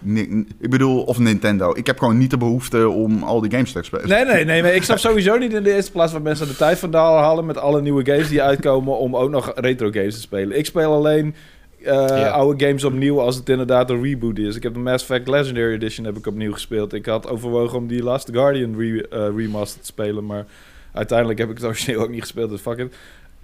Ik 0.60 0.70
bedoel, 0.70 1.04
of 1.04 1.18
Nintendo. 1.20 1.74
Ik 1.76 1.88
heb 1.88 2.00
gewoon 2.00 2.18
niet 2.18 2.30
de 2.30 2.38
behoefte 2.38 2.90
om 2.90 3.24
al 3.24 3.42
die 3.42 3.52
games 3.52 3.72
te 3.72 3.84
spelen. 3.84 4.08
Nee, 4.10 4.26
nee, 4.26 4.46
nee. 4.46 4.62
Maar 4.62 4.74
ik 4.76 4.84
snap 4.84 4.98
sowieso 4.98 5.38
niet 5.38 5.54
in 5.54 5.64
de 5.64 5.74
eerste 5.74 5.92
plaats... 5.92 6.12
waar 6.12 6.22
mensen 6.22 6.48
de 6.48 6.56
tijd 6.56 6.80
vandaan 6.80 7.18
halen... 7.24 7.46
met 7.46 7.58
alle 7.58 7.82
nieuwe 7.82 8.06
games 8.06 8.30
die 8.30 8.42
uitkomen... 8.42 8.98
om 8.98 9.16
ook 9.16 9.30
nog 9.30 9.52
retro 9.56 9.90
games 9.92 10.14
te 10.16 10.22
spelen. 10.22 10.58
Ik 10.58 10.66
speel 10.66 10.94
alleen... 10.94 11.36
eh, 11.84 11.94
Ja. 11.94 12.28
oude 12.30 12.66
games 12.66 12.84
opnieuw 12.84 13.20
als 13.20 13.36
het 13.36 13.50
inderdaad 13.50 13.90
een 13.90 14.04
reboot 14.04 14.38
is. 14.38 14.56
Ik 14.56 14.64
heb 14.64 14.74
de 14.74 14.80
Mass 14.80 15.04
Effect 15.04 15.28
Legendary 15.28 15.74
Edition 15.74 16.06
heb 16.06 16.18
ik 16.18 16.28
opnieuw 16.28 16.54
gespeeld. 16.54 16.94
Ik 16.94 17.06
had 17.06 17.30
overwogen 17.30 17.78
om 17.78 17.88
die 17.88 18.04
Last 18.04 18.30
Guardian 18.32 18.76
re- 18.80 19.02
eh, 19.10 19.28
remaster 19.38 19.80
te 19.82 19.86
spelen, 19.88 20.26
maar 20.26 20.46
uiteindelijk 20.94 21.40
heb 21.40 21.50
ik 21.50 21.56
het 21.58 21.66
origineel 21.66 22.02
ook 22.02 22.10
niet 22.10 22.22
gespeeld, 22.22 22.50
dus 22.50 22.62
fuck 22.62 22.78
it. 22.78 22.96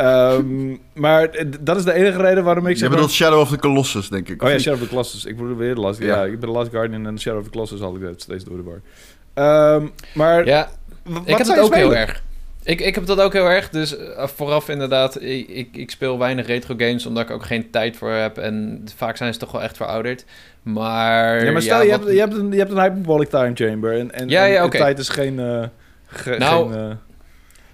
Ehm, 0.01 0.75
maar 0.93 1.29
dat 1.59 1.77
is 1.77 1.83
de 1.83 1.93
enige 1.93 2.21
reden 2.21 2.43
waarom 2.43 2.65
ik 2.65 2.71
Je 2.71 2.77
zeg... 2.77 2.87
maar- 2.87 2.97
bedoelt 2.97 3.13
Shadow 3.15 3.39
of 3.39 3.49
the 3.49 3.57
Colossus, 3.57 4.09
denk 4.09 4.29
ik. 4.29 4.43
Oh 4.43 4.49
ja? 4.49 4.57
Shadow 4.59 4.73
of 4.79 4.83
the 4.83 4.89
Colossus. 4.89 5.25
Ik 5.25 5.37
bedoel 5.37 5.55
weer 5.55 5.75
de 5.75 5.81
Last... 5.81 5.99
Ja, 5.99 6.05
Ja. 6.05 6.23
ik 6.23 6.39
ben 6.39 6.49
de 6.49 6.55
Last 6.55 6.69
Guardian 6.71 7.05
en 7.07 7.19
Shadow 7.19 7.39
of 7.39 7.45
the 7.45 7.51
Colossus 7.51 7.79
had 7.79 7.95
ik 7.95 8.01
steeds 8.17 8.43
door 8.43 8.57
de 8.57 8.63
war. 8.63 8.81
Ehm, 9.33 9.87
maar 10.13 10.45
Ja, 10.45 10.69
ik 11.25 11.27
heb 11.27 11.37
het 11.37 11.47
je 11.47 11.59
ook 11.59 11.75
heel 11.75 11.95
erg. 11.95 12.23
Ik, 12.63 12.81
ik 12.81 12.95
heb 12.95 13.05
dat 13.05 13.19
ook 13.21 13.33
heel 13.33 13.49
erg. 13.49 13.69
Dus 13.69 13.97
eh, 13.97 14.27
vooraf 14.27 14.69
inderdaad, 14.69 15.21
ik, 15.21 15.47
ik, 15.47 15.69
ik 15.75 15.91
speel 15.91 16.19
weinig 16.19 16.47
retro 16.47 16.75
games 16.77 17.05
omdat 17.05 17.23
ik 17.23 17.31
ook 17.31 17.45
geen 17.45 17.69
tijd 17.71 17.97
voor 17.97 18.09
heb. 18.11 18.37
En 18.37 18.83
vaak 18.95 19.17
zijn 19.17 19.33
ze 19.33 19.39
toch 19.39 19.51
wel 19.51 19.61
echt 19.61 19.77
verouderd. 19.77 20.25
Maar. 20.63 21.45
Ja, 21.45 21.51
maar 21.51 21.61
stel, 21.61 21.81
je, 21.83 21.89
wat- 21.91 21.99
hebt, 21.99 22.11
je, 22.11 22.19
hebt 22.19 22.33
een, 22.33 22.51
je 22.51 22.57
hebt 22.57 22.71
een 22.71 22.81
hyperbolic 22.81 23.29
time 23.29 23.51
chamber 23.53 23.99
en, 23.99 24.11
en, 24.11 24.29
Ja, 24.29 24.43
ja, 24.43 24.63
en 24.63 24.69
tijd 24.69 24.99
is 24.99 25.09
geen... 25.09 25.39
eh, 25.39 25.63
ge- 26.05 26.35
Nou, 26.39 26.71
geen 26.71 26.81
eh, 26.81 26.95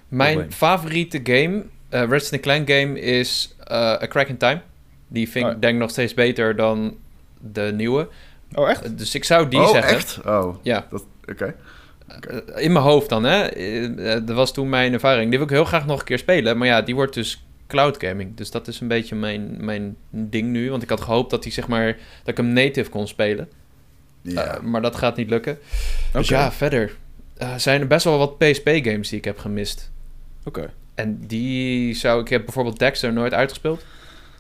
Mijn 0.08 0.32
probleem. 0.34 0.52
favoriete 0.52 1.20
game, 1.24 1.63
eh 1.89 2.04
Ratchet 2.10 2.39
Clank 2.41 2.69
game, 2.69 3.00
is 3.00 3.56
eh 3.63 3.76
A 3.78 4.08
Crack 4.08 4.28
in 4.28 4.38
Time. 4.38 4.62
Die 5.08 5.30
vind 5.30 5.45
ik 5.47 5.54
Oh 5.54 5.62
denk 5.62 5.80
nog 5.80 5.89
steeds 5.89 6.13
beter 6.13 6.56
dan 6.56 6.97
de 7.39 7.71
nieuwe. 7.76 8.08
oh, 8.54 8.69
echt? 8.69 8.84
Eh, 8.84 8.89
Dus 8.95 9.15
ik 9.15 9.23
zou 9.23 9.47
die 9.47 9.60
oh, 9.60 9.69
zeggen. 9.71 9.95
echt? 9.95 10.19
Oh, 10.26 10.56
Ja, 10.63 10.88
dat... 10.89 11.06
Oké. 11.32 11.56
eh, 12.08 12.63
in 12.63 12.71
mijn 12.71 12.86
hoofd 12.86 13.10
dan, 13.10 13.23
hè. 13.23 13.41
Eh, 13.43 14.13
eh, 14.15 14.26
dat 14.26 14.36
was 14.36 14.54
toen 14.54 14.69
mijn 14.69 14.93
ervaring. 14.93 15.30
Die 15.30 15.38
wil 15.39 15.47
ik 15.47 15.54
heel 15.54 15.65
graag 15.65 15.86
nog 15.86 16.00
een 16.00 16.06
keer 16.06 16.17
spelen. 16.17 16.58
Maar 16.58 16.67
ja, 16.67 16.82
die 16.82 16.95
wordt 16.95 17.13
dus 17.13 17.45
cloud 17.67 17.97
gaming. 18.04 18.36
Dus 18.36 18.52
dat 18.52 18.67
is 18.67 18.80
een 18.80 18.88
beetje 18.88 19.15
mijn, 19.15 19.56
mijn 19.65 19.95
ding 20.10 20.50
nu. 20.50 20.69
Want 20.69 20.84
ik 20.84 20.89
had 20.89 21.02
gehoopt 21.02 21.30
dat 21.32 21.43
hij 21.43 21.54
zeg 21.54 21.67
maar 21.67 21.86
dat 22.19 22.28
ik 22.28 22.38
hem 22.38 22.54
native 22.54 22.89
kon 22.89 23.08
spelen. 23.08 23.50
Ja. 24.21 24.43
Eh, 24.43 24.62
maar 24.62 24.82
dat 24.82 24.95
gaat 24.95 25.15
niet 25.17 25.30
lukken. 25.30 25.58
Dus 26.13 26.26
Oké. 26.26 26.38
ja, 26.39 26.52
verder 26.52 26.95
eh, 27.38 27.56
zijn 27.56 27.82
er 27.82 27.88
best 27.88 28.04
wel 28.04 28.17
wat 28.17 28.38
PSP-games 28.38 29.10
die 29.10 29.17
ik 29.17 29.26
heb 29.26 29.38
gemist. 29.39 29.91
Oké. 30.43 30.69
En 30.97 31.19
die 31.27 31.93
zou 31.93 32.21
ik 32.21 32.27
heb 32.27 32.45
bijvoorbeeld 32.45 32.79
Dexter 32.79 33.13
nooit 33.13 33.33
uitgespeeld. 33.33 33.86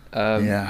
Ehm 0.09 0.45
ja. 0.45 0.67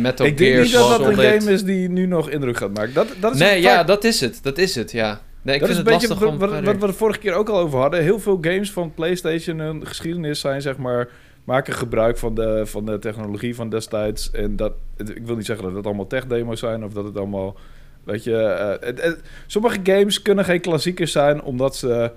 Metal 0.00 0.26
Ik 0.26 0.36
denk 0.38 0.62
niet 0.62 0.72
dat 0.72 0.88
dat 0.88 1.06
een 1.08 1.14
game 1.14 1.52
is 1.52 1.64
die 1.64 1.88
nu 1.88 2.06
nog 2.06 2.30
indruk 2.30 2.56
gaat 2.56 2.74
maken. 2.74 2.94
Dat, 2.94 3.08
dat 3.20 3.34
is 3.34 3.40
Nee, 3.40 3.56
een 3.56 3.60
ja, 3.62 3.76
vaak- 3.76 3.86
dat 3.86 4.04
is 4.04 4.20
het. 4.20 4.38
Dat 4.42 4.58
is 4.58 4.74
het, 4.74 4.92
ja. 4.92 5.20
Nee, 5.42 5.54
ik 5.54 5.60
dat 5.60 5.70
is 5.70 5.74
vind 5.76 5.86
een 5.86 5.92
het 5.92 6.02
beetje 6.02 6.08
lastig 6.24 6.38
wat, 6.40 6.50
om 6.62 6.64
wat, 6.64 6.80
we 6.80 6.86
de 6.86 6.92
vorige 6.92 7.18
keer 7.18 7.34
ook 7.34 7.48
al 7.48 7.58
over 7.58 7.78
hadden. 7.78 8.02
Heel 8.02 8.18
veel 8.20 8.38
games 8.40 8.72
van 8.72 8.94
PlayStation 8.94 9.58
hun 9.58 9.86
geschiedenis 9.86 10.40
zijn, 10.40 10.62
zeg 10.62 10.76
maar, 10.76 11.08
maken 11.44 11.72
gebruik 11.74 12.18
van 12.18 12.34
de, 12.34 12.62
van 12.66 12.84
de 12.86 12.98
technologie 12.98 13.54
van 13.54 13.68
destijds. 13.68 14.30
En 14.30 14.56
dat, 14.56 14.72
het- 14.96 15.08
ik 15.16 15.26
wil 15.26 15.36
niet 15.36 15.46
zeggen 15.46 15.64
dat 15.66 15.74
het 15.74 15.86
allemaal 15.86 16.06
tech-demo's 16.06 16.60
zijn 16.60 16.84
of 16.84 16.92
dat 16.92 17.04
het 17.04 17.16
allemaal, 17.16 17.56
weet 18.04 18.24
je, 18.24 18.36
eh, 18.42 18.86
het- 18.88 19.02
het- 19.02 19.20
sommige 19.46 19.78
games 19.82 20.22
kunnen 20.22 20.44
geen 20.44 20.60
klassiekers 20.60 21.12
zijn 21.12 21.42
omdat 21.42 21.76
ze 21.76 22.10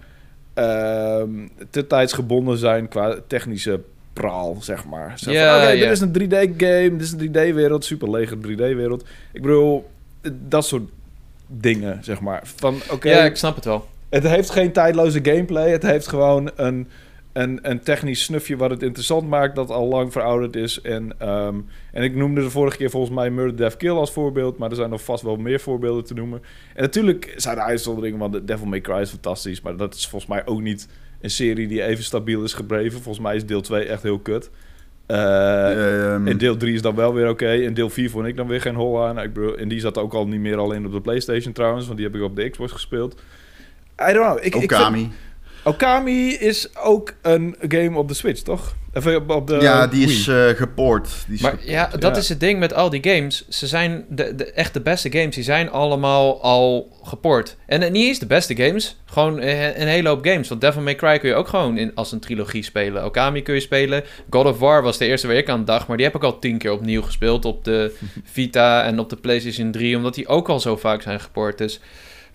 te 1.70 1.88
tijdsgebonden 1.88 2.58
zijn 2.58 2.88
qua 2.88 3.15
technische 3.28 3.80
praal, 4.13 4.58
zeg 4.60 4.86
maar. 4.86 5.20
Zo 5.20 5.26
van, 5.26 5.34
ja. 5.34 5.72
dit 5.72 5.91
is 5.91 6.00
een 6.00 6.13
3D-game, 6.22 6.96
dit 6.98 7.02
is 7.02 7.12
een 7.12 7.28
3D-wereld, 7.30 7.86
super 7.86 8.10
lege 8.12 8.36
3D-wereld. 8.36 9.04
Ik 9.34 9.41
bedoel, 9.41 9.89
dat 10.48 10.65
soort 10.65 10.89
dingen, 11.48 12.04
zeg 12.04 12.22
maar. 12.22 12.41
Van, 12.56 12.82
oké, 12.91 13.10
Ja, 13.10 13.26
ik 13.26 13.36
snap 13.36 13.56
het 13.56 13.65
wel. 13.65 13.88
het 14.10 14.24
heeft 14.24 14.50
geen 14.50 14.72
tijdloze 14.72 15.20
gameplay. 15.24 15.72
Het 15.72 15.84
heeft 15.84 16.08
gewoon 16.08 16.52
een, 16.56 16.88
een, 17.41 17.60
een 17.62 17.80
technisch 17.80 18.23
snufje 18.23 18.58
wat 18.58 18.69
het 18.69 18.84
interessant 18.84 19.30
maakt, 19.30 19.56
dat 19.56 19.69
al 19.69 19.88
lang 19.88 20.12
verouderd 20.12 20.56
is. 20.56 20.82
En, 20.82 21.13
ehm, 21.17 21.56
en 21.91 22.04
ik 22.04 22.15
noemde 22.15 22.41
de 22.41 22.50
vorige 22.50 22.78
keer 22.78 22.89
volgens 22.89 23.15
mij 23.15 23.30
Murder, 23.30 23.56
Death, 23.58 23.78
Kill 23.78 23.89
als 23.91 24.12
voorbeeld, 24.12 24.58
maar 24.58 24.69
er 24.69 24.76
zijn 24.76 24.89
nog 24.89 25.04
vast 25.04 25.23
wel 25.23 25.36
meer 25.36 25.60
voorbeelden 25.60 26.04
te 26.06 26.13
noemen. 26.13 26.41
En 26.73 26.82
natuurlijk 26.82 27.34
zijn 27.36 27.58
er 27.58 27.63
uitzonderingen, 27.63 28.19
want 28.19 28.34
de 28.34 28.43
Devil 28.45 28.67
May 28.67 28.82
Cry 28.82 29.00
is 29.00 29.10
fantastisch, 29.10 29.62
maar 29.62 29.78
dat 29.78 29.93
is 29.95 30.08
volgens 30.08 30.32
mij 30.32 30.45
ook 30.45 30.62
niet 30.62 30.88
een 31.21 31.30
serie 31.30 31.67
die 31.67 31.84
even 31.84 32.04
stabiel 32.04 32.43
is 32.43 32.54
gebleven. 32.54 33.02
Volgens 33.02 33.26
mij 33.26 33.36
is 33.36 33.45
deel 33.45 33.62
2 33.62 33.84
echt 33.86 34.04
heel 34.04 34.19
kut. 34.19 34.50
Ehm, 35.06 36.28
en 36.28 36.38
deel 36.38 36.58
3 36.58 36.73
is 36.73 36.82
dan 36.82 36.95
wel 36.95 37.13
weer 37.13 37.30
oké. 37.30 37.47
En 37.50 37.73
deel 37.73 37.89
4 37.89 38.10
vond 38.10 38.26
ik 38.28 38.36
dan 38.36 38.47
weer 38.47 38.62
geen 38.62 38.76
hol 38.76 39.06
aan. 39.06 39.19
Ik 39.19 39.34
bedoel, 39.34 39.58
en 39.58 39.67
die 39.67 39.80
zat 39.80 39.97
ook 39.97 40.13
al 40.13 40.28
niet 40.28 40.39
meer 40.39 40.58
alleen 40.58 40.86
op 40.86 40.91
de 40.91 41.02
PlayStation 41.02 41.54
trouwens, 41.54 41.86
want 41.86 41.97
die 41.97 42.08
heb 42.08 42.15
ik 42.15 42.21
op 42.21 42.36
de 42.36 42.50
Xbox 42.50 42.71
gespeeld. 42.71 43.13
I 44.10 44.13
don't 44.13 44.26
know. 44.26 44.38
Ik, 44.38 44.56
ik 44.63 44.69
vind- 44.69 44.71
Okami. 45.67 46.30
Is 46.34 46.75
ook 46.77 47.13
een 47.21 47.56
game 47.67 47.97
op 47.97 48.08
de 48.08 48.13
Switch, 48.13 48.41
toch? 48.41 48.75
Even 48.93 49.15
op, 49.15 49.30
op 49.30 49.47
de 49.47 49.56
ja, 49.62 49.88
die 49.88 50.06
Wii. 50.06 50.15
is 50.17 50.27
eh 50.27 50.47
gepoord. 50.47 51.10
Die 51.25 51.36
is 51.36 51.41
Maar 51.41 51.51
gepoord. 51.51 51.69
ja, 51.69 51.88
dat 51.99 52.15
ja. 52.15 52.21
is 52.21 52.30
het 52.30 52.39
ding 52.39 52.60
met 52.60 52.73
al 52.73 52.89
die 52.89 53.03
games. 53.10 53.45
Ze 53.49 53.67
zijn 53.67 54.06
de, 54.10 54.36
de, 54.36 54.51
echt 54.51 54.73
de 54.73 54.82
beste 54.82 55.12
games. 55.12 55.36
Die 55.36 55.43
zijn 55.43 55.69
allemaal 55.69 56.41
al 56.41 56.97
geport. 57.03 57.56
En 57.65 57.82
eh, 57.82 57.91
niet 57.91 58.08
eens 58.08 58.19
de 58.19 58.25
beste 58.25 58.56
games. 58.56 58.95
Gewoon 59.06 59.39
eh, 59.39 59.80
een 59.80 59.88
hele 59.88 60.10
hoop 60.10 60.25
games. 60.25 60.47
Want 60.49 60.62
Devil 60.62 60.82
May 60.82 60.95
Cry 60.95 61.17
kun 61.19 61.30
je 61.30 61.36
ook 61.36 61.47
gewoon 61.47 61.77
in, 61.77 61.91
als 61.95 62.12
een 62.12 62.19
trilogie 62.19 62.63
spelen. 62.63 63.06
Okami 63.06 63.41
kun 63.41 63.53
je 63.53 63.60
spelen. 63.60 64.03
God 64.30 64.45
of 64.45 64.60
War 64.60 64.82
was 64.84 64.97
de 64.97 65.06
eerste 65.06 65.27
waar 65.27 65.36
ik 65.36 65.49
aan 65.49 65.65
dacht. 65.65 65.88
Maar 65.88 65.97
die 65.97 66.06
heb 66.06 66.15
ik 66.15 66.23
al 66.23 66.39
tien 66.39 66.58
keer 66.58 66.71
opnieuw 66.71 67.01
gespeeld. 67.01 67.45
Op 67.45 67.63
de 67.63 67.95
Vita 68.34 68.84
en 68.84 68.99
op 68.99 69.10
de 69.10 69.15
PlayStation 69.15 69.71
3. 69.71 69.95
Omdat 69.97 70.15
die 70.15 70.27
ook 70.27 70.49
al 70.49 70.60
zo 70.60 70.77
vaak 70.77 71.01
zijn 71.01 71.19
geport. 71.19 71.58
Dus 71.58 71.80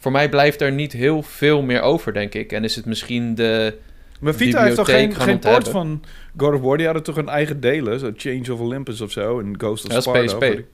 voor 0.03 0.13
mij 0.13 0.29
blijft 0.29 0.61
er 0.61 0.73
niet 0.73 0.93
heel 0.93 1.23
veel 1.23 1.63
meer 1.63 1.81
over, 1.81 2.13
denk 2.13 2.35
ik. 2.35 2.53
En 2.53 2.65
is 2.65 2.77
het 2.77 2.85
misschien 2.87 3.35
de... 3.35 3.75
Maar 4.21 4.35
Vita 4.35 4.63
heeft 4.63 4.77
toch 4.77 4.91
geen, 4.91 5.15
geen 5.15 5.39
port 5.39 5.69
van 5.69 6.03
God 6.37 6.55
of 6.55 6.61
War? 6.61 6.77
Die 6.77 6.87
hadden 6.87 7.05
toch 7.05 7.17
een 7.17 7.29
eigen 7.29 7.61
delen? 7.61 7.99
Zo 7.99 8.11
Change 8.17 8.53
of 8.53 8.61
Olympus 8.61 9.01
of 9.01 9.11
zo. 9.11 9.41
En 9.41 9.55
Ghost 9.59 9.85
of 9.87 9.93
Ja, 9.93 10.01
Sparta. 10.01 10.23
PSP. 10.25 10.43
ik- 10.43 10.67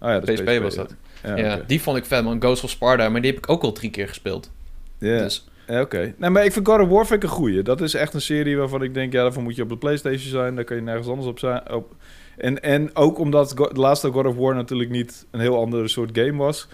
Oh 0.00 0.08
ja, 0.08 0.20
dat 0.20 0.34
PSP 0.34 0.58
was 0.62 0.74
dat. 0.74 0.94
Ja, 1.36 1.60
die 1.66 1.80
vond 1.80 1.96
ik 1.96 2.04
vet, 2.04 2.24
man. 2.24 2.40
Ghost 2.40 2.64
of 2.64 2.70
Sparta. 2.70 3.08
Maar 3.08 3.20
die 3.20 3.30
heb 3.30 3.40
ik 3.40 3.50
ook 3.50 3.62
al 3.62 3.72
drie 3.72 3.90
keer 3.90 4.08
gespeeld. 4.08 4.50
Ja. 4.98 5.18
Dus 5.18 5.48
Ja, 5.68 5.80
oké. 5.80 6.14
Nee, 6.16 6.30
maar 6.30 6.44
ik 6.44 6.52
vind 6.52 6.66
God 6.68 6.80
of 6.80 6.88
War 6.88 7.06
vind 7.06 7.22
ik 7.22 7.28
een 7.28 7.34
goeie. 7.36 7.62
Dat 7.62 7.80
is 7.80 7.94
echt 7.94 8.14
een 8.14 8.20
serie 8.20 8.56
waarvan 8.56 8.82
ik 8.82 8.94
denk, 8.94 9.12
ja, 9.12 9.22
daarvoor 9.22 9.42
moet 9.42 9.56
je 9.56 9.62
op 9.62 9.68
de 9.68 9.76
PlayStation 9.76 10.30
zijn. 10.30 10.54
Daar 10.54 10.64
kan 10.64 10.76
je 10.76 10.82
nergens 10.82 11.08
anders 11.08 11.28
op 11.28 11.38
zijn. 11.38 11.70
Op. 11.72 11.94
En, 12.36 12.62
en 12.62 12.90
ook 12.96 13.18
omdat 13.18 13.50
de 13.56 13.70
laatste 13.80 14.10
God 14.10 14.26
of 14.26 14.36
War 14.36 14.54
natuurlijk 14.54 14.90
niet 14.90 15.26
een 15.30 15.40
heel 15.40 15.58
andere 15.58 15.88
soort 15.88 16.10
game 16.18 16.36
was. 16.36 16.68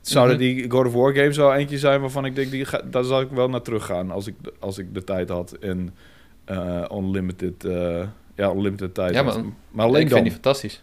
Zouden 0.00 0.36
Mhm. 0.36 0.44
die 0.44 0.70
God 0.70 0.86
of 0.86 0.92
War 0.92 1.12
games 1.14 1.36
wel 1.36 1.54
eentje 1.54 1.78
zijn 1.78 2.00
waarvan 2.00 2.24
ik 2.24 2.34
denk, 2.34 2.50
die 2.50 2.64
ga, 2.64 2.82
daar 2.90 3.04
zou 3.04 3.24
ik 3.24 3.30
wel 3.30 3.48
naar 3.48 3.62
terug 3.62 3.84
gaan 3.84 4.10
als 4.10 4.26
ik, 4.26 4.34
als 4.58 4.78
ik 4.78 4.94
de 4.94 5.04
tijd 5.04 5.28
had. 5.28 5.52
En 5.52 5.94
eh, 6.44 6.84
unlimited, 6.92 7.64
eh, 7.64 8.02
ja, 8.34 8.50
unlimited 8.52 8.94
tijd. 8.94 9.14
Ja. 9.14 9.22
Maar 9.70 9.86
alleen 9.86 10.00
ik 10.00 10.08
dan. 10.08 10.12
vind 10.18 10.22
die 10.24 10.32
fantastisch. 10.32 10.82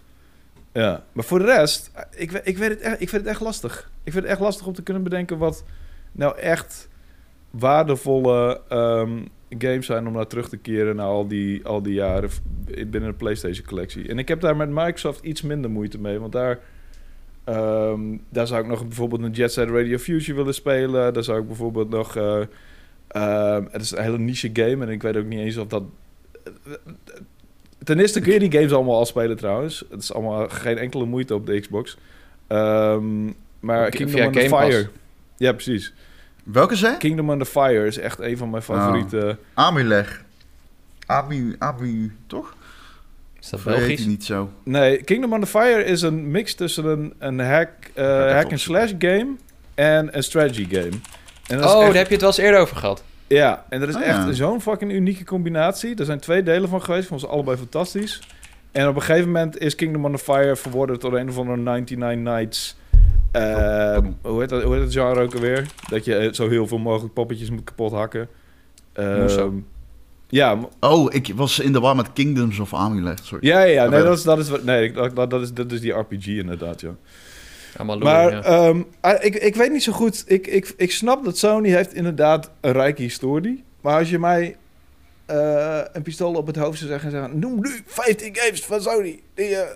Ja, 0.73 1.03
maar 1.11 1.23
voor 1.23 1.39
de 1.39 1.45
rest, 1.45 1.91
ik, 2.15 2.31
we- 2.31 2.41
ik, 2.43 2.57
weet 2.57 2.69
het 2.69 2.79
echt, 2.79 3.01
ik 3.01 3.09
vind 3.09 3.21
het 3.21 3.31
echt 3.31 3.41
lastig. 3.41 3.91
Ik 4.03 4.11
vind 4.11 4.23
het 4.23 4.33
echt 4.33 4.41
lastig 4.41 4.67
om 4.67 4.73
te 4.73 4.83
kunnen 4.83 5.03
bedenken 5.03 5.37
wat 5.37 5.63
nou 6.11 6.37
echt 6.37 6.89
waardevolle 7.49 8.61
ehm, 8.69 9.11
games 9.57 9.85
zijn 9.85 10.07
om 10.07 10.13
naar 10.13 10.27
terug 10.27 10.49
te 10.49 10.57
keren 10.57 10.95
na 10.95 11.03
al 11.03 11.27
die, 11.27 11.65
al 11.65 11.81
die 11.81 11.93
jaren 11.93 12.29
binnen 12.65 13.09
de 13.09 13.13
PlayStation 13.17 13.65
collectie. 13.65 14.07
En 14.07 14.19
ik 14.19 14.27
heb 14.27 14.41
daar 14.41 14.55
met 14.55 14.69
Microsoft 14.69 15.23
iets 15.23 15.41
minder 15.41 15.71
moeite 15.71 15.99
mee, 15.99 16.19
want 16.19 16.31
daar, 16.31 16.59
ehm, 17.45 17.99
daar 18.29 18.47
zou 18.47 18.61
ik 18.61 18.67
nog 18.67 18.87
bijvoorbeeld 18.87 19.23
een 19.23 19.31
Jet 19.31 19.51
Set 19.51 19.69
Radio 19.69 19.97
Future 19.97 20.33
willen 20.37 20.53
spelen. 20.53 21.13
Daar 21.13 21.23
zou 21.23 21.39
ik 21.39 21.47
bijvoorbeeld 21.47 21.89
nog... 21.89 22.15
eh, 22.15 22.41
ehm, 23.07 23.63
het 23.71 23.81
is 23.81 23.91
een 23.91 24.03
hele 24.03 24.17
niche 24.17 24.49
game 24.53 24.85
en 24.85 24.89
ik 24.89 25.01
weet 25.01 25.17
ook 25.17 25.25
niet 25.25 25.39
eens 25.39 25.57
of 25.57 25.67
dat... 25.67 25.83
Ten 27.83 27.99
eerste 27.99 28.21
kun 28.21 28.33
je 28.33 28.39
die 28.39 28.51
games 28.51 28.71
allemaal 28.71 28.97
al 28.97 29.05
spelen 29.05 29.37
trouwens. 29.37 29.85
Het 29.89 30.01
is 30.01 30.13
allemaal 30.13 30.49
geen 30.49 30.77
enkele 30.77 31.05
moeite 31.05 31.35
op 31.35 31.45
de 31.45 31.59
Xbox. 31.59 31.97
Ehm, 32.47 33.25
maar 33.59 33.89
Kingdom 33.89 34.25
on 34.25 34.31
the 34.31 34.47
Pass. 34.49 34.65
Fire... 34.65 34.89
Ja, 35.37 35.51
precies. 35.51 35.93
Welke 36.43 36.75
zei? 36.75 36.97
Kingdom 36.97 37.29
on 37.29 37.39
the 37.39 37.45
Fire 37.45 37.85
is 37.85 37.97
echt 37.97 38.19
een 38.19 38.37
van 38.37 38.49
mijn 38.49 38.63
favoriete... 38.63 39.37
Amuleg. 39.53 40.23
Amu, 41.05 41.55
Amu, 41.59 42.15
toch? 42.27 42.54
Is 43.41 43.49
dat 43.49 43.59
heet 43.63 43.75
Belgisch? 43.77 44.05
niet 44.05 44.23
zo? 44.23 44.49
Nee, 44.63 44.97
Kingdom 45.03 45.33
on 45.33 45.39
the 45.39 45.45
Fire 45.47 45.83
is 45.83 46.01
een 46.01 46.31
mix 46.31 46.53
tussen 46.55 46.85
een, 46.85 47.13
een 47.19 47.39
hack, 47.39 47.69
eh, 47.93 48.03
even 48.05 48.33
hack 48.35 48.49
and 48.51 48.59
slash 48.59 48.91
game 48.99 49.27
en 49.75 50.17
een 50.17 50.23
strategy 50.23 50.67
game. 50.69 50.89
En 51.47 51.57
dat 51.57 51.65
Oh, 51.75 51.81
echt- 51.81 51.85
daar 51.85 51.95
heb 51.95 52.05
je 52.07 52.11
het 52.11 52.21
wel 52.21 52.29
eens 52.29 52.37
eerder 52.39 52.59
over 52.59 52.75
gehad. 52.77 53.03
Ja, 53.27 53.65
en 53.69 53.79
dat 53.79 53.89
is 53.89 53.95
Ah, 53.95 54.01
echt 54.01 54.17
ja. 54.25 54.31
zo'n 54.31 54.61
fucking 54.61 54.91
unieke 54.91 55.23
combinatie. 55.23 55.95
Er 55.95 56.05
zijn 56.05 56.19
twee 56.19 56.43
delen 56.43 56.69
van 56.69 56.81
geweest, 56.81 57.07
vond 57.07 57.21
ze 57.21 57.27
allebei 57.27 57.57
fantastisch. 57.57 58.19
En 58.71 58.87
op 58.87 58.95
een 58.95 59.01
gegeven 59.01 59.25
moment 59.31 59.59
is 59.59 59.75
Kingdom 59.75 60.05
on 60.05 60.11
the 60.15 60.23
Fire 60.23 60.55
verworden 60.55 60.99
tot 60.99 61.13
een 61.13 61.29
of 61.29 61.37
andere 61.37 61.57
99 61.57 62.33
Nights. 62.33 62.77
eh, 63.31 63.97
hoe, 64.21 64.39
heet 64.39 64.49
dat, 64.49 64.63
hoe 64.63 64.73
heet 64.73 64.83
het 64.83 64.93
genre 64.93 65.21
ook 65.21 65.33
alweer? 65.33 65.65
Dat 65.89 66.05
je 66.05 66.29
zo 66.31 66.49
heel 66.49 66.67
veel 66.67 66.77
mogelijk 66.77 67.13
poppetjes 67.13 67.49
moet 67.49 67.63
kapot 67.63 67.91
hakken. 67.91 68.27
Ehm. 68.93 69.51
Ja, 70.35 70.57
Oh, 70.79 71.13
ik 71.13 71.31
was 71.35 71.59
in 71.59 71.73
de 71.73 71.79
war 71.79 71.95
met 71.95 72.13
Kingdoms 72.13 72.59
of 72.59 72.73
Amuleg. 72.73 73.19
Sorry. 73.23 73.47
ja, 73.47 73.59
ja, 73.59 73.83
ja. 73.83 73.89
Nee, 73.89 74.03
dat 74.03 74.17
is, 74.17 74.23
dat 74.23 74.39
is, 74.39 74.49
wat- 74.49 74.63
nee, 74.63 74.91
dat, 74.91 75.15
dat, 75.15 75.29
dat 75.29 75.41
is, 75.41 75.53
dat 75.53 75.71
is 75.71 75.81
die 75.81 75.91
RPG 75.91 76.27
inderdaad, 76.27 76.81
ja. 76.81 76.95
Maar 77.83 78.31
ja. 78.31 78.41
ehm, 78.43 78.81
ah, 79.01 79.23
ik, 79.23 79.35
ik 79.35 79.55
weet 79.55 79.71
niet 79.71 79.83
zo 79.83 79.91
goed. 79.91 80.23
Ik, 80.27 80.47
ik, 80.47 80.73
ik 80.77 80.91
snap 80.91 81.23
dat 81.25 81.37
Sony 81.37 81.69
heeft 81.69 81.93
inderdaad 81.93 82.51
een 82.61 82.71
rijke 82.71 83.01
historie. 83.01 83.63
Maar 83.81 83.97
als 83.99 84.09
je 84.09 84.19
mij 84.19 84.55
eh, 85.25 85.79
een 85.93 86.01
pistool 86.01 86.33
op 86.33 86.47
het 86.47 86.55
hoofd 86.55 86.77
zou 86.77 86.89
zeggen... 86.89 87.09
en 87.09 87.15
zeggen 87.15 87.39
noem 87.39 87.55
nu 87.61 87.83
15 87.85 88.35
games 88.35 88.65
van 88.65 88.81
Sony. 88.81 89.19
Die, 89.33 89.55
eh, 89.55 89.69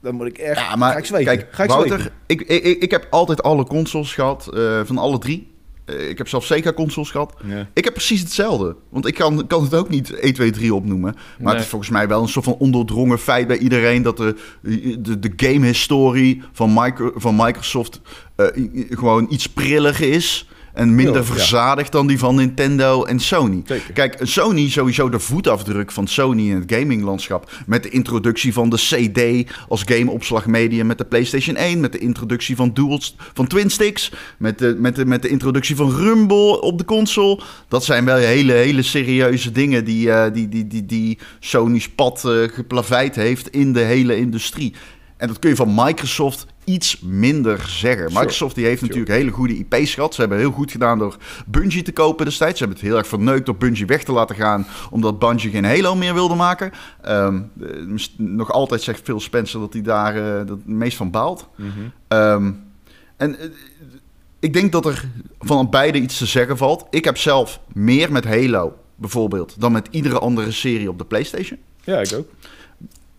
dan 0.00 0.14
moet 0.14 0.26
ik 0.26 0.38
echt... 0.38 0.58
Ja, 0.58 0.76
maar 0.76 0.92
ga 0.92 0.98
ik 0.98 1.04
zweten. 1.04 1.26
kijk, 1.36 1.46
ga 1.50 1.62
ik 1.62 1.68
Wouter, 1.70 1.98
zweten. 1.98 2.16
ik, 2.26 2.40
ik, 2.40 2.64
ik, 2.64 2.82
ik 2.82 2.90
heb 2.90 3.06
altijd 3.10 3.42
alle 3.42 3.64
consoles 3.64 4.14
gehad, 4.14 4.50
eh, 4.54 4.80
van 4.84 4.98
alle 4.98 5.18
drie. 5.18 5.52
Eh, 5.84 6.08
ik 6.08 6.18
heb 6.18 6.28
zelfs 6.28 6.46
Sega-consoles 6.46 7.10
gehad. 7.10 7.34
Ja. 7.46 7.68
Ik 7.74 7.84
heb 7.84 7.92
precies 7.92 8.20
hetzelfde. 8.20 8.76
Want 8.88 9.06
ik 9.06 9.14
kan, 9.14 9.46
kan 9.46 9.62
het 9.62 9.74
ook 9.74 9.88
niet 9.88 10.10
1, 10.12 10.32
2, 10.34 10.50
3 10.50 10.74
opnoemen. 10.74 11.12
Maar 11.14 11.22
Nee. 11.38 11.52
het 11.54 11.62
is 11.62 11.68
volgens 11.68 11.90
mij 11.90 12.08
wel 12.08 12.22
een 12.22 12.28
soort 12.28 12.44
van 12.44 12.56
ondoordrongen 12.58 13.18
feit 13.18 13.46
bij 13.46 13.58
iedereen... 13.58 14.02
dat 14.02 14.16
de, 14.16 14.34
de, 15.00 15.18
de 15.18 15.32
game-historie 15.36 16.42
van, 16.52 16.72
micro, 16.74 17.12
van 17.14 17.36
Microsoft 17.36 18.00
eh, 18.36 18.46
gewoon 18.90 19.26
iets 19.30 19.46
prilliger 19.46 20.10
is... 20.10 20.48
en 20.74 20.94
minder 20.94 21.16
ja. 21.16 21.24
verzadigd 21.24 21.92
dan 21.92 22.06
die 22.06 22.18
van 22.18 22.34
Nintendo 22.34 23.04
en 23.04 23.20
Sony. 23.20 23.62
Zeker. 23.64 23.92
Kijk, 23.92 24.16
Sony, 24.20 24.70
sowieso 24.70 25.08
de 25.08 25.18
voetafdruk 25.18 25.92
van 25.92 26.06
Sony 26.06 26.50
in 26.50 26.54
het 26.54 26.72
gaminglandschap. 26.72 27.50
Met 27.66 27.82
de 27.82 27.88
introductie 27.88 28.52
van 28.52 28.70
de 28.70 28.76
CD 28.76 29.50
als 29.68 29.82
gameopslagmedium 29.82 30.86
met 30.86 30.98
de 30.98 31.04
PlayStation 31.04 31.56
1. 31.56 31.80
Met 31.80 31.92
de 31.92 31.98
introductie 31.98 32.56
van, 32.56 32.72
duals, 32.72 33.16
van 33.34 33.46
Twin 33.46 33.70
Sticks. 33.70 34.12
Met 34.38 34.58
de, 34.58 34.76
met, 34.78 34.96
de, 34.96 35.06
met 35.06 35.22
de 35.22 35.28
introductie 35.28 35.76
van 35.76 35.90
Rumble 35.90 36.60
op 36.60 36.78
de 36.78 36.84
console. 36.84 37.40
Dat 37.68 37.84
zijn 37.84 38.04
wel 38.04 38.16
hele, 38.16 38.52
hele 38.52 38.82
serieuze 38.82 39.52
dingen 39.52 39.84
die, 39.84 40.12
eh, 40.12 40.32
die, 40.32 40.48
die, 40.48 40.66
die, 40.66 40.86
die 40.86 41.18
Sony's 41.40 41.88
pad 41.88 42.24
eh, 42.24 42.32
geplaveid 42.52 43.14
heeft 43.14 43.48
in 43.48 43.72
de 43.72 43.80
hele 43.80 44.16
industrie. 44.16 44.74
En 45.16 45.28
dat 45.28 45.38
kun 45.38 45.50
je 45.50 45.56
van 45.56 45.74
Microsoft 45.74 46.46
iets 46.64 47.00
minder 47.00 47.58
zeggen. 47.68 48.08
Sure. 48.08 48.20
Microsoft 48.20 48.54
die 48.54 48.64
heeft 48.64 48.78
Sure. 48.78 48.92
natuurlijk 48.92 49.20
hele 49.20 49.30
goede 49.30 49.56
IP's 49.56 49.94
gehad. 49.94 50.14
Ze 50.14 50.20
hebben 50.20 50.38
heel 50.38 50.50
goed 50.50 50.70
gedaan 50.70 50.98
door 50.98 51.16
Bungie 51.46 51.82
te 51.82 51.92
kopen 51.92 52.24
destijds. 52.24 52.58
Ze 52.58 52.64
hebben 52.64 52.82
het 52.82 52.88
heel 52.88 52.98
erg 52.98 53.08
verneukt 53.08 53.46
door 53.46 53.56
Bungie 53.56 53.86
weg 53.86 54.04
te 54.04 54.12
laten 54.12 54.36
gaan... 54.36 54.66
omdat 54.90 55.18
Bungie 55.18 55.50
geen 55.50 55.64
Halo 55.64 55.94
meer 55.94 56.14
wilde 56.14 56.34
maken. 56.34 56.72
Ehm, 57.02 57.40
eh, 57.60 58.06
nog 58.16 58.52
altijd 58.52 58.82
zegt 58.82 59.00
Phil 59.04 59.20
Spencer 59.20 59.60
dat 59.60 59.72
hij 59.72 59.82
daar 59.82 60.16
eh, 60.16 60.46
dat 60.46 60.48
het 60.48 60.66
meest 60.66 60.96
van 60.96 61.10
baalt. 61.10 61.48
Ehm, 62.08 62.52
en 63.16 63.38
eh, 63.38 63.46
ik 64.38 64.52
denk 64.52 64.72
dat 64.72 64.86
er 64.86 65.04
van 65.38 65.70
beide 65.70 65.98
iets 65.98 66.18
te 66.18 66.26
zeggen 66.26 66.56
valt. 66.56 66.86
Ik 66.90 67.04
heb 67.04 67.16
zelf 67.16 67.60
meer 67.72 68.12
met 68.12 68.24
Halo 68.24 68.76
bijvoorbeeld 68.96 69.60
dan 69.60 69.72
met 69.72 69.88
iedere 69.90 70.18
andere 70.18 70.50
serie 70.50 70.88
op 70.88 70.98
de 70.98 71.04
PlayStation. 71.04 71.58
Ja, 71.84 72.00
ik 72.00 72.12
ook. 72.12 72.28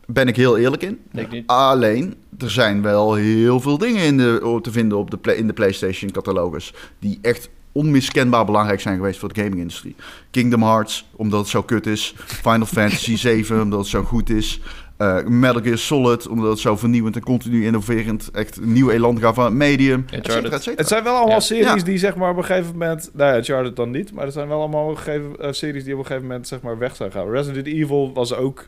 Ben 0.08 0.28
ik 0.28 0.36
heel 0.36 0.58
eerlijk 0.58 0.84
in. 0.84 0.99
Ik 1.14 1.32
niet. 1.32 1.47
Alleen, 1.47 2.16
er 2.39 2.51
zijn 2.51 2.82
wel 2.82 3.14
heel 3.14 3.60
veel 3.60 3.78
dingen 3.78 4.03
in 4.03 4.18
de, 4.18 4.60
te 4.62 4.72
vinden 4.72 4.97
op 4.97 5.12
de, 5.12 5.18
play- 5.18 5.36
in 5.36 5.47
de 5.47 5.53
PlayStation-catalogus. 5.53 6.74
die 6.99 7.20
echt 7.22 7.49
onmiskenbaar 7.72 8.45
belangrijk 8.45 8.82
zijn 8.82 8.95
geweest 8.95 9.20
voor 9.20 9.34
de 9.34 9.41
gaming-industrie. 9.41 9.95
Kingdom 10.32 10.64
Hearts, 10.64 11.10
omdat 11.16 11.39
het 11.39 11.49
zo 11.49 11.62
kut 11.64 11.88
is. 11.88 12.14
Final 12.18 12.66
Fantasy 12.66 13.16
7, 13.28 13.62
omdat 13.62 13.80
het 13.80 13.88
zo 13.88 14.03
goed 14.03 14.30
is. 14.30 14.62
Eh, 14.97 15.24
Metal 15.26 15.62
Gear 15.62 15.78
Solid, 15.78 16.28
omdat 16.28 16.49
het 16.49 16.60
zo 16.60 16.76
vernieuwend 16.78 17.16
en 17.16 17.22
continu 17.24 17.66
innoverend 17.66 18.32
echt 18.32 18.58
een 18.58 18.74
nieuw 18.74 18.89
elan 18.89 19.20
gaf 19.20 19.36
van 19.36 19.45
het 19.45 19.53
medium. 19.53 20.06
et 20.12 20.26
cetera, 20.26 20.56
et 20.56 20.64
cetera. 20.64 20.76
Het 20.82 20.88
zijn 20.88 21.03
wel 21.03 21.14
allemaal 21.16 21.34
Ja. 21.36 21.39
series 21.39 21.66
Ja. 21.66 21.76
die 21.76 21.97
zeg 21.97 22.16
maar 22.16 22.30
op 22.32 22.38
een 22.38 22.43
gegeven 22.45 22.72
moment... 22.72 23.10
Nou 23.14 23.32
ja, 23.32 23.38
Uncharted 23.38 23.76
dan 23.76 23.91
niet. 23.91 24.14
Maar 24.14 24.26
er 24.26 24.32
zijn 24.32 24.47
wel 24.47 24.60
allemaal 24.60 24.95
gegeven, 24.95 25.39
eh, 25.39 25.51
series 25.51 25.84
die 25.84 25.93
op 25.93 25.99
een 25.99 26.06
gegeven 26.06 26.28
moment 26.28 26.47
zeg 26.47 26.62
maar 26.62 26.78
weg 26.78 26.95
zijn 26.95 27.12
gaan. 27.12 27.30
Resident 27.30 27.68
Evil 27.68 28.12
was 28.14 28.34
ook 28.36 28.68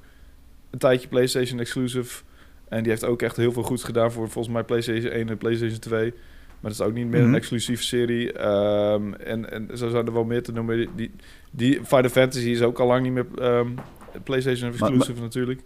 een 0.78 0.90
tijdje 0.90 1.08
PlayStation 1.08 1.60
exclusive. 1.60 2.24
En 2.70 2.82
die 2.84 2.92
heeft 2.92 3.06
ook 3.06 3.22
echt 3.22 3.36
heel 3.38 3.52
veel 3.52 3.64
goeds 3.64 3.84
gedaan 3.84 4.12
voor 4.12 4.30
volgens 4.30 4.54
mij 4.54 4.64
PlayStation 4.64 5.12
1 5.12 5.30
en 5.30 5.38
PlayStation 5.38 5.80
2. 5.80 6.14
Maar 6.60 6.72
dat 6.72 6.72
is 6.72 6.82
ook 6.82 6.94
niet 6.94 7.08
meer 7.08 7.20
Mhm. 7.20 7.30
een 7.30 7.36
exclusieve 7.36 7.84
serie. 7.84 8.34
Ehm, 8.34 9.14
en, 9.14 9.52
en 9.52 9.78
zo 9.78 9.90
zijn 9.90 10.06
er 10.06 10.14
wel 10.14 10.24
meer 10.24 10.44
te 10.44 10.52
noemen. 10.52 10.88
Die, 10.96 11.12
die, 11.52 11.80
Final 11.86 12.10
Fantasy 12.10 12.48
is 12.48 12.62
ook 12.62 12.80
al 12.80 12.88
lang 12.88 13.04
niet 13.04 13.12
meer 13.12 13.26
ehm, 13.42 13.68
PlayStation 14.24 14.72
exclusive 14.72 15.22
natuurlijk. 15.22 15.62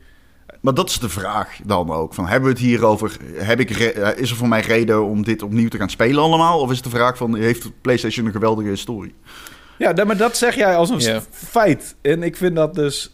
Maar 0.62 0.74
dat 0.74 0.90
is 0.90 1.00
de 1.00 1.10
vraag 1.10 1.60
dan 1.66 1.92
ook. 1.92 2.14
Van, 2.14 2.28
hebben 2.28 2.50
we 2.50 2.56
het 2.56 2.66
hier 2.66 2.86
over? 2.86 3.18
Heb 3.34 3.60
ik 3.60 3.70
eh, 3.70 4.18
is 4.18 4.30
er 4.30 4.36
voor 4.36 4.48
mij 4.48 4.62
reden 4.62 5.04
om 5.04 5.24
dit 5.24 5.42
opnieuw 5.42 5.68
te 5.68 5.78
gaan 5.78 5.90
spelen 5.90 6.24
allemaal? 6.24 6.60
Of 6.60 6.70
is 6.70 6.76
het 6.76 6.86
de 6.86 6.90
vraag 6.92 7.18
van, 7.18 7.36
heeft 7.36 7.82
PlayStation 7.82 8.26
een 8.26 8.32
geweldige 8.32 8.70
historie? 8.70 9.14
Ja, 9.78 10.04
maar 10.06 10.18
dat 10.18 10.38
zeg 10.38 10.56
jij 10.56 10.76
als 10.76 10.90
een 10.90 11.22
feit. 11.32 11.96
En 12.02 12.24
ik 12.24 12.36
vind 12.38 12.56
dat 12.56 12.76
dus... 12.76 13.12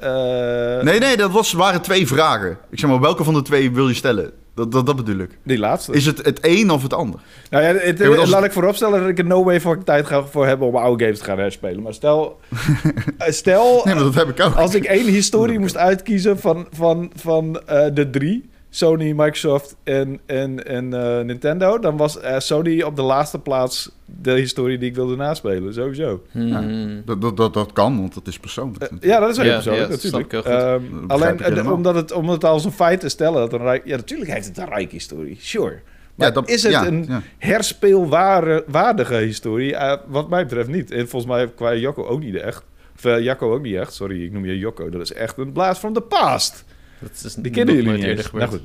eh, 0.00 0.82
Nee, 0.84 0.98
nee, 0.98 1.16
dat 1.16 1.30
was, 1.30 1.52
waren 1.52 1.80
twee 1.82 2.06
vragen. 2.06 2.58
Ik 2.70 2.78
zeg 2.78 2.90
maar, 2.90 3.00
welke 3.00 3.24
van 3.24 3.34
de 3.34 3.42
twee 3.42 3.70
wil 3.70 3.88
je 3.88 3.94
stellen? 3.94 4.30
Dat, 4.54 4.72
dat, 4.72 4.86
dat 4.86 4.96
bedoel 4.96 5.18
ik. 5.18 5.38
Die 5.42 5.58
laatste. 5.58 5.92
Is 5.92 6.06
het 6.06 6.24
het 6.24 6.38
een 6.42 6.70
of 6.70 6.82
het 6.82 6.94
ander? 6.94 7.20
Nou 7.50 7.64
ja, 7.64 7.74
het, 7.74 7.98
Ja, 7.98 8.08
laat 8.08 8.32
het- 8.32 8.44
ik 8.44 8.52
vooropstellen 8.52 9.00
dat 9.00 9.08
ik 9.08 9.18
er 9.18 9.24
no 9.24 9.44
way 9.44 9.60
voor 9.60 9.84
tijd 9.84 10.06
ga 10.06 10.24
voor 10.24 10.46
hebben 10.46 10.68
om 10.68 10.76
oude 10.76 11.04
games 11.04 11.18
te 11.18 11.24
gaan 11.24 11.38
herspelen. 11.38 11.82
Maar 11.82 11.94
stel, 11.94 12.40
eh, 13.18 13.32
stel 13.32 13.80
Nee, 13.84 13.94
maar 13.94 14.04
dat 14.04 14.14
heb 14.14 14.28
ik 14.28 14.40
ook. 14.40 14.54
als 14.54 14.74
ik 14.74 14.84
één 14.84 15.06
historie 15.06 15.58
moest 15.58 15.76
uitkiezen 15.76 16.38
van, 16.38 16.66
van, 16.72 17.10
van 17.16 17.60
eh, 17.66 17.86
de 17.94 18.10
drie, 18.10 18.50
Sony, 18.72 19.12
Microsoft 19.12 19.76
en, 19.84 20.20
en, 20.26 20.66
en 20.66 20.94
eh, 21.18 21.24
Nintendo, 21.24 21.78
dan 21.78 21.96
was 21.96 22.20
eh, 22.20 22.38
Sony 22.38 22.82
op 22.82 22.96
de 22.96 23.02
laatste 23.02 23.38
plaats 23.38 23.90
de 24.04 24.32
historie 24.32 24.78
die 24.78 24.88
ik 24.88 24.94
wilde 24.94 25.16
naspelen, 25.16 25.74
sowieso. 25.74 26.22
Hmm. 26.30 27.02
Dat, 27.04 27.20
dat, 27.20 27.36
dat, 27.36 27.54
dat 27.54 27.72
kan, 27.72 27.98
want 28.00 28.14
dat 28.14 28.26
is 28.26 28.38
persoonlijk. 28.38 28.82
Eh, 28.82 28.88
ja, 29.00 29.20
dat 29.20 29.30
is 29.30 29.36
Ja, 29.36 29.42
persoonlijk, 29.54 29.88
ja, 29.88 29.88
natuurlijk. 29.88 30.32
Ehm, 30.32 30.82
alleen 31.06 31.70
omdat, 31.72 31.94
het, 31.94 32.12
om 32.12 32.28
het 32.28 32.44
als 32.44 32.64
een 32.64 32.72
feit 32.72 33.00
te 33.00 33.08
stellen, 33.08 33.40
dat 33.40 33.52
een 33.52 33.66
rijk, 33.66 33.82
ja, 33.84 33.96
natuurlijk 33.96 34.30
heeft 34.30 34.46
het 34.46 34.58
een 34.58 34.68
rijke 34.68 34.94
historie, 34.94 35.36
sure. 35.40 35.80
Maar 36.14 36.26
Ja, 36.28 36.34
dat- 36.34 36.48
is 36.48 36.62
het 36.62 36.72
ja, 36.72 36.86
een 36.86 37.04
ja. 37.08 37.22
herspeelwaardige 37.38 39.14
historie? 39.14 39.76
Wat 40.06 40.28
mij 40.28 40.42
betreft 40.42 40.68
niet. 40.68 40.90
En 40.90 41.08
volgens 41.08 41.32
mij 41.32 41.48
qua 41.54 41.74
Jocko 41.74 42.04
ook 42.04 42.20
niet 42.20 42.34
echt. 42.36 42.62
Of 42.96 43.18
Jacco 43.20 43.52
ook 43.54 43.62
niet 43.62 43.74
echt. 43.74 43.92
Sorry, 43.94 44.24
ik 44.24 44.32
noem 44.32 44.44
je 44.44 44.58
Jocko. 44.58 44.88
Dat 44.88 45.00
is 45.00 45.12
echt 45.12 45.38
een 45.38 45.52
blast 45.52 45.78
from 45.78 45.92
the 45.92 46.00
past. 46.00 46.64
Dat 47.00 47.22
is 47.24 47.34
Die 47.34 47.52
kennen 47.52 47.74
jullie 47.74 47.88
nooit 47.88 48.00
niet 48.00 48.08
eerder 48.08 48.24
gebeurd. 48.24 48.50
Nou 48.50 48.62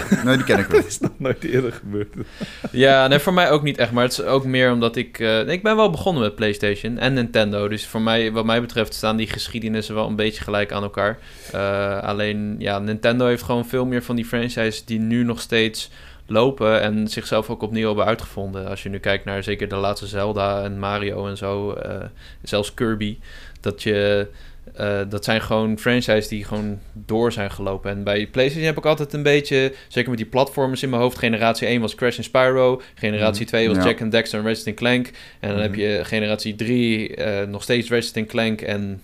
goed, 0.00 0.24
Nee, 0.24 0.36
die 0.36 0.44
ken 0.44 0.58
ik 0.64 0.66
wel. 0.66 0.80
dat 0.80 0.90
is 0.90 1.00
nog 1.00 1.10
nooit 1.16 1.44
eerder 1.44 1.72
gebeurd. 1.72 2.08
Ja, 2.70 3.06
nee, 3.06 3.18
voor 3.18 3.32
mij 3.32 3.50
ook 3.50 3.62
niet 3.62 3.78
echt. 3.78 3.92
Maar 3.92 4.02
het 4.04 4.12
is 4.12 4.22
ook 4.22 4.44
meer 4.44 4.72
omdat 4.72 4.96
ik... 4.96 5.18
eh, 5.18 5.48
ik 5.48 5.62
ben 5.62 5.76
wel 5.76 5.90
begonnen 5.90 6.22
met 6.22 6.34
PlayStation 6.34 6.98
en 6.98 7.12
Nintendo. 7.12 7.68
Dus 7.68 7.86
voor 7.86 8.00
mij, 8.00 8.32
wat 8.32 8.44
mij 8.44 8.60
betreft, 8.60 8.94
staan 8.94 9.16
die 9.16 9.26
geschiedenissen 9.26 9.94
wel 9.94 10.06
een 10.06 10.16
beetje 10.16 10.42
gelijk 10.42 10.72
aan 10.72 10.82
elkaar. 10.82 11.18
Eh, 11.52 12.02
alleen, 12.02 12.54
ja, 12.58 12.78
Nintendo 12.78 13.26
heeft 13.26 13.42
gewoon 13.42 13.66
veel 13.66 13.84
meer 13.86 14.02
van 14.02 14.16
die 14.16 14.24
franchises 14.24 14.84
die 14.84 14.98
nu 14.98 15.24
nog 15.24 15.40
steeds 15.40 15.90
lopen 16.26 16.80
en 16.80 17.08
zichzelf 17.08 17.50
ook 17.50 17.62
opnieuw 17.62 17.86
hebben 17.86 18.04
uitgevonden. 18.04 18.68
Als 18.68 18.82
je 18.82 18.88
nu 18.88 18.98
kijkt 18.98 19.24
naar 19.24 19.42
zeker 19.42 19.68
de 19.68 19.76
laatste 19.76 20.06
Zelda 20.06 20.62
en 20.62 20.78
Mario 20.78 21.26
en 21.28 21.36
zo, 21.36 21.72
eh, 21.72 22.04
zelfs 22.42 22.74
Kirby, 22.74 23.18
dat 23.60 23.82
je... 23.82 24.26
eh, 24.78 25.00
dat 25.08 25.24
zijn 25.24 25.40
gewoon 25.40 25.78
franchises 25.78 26.28
die 26.28 26.44
gewoon 26.44 26.78
door 26.92 27.32
zijn 27.32 27.50
gelopen. 27.50 27.90
En 27.90 28.04
bij 28.04 28.26
PlayStation 28.26 28.66
heb 28.66 28.78
ik 28.78 28.84
altijd 28.86 29.12
een 29.12 29.22
beetje, 29.22 29.72
zeker 29.88 30.08
met 30.10 30.18
die 30.18 30.28
platformers 30.28 30.82
in 30.82 30.90
mijn 30.90 31.02
hoofd. 31.02 31.18
Generatie 31.18 31.66
1 31.66 31.80
was 31.80 31.94
Crash 31.94 32.16
en 32.16 32.24
Spyro. 32.24 32.80
Generatie 32.94 33.46
2 33.46 33.68
was 33.68 33.76
Ja. 33.76 33.84
Jack 33.84 34.00
and 34.00 34.12
Dexter 34.12 34.38
en 34.38 34.46
Ratchet 34.46 34.74
Clank. 34.74 35.10
En 35.40 35.50
dan 35.50 35.58
heb 35.58 35.74
je 35.74 36.00
generatie 36.02 36.54
3 36.54 37.14
eh, 37.14 37.46
nog 37.46 37.62
steeds 37.62 37.90
Ratchet 37.90 38.26
Clank 38.26 38.60
en... 38.60 39.00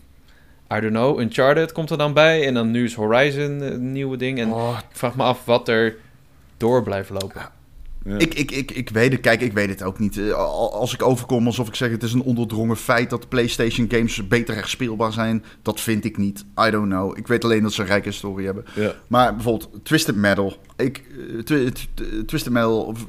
I 0.74 0.80
don't 0.80 0.92
know, 0.92 1.20
Uncharted 1.20 1.72
komt 1.72 1.90
er 1.90 1.98
dan 1.98 2.12
bij. 2.12 2.46
En 2.46 2.54
dan 2.54 2.70
nu 2.70 2.84
is 2.84 2.94
Horizon 2.94 3.60
een 3.60 3.92
nieuwe 3.92 4.16
ding. 4.16 4.38
En 4.40 4.52
Oh, 4.52 4.78
ik 4.90 4.96
vraag 4.96 5.16
me 5.16 5.22
af 5.22 5.44
wat 5.44 5.68
er 5.68 5.96
door 6.56 6.82
blijft 6.82 7.10
lopen. 7.10 7.42
Ja. 8.04 8.18
Ik, 8.18 8.34
ik, 8.34 8.50
ik, 8.50 8.70
ik 8.70 8.88
weet 8.90 9.12
het, 9.12 9.20
kijk, 9.20 9.40
ik 9.40 9.52
weet 9.52 9.68
het 9.68 9.82
ook 9.82 9.98
niet. 9.98 10.18
Eh, 10.18 10.32
al- 10.32 10.72
Als 10.74 10.92
ik 10.94 11.02
overkom 11.02 11.46
alsof 11.46 11.68
ik 11.68 11.74
zeg 11.74 11.90
het 11.90 12.02
is 12.02 12.12
een 12.12 12.22
onderdrongen 12.22 12.76
feit 12.76 13.10
dat 13.10 13.22
de 13.22 13.28
PlayStation 13.28 13.86
games 13.90 14.28
beter 14.28 14.54
herspeelbaar 14.54 15.12
zijn, 15.12 15.44
dat 15.62 15.80
vind 15.80 16.04
ik 16.04 16.16
niet. 16.16 16.44
I 16.66 16.70
don't 16.70 16.88
know. 16.88 17.18
Ik 17.18 17.26
weet 17.26 17.44
alleen 17.44 17.62
dat 17.62 17.72
ze 17.72 17.80
een 17.80 17.86
rijke 17.86 18.08
historie 18.08 18.46
hebben. 18.46 18.64
Ja. 18.74 18.94
Maar 19.06 19.34
bijvoorbeeld 19.34 19.70
Twisted 19.84 20.16
Metal. 20.16 20.56
Ik, 20.76 21.02
eh, 21.36 21.38
twi- 21.38 21.70
tw- 21.94 22.02
Twisted 22.26 22.52
Metal, 22.52 22.82
of, 22.82 22.98
eh, 23.00 23.06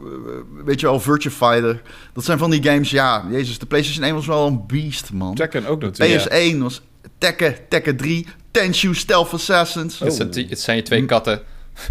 weet 0.66 0.80
je 0.80 0.86
wel, 0.86 1.00
Virtua 1.00 1.32
Fighter. 1.32 1.82
Dat 2.14 2.24
zijn 2.26 2.38
van 2.38 2.50
die 2.50 2.64
games, 2.64 2.90
ja, 2.90 3.26
jezus, 3.30 3.60
de 3.60 3.66
PlayStation 3.66 4.06
1 4.06 4.14
was 4.16 4.26
wel 4.28 4.48
een 4.48 4.64
beast, 4.68 5.14
man. 5.14 5.36
Tekken 5.36 5.66
ook 5.66 5.82
natuurlijk. 5.82 6.30
PS1 6.30 6.58
was 6.62 6.82
Tekken, 7.18 7.56
Tekken 7.70 7.98
3, 7.98 8.26
Tenchu, 8.52 8.94
Stealth 8.96 9.34
Assassins. 9.34 10.02
Oh. 10.02 10.08
Het, 10.08 10.14
zijn- 10.34 10.50
het 10.50 10.60
zijn 10.60 10.78
je 10.78 10.84
twee 10.84 11.06
katten. 11.06 11.42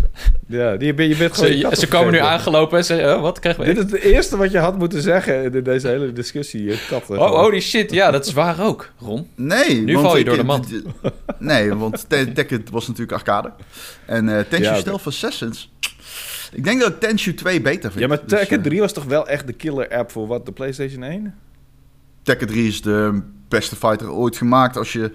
Ja, 0.46 0.76
die, 0.76 0.86
je 0.86 0.94
bent- 0.94 1.10
je 1.12 1.16
bent 1.18 1.34
gewoon 1.34 1.56
je 1.56 1.68
Ze, 1.70 1.76
ze 1.80 1.88
komen 1.88 2.12
nu 2.12 2.18
aangelopen 2.18 2.78
en 2.78 2.84
zeggen, 2.84 3.14
oh, 3.16 3.22
wat 3.22 3.38
krijgen 3.38 3.64
we? 3.64 3.74
Dit 3.74 3.84
is 3.86 3.90
het 3.92 4.00
eerste 4.00 4.36
wat 4.36 4.50
je 4.50 4.58
had 4.58 4.78
moeten 4.78 5.02
zeggen 5.02 5.52
in 5.54 5.62
deze 5.62 5.88
hele 5.88 6.12
discussie. 6.12 6.64
je 6.64 6.84
Katten. 6.88 7.18
Oh, 7.20 7.40
holy 7.40 7.60
shit. 7.60 7.90
Ja, 7.92 8.10
dat 8.10 8.26
is 8.26 8.32
waar 8.32 8.60
ook, 8.64 8.90
Ron. 9.00 9.28
Nee, 9.34 9.80
Nu 9.80 9.94
want 9.94 10.06
val 10.06 10.16
je 10.16 10.24
door 10.24 10.36
de 10.36 10.60
d- 10.80 11.12
Nee, 11.38 11.74
want 11.74 12.04
Te- 12.08 12.32
Tekken 12.32 12.64
was 12.70 12.86
natuurlijk 12.86 13.12
arcade. 13.12 13.52
En 14.06 14.28
eh 14.28 14.44
Tenchu 14.48 14.64
Ja, 14.64 14.70
oké. 14.70 14.80
Stealth 14.80 15.06
Assassins. 15.06 15.72
Ik 16.52 16.64
denk 16.64 16.80
dat 16.80 16.90
ik 16.90 17.00
Tenchu 17.00 17.34
2 17.34 17.60
beter 17.60 17.90
vind. 17.90 18.00
Ja, 18.02 18.08
maar 18.08 18.20
Dus, 18.26 18.38
Tekken 18.38 18.56
eh, 18.58 18.62
3 18.64 18.80
was 18.80 18.92
toch 18.92 19.04
wel 19.04 19.28
echt 19.28 19.46
de 19.46 19.52
killer 19.52 19.88
app 19.96 20.10
voor 20.10 20.26
wat? 20.26 20.46
De 20.46 20.52
PlayStation 20.52 21.02
1? 21.02 21.34
Tekken 22.22 22.46
3 22.46 22.66
is 22.68 22.82
de 22.82 23.22
beste 23.48 23.76
fighter 23.76 24.10
ooit 24.12 24.36
gemaakt. 24.36 24.76
Als 24.76 24.92
je, 24.92 25.10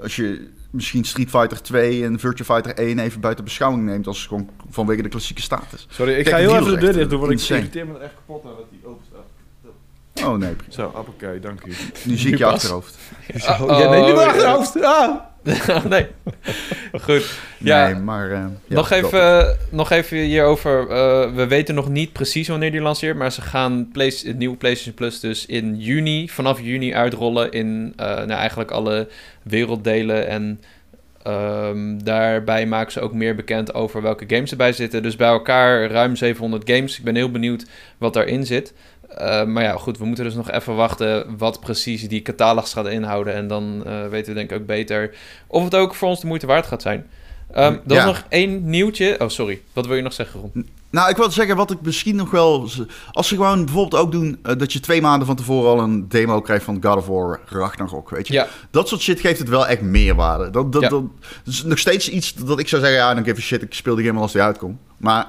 als 0.00 0.16
je 0.16 0.48
misschien 0.70 1.04
Street 1.04 1.30
Fighter 1.30 1.62
2 1.62 2.04
en 2.04 2.18
Virtua 2.18 2.44
Fighter 2.44 2.74
1 2.74 2.98
even 2.98 3.20
buiten 3.20 3.44
beschouwing 3.44 3.84
neemt. 3.84 4.06
Als 4.06 4.26
gewoon 4.26 4.50
vanwege 4.70 5.02
de 5.02 5.08
klassieke 5.08 5.42
status. 5.42 5.86
Sorry, 5.90 6.12
ik 6.12 6.28
ga 6.28 6.36
heel 6.36 6.48
3 6.48 6.60
even 6.60 6.74
de 6.74 6.80
deur 6.80 6.92
dicht 6.92 7.10
doen, 7.10 7.18
want 7.18 7.32
ik 7.32 7.38
insane. 7.38 7.60
irriteer 7.60 7.86
me 7.86 7.94
er 7.94 8.00
echt 8.00 8.14
kapot 8.14 8.44
aan 8.44 8.56
dat 8.56 8.66
die 8.70 8.80
open 8.84 9.04
staat. 9.08 9.28
Oh 10.28 10.38
nee, 10.38 10.54
prima. 10.54 10.72
Zo, 10.72 10.86
appelkei, 10.94 11.40
dank 11.40 11.64
u. 11.64 11.74
nu 12.04 12.16
zie 12.16 12.32
ik 12.32 12.38
je 12.38 12.44
achterhoofd. 12.44 12.98
Oh, 13.34 13.36
ja, 13.46 13.64
oh, 13.64 13.90
mijn 13.90 14.04
ja. 14.04 14.12
achterhoofd. 14.12 14.82
Ah! 14.82 15.29
nee. 15.88 16.06
Goed. 17.00 17.38
Ja, 17.58 17.86
Nee, 17.86 17.94
maar... 17.94 18.30
eh, 18.30 18.38
ja, 18.66 18.74
nog, 18.74 18.90
even, 18.90 19.56
nog 19.70 19.90
even 19.90 20.18
hierover. 20.18 20.88
eh, 20.88 21.34
we 21.34 21.46
weten 21.46 21.74
nog 21.74 21.88
niet 21.88 22.12
precies 22.12 22.48
wanneer 22.48 22.70
die 22.70 22.80
lanceert. 22.80 23.16
Maar 23.16 23.32
ze 23.32 23.42
gaan 23.42 23.90
het 23.92 24.36
nieuwe 24.38 24.56
PlayStation 24.56 24.94
Plus 24.94 25.20
dus 25.20 25.46
in 25.46 25.76
juni, 25.76 26.28
vanaf 26.28 26.60
juni 26.60 26.94
uitrollen 26.94 27.52
in 27.52 27.92
eh, 27.96 28.06
nou, 28.06 28.30
eigenlijk 28.30 28.70
alle 28.70 29.08
werelddelen. 29.42 30.28
En 30.28 30.60
ehm, 31.22 31.98
daarbij 31.98 32.66
maken 32.66 32.92
ze 32.92 33.00
ook 33.00 33.12
meer 33.12 33.34
bekend 33.34 33.74
over 33.74 34.02
welke 34.02 34.24
games 34.26 34.50
erbij 34.50 34.72
zitten. 34.72 35.02
Dus 35.02 35.16
bij 35.16 35.28
elkaar 35.28 35.90
ruim 35.90 36.16
700 36.16 36.70
games. 36.70 36.98
Ik 36.98 37.04
ben 37.04 37.14
heel 37.14 37.30
benieuwd 37.30 37.66
wat 37.98 38.14
daarin 38.14 38.46
zit. 38.46 38.72
Eh, 39.16 39.44
maar 39.44 39.62
ja, 39.62 39.72
goed, 39.72 39.98
we 39.98 40.04
moeten 40.04 40.24
dus 40.24 40.34
nog 40.34 40.50
even 40.50 40.74
wachten 40.76 41.36
wat 41.38 41.60
precies 41.60 42.08
die 42.08 42.22
catalogus 42.22 42.72
gaat 42.72 42.86
inhouden. 42.88 43.34
En 43.34 43.46
dan 43.48 43.82
eh, 43.86 44.06
weten 44.06 44.32
we 44.32 44.38
denk 44.38 44.50
ik 44.50 44.60
ook 44.60 44.66
beter 44.66 45.14
of 45.46 45.64
het 45.64 45.74
ook 45.74 45.94
voor 45.94 46.08
ons 46.08 46.20
de 46.20 46.26
moeite 46.26 46.46
waard 46.46 46.66
gaat 46.66 46.82
zijn. 46.82 47.06
Er 47.50 47.72
Ja. 47.86 47.94
was 47.94 48.04
nog 48.04 48.24
één 48.28 48.70
nieuwtje. 48.70 49.20
Oh, 49.20 49.28
sorry. 49.28 49.60
Wat 49.72 49.86
wil 49.86 49.96
je 49.96 50.02
nog 50.02 50.12
zeggen, 50.12 50.40
Ron? 50.40 50.68
Nou, 50.90 51.10
ik 51.10 51.16
wil 51.16 51.30
zeggen, 51.30 51.56
wat 51.56 51.70
ik 51.70 51.78
misschien 51.82 52.16
nog 52.16 52.30
wel... 52.30 52.68
Als 53.12 53.28
ze 53.28 53.34
gewoon 53.34 53.64
bijvoorbeeld 53.64 54.02
ook 54.02 54.12
doen... 54.12 54.38
eh, 54.42 54.56
dat 54.58 54.72
je 54.72 54.80
twee 54.80 55.00
maanden 55.00 55.26
van 55.26 55.36
tevoren 55.36 55.70
al 55.70 55.80
een 55.80 56.08
demo 56.08 56.40
krijgt 56.40 56.64
van 56.64 56.78
God 56.82 56.96
of 56.96 57.06
War 57.06 57.40
Ragnarok, 57.46 58.10
weet 58.10 58.26
je. 58.26 58.32
Ja, 58.32 58.46
Dat 58.70 58.88
soort 58.88 59.00
shit 59.00 59.20
geeft 59.20 59.38
het 59.38 59.48
wel 59.48 59.66
echt 59.66 59.80
meerwaarde. 59.80 60.50
Dat, 60.50 60.72
dat, 60.72 60.82
Ja. 60.82 60.88
dat, 60.88 61.02
dat 61.44 61.54
is 61.54 61.62
nog 61.62 61.78
steeds 61.78 62.08
iets 62.10 62.34
dat 62.34 62.58
ik 62.58 62.68
zou 62.68 62.82
zeggen... 62.82 63.00
Ja, 63.00 63.14
dan 63.14 63.24
give 63.24 63.36
a 63.36 63.42
shit, 63.42 63.62
ik 63.62 63.74
speel 63.74 63.94
die 63.94 64.04
game 64.04 64.16
al 64.16 64.22
als 64.22 64.32
die 64.32 64.42
uitkomt. 64.42 64.78
Maar 64.96 65.26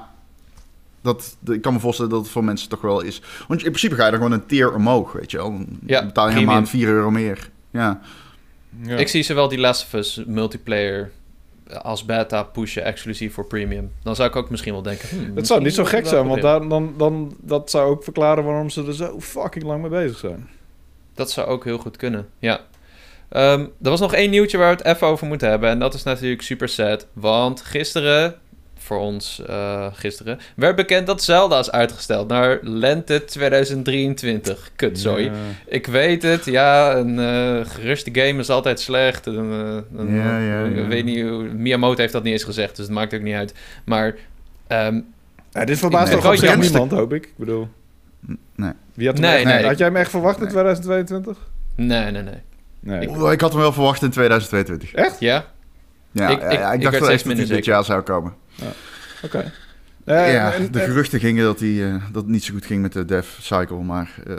Dat, 1.02 1.36
dat- 1.40 1.54
ik 1.54 1.62
kan 1.62 1.72
me 1.72 1.78
voorstellen 1.80 2.10
dat 2.10 2.20
het 2.20 2.30
voor 2.30 2.44
mensen 2.44 2.68
toch 2.68 2.80
wel 2.80 3.00
is. 3.00 3.20
Want 3.48 3.60
in 3.64 3.66
principe 3.70 3.94
ga 3.94 4.04
je 4.06 4.10
er 4.10 4.16
gewoon 4.16 4.32
een 4.32 4.46
tier 4.46 4.74
omhoog, 4.74 5.12
weet 5.12 5.30
je 5.30 5.36
wel. 5.36 5.50
Dan 5.50 5.66
Ja, 5.86 6.04
betaal 6.06 6.30
je 6.30 6.36
een 6.36 6.44
maand 6.44 6.68
4 6.68 6.88
euro 6.88 7.10
meer. 7.10 7.50
Ja. 7.70 8.00
Ja. 8.82 8.96
Ik 8.96 9.08
zie 9.08 9.22
ze 9.22 9.34
wel 9.34 9.48
die 9.48 9.58
Last 9.58 9.82
of 9.84 9.92
Us 9.92 10.22
multiplayer 10.26 11.10
als 11.82 12.04
beta 12.04 12.42
pushen 12.42 12.84
exclusief 12.84 13.34
voor 13.34 13.46
premium. 13.46 13.92
Dan 14.02 14.16
zou 14.16 14.28
ik 14.28 14.36
ook 14.36 14.50
misschien 14.50 14.72
wel 14.72 14.82
denken... 14.82 15.08
hmm, 15.08 15.36
Het 15.36 15.46
zou 15.46 15.62
niet 15.62 15.74
zo 15.74 15.84
gek 15.84 16.06
zijn, 16.06 16.26
want 16.28 16.42
daar, 16.42 16.68
dan, 16.68 16.94
dan, 16.96 17.36
dat 17.40 17.70
zou 17.70 17.90
ook 17.90 18.04
verklaren 18.04 18.44
waarom 18.44 18.70
ze 18.70 18.86
er 18.86 18.94
zo 18.94 19.20
fucking 19.20 19.64
lang 19.64 19.80
mee 19.80 19.90
bezig 19.90 20.18
zijn. 20.18 20.48
Dat 21.14 21.30
zou 21.30 21.46
ook 21.48 21.64
heel 21.64 21.78
goed 21.78 21.96
kunnen, 21.96 22.28
ja. 22.38 22.60
Ehm, 23.28 23.60
er 23.82 23.90
was 23.90 24.00
nog 24.00 24.14
één 24.14 24.30
nieuwtje 24.30 24.58
waar 24.58 24.70
we 24.76 24.82
het 24.82 24.94
even 24.96 25.06
over 25.06 25.26
moeten 25.26 25.48
hebben. 25.48 25.68
En 25.70 25.78
dat 25.78 25.94
is 25.94 26.02
natuurlijk 26.02 26.42
super 26.42 26.68
sad. 26.68 27.06
Want 27.12 27.60
gisteren, 27.60 28.34
voor 28.82 28.98
ons 28.98 29.42
eh, 29.46 29.86
gisteren, 29.92 30.38
werd 30.56 30.76
bekend 30.76 31.06
dat 31.06 31.22
Zelda 31.22 31.58
is 31.58 31.70
uitgesteld 31.70 32.28
naar 32.28 32.58
lente 32.62 33.24
2023. 33.24 34.70
Kutzooi. 34.76 35.24
Ja. 35.24 35.32
Ik 35.66 35.86
weet 35.86 36.22
het, 36.22 36.44
ja, 36.44 36.96
een 36.96 37.18
eh, 37.18 37.66
geruste 37.70 38.10
game 38.12 38.38
is 38.40 38.50
altijd 38.50 38.80
slecht. 38.80 39.26
Een, 39.26 39.52
eh, 39.52 39.98
een- 40.00 40.14
Ja, 40.14 40.38
ja, 40.38 40.64
Ik 40.64 40.86
weet 40.88 41.04
niet, 41.04 41.22
hoe- 41.28 41.42
Miyamoto 41.42 42.00
heeft 42.00 42.12
dat 42.12 42.22
niet 42.22 42.32
eens 42.32 42.44
gezegd, 42.44 42.76
dus 42.76 42.84
het 42.86 42.94
maakt 42.94 43.14
ook 43.14 43.20
niet 43.22 43.34
uit. 43.34 43.54
Maar 43.84 44.14
ehm, 44.66 45.00
Ja, 45.50 45.64
dit 45.64 45.78
verbaast 45.78 46.12
toch 46.12 46.34
jammer. 46.34 46.58
niemand, 46.58 46.90
hoop 46.92 47.12
ik. 47.12 47.24
Ik 47.24 47.32
bedoel... 47.36 47.68
Nee. 48.56 48.72
Wie 48.94 49.06
had, 49.06 49.18
hem 49.18 49.26
Nee, 49.26 49.36
echt- 49.36 49.44
nee. 49.44 49.64
had 49.64 49.78
jij 49.78 49.86
hem 49.86 49.96
echt 49.96 50.10
verwacht 50.10 50.36
in 50.36 50.42
Nee. 50.42 50.50
2022? 50.52 51.38
nee, 51.76 52.10
nee, 52.10 52.22
nee. 52.22 52.34
Nee. 52.80 53.08
Oeh, 53.08 53.32
Ik 53.32 53.40
had 53.40 53.52
hem 53.52 53.60
wel 53.60 53.72
verwacht 53.72 54.02
in 54.02 54.10
2022. 54.10 54.92
Echt? 54.94 55.20
Ja? 55.20 55.44
Ja, 56.10 56.28
Ik- 56.28 56.40
ja, 56.40 56.46
ik- 56.46 56.58
ja, 56.58 56.68
ik, 56.72 56.74
ik 56.74 56.80
werd 56.80 56.82
dacht 56.82 56.98
wel 56.98 57.08
echt 57.10 57.18
dat 57.18 57.26
minder 57.26 57.46
hij 57.46 57.54
dit 57.56 57.64
zeker. 57.64 57.72
jaar 57.72 57.84
zou 57.84 58.00
komen. 58.02 58.34
Oké. 59.24 59.52
Eh, 60.04 60.32
ja, 60.32 60.52
en- 60.52 60.72
de 60.72 60.80
en- 60.80 60.86
geruchten 60.86 61.20
gingen 61.20 61.44
dat, 61.44 61.60
hij, 61.60 61.84
eh, 61.88 61.94
dat 62.12 62.22
het 62.22 62.32
niet 62.32 62.44
zo 62.44 62.52
goed 62.54 62.66
ging 62.66 62.82
met 62.82 62.92
de 62.92 63.04
dev 63.04 63.26
cycle, 63.40 63.76
maar... 63.82 64.14
eh, 64.26 64.36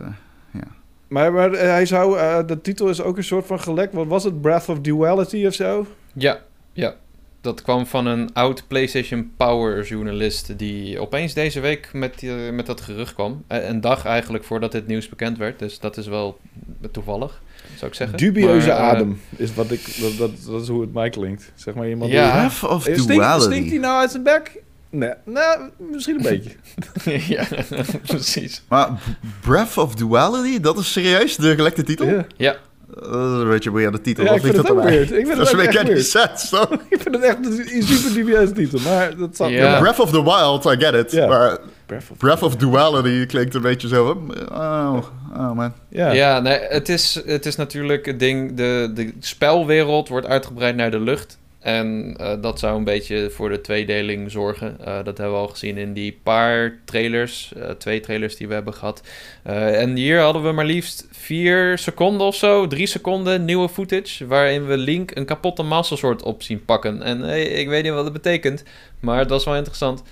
Maar, 1.07 1.33
maar 1.33 1.51
eh, 1.53 1.69
hij 1.69 1.85
zou, 1.85 2.17
eh, 2.19 2.47
de 2.47 2.61
titel 2.61 2.89
is 2.89 3.01
ook 3.01 3.17
een 3.17 3.23
soort 3.23 3.45
van 3.45 3.59
gelekt. 3.59 3.93
Wat 3.93 4.07
was 4.07 4.23
het? 4.23 4.41
Breath 4.41 4.69
of 4.69 4.79
Duality 4.79 5.45
of 5.45 5.53
zo? 5.53 5.87
Ja, 6.13 6.39
ja. 6.73 6.95
Dat 7.41 7.61
kwam 7.61 7.85
van 7.85 8.05
een 8.05 8.33
oud 8.33 8.63
PlayStation 8.67 9.31
Power 9.37 9.83
journalist 9.83 10.57
die 10.59 10.99
opeens 10.99 11.33
deze 11.33 11.59
week 11.59 11.89
met, 11.93 12.19
die- 12.19 12.31
met 12.51 12.65
dat 12.65 12.81
gerucht 12.81 13.13
kwam. 13.13 13.43
Eh, 13.47 13.67
Een 13.67 13.81
dag 13.81 14.05
eigenlijk 14.05 14.43
voordat 14.43 14.71
dit 14.71 14.87
nieuws 14.87 15.09
bekend 15.09 15.37
werd. 15.37 15.59
Dus 15.59 15.79
dat 15.79 15.97
is 15.97 16.07
wel 16.07 16.39
toevallig, 16.91 17.41
zou 17.77 17.91
ik 17.91 17.97
zeggen. 17.97 18.17
Dubieuze 18.17 18.67
Maar, 18.67 18.77
eh, 18.77 18.83
adem 18.89 19.21
is 19.35 19.53
wat 19.53 19.71
ik, 19.71 19.95
dat, 20.01 20.17
dat, 20.17 20.31
dat 20.51 20.61
is 20.61 20.67
hoe 20.67 20.81
het 20.81 20.93
mij 20.93 21.09
klinkt. 21.09 21.51
Zeg 21.55 21.73
maar 21.73 21.89
iemand 21.89 22.11
Ja. 22.11 22.23
die... 22.23 22.49
Breath 22.59 22.71
of 22.71 22.87
Eh, 22.87 23.05
Duality. 23.07 23.45
stinkt 23.45 23.69
hij 23.69 23.79
nou 23.79 23.99
uit 24.01 24.11
zijn 24.11 24.23
bek? 24.23 24.61
Nee, 24.89 25.13
nou, 25.25 25.59
misschien 25.91 26.15
een 26.15 26.21
beetje. 26.21 26.51
ja, 27.35 27.43
precies. 28.07 28.63
Maar 28.69 28.89
Breath 29.41 29.77
of 29.77 29.95
Duality, 29.95 30.59
dat 30.59 30.77
is 30.77 30.91
serieus 30.91 31.35
de 31.35 31.55
gelekte 31.55 31.83
titel? 31.83 32.07
Ja, 32.07 32.25
Ja, 32.37 32.55
Dat 32.93 33.05
is 33.35 33.41
een 33.41 33.49
beetje 33.49 33.71
weer 33.71 33.91
de 33.91 34.01
titel. 34.01 34.23
ja 34.23 34.29
of 34.29 34.35
ik 34.37 34.43
vind 34.43 34.57
het 34.57 34.71
ook 34.71 34.83
weird. 34.83 35.11
Ik 35.11 35.25
vind 35.25 35.37
Dat 35.37 35.51
het 35.51 35.59
echt 35.75 35.83
weird. 35.83 36.05
sense? 36.05 36.67
Ik 36.89 37.01
vind 37.01 37.15
het 37.15 37.23
echt 37.23 37.37
een 37.45 37.83
super 37.83 38.13
dubieuze 38.13 38.51
titel, 38.53 38.79
maar 38.79 39.17
dat 39.17 39.35
zal... 39.35 39.47
Breath 39.49 39.99
of 39.99 40.11
the 40.11 40.23
Wild, 40.23 40.65
I 40.65 40.85
get 40.85 41.13
it. 41.13 41.27
Maar 41.27 41.57
Breath 41.85 42.03
of- 42.11 42.17
Breath 42.17 42.41
of 42.43 42.55
Duality 42.55 43.25
klinkt 43.25 43.55
een 43.55 43.61
beetje 43.61 43.87
zo... 43.87 44.25
Oh, 44.51 44.97
oh 45.33 45.51
man. 45.51 45.73
Ja. 45.89 46.11
Ja, 46.11 46.39
nee, 46.39 46.59
het 46.59 46.89
is, 46.89 47.21
het 47.25 47.45
is 47.45 47.55
natuurlijk 47.55 48.05
het 48.05 48.19
ding. 48.19 48.53
De, 48.57 48.91
de 48.93 49.13
spelwereld 49.19 50.09
wordt 50.09 50.27
uitgebreid 50.27 50.75
naar 50.75 50.91
de 50.91 50.99
lucht. 50.99 51.37
En 51.59 52.15
eh, 52.19 52.31
dat 52.41 52.59
zou 52.59 52.77
een 52.77 52.83
beetje 52.83 53.29
voor 53.29 53.49
de 53.49 53.61
tweedeling 53.61 54.31
zorgen. 54.31 54.77
Eh, 54.79 54.95
dat 55.03 55.17
hebben 55.17 55.31
we 55.35 55.41
al 55.41 55.47
gezien 55.47 55.77
in 55.77 55.93
die 55.93 56.19
paar 56.23 56.79
trailers. 56.85 57.53
eh, 57.57 57.69
twee 57.69 57.99
trailers 57.99 58.35
die 58.35 58.47
we 58.47 58.53
hebben 58.53 58.73
gehad. 58.73 59.01
Eh, 59.43 59.81
en 59.81 59.95
hier 59.95 60.19
hadden 60.19 60.43
we 60.43 60.51
maar 60.51 60.65
liefst 60.65 61.07
vier 61.11 61.77
seconden 61.77 62.27
of 62.27 62.35
zo. 62.35 62.67
Drie 62.67 62.87
seconden 62.87 63.45
nieuwe 63.45 63.69
footage. 63.69 64.27
Waarin 64.27 64.65
we 64.65 64.77
Link 64.77 65.15
een 65.15 65.25
kapotte 65.25 65.63
Master 65.63 65.97
Sword 65.97 66.23
op 66.23 66.43
zien 66.43 66.65
pakken. 66.65 67.01
En 67.01 67.19
hey, 67.21 67.43
ik 67.43 67.67
weet 67.67 67.83
niet 67.83 67.93
wat 67.93 68.03
het 68.03 68.13
betekent. 68.13 68.63
Maar 68.99 69.19
het 69.19 69.29
was 69.29 69.45
wel 69.45 69.55
interessant. 69.55 70.03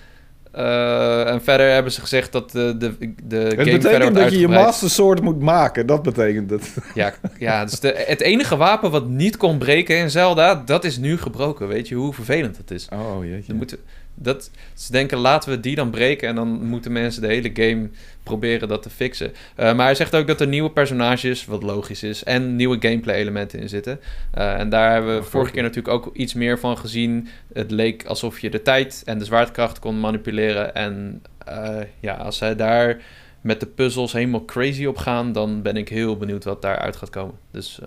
Eh, 0.52 1.30
en 1.30 1.42
verder 1.42 1.72
hebben 1.72 1.92
ze 1.92 2.02
gezegd 2.02 2.32
dat 2.32 2.52
de, 2.52 2.78
de, 2.78 3.14
de 3.24 3.36
Het 3.36 3.54
game 3.54 3.78
betekent 3.78 4.16
dat 4.16 4.32
je 4.32 4.40
je. 4.40 4.48
Master 4.48 4.90
Sword 4.90 5.22
moet 5.22 5.40
maken. 5.40 5.86
Dat 5.86 6.04
betekent 6.04 6.50
het. 6.50 6.74
Ja, 6.94 7.14
ja 7.38 7.66
dus 7.66 7.80
de, 7.80 8.04
het 8.08 8.22
enige 8.22 8.58
wapen 8.58 8.92
wat 8.92 9.08
niet 9.08 9.38
kon 9.38 9.58
breken 9.58 9.98
in 9.98 10.10
Zelda, 10.10 10.56
dat 10.66 10.84
is 10.84 10.98
nu 10.98 11.18
gebroken. 11.18 11.68
Weet 11.68 11.88
je 11.88 11.96
hoe 11.96 12.14
vervelend 12.14 12.58
dat 12.58 12.72
is? 12.72 12.88
Oh, 12.94 13.26
jeetje. 13.26 13.48
Dan 13.48 13.56
moeten, 13.56 13.78
dat, 14.16 14.52
ze 14.74 14.92
denken, 14.92 15.18
laten 15.18 15.50
we 15.50 15.60
die 15.60 15.76
dan 15.76 15.90
breken 15.90 16.28
en 16.28 16.36
dan 16.36 16.66
moeten 16.66 16.92
mensen 16.92 17.22
de 17.22 17.28
hele 17.28 17.52
game 17.54 17.90
proberen 18.24 18.68
dat 18.68 18.82
te 18.84 18.90
fixen. 18.90 19.34
Eh, 19.56 19.76
maar 19.76 19.86
hij 19.86 19.96
zegt 19.96 20.16
ook 20.16 20.28
dat 20.28 20.42
er 20.42 20.48
nieuwe 20.48 20.72
personages, 20.72 21.46
wat 21.46 21.64
logisch 21.64 22.04
is, 22.04 22.24
en 22.24 22.56
nieuwe 22.56 22.78
gameplay 22.80 23.16
elementen 23.16 23.60
in 23.60 23.70
zitten. 23.70 24.00
Eh, 24.32 24.60
en 24.60 24.70
daar 24.70 24.92
hebben 24.92 25.16
we 25.16 25.24
vorige 25.24 25.52
keer 25.52 25.64
natuurlijk 25.64 25.94
ook 25.96 26.16
iets 26.16 26.34
meer 26.34 26.60
van 26.60 26.78
gezien. 26.78 27.28
Het 27.54 27.72
leek 27.72 28.06
alsof 28.06 28.40
je 28.40 28.50
de 28.50 28.62
tijd 28.62 29.02
en 29.06 29.20
de 29.20 29.26
zwaartekracht 29.26 29.80
kon 29.80 30.00
manipuleren. 30.00 30.76
En 30.76 31.24
eh, 31.46 31.80
ja, 32.00 32.16
als 32.16 32.38
zij 32.38 32.56
daar 32.56 33.02
met 33.42 33.60
de 33.60 33.66
puzzels 33.66 34.14
helemaal 34.14 34.46
crazy 34.46 34.86
op 34.86 34.98
gaan, 34.98 35.32
dan 35.32 35.62
ben 35.62 35.78
ik 35.78 35.90
heel 35.90 36.18
benieuwd 36.18 36.44
wat 36.44 36.62
daaruit 36.62 36.96
gaat 36.96 37.10
komen. 37.10 37.36
Dus 37.52 37.80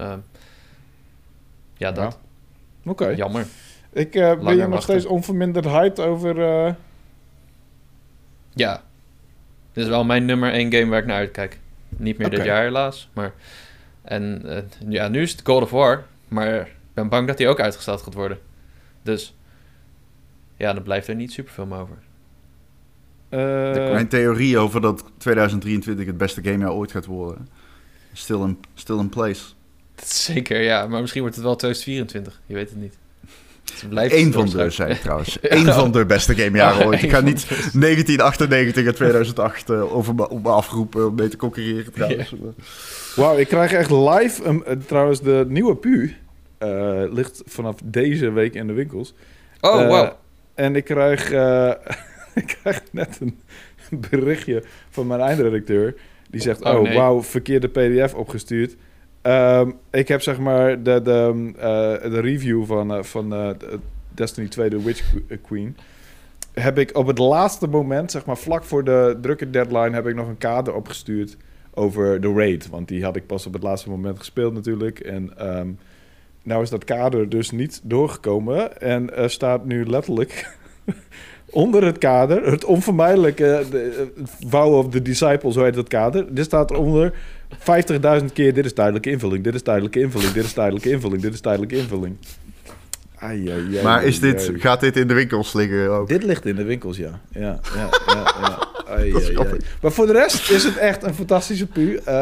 ja, 1.77 1.93
dat. 1.93 2.19
Oké. 2.85 3.09
Jammer. 3.09 3.47
Ik 3.95 4.15
eh, 4.15 4.39
ben 4.39 4.57
je 4.57 4.61
nog 4.61 4.69
wachten. 4.71 4.83
steeds 4.83 5.05
onverminderd 5.07 5.65
hyped 5.65 6.01
over... 6.01 6.41
eh, 6.67 6.75
Ja. 8.55 8.83
Dit 9.73 9.85
is 9.85 9.91
wel 9.91 10.05
mijn 10.05 10.25
nummer 10.25 10.53
één 10.53 10.73
game 10.73 10.87
waar 10.91 10.99
ik 11.01 11.07
naar 11.07 11.17
uitkijk. 11.17 11.59
Niet 11.89 12.19
meer 12.19 12.31
dit 12.31 12.45
jaar 12.45 12.63
helaas, 12.63 13.09
maar... 13.13 13.33
En 14.03 14.43
eh, 14.47 14.63
ja, 14.89 15.09
nu 15.09 15.23
is 15.23 15.33
het 15.33 15.41
God 15.45 15.63
of 15.63 15.71
War, 15.71 16.05
maar 16.29 16.61
ik 16.61 16.73
ben 16.95 17.09
bang 17.09 17.27
dat 17.27 17.37
die 17.37 17.49
ook 17.49 17.61
uitgesteld 17.61 18.03
gaat 18.03 18.15
worden. 18.15 18.39
Dus... 19.03 19.35
Ja, 20.57 20.73
dan 20.73 20.83
blijft 20.83 21.09
er 21.09 21.15
niet 21.15 21.33
superveel 21.33 21.67
meer 21.67 21.79
over. 21.79 21.97
eh, 23.29 23.39
Mijn 23.93 24.09
theorie 24.09 24.59
over 24.59 24.81
dat 24.81 25.05
2023 25.19 26.07
het 26.07 26.17
beste 26.17 26.43
gamejaar 26.43 26.73
ooit 26.73 26.91
gaat 26.91 27.07
worden. 27.07 27.49
Still 28.13 28.41
in, 28.41 28.59
still 28.75 28.99
in 28.99 29.09
place. 29.09 29.45
Zeker, 30.05 30.61
ja. 30.63 30.87
Maar 30.87 31.01
misschien 31.01 31.21
wordt 31.21 31.37
het 31.37 31.45
wel 31.45 31.57
2024. 31.57 32.41
Je 32.47 32.55
weet 32.55 32.71
het 32.71 32.79
niet. 32.79 32.99
Het 33.65 33.89
blijft 33.89 34.15
Eén 34.15 34.33
van 34.33 34.49
de, 34.51 34.71
zei 34.71 34.93
ik 34.93 35.01
trouwens. 35.01 35.39
Eén 35.43 35.65
van 35.73 35.93
de 35.93 36.07
beste 36.07 36.35
gamejaren 36.35 36.87
ooit. 36.87 37.03
Ik 37.03 37.11
ga 37.11 37.21
niet 37.21 37.41
van 37.45 37.57
de- 37.57 37.79
1998 37.79 38.87
en 38.87 38.95
2008 38.95 39.71
eh, 39.71 39.95
over 39.97 40.15
me, 40.15 40.29
op 40.29 40.43
me 40.43 40.49
afroepen 40.49 41.07
om 41.09 41.15
mee 41.15 41.29
te 41.29 41.37
concurreren 41.37 41.93
trouwens. 41.93 42.35
Wauw, 43.17 43.37
ik 43.39 43.49
krijg 43.49 43.73
echt 43.73 43.91
live... 43.91 44.45
een- 44.45 44.65
eh, 44.65 44.77
trouwens, 44.87 45.21
de 45.21 45.45
nieuwe 45.49 45.77
pu 45.77 46.17
eh, 46.59 47.03
ligt 47.11 47.43
vanaf 47.47 47.77
deze 47.85 48.31
week 48.31 48.55
in 48.55 48.67
de 48.67 48.73
winkels. 48.73 49.15
Oh, 49.61 49.87
wow. 49.89 50.11
En 50.55 50.77
ik 50.77 50.85
krijg, 50.85 51.31
eh, 51.31 51.71
ik 52.43 52.57
krijg 52.63 52.83
net 52.91 53.19
een 53.21 53.39
berichtje 54.11 54.63
van 54.91 55.07
mijn 55.07 55.21
eindredacteur. 55.21 55.95
Die 56.31 56.41
zegt, 56.41 56.65
Oh, 56.65 56.75
oh, 56.75 56.83
nee. 56.83 56.97
wauw, 56.97 57.23
verkeerde 57.23 57.69
pdf 57.69 58.15
opgestuurd. 58.15 58.77
Ehm, 59.25 59.71
ik 59.91 60.09
heb 60.09 60.23
zeg 60.23 60.39
maar 60.39 60.83
de, 60.83 61.03
de, 61.03 61.53
eh, 61.57 62.11
de 62.11 62.21
review 62.21 62.65
van, 62.65 62.95
eh, 62.95 63.03
van 63.03 63.35
eh, 63.35 63.51
Destiny 64.09 64.49
2, 64.49 64.71
The 64.71 64.83
Witch 64.83 65.15
Queen... 65.43 65.77
heb 66.53 66.79
ik 66.79 66.97
op 66.97 67.07
het 67.07 67.19
laatste 67.19 67.67
moment, 67.67 68.11
zeg 68.11 68.25
maar 68.25 68.37
vlak 68.37 68.65
voor 68.65 68.85
de 68.85 69.19
drukke 69.21 69.51
deadline... 69.51 69.91
heb 69.91 70.07
ik 70.07 70.15
nog 70.15 70.29
een 70.29 70.39
kader 70.39 70.75
opgestuurd 70.75 71.37
over 71.71 72.21
de 72.21 72.33
raid. 72.33 72.69
Want 72.69 72.89
die 72.89 73.05
had 73.05 73.17
ik 73.17 73.27
pas 73.27 73.47
op 73.47 73.53
het 73.53 73.63
laatste 73.63 73.91
moment 73.91 74.19
gespeeld 74.19 74.55
natuurlijk. 74.55 75.01
En 75.01 75.39
ehm, 75.39 75.69
nou 76.43 76.63
is 76.63 76.71
dat 76.71 76.85
kader 76.85 77.29
dus 77.29 77.51
niet 77.51 77.81
doorgekomen. 77.85 78.81
En 78.81 79.31
staat 79.31 79.65
nu 79.65 79.87
letterlijk 79.87 80.57
onder 81.55 81.85
het 81.85 81.99
kader... 81.99 82.51
het 82.51 82.65
onvermijdelijke 82.65 83.65
de, 83.71 84.09
eh, 84.17 84.25
Vow 84.49 84.75
of 84.75 84.89
the 84.89 85.03
Disciple, 85.03 85.53
zo 85.53 85.63
heet 85.65 85.75
dat 85.75 85.89
kader. 85.89 86.35
Dit 86.35 86.45
staat 86.45 86.71
eronder 86.71 87.13
50.000 88.21 88.33
keer... 88.33 88.55
dit 88.55 88.65
is 88.65 88.73
tijdelijke 88.73 89.11
invulling, 89.11 89.45
dit 89.45 89.55
is 89.55 89.63
tijdelijke 89.63 90.01
invulling... 90.01 90.33
dit 90.33 90.45
is 90.45 90.53
tijdelijke 90.53 90.91
invulling, 90.91 91.23
dit 91.23 91.35
is 91.35 91.41
tijdelijke 91.41 91.77
invulling. 91.77 92.17
Ai, 93.19 93.51
ai, 93.51 93.77
ai, 93.77 93.83
Maar 93.83 94.05
is 94.05 94.21
dit, 94.21 94.49
ai. 94.49 94.61
gaat 94.61 94.81
dit 94.81 94.97
in 94.97 95.09
de 95.09 95.15
winkels 95.15 95.53
liggen 95.53 95.91
ook? 95.91 96.09
Dit 96.09 96.23
ligt 96.23 96.47
in 96.47 96.57
de 96.57 96.65
winkels, 96.65 96.97
ja. 96.97 97.21
Ja, 97.33 97.61
ja, 97.75 97.89
ja. 98.07 98.35
ja. 98.41 98.59
Dat 99.13 99.21
is. 99.21 99.65
Maar 99.83 99.93
voor 99.93 100.07
de 100.07 100.13
rest 100.13 100.51
is 100.51 100.65
het 100.65 100.77
echt 100.77 101.03
een 101.03 101.15
fantastische 101.15 101.67
pu. 101.67 101.97
Eh, 101.97 102.15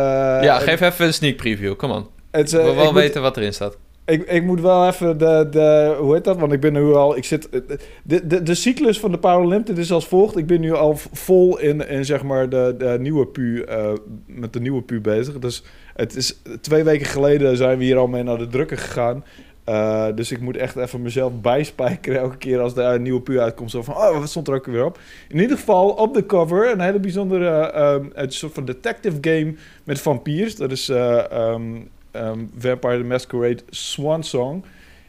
ja, 0.42 0.58
geef 0.58 0.80
even 0.80 1.06
een 1.06 1.14
sneak 1.14 1.36
preview. 1.36 1.76
Come 1.76 1.94
on. 1.94 2.06
is, 2.32 2.52
We 2.52 2.58
eh, 2.58 2.64
willen 2.64 2.74
wel 2.76 2.84
moet- 2.92 2.94
weten 2.94 3.22
wat 3.22 3.36
erin 3.36 3.52
staat. 3.52 3.76
Ik, 4.04 4.22
ik 4.22 4.42
moet 4.44 4.60
wel 4.60 4.86
even 4.86 5.18
de, 5.18 5.46
de... 5.50 5.96
Hoe 6.00 6.14
heet 6.14 6.24
dat? 6.24 6.38
Want 6.38 6.52
ik 6.52 6.60
ben 6.60 6.72
nu 6.72 6.92
al... 6.92 7.16
Ik 7.16 7.24
zit, 7.24 7.48
de, 8.04 8.26
de, 8.26 8.42
de 8.42 8.54
cyclus 8.54 9.00
van 9.00 9.10
de 9.10 9.18
Paralympics 9.18 9.78
is 9.78 9.92
als 9.92 10.06
volgt. 10.06 10.36
Ik 10.36 10.46
ben 10.46 10.60
nu 10.60 10.72
al 10.72 10.96
vol 11.12 11.58
in, 11.58 11.88
in 11.88 12.04
zeg 12.04 12.22
maar 12.22 12.48
de, 12.48 12.74
de 12.78 12.96
nieuwe 13.00 13.26
pu... 13.26 13.60
eh, 13.60 13.92
met 14.26 14.52
de 14.52 14.60
nieuwe 14.60 14.82
pu 14.82 15.00
bezig. 15.00 15.38
Dus 15.38 15.64
het 15.94 16.16
is... 16.16 16.40
Twee 16.60 16.84
weken 16.84 17.06
geleden 17.06 17.56
zijn 17.56 17.78
we 17.78 17.84
hier 17.84 17.96
al 17.96 18.06
mee 18.06 18.22
naar 18.22 18.38
de 18.38 18.46
drukker 18.46 18.78
gegaan. 18.78 19.24
Eh, 19.64 20.06
dus 20.14 20.30
ik 20.30 20.40
moet 20.40 20.56
echt 20.56 20.76
even 20.76 21.02
mezelf 21.02 21.40
bijspijkeren 21.40 22.20
elke 22.20 22.36
keer 22.36 22.60
als 22.60 22.76
er 22.76 22.94
een 22.94 23.02
nieuwe 23.02 23.20
pu 23.20 23.40
uitkomt. 23.40 23.70
Zo 23.70 23.82
van, 23.82 23.94
oh, 23.94 24.18
wat 24.18 24.28
stond 24.28 24.48
er 24.48 24.54
ook 24.54 24.66
weer 24.66 24.84
op? 24.84 24.98
In 25.28 25.40
ieder 25.40 25.56
geval 25.56 25.90
op 25.90 26.14
de 26.14 26.26
cover 26.26 26.70
een 26.70 26.80
hele 26.80 27.00
bijzondere, 27.00 27.70
ehm, 27.70 28.04
een 28.12 28.32
soort 28.32 28.52
van 28.52 28.64
detective 28.64 29.18
game 29.20 29.54
met 29.84 30.00
vampiers. 30.00 30.56
Dat 30.56 30.70
is 30.70 30.88
eh, 30.88 31.30
ehm, 31.30 31.80
ehm, 32.12 32.38
Vampire 32.58 32.98
the 32.98 33.04
Masquerade 33.04 33.62
Swan 33.70 34.24
Song. 34.24 34.64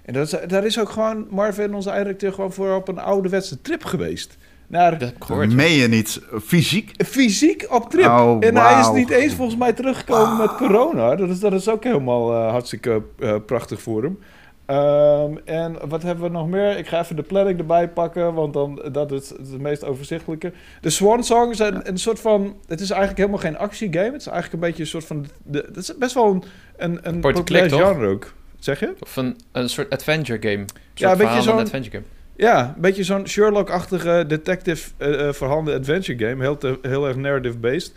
En 0.06 0.14
dat 0.14 0.34
is, 0.34 0.48
daar 0.48 0.66
is 0.66 0.80
ook 0.80 0.90
gewoon 0.90 1.28
Marvin, 1.30 1.74
onze 1.74 1.90
eindredacteur, 1.90 2.34
gewoon 2.34 2.54
voor 2.54 2.76
op 2.76 2.88
een 2.88 3.00
ouderwetse 3.00 3.62
trip 3.62 3.84
geweest. 3.84 4.38
Naar 4.68 4.98
Dat 4.98 5.14
gehoord. 5.20 5.54
Meen 5.54 5.72
je 5.72 5.88
niet? 5.88 6.22
Fysiek? 6.44 6.92
fysiek 7.06 7.66
op 7.70 7.90
trip. 7.90 8.06
Oh, 8.06 8.38
en 8.40 8.56
hij 8.56 8.80
is 8.80 8.92
niet 8.92 9.10
eens 9.10 9.34
volgens 9.34 9.58
mij 9.58 9.74
teruggekomen 9.74 10.38
met 10.38 10.56
corona. 10.56 11.16
Dat 11.16 11.30
is, 11.30 11.40
dat 11.40 11.54
is 11.54 11.70
ook 11.70 11.84
helemaal 11.84 12.34
eh, 12.34 12.50
hartstikke 12.50 13.02
eh, 13.20 13.36
prachtig 13.46 13.82
voor 13.82 14.04
hem. 14.04 14.20
Ehm, 14.66 15.36
en 15.46 15.76
wat 15.90 16.04
hebben 16.04 16.24
we 16.24 16.30
nog 16.30 16.48
meer? 16.48 16.78
Ik 16.78 16.88
ga 16.88 17.00
even 17.00 17.16
de 17.16 17.22
planning 17.22 17.60
erbij 17.60 17.90
pakken, 17.90 18.34
want 18.34 18.54
dan, 18.54 18.82
dat 18.92 19.12
is 19.12 19.30
het 19.30 19.62
meest 19.62 19.84
overzichtelijke. 19.84 20.52
De 20.82 20.90
Swan 20.90 21.24
Song 21.24 21.52
is 21.52 21.60
een, 21.60 21.88
een 21.90 21.98
soort 21.98 22.20
van... 22.20 22.56
Het 22.68 22.80
is 22.82 22.90
eigenlijk 22.90 23.20
helemaal 23.20 23.40
geen 23.40 23.58
actiegame. 23.58 24.12
Het 24.12 24.22
is 24.22 24.28
eigenlijk 24.28 24.54
een 24.64 24.70
beetje 24.70 24.84
een 24.84 24.90
soort 24.90 25.06
van... 25.06 25.26
De, 25.44 25.64
het 25.68 25.78
is 25.78 25.98
best 25.98 26.14
wel 26.14 26.26
een, 26.32 26.44
een, 26.78 27.00
een 27.02 27.20
populair 27.20 27.70
genre 27.70 28.08
ook. 28.08 28.34
Zeg 28.60 28.80
je? 28.80 28.94
Of 29.00 29.16
een, 29.16 29.38
een 29.52 29.70
soort 29.70 29.90
adventure 29.90 30.40
game. 30.42 30.54
Een 30.64 30.68
Ja, 30.94 31.12
een 31.12 31.18
beetje 31.18 31.42
zo'n- 31.42 31.58
adventure 31.60 31.92
game. 31.98 32.06
Ja, 32.36 32.74
een 32.76 32.82
beetje 32.82 33.04
zo'n 33.04 33.28
Sherlock-achtige 33.28 34.24
detective 34.28 34.90
eh 34.98 35.28
eh, 35.28 35.34
verhaalde 35.34 35.74
adventure 35.74 36.28
game. 36.30 36.42
Heel, 36.44 36.58
te- 36.58 36.80
heel 36.82 37.08
erg 37.08 37.16
narrative-based. 37.16 37.94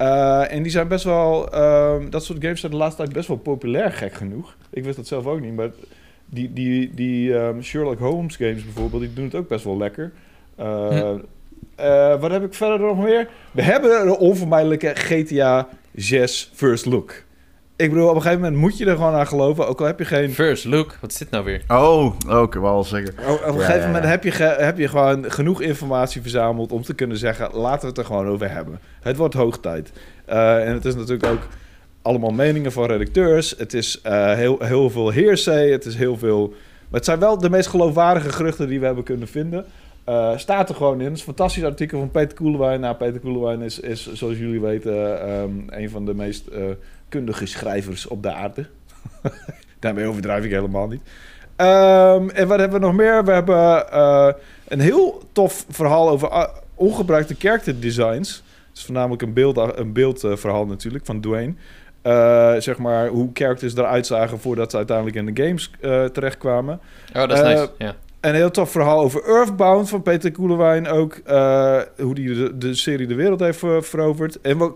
Eh, 0.00 0.52
en 0.52 0.62
die 0.62 0.72
zijn 0.72 0.88
best 0.88 1.04
wel... 1.04 1.52
ehm, 1.52 2.10
dat 2.10 2.24
soort 2.24 2.42
games 2.42 2.60
zijn 2.60 2.72
de 2.72 2.78
laatste 2.78 3.02
tijd 3.02 3.12
best 3.14 3.28
wel 3.28 3.36
populair, 3.36 3.92
gek 3.92 4.12
genoeg. 4.12 4.56
Ik 4.70 4.84
wist 4.84 4.96
dat 4.96 5.06
zelf 5.06 5.26
ook 5.26 5.40
niet, 5.40 5.54
maar 5.56 5.70
die, 6.26 6.52
die, 6.52 6.94
die 6.94 7.34
ehm, 7.38 7.60
Sherlock 7.60 7.98
Holmes 7.98 8.36
games 8.36 8.64
bijvoorbeeld, 8.64 9.02
die 9.02 9.12
doen 9.12 9.24
het 9.24 9.34
ook 9.34 9.48
best 9.48 9.64
wel 9.64 9.76
lekker. 9.76 10.12
Eh, 10.56 10.88
Hm. 10.88 11.18
eh, 11.74 12.20
wat 12.20 12.30
heb 12.30 12.44
ik 12.44 12.54
verder 12.54 12.78
nog 12.80 12.98
meer? 12.98 13.28
We 13.52 13.62
hebben 13.62 14.00
een 14.00 14.16
onvermijdelijke 14.16 14.92
GTA 14.94 15.68
6 15.94 16.50
First 16.54 16.86
Look. 16.86 17.22
Ik 17.80 17.90
bedoel, 17.90 18.08
op 18.08 18.14
een 18.14 18.22
gegeven 18.22 18.42
moment 18.42 18.60
moet 18.60 18.78
je 18.78 18.84
er 18.86 18.96
gewoon 18.96 19.14
aan 19.14 19.26
geloven, 19.26 19.68
ook 19.68 19.80
al 19.80 19.86
heb 19.86 19.98
je 19.98 20.04
geen... 20.04 20.30
First 20.34 20.64
look, 20.64 20.96
wat 21.00 21.10
is 21.10 21.16
dit 21.16 21.30
nou 21.30 21.44
weer? 21.44 21.62
Oh, 21.68 22.12
wil 22.26 22.48
wel 22.60 22.84
zeggen. 22.84 23.14
Oh, 23.26 23.32
Op 23.32 23.40
een 23.46 23.52
Ja, 23.52 23.58
gegeven 23.58 23.80
ja, 23.80 23.86
moment 23.86 24.04
ja. 24.04 24.10
heb 24.10 24.24
je, 24.24 24.30
ge- 24.30 24.56
heb 24.58 24.78
je 24.78 24.88
gewoon 24.88 25.30
genoeg 25.30 25.60
informatie 25.60 26.20
verzameld 26.20 26.72
om 26.72 26.82
te 26.82 26.94
kunnen 26.94 27.16
zeggen: 27.16 27.48
laten 27.52 27.80
we 27.80 27.86
het 27.86 27.98
er 27.98 28.04
gewoon 28.04 28.26
over 28.26 28.50
hebben. 28.50 28.80
Het 29.00 29.16
wordt 29.16 29.34
hoog 29.34 29.58
tijd. 29.58 29.92
Eh, 30.24 30.66
en 30.68 30.74
het 30.74 30.84
is 30.84 30.94
natuurlijk 30.94 31.26
ook 31.26 31.46
allemaal 32.02 32.30
meningen 32.30 32.72
van 32.72 32.86
redacteurs. 32.86 33.54
Het 33.58 33.74
is 33.74 34.00
eh, 34.02 34.34
heel, 34.34 34.56
heel 34.60 34.90
veel 34.90 35.12
hearsay. 35.12 35.70
Het 35.70 35.84
is 35.84 35.94
heel 35.96 36.16
veel. 36.16 36.48
Maar 36.48 36.98
het 37.00 37.04
zijn 37.04 37.18
wel 37.18 37.38
de 37.38 37.50
meest 37.50 37.68
geloofwaardige 37.68 38.30
geruchten 38.32 38.68
die 38.68 38.80
we 38.80 38.86
hebben 38.86 39.04
kunnen 39.04 39.28
vinden. 39.28 39.64
Eh, 40.04 40.36
staat 40.36 40.68
er 40.68 40.74
gewoon 40.74 40.98
in. 40.98 41.04
Het 41.04 41.12
is 41.12 41.18
een 41.18 41.24
fantastisch 41.24 41.64
artikel 41.64 41.98
van 41.98 42.10
Peter 42.10 42.36
Koelewijn. 42.36 42.80
Nou, 42.80 42.94
Peter 42.96 43.20
Koelewijn 43.20 43.60
is, 43.62 43.80
is, 43.80 44.12
zoals 44.12 44.38
jullie 44.38 44.60
weten, 44.60 45.20
ehm, 45.28 45.50
een 45.66 45.90
van 45.90 46.04
de 46.04 46.14
meest 46.14 46.46
eh, 46.46 46.62
kundige 47.10 47.46
schrijvers 47.46 48.06
op 48.06 48.22
de 48.22 48.32
aarde. 48.32 48.66
Daarmee 49.78 50.06
overdrijf 50.06 50.44
ik 50.44 50.50
helemaal 50.50 50.88
niet. 50.88 51.02
Ehm, 51.60 52.28
en 52.28 52.48
wat 52.48 52.58
hebben 52.58 52.80
we 52.80 52.86
nog 52.86 52.94
meer? 52.94 53.24
We 53.24 53.32
hebben 53.32 53.92
eh, 53.92 54.28
een 54.68 54.80
heel 54.80 55.22
tof 55.32 55.64
verhaal 55.68 56.08
over 56.08 56.28
ah, 56.28 56.56
ongebruikte 56.74 57.34
character 57.38 57.80
designs. 57.80 58.42
Het 58.68 58.78
is 58.78 58.84
voornamelijk 58.84 59.22
een, 59.22 59.32
beeld, 59.32 59.56
een 59.56 59.92
beeldverhaal 59.92 60.66
natuurlijk 60.66 61.06
van 61.06 61.20
Dwayne. 61.20 61.54
Eh, 62.02 62.54
zeg 62.58 62.78
maar 62.78 63.08
hoe 63.08 63.30
characters 63.32 63.76
eruit 63.76 64.06
zagen 64.06 64.40
voordat 64.40 64.70
ze 64.70 64.76
uiteindelijk 64.76 65.16
in 65.16 65.34
de 65.34 65.42
games 65.42 65.70
eh, 65.80 66.04
terechtkwamen. 66.04 66.80
Oh, 67.14 67.28
dat 67.28 67.32
is 67.32 67.40
nice. 67.40 67.70
Ja. 67.78 67.94
Een 68.20 68.34
heel 68.34 68.50
tof 68.50 68.70
verhaal 68.70 69.00
over 69.00 69.24
Earthbound 69.24 69.88
van 69.88 70.02
Peter 70.02 70.32
Koelewijn 70.32 70.88
ook. 70.88 71.20
hoe 71.98 72.14
die 72.14 72.34
de, 72.34 72.58
de 72.58 72.74
serie 72.74 73.06
de 73.06 73.14
wereld 73.14 73.40
heeft 73.40 73.58
veroverd. 73.80 74.40
En 74.40 74.58
wat, 74.58 74.72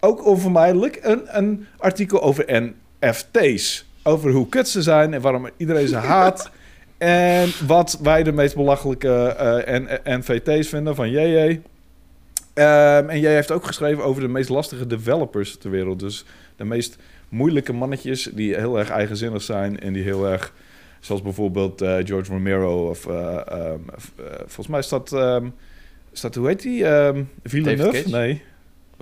ook 0.00 0.26
onvermijdelijk 0.26 0.98
een, 1.02 1.22
een 1.26 1.66
artikel 1.78 2.22
over 2.22 2.62
NFT's. 3.00 3.86
Over 4.02 4.30
hoe 4.30 4.48
kut 4.48 4.68
ze 4.68 4.82
zijn 4.82 5.14
en 5.14 5.20
waarom 5.20 5.48
iedereen 5.56 5.88
ze 5.88 5.96
haat. 5.96 6.50
En 6.98 7.48
wat 7.66 7.98
wij 8.02 8.22
de 8.22 8.32
meest 8.32 8.54
belachelijke 8.54 9.26
eh, 9.26 9.78
N- 9.78 9.88
NVT's 10.04 10.68
vinden 10.68 10.94
van 10.94 11.10
JJ. 11.10 11.60
Ehm, 12.54 13.08
en 13.08 13.20
jij 13.20 13.34
heeft 13.34 13.50
ook 13.50 13.64
geschreven 13.66 14.04
over 14.04 14.22
de 14.22 14.28
meest 14.28 14.48
lastige 14.48 14.86
developers 14.86 15.56
ter 15.56 15.70
wereld. 15.70 15.98
Dus 16.00 16.24
de 16.56 16.64
meest 16.64 16.96
moeilijke 17.28 17.72
mannetjes 17.72 18.22
die 18.34 18.54
heel 18.54 18.78
erg 18.78 18.90
eigenzinnig 18.90 19.42
zijn 19.42 19.80
en 19.80 19.92
die 19.92 20.02
heel 20.02 20.26
erg, 20.26 20.52
zoals 21.00 21.22
bijvoorbeeld 21.22 21.80
eh, 21.82 21.96
George 22.04 22.32
Romero 22.32 22.88
of 22.88 23.06
eh, 23.06 23.40
ehm, 23.46 23.78
eh, 24.16 24.24
volgens 24.36 24.66
mij 24.68 24.78
is 24.78 24.88
dat, 24.88 25.12
ehm, 25.12 25.46
is 26.12 26.20
dat 26.20 26.34
hoe 26.34 26.46
heet 26.46 26.62
die? 26.62 26.84
Ehm 26.86 27.22
Villeneuve? 27.44 28.08
Nee. 28.10 28.42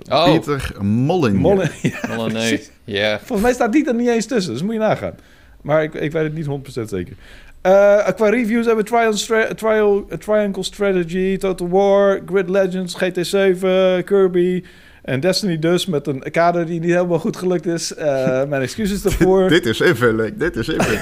Oh, 0.09 0.23
Pieter 0.31 0.71
Molyneux. 0.81 1.41
Molle- 1.41 1.69
ja, 2.07 2.15
nee. 2.15 2.27
precies. 2.29 2.69
Ja. 2.83 3.17
Volgens 3.17 3.41
mij 3.41 3.53
staat 3.53 3.71
die 3.71 3.87
er 3.87 3.93
niet 3.95 4.07
eens 4.09 4.25
tussen, 4.25 4.53
dus 4.53 4.61
moet 4.61 4.73
je 4.73 4.79
nagaan. 4.79 5.15
Maar 5.61 5.83
ik, 5.83 5.93
ik 5.93 6.11
weet 6.11 6.23
het 6.23 6.33
niet 6.33 6.45
100% 6.79 6.81
zeker. 6.89 7.15
Eh, 7.61 8.07
qua 8.15 8.29
reviews 8.29 8.65
hebben 8.65 8.83
we 8.83 8.89
Trial, 8.89 9.13
Stra- 9.13 9.53
Trial, 9.53 10.05
eh, 10.09 10.17
Triangle 10.17 10.63
Strategy, 10.63 11.37
Total 11.37 11.69
War, 11.69 12.19
Grid 12.25 12.49
Legends, 12.49 12.95
GT7, 13.03 13.59
Kirby 14.05 14.63
en 15.03 15.19
Destiny 15.19 15.59
dus 15.59 15.85
met 15.85 16.07
een 16.07 16.23
kader 16.31 16.65
die 16.65 16.79
niet 16.79 16.91
helemaal 16.91 17.19
goed 17.19 17.37
gelukt 17.37 17.65
is. 17.65 17.93
Eh, 17.93 18.05
mijn 18.49 18.61
excuses 18.61 19.01
daarvoor. 19.01 19.49
dit 19.49 19.65
is 19.65 19.79
invulling, 19.81 20.37
dit 20.37 20.55
is 20.55 20.67
invulling. 20.67 21.01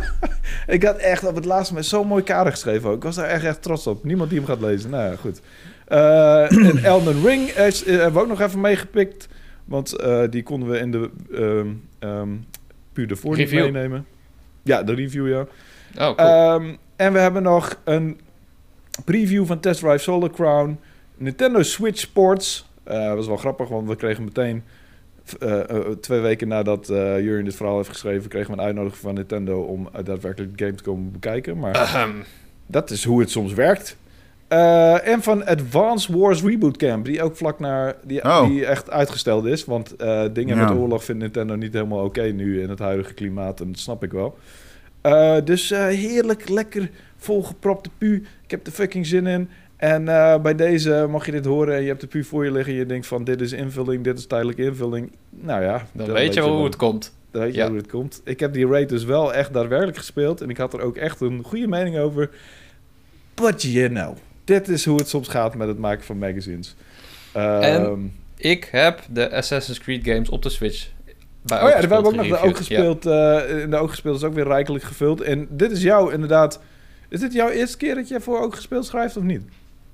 ik 0.66 0.82
had 0.82 0.96
echt 0.96 1.26
op 1.26 1.34
het 1.34 1.44
laatste 1.44 1.72
moment 1.72 1.90
zo'n 1.90 2.06
mooi 2.06 2.22
kader 2.22 2.52
geschreven 2.52 2.90
ook. 2.90 2.96
Ik 2.96 3.02
was 3.02 3.14
daar 3.16 3.26
echt, 3.28 3.44
echt 3.44 3.62
trots 3.62 3.86
op. 3.86 4.04
Niemand 4.04 4.30
die 4.30 4.38
hem 4.38 4.48
gaat 4.48 4.60
lezen. 4.60 4.90
Nou 4.90 5.10
ja, 5.10 5.16
goed. 5.16 5.40
Eh, 5.88 6.52
en 6.52 6.84
Elden 6.92 7.22
Ring 7.24 7.48
is, 7.48 7.84
eh, 7.84 7.96
hebben 7.96 8.12
we 8.12 8.20
ook 8.20 8.28
nog 8.28 8.40
even 8.40 8.60
meegepikt. 8.60 9.28
Want 9.64 9.92
eh, 9.92 10.22
die 10.30 10.42
konden 10.42 10.68
we 10.68 10.78
in 10.78 10.90
de 10.90 11.10
ehm 11.32 11.68
ehm 11.98 12.28
puur 12.92 13.06
niet 13.06 13.22
Review. 13.22 13.62
meenemen. 13.62 14.06
Ja, 14.62 14.82
de 14.82 14.94
review, 14.94 15.28
ja. 15.28 15.40
Oh, 15.40 16.16
cool. 16.16 16.16
Ehm, 16.16 16.74
en 16.96 17.12
we 17.12 17.18
hebben 17.18 17.42
nog 17.42 17.80
een 17.84 18.20
preview 19.04 19.46
van 19.46 19.60
Test 19.60 19.80
Drive 19.80 19.98
Solar 19.98 20.30
Crown. 20.30 20.78
Nintendo 21.16 21.62
Switch 21.62 21.98
Sports. 21.98 22.70
Dat 22.84 23.16
was 23.16 23.26
wel 23.26 23.36
grappig, 23.36 23.68
want 23.68 23.88
we 23.88 23.96
kregen 23.96 24.24
meteen... 24.24 24.62
twee 26.00 26.20
weken 26.20 26.48
nadat 26.48 26.88
eh 26.88 27.20
Jurjen 27.20 27.44
dit 27.44 27.56
verhaal 27.56 27.76
heeft 27.76 27.88
geschreven... 27.88 28.28
kregen 28.28 28.50
we 28.50 28.56
een 28.56 28.64
uitnodiging 28.64 29.02
van 29.02 29.14
Nintendo... 29.14 29.60
om 29.60 29.88
uh, 29.96 30.04
daadwerkelijk 30.04 30.58
de 30.58 30.64
game 30.64 30.76
te 30.76 30.82
komen 30.82 31.12
bekijken. 31.12 31.58
Maar 31.58 32.06
dat 32.66 32.90
is 32.90 33.04
hoe 33.04 33.20
het 33.20 33.30
soms 33.30 33.52
werkt. 33.52 33.96
Eh, 34.48 35.08
en 35.08 35.22
van 35.22 35.46
Advance 35.46 36.18
Wars 36.18 36.42
Reboot 36.42 36.76
Camp, 36.76 37.04
die 37.04 37.22
ook 37.22 37.36
vlak 37.36 37.58
naar 37.58 37.94
die, 38.04 38.24
Oh. 38.24 38.46
die 38.48 38.66
echt 38.66 38.90
uitgesteld 38.90 39.44
is. 39.44 39.64
Want 39.64 39.96
eh, 39.96 40.24
dingen 40.32 40.56
Ja. 40.56 40.68
met 40.68 40.78
oorlog 40.78 41.04
vindt 41.04 41.20
Nintendo 41.20 41.54
niet 41.54 41.72
helemaal 41.72 42.04
oké 42.04 42.22
nu 42.22 42.62
in 42.62 42.68
het 42.68 42.78
huidige 42.78 43.14
klimaat. 43.14 43.60
En 43.60 43.66
dat 43.72 43.78
snap 43.80 44.02
ik 44.04 44.12
wel. 44.12 44.38
Eh, 45.00 45.36
dus 45.44 45.70
eh, 45.70 45.86
heerlijk, 45.86 46.48
lekker 46.48 46.90
volgepropte 47.16 47.90
pu. 47.98 48.26
Ik 48.44 48.50
heb 48.50 48.66
er 48.66 48.72
fucking 48.72 49.06
zin 49.06 49.26
in. 49.26 49.48
En 49.76 50.08
eh, 50.08 50.40
bij 50.40 50.54
deze 50.54 51.06
mag 51.10 51.26
je 51.26 51.32
dit 51.32 51.44
horen 51.44 51.74
en 51.74 51.82
je 51.82 51.88
hebt 51.88 52.00
de 52.00 52.06
pu 52.06 52.24
voor 52.24 52.44
je 52.44 52.52
liggen. 52.52 52.72
En 52.72 52.78
je 52.78 52.86
denkt 52.86 53.06
van 53.06 53.24
dit 53.24 53.40
is 53.40 53.52
invulling, 53.52 54.04
dit 54.04 54.18
is 54.18 54.26
tijdelijke 54.26 54.62
invulling. 54.62 55.12
Nou 55.30 55.62
ja. 55.62 55.86
Dan 55.92 56.12
weet 56.12 56.34
je 56.34 56.40
wel 56.40 56.54
hoe 56.56 56.64
het 56.64 56.76
komt. 56.76 57.12
Dan 57.30 57.42
weet 57.42 57.54
je 57.54 57.60
Ja. 57.60 57.68
hoe 57.68 57.76
het 57.76 57.86
komt. 57.90 58.20
Ik 58.24 58.40
heb 58.40 58.52
die 58.52 58.66
raid 58.66 58.88
dus 58.88 59.04
wel 59.04 59.34
echt 59.34 59.52
daadwerkelijk 59.52 59.96
gespeeld. 59.96 60.40
En 60.40 60.50
ik 60.50 60.56
had 60.56 60.72
er 60.74 60.80
ook 60.80 60.96
echt 60.96 61.20
een 61.20 61.42
goede 61.44 61.66
mening 61.68 61.98
over. 61.98 62.30
But 63.34 63.62
you 63.62 63.88
know. 63.88 64.16
Dit 64.48 64.68
is 64.68 64.84
hoe 64.84 64.98
het 64.98 65.08
soms 65.08 65.28
gaat 65.28 65.54
met 65.54 65.68
het 65.68 65.78
maken 65.78 66.04
van 66.04 66.18
magazines. 66.18 66.74
Ehm, 67.32 67.62
En? 67.62 68.14
Ik 68.36 68.68
heb 68.70 69.00
de 69.10 69.32
Assassin's 69.32 69.78
Creed 69.78 70.04
games 70.04 70.28
op 70.28 70.42
de 70.42 70.48
Switch. 70.48 70.88
Bij 71.42 71.62
oh 71.62 71.68
ja, 71.68 71.74
we 71.74 71.80
hebben 71.80 71.98
ook 71.98 72.14
nog 72.14 72.28
de 72.28 72.38
ook 72.38 72.56
gespeeld. 72.56 73.06
eh, 73.06 73.60
in 73.60 73.70
de 73.70 73.76
ook 73.76 73.90
gespeeld 73.90 74.16
is 74.16 74.22
ook 74.24 74.34
weer 74.34 74.46
rijkelijk 74.46 74.84
gevuld. 74.84 75.20
En 75.20 75.46
dit 75.50 75.70
is 75.70 75.82
jou 75.82 76.12
inderdaad... 76.12 76.60
Is 77.08 77.20
dit 77.20 77.32
jouw 77.32 77.48
eerste 77.48 77.76
keer 77.76 77.94
dat 77.94 78.08
je 78.08 78.20
voor 78.20 78.40
ook 78.40 78.54
gespeeld 78.54 78.86
schrijft 78.86 79.16
of 79.16 79.22
niet? 79.22 79.42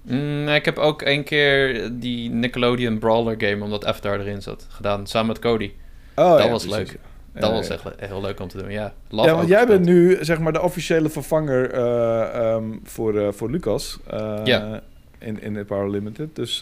Ja. 0.02 0.14
Mm, 0.14 0.48
ik 0.48 0.64
heb 0.64 0.78
ook 0.78 1.02
één 1.02 1.24
keer 1.24 1.90
die 1.92 2.30
Nickelodeon 2.30 2.98
Brawler 2.98 3.34
game, 3.38 3.64
omdat 3.64 3.84
Avatar 3.86 4.20
erin 4.20 4.42
zat, 4.42 4.66
gedaan. 4.68 5.06
Samen 5.06 5.28
met 5.28 5.38
Cody. 5.38 5.72
Oh, 6.14 6.38
Dat 6.38 6.48
was 6.50 6.66
precies. 6.66 6.90
leuk. 6.92 6.98
Ja, 7.34 7.40
Dat 7.40 7.50
ja, 7.50 7.56
was 7.56 7.66
ja. 7.66 7.74
echt 7.74 8.08
heel 8.10 8.20
leuk 8.20 8.40
om 8.40 8.48
te 8.48 8.58
doen, 8.58 8.70
ja. 8.70 8.92
Ja, 9.08 9.34
want 9.34 9.48
jij 9.48 9.66
bent 9.66 9.84
nu 9.84 10.18
zeg 10.20 10.38
maar 10.38 10.52
de 10.52 10.62
officiële 10.62 11.08
vervanger 11.08 11.70
eh, 11.70 12.52
ehm, 12.52 12.64
voor, 12.84 13.18
eh, 13.18 13.28
voor 13.32 13.50
Lucas. 13.50 13.98
eh, 14.10 14.40
Ja. 14.44 14.80
In, 15.18 15.42
in 15.42 15.54
de 15.54 15.64
Power 15.64 15.90
Limited. 15.90 16.36
Dus 16.36 16.58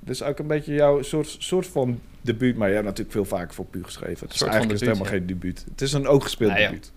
dit 0.00 0.14
is 0.14 0.22
ook 0.22 0.38
een 0.38 0.46
beetje 0.46 0.74
jouw 0.74 1.02
soort, 1.02 1.36
soort 1.38 1.66
van 1.66 2.00
debuut. 2.20 2.56
Maar 2.56 2.66
jij 2.66 2.76
hebt 2.76 2.88
natuurlijk 2.88 3.16
veel 3.16 3.24
vaker 3.38 3.54
voor 3.54 3.64
Pu 3.64 3.84
geschreven. 3.84 4.20
Het 4.24 4.32
is 4.32 4.38
Soort 4.38 4.50
eigenlijk 4.50 4.80
is 4.80 4.86
helemaal 4.88 5.10
geen 5.10 5.26
debuut. 5.26 5.64
Het 5.70 5.80
is 5.80 5.92
een 5.92 6.06
ook 6.06 6.22
gespeeld 6.22 6.50
Nou 6.50 6.62
ja. 6.62 6.68
debuut. 6.68 6.92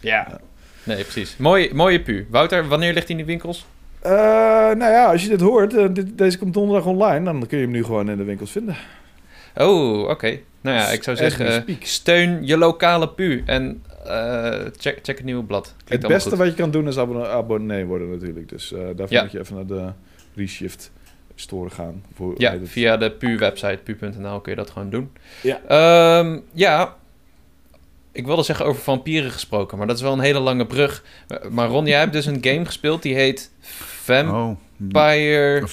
Ja. 0.00 0.40
Nee, 0.84 1.02
precies. 1.02 1.36
Mooi, 1.36 1.74
mooie 1.74 2.00
pu. 2.02 2.26
Wouter, 2.30 2.68
wanneer 2.68 2.92
ligt 2.92 3.08
hij 3.08 3.16
in 3.16 3.22
de 3.22 3.28
winkels? 3.30 3.66
Eh, 4.00 4.12
nou 4.12 4.78
ja, 4.78 5.06
als 5.10 5.22
je 5.22 5.28
dit 5.28 5.40
hoort, 5.40 5.74
eh, 5.74 5.86
dit, 5.92 6.18
deze 6.18 6.38
komt 6.38 6.54
donderdag 6.54 6.86
online. 6.86 7.24
Dan 7.24 7.46
kun 7.46 7.58
je 7.58 7.64
hem 7.64 7.72
nu 7.72 7.84
gewoon 7.84 8.10
in 8.10 8.16
de 8.16 8.24
winkels 8.24 8.50
vinden. 8.50 8.76
Oh, 9.56 10.08
oké. 10.08 10.38
Nou 10.66 10.78
ja, 10.86 10.88
ik 10.88 11.02
zou 11.02 11.16
zeggen, 11.16 11.64
steun 11.82 12.46
je 12.46 12.56
lokale 12.56 13.08
pu. 13.08 13.42
En 13.46 13.82
eh, 14.04 14.50
check, 14.76 14.98
check 15.02 15.16
het 15.16 15.24
nieuwe 15.24 15.44
blad. 15.44 15.74
Klinkt 15.84 16.04
Het 16.04 16.12
beste 16.12 16.28
goed. 16.28 16.38
wat 16.38 16.46
je 16.48 16.54
kan 16.54 16.70
doen 16.70 16.88
is 16.88 16.98
abonne- 16.98 17.28
abonnee 17.28 17.84
worden 17.84 18.10
natuurlijk. 18.10 18.48
Dus 18.48 18.72
eh, 18.72 18.78
daarvoor 18.78 19.10
Ja. 19.16 19.22
moet 19.22 19.32
je 19.32 19.38
even 19.38 19.54
naar 19.54 19.66
de 19.66 19.88
Reshift 20.34 20.90
store 21.34 21.70
gaan. 21.70 22.02
Voor, 22.14 22.34
Ja, 22.38 22.52
het? 22.52 22.68
via 22.68 22.96
de 22.96 23.10
PU-website, 23.10 23.78
pu.nl, 23.84 24.40
kun 24.40 24.52
je 24.52 24.58
dat 24.58 24.70
gewoon 24.70 24.90
doen. 24.90 25.10
Ja. 25.42 25.60
Ehm, 25.68 26.38
ja, 26.52 26.96
ik 28.12 28.26
wilde 28.26 28.42
zeggen 28.42 28.66
over 28.66 28.82
vampieren 28.82 29.30
gesproken, 29.30 29.78
maar 29.78 29.86
dat 29.86 29.96
is 29.96 30.02
wel 30.02 30.12
een 30.12 30.20
hele 30.20 30.38
lange 30.40 30.66
brug. 30.66 31.04
Eh, 31.28 31.36
Maar 31.50 31.68
Ron, 31.68 31.86
jij 31.86 31.98
hebt 31.98 32.12
dus 32.12 32.26
een 32.26 32.38
game 32.40 32.64
gespeeld 32.64 33.02
die 33.02 33.14
heet 33.14 33.50
Vampire... 33.60 34.56
Oh, 35.62 35.70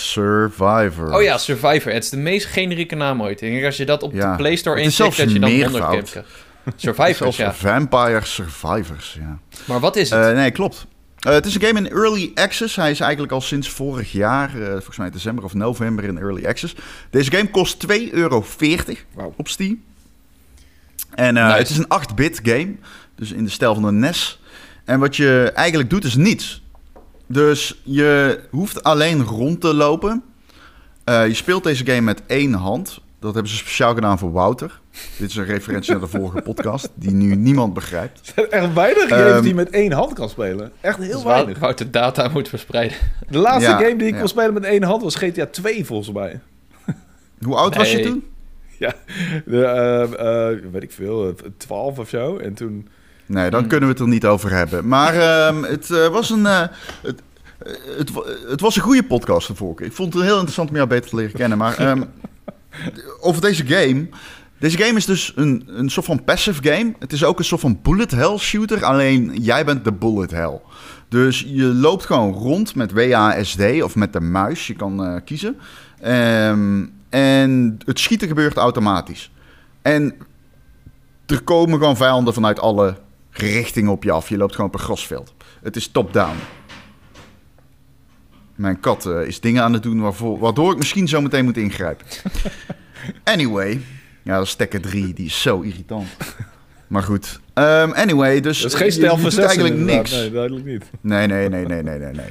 Survivor. 0.00 1.14
Oh 1.14 1.22
ja, 1.22 1.38
Survivor. 1.38 1.92
Het 1.92 2.04
is 2.04 2.10
de 2.10 2.16
meest 2.16 2.46
generieke 2.46 2.94
naam 2.94 3.22
ooit. 3.22 3.42
Ik 3.42 3.50
denk 3.52 3.64
als 3.64 3.76
je 3.76 3.84
dat 3.86 4.02
op 4.02 4.12
Ja. 4.12 4.30
de 4.30 4.36
Play 4.36 4.56
Store 4.56 4.76
intikt, 4.76 4.96
zelfs 4.96 5.16
dat 5.16 5.32
je 5.32 5.38
dan 5.38 5.50
meervoud. 5.50 5.72
100 5.80 5.92
games 5.94 6.10
krijgt. 6.10 6.28
Survivors, 6.76 7.16
Zelfs 7.36 7.36
ja. 7.36 7.52
Vampire 7.54 8.20
Survivors, 8.24 9.16
ja. 9.20 9.38
Maar 9.64 9.80
wat 9.80 9.96
is 9.96 10.10
het? 10.10 10.24
Eh, 10.26 10.32
nee, 10.34 10.50
klopt. 10.50 10.86
Eh, 11.18 11.32
het 11.32 11.46
is 11.46 11.54
een 11.54 11.60
game 11.62 11.78
in 11.78 11.90
early 11.90 12.30
access. 12.34 12.76
Hij 12.76 12.90
is 12.90 13.00
eigenlijk 13.00 13.32
al 13.32 13.40
sinds 13.40 13.68
vorig 13.68 14.12
jaar, 14.12 14.62
eh, 14.62 14.68
volgens 14.70 14.96
mij 14.96 15.10
december 15.10 15.44
of 15.44 15.54
november 15.54 16.04
in 16.04 16.18
early 16.18 16.46
access. 16.46 16.74
Deze 17.10 17.30
game 17.30 17.50
kost 17.50 17.78
2,40 17.78 18.12
euro 18.12 18.44
Wauw. 19.14 19.34
op 19.36 19.48
Steam. 19.48 19.82
En 21.14 21.34
Nice. 21.34 21.56
het 21.56 21.70
is 21.70 21.76
een 21.76 21.88
8-bit 21.88 22.40
game, 22.42 22.76
dus 23.14 23.32
in 23.32 23.44
de 23.44 23.50
stijl 23.50 23.74
van 23.74 23.84
een 23.84 23.98
NES. 23.98 24.40
En 24.84 24.98
wat 25.00 25.16
je 25.16 25.52
eigenlijk 25.54 25.90
doet 25.90 26.04
is 26.04 26.14
niets. 26.14 26.59
Dus 27.32 27.80
je 27.84 28.40
hoeft 28.50 28.82
alleen 28.82 29.22
rond 29.24 29.60
te 29.60 29.74
lopen. 29.74 30.22
Eh, 31.04 31.26
je 31.26 31.34
speelt 31.34 31.64
deze 31.64 31.84
game 31.86 32.00
met 32.00 32.22
één 32.26 32.52
hand. 32.52 33.00
Dat 33.20 33.32
hebben 33.34 33.52
ze 33.52 33.58
speciaal 33.58 33.94
gedaan 33.94 34.18
voor 34.18 34.32
Wouter. 34.32 34.80
Dit 35.18 35.30
is 35.30 35.36
een 35.36 35.44
referentie 35.44 35.90
naar 35.92 36.00
de 36.00 36.06
vorige 36.06 36.42
podcast, 36.52 36.88
die 36.94 37.10
nu 37.10 37.34
niemand 37.34 37.74
begrijpt. 37.74 38.18
Er 38.26 38.32
zijn 38.34 38.50
echt 38.50 38.72
weinig 38.74 39.08
games 39.08 39.32
Ehm, 39.32 39.42
die 39.42 39.54
met 39.54 39.70
één 39.70 39.92
hand 39.92 40.12
kan 40.12 40.28
spelen. 40.28 40.72
Echt 40.80 40.98
heel 40.98 41.12
Dus 41.12 41.22
weinig. 41.22 41.44
Wout- 41.46 41.58
Wouter 41.58 41.90
data 41.90 42.28
moet 42.28 42.48
verspreiden. 42.48 42.96
De 43.28 43.38
laatste 43.38 43.70
Ja, 43.70 43.76
game 43.78 43.96
die 43.96 44.06
ik 44.06 44.12
ja. 44.14 44.18
kon 44.18 44.28
spelen 44.28 44.52
met 44.54 44.64
één 44.64 44.82
hand 44.82 45.02
was 45.02 45.14
GTA 45.14 45.46
2 45.46 45.84
volgens 45.84 46.12
mij. 46.12 46.40
Hoe 47.44 47.54
oud 47.56 47.76
was 47.76 47.92
je 47.92 48.00
toen? 48.00 48.24
De, 49.44 49.64
eh, 49.64 50.02
eh, 50.52 50.58
weet 50.72 50.82
ik 50.82 50.92
veel, 50.92 51.28
eh, 51.28 51.34
12 51.56 51.98
of 51.98 52.08
zo. 52.08 52.36
En 52.36 52.54
toen... 52.54 52.88
Nee, 53.30 53.50
dan 53.50 53.60
Hmm. 53.60 53.68
kunnen 53.68 53.88
we 53.88 53.94
het 53.94 54.02
er 54.02 54.08
niet 54.08 54.26
over 54.26 54.50
hebben. 54.50 54.88
Maar 54.88 55.14
ehm, 55.14 55.62
het 55.62 55.90
eh, 55.90 56.08
was 56.08 56.30
een. 56.30 56.46
eh, 56.46 56.60
het, 57.02 57.22
het, 57.98 58.10
wa- 58.12 58.24
het 58.48 58.60
was 58.60 58.76
een 58.76 58.82
goede 58.82 59.02
podcast 59.02 59.46
keer. 59.76 59.86
Ik 59.86 59.92
vond 59.92 60.14
het 60.14 60.22
heel 60.22 60.32
interessant 60.34 60.68
om 60.68 60.76
jou 60.76 60.88
beter 60.88 61.10
te 61.10 61.16
leren 61.16 61.32
kennen. 61.32 61.58
Maar 61.58 61.76
ehm, 61.78 62.02
over 63.20 63.40
deze 63.40 63.66
game. 63.66 64.08
Deze 64.58 64.78
game 64.78 64.96
is 64.96 65.04
dus 65.06 65.32
een, 65.36 65.64
een 65.66 65.90
soort 65.90 66.06
van 66.06 66.24
passive 66.24 66.62
game. 66.62 66.94
Het 66.98 67.12
is 67.12 67.24
ook 67.24 67.38
een 67.38 67.44
soort 67.44 67.60
van 67.60 67.78
bullet 67.82 68.10
hell 68.10 68.36
shooter. 68.38 68.84
Alleen 68.84 69.36
jij 69.42 69.64
bent 69.64 69.84
de 69.84 69.92
bullet 69.92 70.30
hell. 70.30 70.60
Dus 71.08 71.44
je 71.46 71.64
loopt 71.64 72.04
gewoon 72.04 72.32
rond 72.32 72.74
met 72.74 72.92
WASD 72.92 73.82
of 73.82 73.94
met 73.94 74.12
de 74.12 74.20
muis. 74.20 74.66
Je 74.66 74.74
kan 74.74 75.04
eh, 75.04 75.16
kiezen. 75.24 75.56
Ehm, 76.00 76.84
en 77.08 77.78
het 77.84 77.98
schieten 78.00 78.28
gebeurt 78.28 78.56
automatisch. 78.56 79.30
En 79.82 80.14
er 81.26 81.42
komen 81.42 81.78
gewoon 81.78 81.96
vijanden 81.96 82.34
vanuit 82.34 82.60
alle 82.60 82.96
richtingen 83.40 83.92
op 83.92 84.04
je 84.04 84.10
af. 84.10 84.28
Je 84.28 84.36
loopt 84.36 84.54
gewoon 84.54 84.70
op 84.70 84.74
een 84.74 84.84
grasveld. 84.84 85.34
Het 85.62 85.76
is 85.76 85.88
top-down. 85.88 86.36
Mijn 88.54 88.80
kat 88.80 89.06
eh, 89.06 89.26
is 89.26 89.40
dingen 89.40 89.62
aan 89.62 89.72
het 89.72 89.82
doen 89.82 90.00
waarvoor, 90.00 90.38
waardoor 90.38 90.72
ik 90.72 90.78
misschien 90.78 91.08
zo 91.08 91.20
meteen 91.20 91.44
moet 91.44 91.56
ingrijpen. 91.56 92.06
Anyway. 93.24 93.80
Ja, 94.22 94.36
dat 94.36 94.46
is 94.46 94.54
Tekken 94.54 94.80
3. 94.80 95.14
Die 95.14 95.26
is 95.26 95.42
zo 95.42 95.60
irritant. 95.60 96.08
Maar 96.86 97.02
goed. 97.02 97.40
Ehm, 97.54 97.90
anyway, 97.90 98.40
dus... 98.40 98.60
Dat 98.60 98.72
is 98.72 98.78
geen 98.78 98.92
zes 98.92 99.36
eigenlijk 99.36 99.74
niks. 99.74 100.10
Nee, 100.10 100.30
duidelijk 100.30 100.66
niet. 100.66 100.84
Nee, 101.00 101.26
nee, 101.26 101.48
nee, 101.48 101.66
nee, 101.66 101.82
nee, 101.82 101.98
nee, 101.98 102.12
nee. 102.12 102.30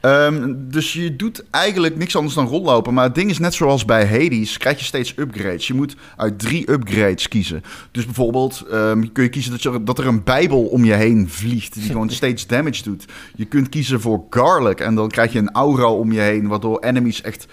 Ehm, 0.00 0.54
dus 0.56 0.92
je 0.92 1.16
doet 1.16 1.44
eigenlijk 1.50 1.96
niks 1.96 2.16
anders 2.16 2.34
dan 2.34 2.46
rondlopen. 2.46 2.94
Maar 2.94 3.04
het 3.04 3.14
ding 3.14 3.30
is 3.30 3.38
net 3.38 3.54
zoals 3.54 3.84
bij 3.84 4.06
Hades, 4.06 4.56
krijg 4.56 4.78
je 4.78 4.84
steeds 4.84 5.12
upgrades. 5.16 5.66
Je 5.66 5.74
moet 5.74 5.96
uit 6.16 6.38
drie 6.38 6.70
upgrades 6.70 7.28
kiezen. 7.28 7.62
Dus 7.90 8.04
bijvoorbeeld 8.04 8.64
ehm, 8.70 9.04
kun 9.12 9.22
je 9.22 9.28
kiezen 9.28 9.50
dat, 9.50 9.62
je, 9.62 9.82
dat 9.82 9.98
er 9.98 10.06
een 10.06 10.24
bijbel 10.24 10.64
om 10.64 10.84
je 10.84 10.92
heen 10.92 11.28
vliegt... 11.28 11.74
die 11.74 11.82
gewoon 11.82 12.10
steeds 12.20 12.46
damage 12.46 12.82
doet. 12.82 13.04
Je 13.34 13.44
kunt 13.44 13.68
kiezen 13.68 14.00
voor 14.00 14.24
garlic 14.30 14.80
en 14.80 14.94
dan 14.94 15.08
krijg 15.08 15.32
je 15.32 15.38
een 15.38 15.52
aura 15.52 15.92
om 15.92 16.12
je 16.12 16.20
heen... 16.20 16.48
waardoor 16.48 16.78
enemies 16.78 17.22
echt 17.22 17.46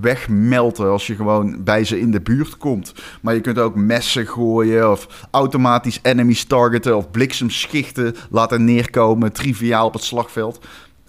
wegmelten 0.00 0.90
als 0.90 1.06
je 1.06 1.14
gewoon 1.14 1.64
bij 1.64 1.84
ze 1.84 2.00
in 2.00 2.10
de 2.10 2.20
buurt 2.20 2.56
komt. 2.56 2.92
Maar 3.20 3.34
je 3.34 3.40
kunt 3.40 3.58
ook 3.58 3.74
messen 3.74 4.26
gooien 4.26 4.90
of 4.90 5.26
automatisch 5.30 5.98
enemies 6.02 6.44
targeten... 6.44 6.96
of 6.96 7.10
bliksemschichten 7.10 8.14
laten 8.30 8.64
neerkomen, 8.64 9.32
triviaal 9.32 9.86
op 9.86 9.92
het 9.92 10.04
slagveld... 10.04 10.60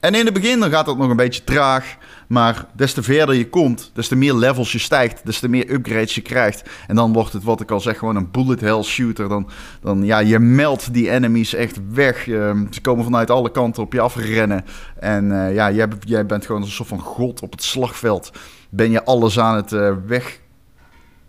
En 0.05 0.15
in 0.15 0.25
het 0.25 0.33
begin 0.33 0.59
dan 0.59 0.69
gaat 0.69 0.85
dat 0.85 0.97
nog 0.97 1.09
een 1.09 1.15
beetje 1.15 1.43
traag. 1.43 1.97
Maar 2.27 2.65
des 2.73 2.93
te 2.93 3.03
verder 3.03 3.35
je 3.35 3.49
komt, 3.49 3.91
des 3.93 4.07
te 4.07 4.15
meer 4.15 4.33
levels 4.33 4.71
je 4.71 4.79
stijgt, 4.79 5.25
des 5.25 5.39
te 5.39 5.47
meer 5.47 5.71
upgrades 5.71 6.15
je 6.15 6.21
krijgt. 6.21 6.69
En 6.87 6.95
dan 6.95 7.13
wordt 7.13 7.33
het, 7.33 7.43
wat 7.43 7.61
ik 7.61 7.71
al 7.71 7.79
zeg, 7.79 7.97
gewoon 7.97 8.15
een 8.15 8.31
bullet 8.31 8.61
hell 8.61 8.83
shooter. 8.83 9.29
Dan, 9.29 9.49
dan 9.81 10.03
ja, 10.03 10.19
je 10.19 10.39
meldt 10.39 10.93
die 10.93 11.09
enemies 11.09 11.53
echt 11.53 11.79
weg. 11.91 12.23
Ze 12.23 12.81
komen 12.81 13.03
vanuit 13.03 13.29
alle 13.29 13.51
kanten 13.51 13.83
op 13.83 13.93
je 13.93 13.99
afrennen. 13.99 14.65
En 14.99 15.45
eh, 15.45 15.53
ja, 15.53 15.71
jij, 15.71 15.87
jij 15.99 16.25
bent 16.25 16.45
gewoon 16.45 16.61
een 16.61 16.67
soort 16.67 16.89
van 16.89 16.99
god 16.99 17.41
op 17.41 17.51
het 17.51 17.63
slagveld. 17.63 18.31
Ben 18.69 18.91
je 18.91 19.03
alles 19.03 19.39
aan 19.39 19.55
het 19.55 19.73
eh, 19.73 19.93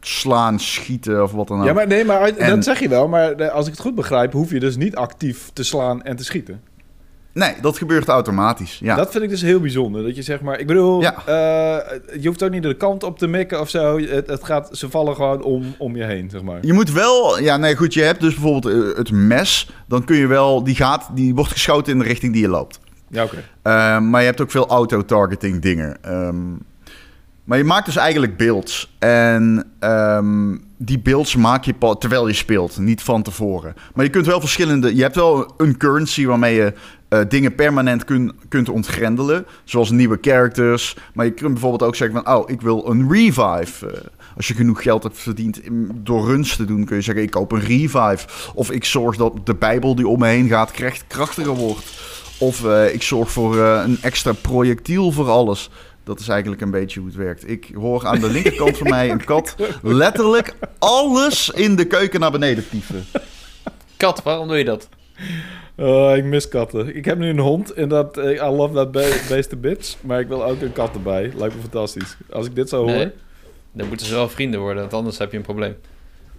wegslaan, 0.00 0.60
schieten 0.60 1.22
of 1.22 1.32
wat 1.32 1.48
dan 1.48 1.60
ook. 1.60 1.66
Ja, 1.66 1.72
maar 1.72 1.86
nee, 1.86 2.04
maar 2.04 2.20
En- 2.22 2.54
dat 2.54 2.64
zeg 2.64 2.80
je 2.80 2.88
wel. 2.88 3.08
Maar 3.08 3.50
als 3.50 3.66
ik 3.66 3.72
het 3.72 3.80
goed 3.80 3.94
begrijp, 3.94 4.32
hoef 4.32 4.50
je 4.50 4.60
dus 4.60 4.76
niet 4.76 4.96
actief 4.96 5.50
te 5.52 5.64
slaan 5.64 6.02
en 6.02 6.16
te 6.16 6.24
schieten. 6.24 6.60
Nee, 7.36 7.54
dat 7.60 7.78
gebeurt 7.78 8.08
automatisch. 8.08 8.78
Ja. 8.82 8.94
Dat 8.96 9.10
vind 9.10 9.24
ik 9.24 9.30
dus 9.30 9.42
heel 9.42 9.60
bijzonder. 9.60 10.02
Dat 10.02 10.16
je 10.16 10.22
zeg 10.22 10.40
maar, 10.40 10.58
ik 10.60 10.66
bedoel, 10.66 11.00
Ja. 11.00 11.14
eh, 11.26 11.98
je 12.20 12.28
hoeft 12.28 12.42
ook 12.42 12.50
niet 12.50 12.62
de 12.62 12.74
kant 12.76 13.02
op 13.02 13.18
te 13.18 13.26
mikken 13.26 13.60
of 13.60 13.70
zo. 13.70 13.98
Het, 13.98 14.26
het 14.26 14.44
gaat, 14.44 14.68
ze 14.72 14.90
vallen 14.90 15.14
gewoon 15.14 15.42
om, 15.42 15.74
om 15.78 15.96
je 15.96 16.04
heen, 16.04 16.30
zeg 16.30 16.42
maar. 16.42 16.58
Je 16.60 16.72
moet 16.72 16.92
wel, 16.92 17.40
ja, 17.40 17.56
nee, 17.56 17.76
goed. 17.76 17.94
Je 17.94 18.02
hebt 18.02 18.20
dus 18.20 18.34
bijvoorbeeld 18.34 18.74
eh, 18.74 18.96
het 18.96 19.10
mes. 19.12 19.70
Dan 19.88 20.04
kun 20.04 20.16
je 20.16 20.26
wel, 20.26 20.64
die 20.64 20.74
gaat, 20.74 21.08
die 21.14 21.34
wordt 21.34 21.50
geschoten 21.52 21.92
in 21.92 21.98
de 21.98 22.04
richting 22.04 22.32
die 22.32 22.42
je 22.42 22.48
loopt. 22.48 22.80
Ja, 23.10 23.24
oké. 23.24 23.36
Ehm, 23.62 24.10
maar 24.10 24.20
je 24.20 24.26
hebt 24.26 24.40
ook 24.40 24.50
veel 24.50 24.66
auto-targeting 24.68 25.62
dingen. 25.62 25.96
Ehm, 26.02 26.36
maar 27.46 27.58
je 27.58 27.64
maakt 27.64 27.86
dus 27.86 27.96
eigenlijk 27.96 28.36
beelds. 28.36 28.96
En 28.98 29.64
ehm, 29.78 30.56
die 30.76 30.98
beelds 30.98 31.36
maak 31.36 31.64
je 31.64 31.74
terwijl 31.98 32.26
je 32.26 32.34
speelt, 32.34 32.78
niet 32.78 33.02
van 33.02 33.22
tevoren. 33.22 33.74
Maar 33.94 34.04
je 34.04 34.10
kunt 34.10 34.26
wel 34.26 34.40
verschillende. 34.40 34.96
Je 34.96 35.02
hebt 35.02 35.14
wel 35.14 35.54
een 35.56 35.76
currency 35.76 36.26
waarmee 36.26 36.54
je 36.54 36.72
eh, 37.08 37.20
dingen 37.28 37.54
permanent 37.54 38.04
kun, 38.04 38.32
kunt 38.48 38.68
ontgrendelen. 38.68 39.46
Zoals 39.64 39.90
nieuwe 39.90 40.18
characters. 40.20 40.96
Maar 41.14 41.24
je 41.24 41.32
kunt 41.32 41.52
bijvoorbeeld 41.52 41.82
ook 41.82 41.96
zeggen 41.96 42.22
van, 42.22 42.34
oh, 42.34 42.50
ik 42.50 42.60
wil 42.60 42.90
een 42.90 43.12
revive. 43.12 43.86
Eh, 43.86 44.00
als 44.36 44.48
je 44.48 44.54
genoeg 44.54 44.82
geld 44.82 45.02
hebt 45.02 45.18
verdiend 45.18 45.60
door 45.94 46.26
runs 46.26 46.56
te 46.56 46.64
doen, 46.64 46.84
kun 46.84 46.96
je 46.96 47.02
zeggen, 47.02 47.22
ik 47.22 47.30
koop 47.30 47.52
een 47.52 47.60
revive. 47.60 48.26
Of 48.54 48.70
ik 48.70 48.84
zorg 48.84 49.16
dat 49.16 49.46
de 49.46 49.54
Bijbel 49.54 49.94
die 49.94 50.08
om 50.08 50.18
me 50.18 50.26
heen 50.26 50.48
gaat 50.48 50.70
kracht, 50.70 51.04
krachtiger 51.06 51.54
wordt. 51.54 51.84
Of 52.38 52.64
eh, 52.64 52.94
ik 52.94 53.02
zorg 53.02 53.30
voor 53.30 53.58
een 53.58 53.98
extra 54.00 54.32
projectiel 54.32 55.12
voor 55.12 55.28
alles. 55.28 55.70
Dat 56.06 56.20
is 56.20 56.28
eigenlijk 56.28 56.60
een 56.60 56.70
beetje 56.70 56.98
hoe 57.00 57.08
het 57.08 57.18
werkt. 57.18 57.48
Ik 57.48 57.70
hoor 57.74 58.06
aan 58.06 58.20
de 58.20 58.30
linkerkant 58.30 58.76
van 58.78 58.88
mij 58.88 59.10
een 59.10 59.24
kat 59.24 59.54
letterlijk 59.82 60.54
alles 60.78 61.50
in 61.50 61.76
de 61.76 61.84
keuken 61.86 62.20
naar 62.20 62.30
beneden 62.30 62.68
tyfen. 62.68 63.04
Kat, 63.96 64.22
waarom 64.22 64.48
doe 64.48 64.56
je 64.58 64.64
dat? 64.64 64.88
Oh, 65.76 66.16
ik 66.16 66.24
mis 66.24 66.48
katten. 66.48 66.96
Ik 66.96 67.04
heb 67.04 67.18
nu 67.18 67.28
een 67.28 67.38
hond 67.38 67.72
en 67.72 67.88
dat, 67.88 68.16
eh, 68.18 68.30
I 68.32 68.50
love 68.50 68.74
that 68.74 68.90
be 68.92 69.24
beest 69.28 69.52
a 69.52 69.56
bits. 69.56 69.96
Maar 70.00 70.20
ik 70.20 70.28
wil 70.28 70.44
ook 70.44 70.60
een 70.60 70.72
kat 70.72 70.94
erbij. 70.94 71.32
Lijkt 71.36 71.54
me 71.54 71.60
fantastisch. 71.60 72.16
Als 72.30 72.46
ik 72.46 72.54
dit 72.54 72.68
zo 72.68 72.84
Nee. 72.84 72.96
hoor. 72.96 73.10
Dan 73.72 73.88
moeten 73.88 74.06
ze 74.06 74.14
wel 74.14 74.28
vrienden 74.28 74.60
worden, 74.60 74.80
want 74.82 74.94
anders 74.94 75.18
heb 75.18 75.30
je 75.30 75.36
een 75.36 75.42
probleem. 75.42 75.76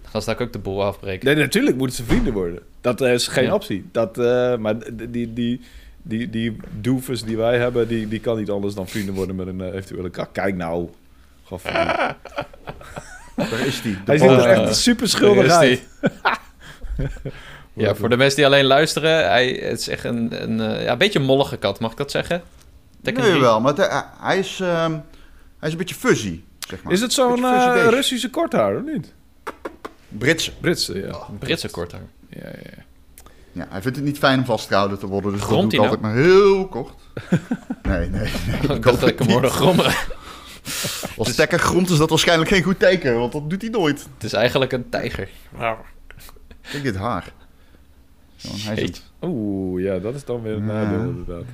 Dan 0.02 0.10
gaan 0.10 0.22
ze 0.22 0.28
daar 0.30 0.40
ook 0.42 0.52
de 0.52 0.58
boel 0.58 0.84
afbreken. 0.84 1.26
Nee, 1.26 1.36
natuurlijk 1.44 1.76
moeten 1.76 1.96
ze 1.96 2.04
vrienden 2.04 2.32
worden. 2.32 2.58
Dat 2.80 3.00
eh, 3.00 3.12
is 3.12 3.28
geen 3.28 3.44
Ja. 3.44 3.54
optie. 3.54 3.84
Dat, 3.92 4.18
eh, 4.18 4.56
maar 4.56 4.74
die, 5.10 5.32
die, 5.32 5.60
die, 6.02 6.30
die 6.30 6.56
doofus 6.80 7.22
die 7.22 7.36
wij 7.36 7.58
hebben, 7.58 7.88
die, 7.88 8.08
die 8.08 8.20
kan 8.20 8.36
niet 8.38 8.50
anders 8.50 8.74
dan 8.74 8.88
vrienden 8.88 9.14
worden 9.14 9.36
met 9.36 9.46
een 9.46 9.60
eh, 9.60 9.74
eventuele 9.74 10.10
kat. 10.10 10.28
Kijk 10.32 10.56
nou. 10.56 10.88
Gadverdamme. 11.44 12.14
Daar 13.50 13.66
is 13.66 13.82
die. 13.82 13.98
Hij 14.04 14.18
ziet 14.18 14.30
er 14.30 14.38
Oh. 14.38 14.44
echt 14.46 14.76
super 14.76 15.08
schuldig 15.08 15.48
uit. 15.52 15.82
Ja, 17.72 17.94
voor 17.94 18.08
de 18.08 18.16
mensen 18.16 18.36
die 18.36 18.46
alleen 18.46 18.64
luisteren, 18.64 19.28
hij 19.28 19.48
het 19.48 19.80
is 19.80 19.88
echt 19.88 20.04
een, 20.04 20.42
een, 20.42 20.60
eh, 20.60 20.84
ja, 20.84 20.92
een 20.92 20.98
beetje 20.98 21.18
een 21.18 21.24
mollige 21.24 21.56
kat, 21.56 21.80
mag 21.80 21.90
ik 21.90 21.96
dat 21.96 22.10
zeggen? 22.10 22.42
Tekken 23.02 23.22
Nee, 23.22 23.40
wel, 23.40 23.60
maar 23.60 23.74
het- 23.74 24.04
hij, 24.20 24.38
is, 24.38 24.60
ehm, 24.60 24.92
hij 25.58 25.68
is 25.68 25.72
een 25.72 25.78
beetje 25.78 25.94
fuzzy, 25.94 26.40
zeg 26.68 26.82
maar. 26.82 26.92
Is 26.92 27.00
het 27.00 27.12
zo'n 27.12 27.44
eh, 27.44 27.72
beest. 27.72 27.88
Russische 27.88 28.30
korthaar, 28.30 28.76
of 28.76 28.82
niet? 28.82 29.14
Britse. 30.08 30.52
Britse, 30.60 30.98
ja. 30.98 31.18
Een 31.28 31.38
Britse 31.38 31.70
korthaar. 31.70 32.00
ja, 32.28 32.40
ja, 32.44 32.50
ja. 32.76 32.82
Ja, 33.58 33.66
hij 33.68 33.82
vindt 33.82 33.96
het 33.96 34.06
niet 34.06 34.18
fijn 34.18 34.38
om 34.38 34.44
vastgehouden 34.44 34.98
te 34.98 35.06
worden, 35.06 35.32
dus 35.32 35.40
Gromt 35.40 35.70
dat 35.70 35.70
doe 35.70 35.80
ik 35.80 35.86
hij 35.86 35.88
altijd 35.88 36.14
maar 36.14 36.24
heel 36.24 36.68
kort. 36.68 36.94
Nee, 37.82 38.08
nee, 38.08 38.20
nee. 38.20 38.56
Ik 38.60 38.68
hoop 38.68 38.82
dacht 38.82 39.00
dat 39.00 39.08
ik 39.08 39.18
het 39.18 39.18
hem 39.18 39.30
hoorde 39.30 39.48
grommen. 39.48 39.94
Als 41.16 41.34
Tekker 41.34 41.58
gromt 41.58 41.90
is 41.90 41.98
dat 41.98 42.08
waarschijnlijk 42.08 42.50
geen 42.50 42.62
goed 42.62 42.78
teken, 42.78 43.18
want 43.18 43.32
dat 43.32 43.50
doet 43.50 43.60
hij 43.62 43.70
nooit. 43.70 44.06
Het 44.14 44.24
is 44.24 44.32
eigenlijk 44.32 44.72
een 44.72 44.88
tijger. 44.88 45.28
Kijk 46.70 46.82
dit 46.82 46.96
haar. 46.96 47.24
Gewoon, 48.38 48.58
hij. 48.60 48.94
Oeh, 49.22 49.82
ja, 49.82 49.98
dat 49.98 50.14
is 50.14 50.24
dan 50.24 50.42
weer 50.42 50.52
een 50.52 50.66
Ja. 50.66 50.72
nadeel 50.72 51.08
inderdaad. 51.08 51.44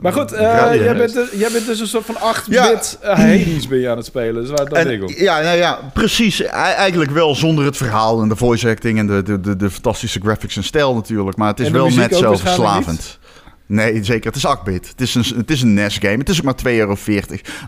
Maar 0.00 0.12
goed, 0.12 0.32
eh, 0.32 0.40
Ja, 0.40 0.72
ja. 0.72 0.82
jij, 0.82 0.96
bent, 0.96 1.12
dus- 1.14 1.30
jij 1.32 1.50
bent 1.52 1.66
dus 1.66 1.80
een 1.80 1.86
soort 1.86 2.04
van 2.04 2.14
8-bit 2.20 2.98
Ja. 3.02 3.08
eh, 3.08 3.16
Hades 3.18 3.68
ben 3.68 3.78
je 3.78 3.88
aan 3.90 3.96
het 3.96 4.06
spelen. 4.06 4.34
Dus 4.46 4.48
dat 4.56 4.72
En, 4.72 5.08
ja, 5.16 5.40
nou 5.40 5.56
ja, 5.56 5.78
precies. 5.94 6.42
Eigenlijk 6.42 7.10
wel 7.10 7.34
zonder 7.34 7.64
het 7.64 7.76
verhaal 7.76 8.22
en 8.22 8.28
de 8.28 8.36
voice 8.36 8.68
acting 8.68 8.98
en 8.98 9.06
de, 9.06 9.22
de, 9.22 9.40
de, 9.40 9.56
de 9.56 9.70
fantastische 9.70 10.20
graphics 10.20 10.56
en 10.56 10.64
stijl 10.64 10.94
natuurlijk. 10.94 11.36
Maar 11.36 11.48
het 11.48 11.60
is 11.60 11.70
wel 11.70 11.88
net 11.90 12.16
zo 12.16 12.34
verslavend. 12.36 13.18
Nee, 13.72 14.04
zeker. 14.04 14.26
Het 14.32 14.36
is 14.36 14.56
8-bit. 14.58 14.88
Het 14.88 15.00
is 15.00 15.14
een, 15.14 15.24
het 15.36 15.50
is 15.50 15.62
een 15.62 15.74
NES-game. 15.74 16.16
Het 16.16 16.28
is 16.28 16.38
ook 16.38 16.44
maar 16.44 16.54
2,40 16.72 16.78
euro. 16.78 16.94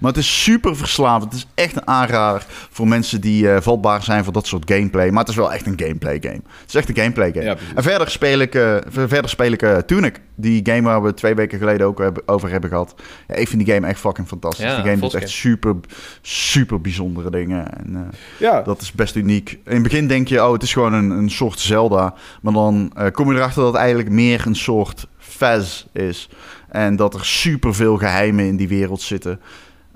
Maar 0.01 0.11
het 0.13 0.17
is 0.17 0.43
super 0.43 0.77
verslavend. 0.77 1.33
Het 1.33 1.41
is 1.43 1.47
echt 1.55 1.77
een 1.77 1.87
aanrader 1.87 2.47
voor 2.71 2.89
mensen 2.89 3.21
die 3.21 3.51
eh, 3.51 3.61
vatbaar 3.61 4.03
zijn 4.03 4.25
voor 4.25 4.33
dat 4.33 4.47
soort 4.47 4.71
gameplay. 4.73 5.11
Maar 5.11 5.21
het 5.21 5.29
is 5.29 5.37
wel 5.37 5.53
echt 5.53 5.67
een 5.67 5.79
gameplay 5.81 6.19
game. 6.21 6.35
Het 6.61 6.69
is 6.69 6.75
echt 6.75 6.89
een 6.89 6.95
gameplay 6.97 7.33
game. 7.33 7.45
Ja, 7.45 7.55
precies. 7.55 7.75
en 7.75 7.83
verder 7.83 8.11
speel 8.11 8.39
ik, 8.39 8.55
eh, 8.55 8.77
ver- 8.89 9.09
verder 9.09 9.31
speel 9.31 9.53
ik 9.53 9.63
eh, 9.63 9.77
Tunic. 9.77 10.21
Die 10.37 10.61
game 10.65 10.83
waar 10.83 11.03
we 11.03 11.15
twee 11.15 11.35
weken 11.35 11.59
geleden 11.59 11.87
ook 11.87 11.99
hebben- 11.99 12.23
over 12.29 12.51
hebben 12.51 12.71
gehad. 12.71 12.95
Ja, 13.29 13.35
ik 13.35 13.49
vind 13.49 13.65
die 13.65 13.75
game 13.75 13.87
echt 13.87 14.01
fucking 14.01 14.29
fantastisch. 14.29 14.65
Ja, 14.65 14.75
die 14.77 14.85
game 14.91 15.01
doet 15.01 15.15
echt 15.15 15.29
super, 15.31 15.75
super 16.23 16.81
bijzondere 16.81 17.31
dingen. 17.31 17.79
En, 17.79 18.11
Ja, 18.39 18.63
dat 18.63 18.81
is 18.81 18.93
best 18.93 19.17
uniek. 19.17 19.51
In 19.65 19.73
het 19.75 19.83
begin 19.83 20.07
denk 20.09 20.29
je, 20.29 20.45
oh, 20.45 20.53
het 20.53 20.63
is 20.63 20.73
gewoon 20.73 20.93
een, 20.93 21.11
een 21.11 21.31
soort 21.31 21.61
Zelda. 21.61 22.15
Maar 22.43 22.53
dan 22.53 22.93
kom 23.13 23.31
je 23.33 23.37
erachter 23.39 23.63
dat 23.63 23.73
het 23.73 23.81
eigenlijk 23.81 24.11
meer 24.11 24.43
een 24.47 24.57
soort 24.57 25.07
Fez 25.29 25.87
is. 25.93 26.29
En 26.69 26.97
dat 26.97 27.15
er 27.15 27.25
superveel 27.25 27.97
geheimen 27.97 28.45
in 28.45 28.57
die 28.57 28.69
wereld 28.69 29.01
zitten. 29.03 29.41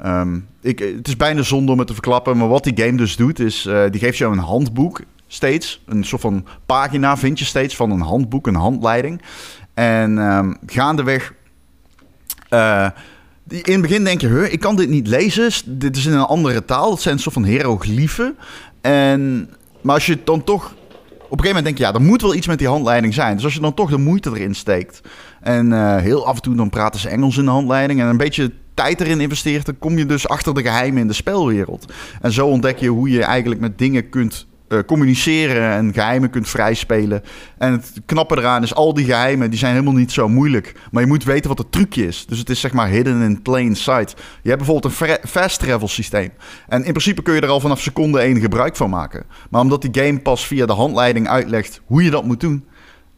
Ehm, 0.02 0.38
ik, 0.60 0.78
het 0.78 1.08
is 1.08 1.16
bijna 1.16 1.42
zonde 1.42 1.72
om 1.72 1.78
het 1.78 1.86
te 1.86 1.92
verklappen. 1.92 2.36
Maar 2.36 2.48
wat 2.48 2.64
die 2.64 2.84
game 2.84 2.96
dus 2.96 3.16
doet, 3.16 3.38
is... 3.40 3.66
eh, 3.66 3.82
die 3.90 4.00
geeft 4.00 4.18
jou 4.18 4.32
een 4.32 4.38
handboek 4.38 5.00
steeds. 5.26 5.82
Een 5.86 6.04
soort 6.04 6.20
van 6.22 6.46
pagina 6.66 7.16
vind 7.16 7.38
je 7.38 7.44
steeds 7.44 7.76
van 7.76 7.90
een 7.90 8.00
handboek, 8.00 8.46
een 8.46 8.54
handleiding. 8.54 9.22
En 9.74 10.18
ehm, 10.18 10.54
gaandeweg... 10.66 11.32
die- 13.44 13.62
in 13.62 13.72
het 13.72 13.80
begin 13.82 14.04
denk 14.04 14.20
je, 14.20 14.26
huh, 14.28 14.52
ik 14.52 14.60
kan 14.60 14.76
dit 14.76 14.88
niet 14.88 15.06
lezen. 15.06 15.50
Dit 15.78 15.96
is 15.96 16.06
in 16.06 16.12
een 16.12 16.20
andere 16.26 16.64
taal. 16.64 16.90
Het 16.90 17.00
zijn 17.00 17.14
een 17.14 17.20
soort 17.20 17.34
van 17.34 17.44
hieroglyphen. 17.44 18.36
En, 18.80 19.50
maar 19.80 19.94
als 19.94 20.06
je 20.06 20.12
het 20.12 20.26
dan 20.26 20.44
toch... 20.44 20.74
Op 21.30 21.38
een 21.38 21.44
gegeven 21.44 21.64
moment 21.64 21.64
denk 21.64 21.78
je, 21.78 21.84
ja, 21.84 22.04
er 22.04 22.10
moet 22.10 22.22
wel 22.22 22.34
iets 22.34 22.46
met 22.46 22.58
die 22.58 22.68
handleiding 22.68 23.14
zijn. 23.14 23.34
Dus 23.34 23.44
als 23.44 23.54
je 23.54 23.60
dan 23.60 23.74
toch 23.74 23.90
de 23.90 23.98
moeite 23.98 24.30
erin 24.30 24.54
steekt... 24.54 25.00
en 25.40 25.72
eh, 25.72 25.96
heel 25.96 26.26
af 26.26 26.36
en 26.36 26.42
toe 26.42 26.54
dan 26.54 26.70
praten 26.70 27.00
ze 27.00 27.08
Engels 27.08 27.36
in 27.36 27.44
de 27.44 27.50
handleiding... 27.50 28.00
en 28.00 28.06
een 28.06 28.16
beetje 28.16 28.52
tijd 28.74 29.00
erin 29.00 29.20
investeert... 29.20 29.66
dan 29.66 29.78
kom 29.78 29.98
je 29.98 30.06
dus 30.06 30.28
achter 30.28 30.54
de 30.54 30.62
geheimen 30.62 31.00
in 31.00 31.06
de 31.06 31.12
spelwereld. 31.12 31.92
En 32.20 32.32
zo 32.32 32.46
ontdek 32.46 32.78
je 32.78 32.88
hoe 32.88 33.10
je 33.10 33.22
eigenlijk 33.22 33.60
met 33.60 33.78
dingen 33.78 34.08
kunt 34.08 34.46
eh, 34.68 34.78
communiceren... 34.86 35.72
en 35.72 35.92
geheimen 35.92 36.30
kunt 36.30 36.48
vrijspelen. 36.48 37.22
En 37.58 37.72
het 37.72 37.92
knappe 38.06 38.36
eraan 38.36 38.62
is, 38.62 38.74
al 38.74 38.94
die 38.94 39.04
geheimen... 39.04 39.50
die 39.50 39.58
zijn 39.58 39.72
helemaal 39.72 39.94
niet 39.94 40.12
zo 40.12 40.28
moeilijk. 40.28 40.74
Maar 40.90 41.02
je 41.02 41.08
moet 41.08 41.24
weten 41.24 41.48
wat 41.48 41.58
het 41.58 41.72
trucje 41.72 42.06
is. 42.06 42.26
Dus 42.26 42.38
het 42.38 42.50
is 42.50 42.60
zeg 42.60 42.72
maar 42.72 42.88
hidden 42.88 43.22
in 43.22 43.42
plain 43.42 43.76
sight. 43.76 44.14
Je 44.42 44.48
hebt 44.48 44.64
bijvoorbeeld 44.64 45.00
een 45.00 45.18
fast 45.28 45.58
travel 45.58 45.88
systeem. 45.88 46.30
En 46.68 46.84
in 46.84 46.92
principe 46.92 47.22
kun 47.22 47.34
je 47.34 47.40
er 47.40 47.48
al 47.48 47.60
vanaf 47.60 47.80
seconde 47.80 48.20
1 48.20 48.40
gebruik 48.40 48.76
van 48.76 48.90
maken. 48.90 49.24
Maar 49.50 49.60
omdat 49.60 49.82
die 49.82 50.04
game 50.04 50.18
pas 50.18 50.46
via 50.46 50.66
de 50.66 50.72
handleiding 50.72 51.28
uitlegt 51.28 51.80
hoe 51.86 52.04
je 52.04 52.10
dat 52.10 52.24
moet 52.24 52.40
doen, 52.40 52.64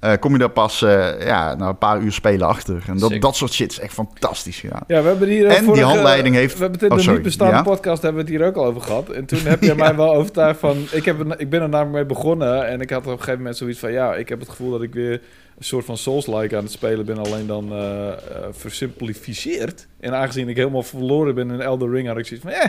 eh, 0.01 0.13
kom 0.21 0.33
je 0.33 0.39
daar 0.39 0.49
pas 0.51 0.83
eh, 0.83 1.25
ja, 1.27 1.55
na 1.55 1.69
een 1.69 1.79
paar 1.79 2.01
uur 2.01 2.13
spelen 2.13 2.47
achter. 2.47 2.83
En 2.87 2.99
dat, 2.99 3.15
dat 3.21 3.37
soort 3.37 3.53
shit 3.53 3.71
is 3.73 3.79
echt 3.81 3.93
fantastisch 3.93 4.59
gedaan. 4.61 4.83
Ja, 4.87 5.03
we 5.03 5.09
hebben 5.09 5.29
hier... 5.29 5.47
eh, 5.47 5.57
En 5.57 5.73
die 5.73 5.83
handleiding 5.83 6.35
heeft- 6.35 6.55
We 6.55 6.61
hebben 6.63 6.81
het 6.81 6.91
in 6.91 6.99
Oh, 6.99 7.05
de 7.05 7.11
niet 7.13 7.23
bestaande 7.23 7.55
Ja? 7.55 7.63
podcast 7.63 8.03
hebben 8.03 8.25
we 8.25 8.31
het 8.33 8.39
hier 8.41 8.49
ook 8.49 8.57
al 8.57 8.65
over 8.65 8.81
gehad. 8.81 9.09
En 9.11 9.25
toen 9.25 9.39
heb 9.53 9.63
jij 9.63 9.75
mij 9.75 9.97
wel 9.97 10.15
overtuigd 10.15 10.61
van... 10.61 10.77
Ik, 10.93 11.05
heb, 11.05 11.21
er- 11.31 11.41
ik 11.41 11.51
ben 11.51 11.61
er 11.63 11.69
namelijk 11.69 11.95
mee 11.95 12.17
begonnen. 12.17 12.67
En 12.69 12.81
ik 12.81 12.91
had 12.91 13.01
op 13.01 13.07
een 13.07 13.19
gegeven 13.19 13.37
moment 13.39 13.57
zoiets 13.57 13.79
van... 13.79 13.93
Ja, 13.93 14.15
ik 14.15 14.29
heb 14.29 14.41
het 14.41 14.49
gevoel 14.49 14.71
dat 14.71 14.83
ik 14.83 14.95
weer 14.95 15.13
een 15.59 15.65
soort 15.65 15.85
van 15.85 15.97
Souls-like 15.97 16.57
aan 16.57 16.63
het 16.63 16.73
spelen 16.73 17.05
ben. 17.07 17.19
Alleen 17.19 17.47
dan 17.47 17.73
eh 17.73 18.09
eh, 18.09 18.15
versimplificeerd. 18.51 19.87
En 20.01 20.15
aangezien 20.15 20.49
ik 20.49 20.57
helemaal 20.57 20.83
verloren 20.83 21.35
ben 21.35 21.51
in 21.51 21.61
Elder 21.61 21.91
Ring... 21.91 22.09
had 22.09 22.19
ik 22.19 22.27
zoiets 22.27 22.47
van... 22.47 22.55
Eh. 22.55 22.69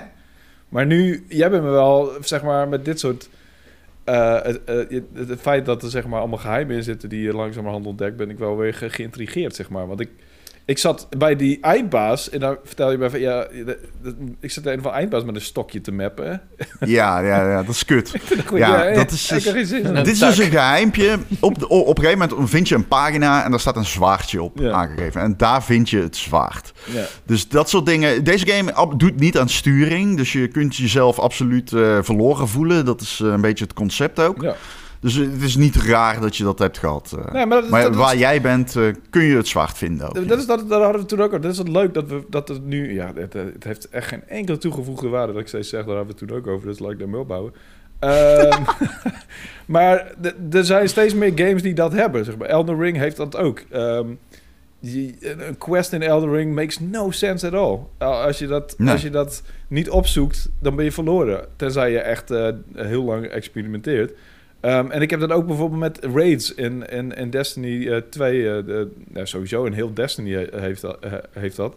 Maar 0.69 0.85
nu, 0.85 1.25
jij 1.29 1.49
bent 1.49 1.63
me 1.63 1.69
wel, 1.69 2.11
zeg 2.21 2.43
maar, 2.43 2.67
met 2.67 2.85
dit 2.85 2.99
soort... 2.99 3.29
eh, 4.03 4.41
het, 4.41 4.63
eh, 4.63 5.01
het, 5.13 5.41
feit 5.41 5.65
dat 5.65 5.83
er 5.83 5.89
zeg 5.89 6.07
maar 6.07 6.19
allemaal 6.19 6.37
geheimen 6.37 6.75
in 6.75 6.83
zitten 6.83 7.09
die 7.09 7.21
je 7.21 7.33
langzamerhand 7.33 7.85
ontdekt, 7.85 8.15
ben 8.17 8.29
ik 8.29 8.37
wel 8.37 8.57
weer 8.57 8.73
ge- 8.73 8.89
geïntrigeerd, 8.89 9.55
zeg 9.55 9.69
maar. 9.69 9.87
Want 9.87 9.99
ik, 9.99 10.09
ik 10.65 10.77
zat 10.77 11.07
bij 11.17 11.35
die 11.35 11.57
eindbaas 11.61 12.29
en 12.29 12.39
dan 12.39 12.57
vertel 12.63 12.91
je 12.91 12.97
mij 12.97 13.09
van 13.09 13.19
ja, 13.19 13.41
de- 13.43 13.79
de- 14.01 14.15
ik 14.39 14.51
zat 14.51 14.65
een 14.65 14.81
van 14.81 14.91
eindbaas 14.91 15.23
met 15.23 15.35
een 15.35 15.41
stokje 15.41 15.81
te 15.81 15.91
mappen. 15.91 16.41
Ja, 16.79 17.19
ja, 17.19 17.49
ja, 17.49 17.63
dat 17.63 17.75
is 17.75 17.85
kut. 17.85 18.13
Goed, 18.45 18.57
Ja, 18.59 18.93
dat 18.93 19.11
is 19.11 19.27
dus- 19.27 19.43
Dit 19.43 20.07
is 20.07 20.19
dus 20.19 20.37
een 20.37 20.49
geheimpje. 20.51 21.17
Op, 21.39 21.59
de, 21.59 21.67
op 21.69 21.97
een 21.97 22.03
gegeven 22.03 22.27
moment 22.29 22.49
vind 22.49 22.67
je 22.69 22.75
een 22.75 22.87
pagina 22.87 23.43
en 23.43 23.51
daar 23.51 23.59
staat 23.59 23.75
een 23.75 23.85
zwaardje 23.85 24.41
op 24.43 24.59
Ja. 24.59 24.71
aangegeven. 24.71 25.21
En 25.21 25.33
daar 25.37 25.63
vind 25.63 25.89
je 25.89 25.99
het 26.01 26.15
zwaard. 26.15 26.71
Ja. 26.85 27.03
Dus 27.25 27.47
dat 27.47 27.69
soort 27.69 27.85
dingen. 27.85 28.23
Deze 28.23 28.47
game 28.47 28.95
doet 28.97 29.19
niet 29.19 29.37
aan 29.37 29.49
sturing. 29.49 30.17
Dus 30.17 30.31
je 30.33 30.47
kunt 30.47 30.75
jezelf 30.75 31.19
absoluut 31.19 31.73
eh, 31.73 31.97
verloren 32.01 32.47
voelen. 32.47 32.85
Dat 32.85 33.01
is 33.01 33.19
eh, 33.23 33.27
een 33.31 33.41
beetje 33.41 33.63
het 33.63 33.73
concept 33.73 34.19
ook. 34.19 34.41
Ja. 34.41 34.55
Dus 35.01 35.19
eh, 35.19 35.31
het 35.31 35.41
is 35.41 35.55
niet 35.55 35.75
raar 35.75 36.19
dat 36.21 36.35
je 36.37 36.43
dat 36.43 36.59
hebt 36.59 36.77
gehad. 36.77 37.15
eh. 37.17 37.33
Nee, 37.33 37.45
maar 37.45 37.55
dat, 37.55 37.63
is- 37.65 37.69
maar 37.71 37.81
dat, 37.83 37.95
waar 37.95 38.17
jij 38.17 38.41
bent, 38.41 38.75
eh, 38.75 38.83
kun 39.09 39.21
je 39.23 39.35
het 39.35 39.47
zwaard 39.47 39.77
vinden. 39.77 40.07
Ook, 40.07 40.27
dat, 40.27 40.39
is, 40.39 40.45
dat, 40.45 40.69
dat 40.69 40.81
hadden 40.81 41.01
we 41.01 41.07
toen 41.07 41.21
ook 41.21 41.33
al. 41.33 41.39
Dat 41.39 41.51
is 41.51 41.57
wat 41.57 41.67
leuk 41.67 41.93
dat 41.93 42.07
we 42.07 42.23
dat 42.29 42.47
het 42.47 42.65
nu. 42.65 42.93
Ja, 42.93 43.11
het, 43.15 43.33
het 43.33 43.63
heeft 43.63 43.89
echt 43.89 44.07
geen 44.07 44.23
enkele 44.27 44.57
toegevoegde 44.57 45.07
waarde 45.07 45.33
dat 45.33 45.41
ik 45.41 45.47
steeds 45.47 45.69
zeg. 45.69 45.85
Daar 45.85 45.95
hadden 45.95 46.15
we 46.15 46.19
het 46.19 46.29
toen 46.29 46.37
ook 46.37 46.47
over. 46.47 46.67
Dus 46.67 46.79
laat 46.79 46.91
ik 46.91 46.99
daarmee 46.99 47.19
opbouwen. 47.21 47.53
Ehm, 47.99 48.61
maar 49.65 50.11
er 50.51 50.65
zijn 50.65 50.89
steeds 50.89 51.13
meer 51.13 51.31
games 51.35 51.61
die 51.61 51.73
dat 51.73 51.93
hebben. 51.93 52.25
Zeg 52.25 52.37
maar. 52.37 52.47
Elden 52.47 52.79
Ring 52.79 52.97
heeft 52.97 53.17
dat 53.17 53.37
ook. 53.37 53.59
Ehm, 53.69 54.05
die- 54.79 55.15
een 55.47 55.57
quest 55.57 55.93
in 55.93 56.01
Elden 56.01 56.31
Ring 56.31 56.55
makes 56.55 56.79
no 56.79 57.11
sense 57.11 57.45
at 57.47 57.53
all. 57.53 57.79
Al- 57.97 58.21
Als 58.21 58.39
je 58.39 58.47
dat, 58.47 58.75
Nee. 58.77 58.91
als 58.91 59.01
je 59.01 59.09
dat 59.09 59.43
niet 59.67 59.89
opzoekt, 59.89 60.49
dan 60.59 60.75
ben 60.75 60.85
je 60.85 60.91
verloren. 60.91 61.45
Tenzij 61.55 61.91
je 61.91 61.99
echt 61.99 62.31
eh, 62.31 62.47
heel 62.75 63.03
lang 63.03 63.25
experimenteert. 63.25 64.11
Ehm, 64.61 64.91
en 64.91 65.01
ik 65.01 65.09
heb 65.09 65.19
dat 65.19 65.31
ook 65.31 65.45
bijvoorbeeld 65.47 65.79
met 65.79 65.99
raids 66.15 66.53
in, 66.55 66.89
in, 66.89 67.11
in 67.15 67.29
Destiny 67.29 67.87
eh 67.87 67.97
2. 68.09 68.49
eh, 68.57 68.65
de, 68.65 68.91
nou, 69.07 69.25
sowieso 69.27 69.63
in 69.65 69.73
heel 69.73 69.93
Destiny 69.93 70.31
he- 70.33 70.59
heeft 70.59 70.81
dat. 70.81 70.97
eh, 70.99 71.13
heeft 71.31 71.55
dat. 71.55 71.75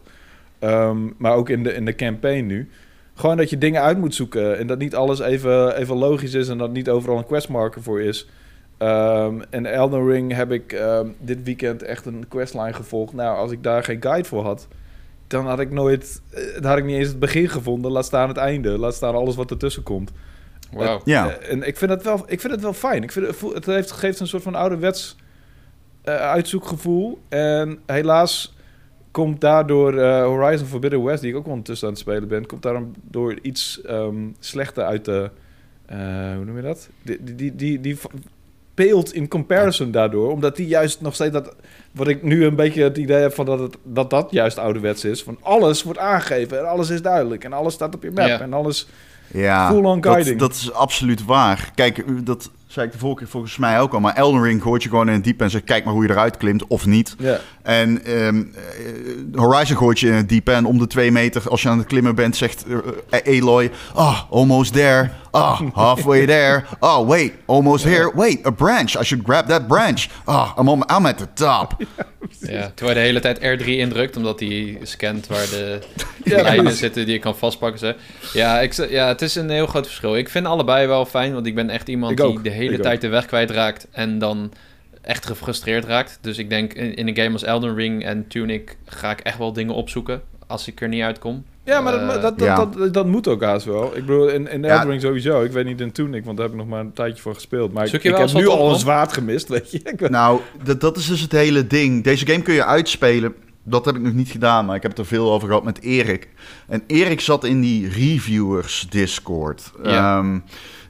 Ehm, 0.59 0.99
maar 1.16 1.35
ook 1.35 1.49
in 1.49 1.62
de, 1.62 1.72
in 1.74 1.85
de 1.85 1.95
campaign 1.95 2.47
nu. 2.47 2.68
Gewoon 3.14 3.37
dat 3.37 3.51
je 3.51 3.59
dingen 3.59 3.82
uit 3.82 3.99
moet 3.99 4.14
zoeken. 4.14 4.59
En 4.59 4.66
dat 4.66 4.78
niet 4.78 4.95
alles 4.95 5.20
even, 5.20 5.76
even 5.76 5.97
logisch 5.97 6.35
is. 6.35 6.49
En 6.49 6.59
dat 6.59 6.72
niet 6.72 6.89
overal 6.91 7.18
een 7.18 7.26
questmarker 7.26 7.82
voor 7.82 8.01
is. 8.01 8.28
Ehm 8.78 9.41
en 9.51 9.66
Elden 9.66 10.07
Ring 10.11 10.32
heb 10.35 10.53
ik 10.53 10.82
dit 11.20 11.43
weekend 11.45 11.82
echt 11.82 12.07
een 12.07 12.24
questline 12.28 12.72
gevolgd. 12.72 13.12
Nou, 13.12 13.37
als 13.37 13.51
ik 13.51 13.62
daar 13.62 13.85
geen 13.85 14.03
guide 14.03 14.28
voor 14.28 14.43
had, 14.45 14.68
dan 15.26 15.47
had 15.47 15.61
ik 15.61 15.70
nooit, 15.70 16.22
eh, 16.30 16.43
dan 16.55 16.64
had 16.64 16.78
ik 16.78 16.85
niet 16.85 16.97
eens 16.97 17.09
het 17.09 17.18
begin 17.18 17.49
gevonden. 17.49 17.91
Laat 17.93 18.05
staan 18.05 18.28
het 18.28 18.37
einde. 18.37 18.78
Laat 18.78 18.95
staan 18.95 19.14
alles 19.14 19.35
wat 19.37 19.51
ertussen 19.51 19.82
komt. 19.82 20.12
Wauw. 20.75 21.01
Ja. 21.05 21.31
Eh, 21.31 21.53
en 21.53 21.62
ik 21.66 21.77
vind 21.77 21.91
het 21.91 22.03
wel, 22.03 22.25
ik 22.27 22.41
vind 22.41 22.53
het 22.53 22.62
wel 22.62 22.72
fijn. 22.72 23.03
Ik 23.03 23.12
vind 23.12 23.27
het, 23.27 23.41
het 23.55 23.66
heeft, 23.66 23.91
geeft 23.91 24.20
een 24.20 24.27
soort 24.27 24.43
van 24.43 24.55
ouderwets 24.55 25.16
eh 26.03 26.14
uitzoekgevoel. 26.16 27.18
En 27.29 27.79
helaas 27.87 28.55
komt 29.11 29.41
daardoor 29.41 29.99
eh, 29.99 30.25
Horizon 30.25 30.66
Forbidden 30.66 31.05
West, 31.05 31.22
die 31.22 31.31
ik 31.31 31.37
ook 31.37 31.47
ondertussen 31.47 31.87
aan 31.87 31.93
het 31.93 32.03
spelen 32.03 32.29
ben, 32.29 32.47
komt 32.47 32.62
daardoor 32.62 33.39
iets 33.43 33.83
ehm, 33.83 34.16
slechter 34.39 34.85
uit 34.85 35.05
de. 35.05 35.31
eh, 35.87 35.99
hoe 36.37 36.45
noem 36.45 36.57
je 36.57 36.62
dat? 36.62 36.89
Die, 37.03 37.35
die, 37.35 37.55
die, 37.55 37.81
die, 37.81 37.99
peelt 38.75 39.12
in 39.14 39.29
comparison 39.29 39.91
daardoor, 39.91 40.31
omdat 40.31 40.57
die 40.57 40.66
juist 40.66 41.01
nog 41.01 41.14
steeds 41.14 41.33
dat. 41.33 41.55
Wat 41.93 42.09
ik 42.09 42.22
nu 42.22 42.45
een 42.45 42.55
beetje 42.57 42.83
het 42.83 42.99
idee 42.99 43.20
heb 43.20 43.35
van 43.35 43.47
dat 43.47 43.59
het, 43.59 43.77
dat, 43.83 44.11
dat 44.11 44.31
juist 44.31 44.59
ouderwets 44.59 45.05
is. 45.05 45.22
Van 45.22 45.39
alles 45.41 45.83
wordt 45.83 45.99
aangegeven 45.99 46.59
en 46.59 46.68
alles 46.68 46.91
is 46.91 47.03
duidelijk 47.03 47.45
en 47.45 47.53
alles 47.53 47.75
staat 47.75 47.95
op 47.95 48.03
je 48.03 48.11
map 48.11 48.27
Ja. 48.27 48.41
en 48.41 48.53
alles. 48.53 48.89
Ja, 49.27 49.70
Full-on 49.70 50.01
dat, 50.01 50.12
guiding. 50.12 50.39
dat 50.39 50.53
is 50.53 50.72
absoluut 50.72 51.25
waar. 51.25 51.70
Kijk, 51.75 52.05
dat 52.27 52.51
zei 52.75 52.87
ik 52.87 52.93
de 52.93 52.99
vorige 52.99 53.18
keer 53.18 53.29
volgens 53.29 53.57
mij 53.57 53.81
ook 53.81 53.93
al. 53.93 54.01
Maar 54.01 54.14
Elden 54.14 54.43
Ring 54.43 54.62
gooit 54.62 54.83
je 54.83 54.89
gewoon 54.89 55.09
in 55.09 55.14
het 55.14 55.25
diepe 55.25 55.45
en 55.45 55.51
zegt... 55.51 55.64
kijk 55.64 55.85
maar 55.85 55.95
hoe 55.95 56.03
je 56.03 56.11
eruit 56.11 56.37
klimt 56.37 56.66
of 56.66 56.87
niet. 56.87 57.16
Ja. 57.18 57.39
En 57.62 58.05
ehm, 58.05 58.39
eh, 58.39 59.41
Horizon 59.41 59.77
gooit 59.77 60.01
je 60.01 60.07
in 60.07 60.12
het 60.14 60.29
diepe 60.29 60.53
en 60.53 60.64
om 60.64 60.79
de 60.79 60.87
twee 60.87 61.12
meter... 61.12 61.49
als 61.49 61.62
je 61.62 61.68
aan 61.68 61.79
het 61.79 61.87
klimmen 61.87 62.14
bent, 62.14 62.37
zegt 62.37 62.64
eh, 63.11 63.39
Aloy... 63.39 63.70
ah, 63.95 64.20
almost 64.31 64.72
there. 64.72 65.11
Ah, 65.35 65.61
halfway 65.72 66.26
there. 66.26 66.64
Oh, 66.80 67.09
wait, 67.09 67.32
almost 67.47 67.85
here. 67.85 68.12
Wait, 68.14 68.47
a 68.47 68.51
branch. 68.51 68.97
I 69.01 69.03
should 69.03 69.24
grab 69.24 69.47
that 69.49 69.66
branch. 69.66 70.09
Ah, 70.24 70.55
I'm, 70.59 70.68
on, 70.68 70.85
I'm 70.97 71.07
at 71.07 71.18
the 71.18 71.32
top. 71.35 71.72
Ja, 72.41 72.72
terwijl 72.74 72.99
je 72.99 73.03
de 73.03 73.07
hele 73.20 73.20
tijd 73.20 73.39
R3 73.62 73.64
indrukt, 73.66 74.16
omdat 74.16 74.41
hij 74.41 74.78
scant 74.82 75.26
waar 75.26 75.47
de 75.51 75.78
Ja, 76.24 76.43
lijnen 76.43 76.72
zitten 76.72 77.05
die 77.05 77.14
je 77.14 77.20
kan 77.20 77.37
vastpakken. 77.37 77.78
Zo. 77.78 77.93
Ja, 78.39 78.61
ik, 78.61 78.72
ja, 78.91 79.09
het 79.09 79.22
is 79.22 79.35
een 79.35 79.51
heel 79.51 79.66
groot 79.66 79.87
verschil. 79.87 80.16
Ik 80.16 80.28
vind 80.28 80.47
allebei 80.47 80.87
wel 80.87 81.05
fijn, 81.07 81.32
want 81.35 81.47
ik 81.47 81.55
ben 81.55 81.70
echt 81.70 81.89
iemand 81.89 82.11
Ik 82.12 82.16
die 82.16 82.26
ook. 82.26 82.45
de 82.45 82.51
hele 82.51 82.72
Ik 82.76 82.82
tijd 82.82 83.01
de 83.01 83.09
weg 83.09 83.26
kwijtraakt 83.26 83.87
en 83.91 84.18
dan 84.18 84.53
echt 85.03 85.26
gefrustreerd 85.26 85.85
raakt. 85.85 86.18
Dus 86.20 86.39
ik 86.39 86.51
denk 86.51 86.72
in, 86.72 86.95
in 86.95 87.09
een 87.09 87.16
game 87.16 87.32
als 87.32 87.43
Elden 87.43 87.74
Ring 87.74 88.05
en 88.05 88.28
Tunic 88.28 88.76
ga 88.87 89.11
ik 89.11 89.20
echt 89.20 89.39
wel 89.39 89.53
dingen 89.53 89.74
opzoeken. 89.74 90.22
als 90.47 90.66
ik 90.68 90.80
er 90.80 90.89
niet 90.89 91.03
uitkom. 91.03 91.45
Ja, 91.65 91.81
maar 91.81 91.95
Eh, 91.95 92.09
dat, 92.09 92.23
dat, 92.23 92.35
ja. 92.39 92.57
dat, 92.57 92.75
dat, 92.75 92.95
dat 92.95 93.07
moet 93.07 93.29
ook 93.29 93.43
haast 93.43 93.67
wel. 93.67 93.97
Ik 93.97 94.07
bedoel, 94.07 94.29
in, 94.29 94.51
in 94.51 94.62
Ja. 94.62 94.69
Elden 94.69 94.89
Ring 94.89 95.01
sowieso. 95.01 95.43
Ik 95.43 95.53
weet 95.53 95.65
niet 95.65 95.81
in 95.81 95.93
Tunic, 95.93 96.25
want 96.25 96.37
daar 96.37 96.47
heb 96.47 96.55
ik 96.55 96.61
nog 96.61 96.71
maar 96.71 96.81
een 96.81 96.93
tijdje 96.93 97.23
voor 97.23 97.35
gespeeld. 97.35 97.73
Maar 97.73 97.87
ik, 97.87 97.93
ik 97.93 98.17
heb 98.17 98.33
nu 98.33 98.49
al 98.49 98.71
een 98.71 98.79
zwaard 98.79 99.12
gemist, 99.12 99.49
weet 99.55 99.71
je. 99.71 99.79
Ik 99.79 100.11
Nou, 100.11 100.41
dat, 100.62 100.81
dat 100.81 100.97
is 100.97 101.07
dus 101.07 101.21
het 101.21 101.33
hele 101.33 101.67
ding. 101.67 102.05
Deze 102.05 102.27
game 102.27 102.43
kun 102.43 102.55
je 102.55 102.65
uitspelen. 102.65 103.35
Dat 103.62 103.85
heb 103.85 103.95
ik 103.97 104.03
nog 104.03 104.12
niet 104.12 104.29
gedaan, 104.29 104.67
maar 104.67 104.77
ik 104.77 104.83
heb 104.83 104.91
het 104.91 105.01
er 105.01 105.07
veel 105.07 105.33
over 105.33 105.49
gehad 105.49 105.65
met 105.65 105.81
Erik. 105.83 106.29
En 106.69 106.83
Erik 106.87 107.21
zat 107.21 107.45
in 107.45 107.61
die 107.61 107.89
reviewers 107.89 108.87
Discord. 108.91 109.73
Ja. 109.83 110.19
Ehm, 110.19 110.39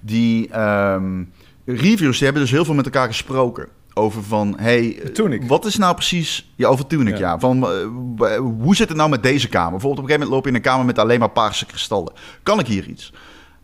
die 0.00 0.48
ehm, 0.48 1.22
reviewers 1.64 2.16
die 2.16 2.24
hebben 2.24 2.42
dus 2.42 2.50
heel 2.52 2.64
veel 2.64 2.74
met 2.74 2.84
elkaar 2.84 3.06
gesproken. 3.06 3.68
Over 3.94 4.22
van, 4.22 4.54
hey, 4.58 5.02
wat 5.46 5.64
is 5.64 5.76
nou 5.76 5.94
precies... 5.94 6.52
Ja, 6.56 6.68
over 6.68 6.86
Tunic, 6.86 7.16
ja. 7.16 7.30
Ja. 7.30 7.38
Van, 7.38 7.68
eh, 7.68 8.36
hoe 8.36 8.76
zit 8.76 8.88
het 8.88 8.96
nou 8.96 9.10
met 9.10 9.22
deze 9.22 9.48
kamer? 9.48 9.70
Bijvoorbeeld 9.70 10.04
op 10.04 10.10
een 10.10 10.10
gegeven 10.10 10.28
moment 10.28 10.30
loop 10.30 10.44
je 10.44 10.48
in 10.48 10.54
een 10.54 10.70
kamer 10.70 10.86
met 10.86 10.98
alleen 10.98 11.18
maar 11.18 11.30
paarse 11.30 11.66
kristallen. 11.66 12.12
Kan 12.42 12.58
ik 12.58 12.66
hier 12.66 12.88
iets? 12.88 13.12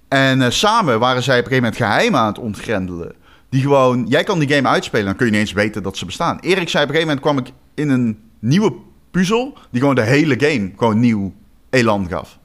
En 0.08 0.42
eh, 0.42 0.50
samen 0.50 0.98
waren 0.98 1.22
zij 1.22 1.38
op 1.38 1.44
een 1.44 1.50
gegeven 1.50 1.70
moment 1.70 1.90
geheimen 1.90 2.20
aan 2.20 2.26
het 2.26 2.38
ontgrendelen. 2.38 3.14
Die 3.48 3.62
gewoon, 3.62 4.06
jij 4.08 4.24
kan 4.24 4.38
die 4.38 4.48
game 4.48 4.68
uitspelen, 4.68 5.06
dan 5.06 5.16
kun 5.16 5.26
je 5.26 5.32
niet 5.32 5.40
eens 5.40 5.52
weten 5.52 5.82
dat 5.82 5.96
ze 5.96 6.04
bestaan. 6.06 6.38
Erik 6.38 6.68
zei 6.68 6.84
op 6.84 6.90
een 6.90 6.96
gegeven 6.96 7.16
moment 7.16 7.20
kwam 7.20 7.38
ik 7.38 7.52
in 7.74 7.88
een 7.88 8.18
nieuwe 8.38 8.72
puzzel, 9.10 9.58
die 9.70 9.80
gewoon 9.80 9.94
de 9.94 10.02
hele 10.02 10.34
game 10.38 10.70
gewoon 10.76 11.00
nieuw 11.00 11.32
elan 11.70 12.08
gaf. 12.08 12.38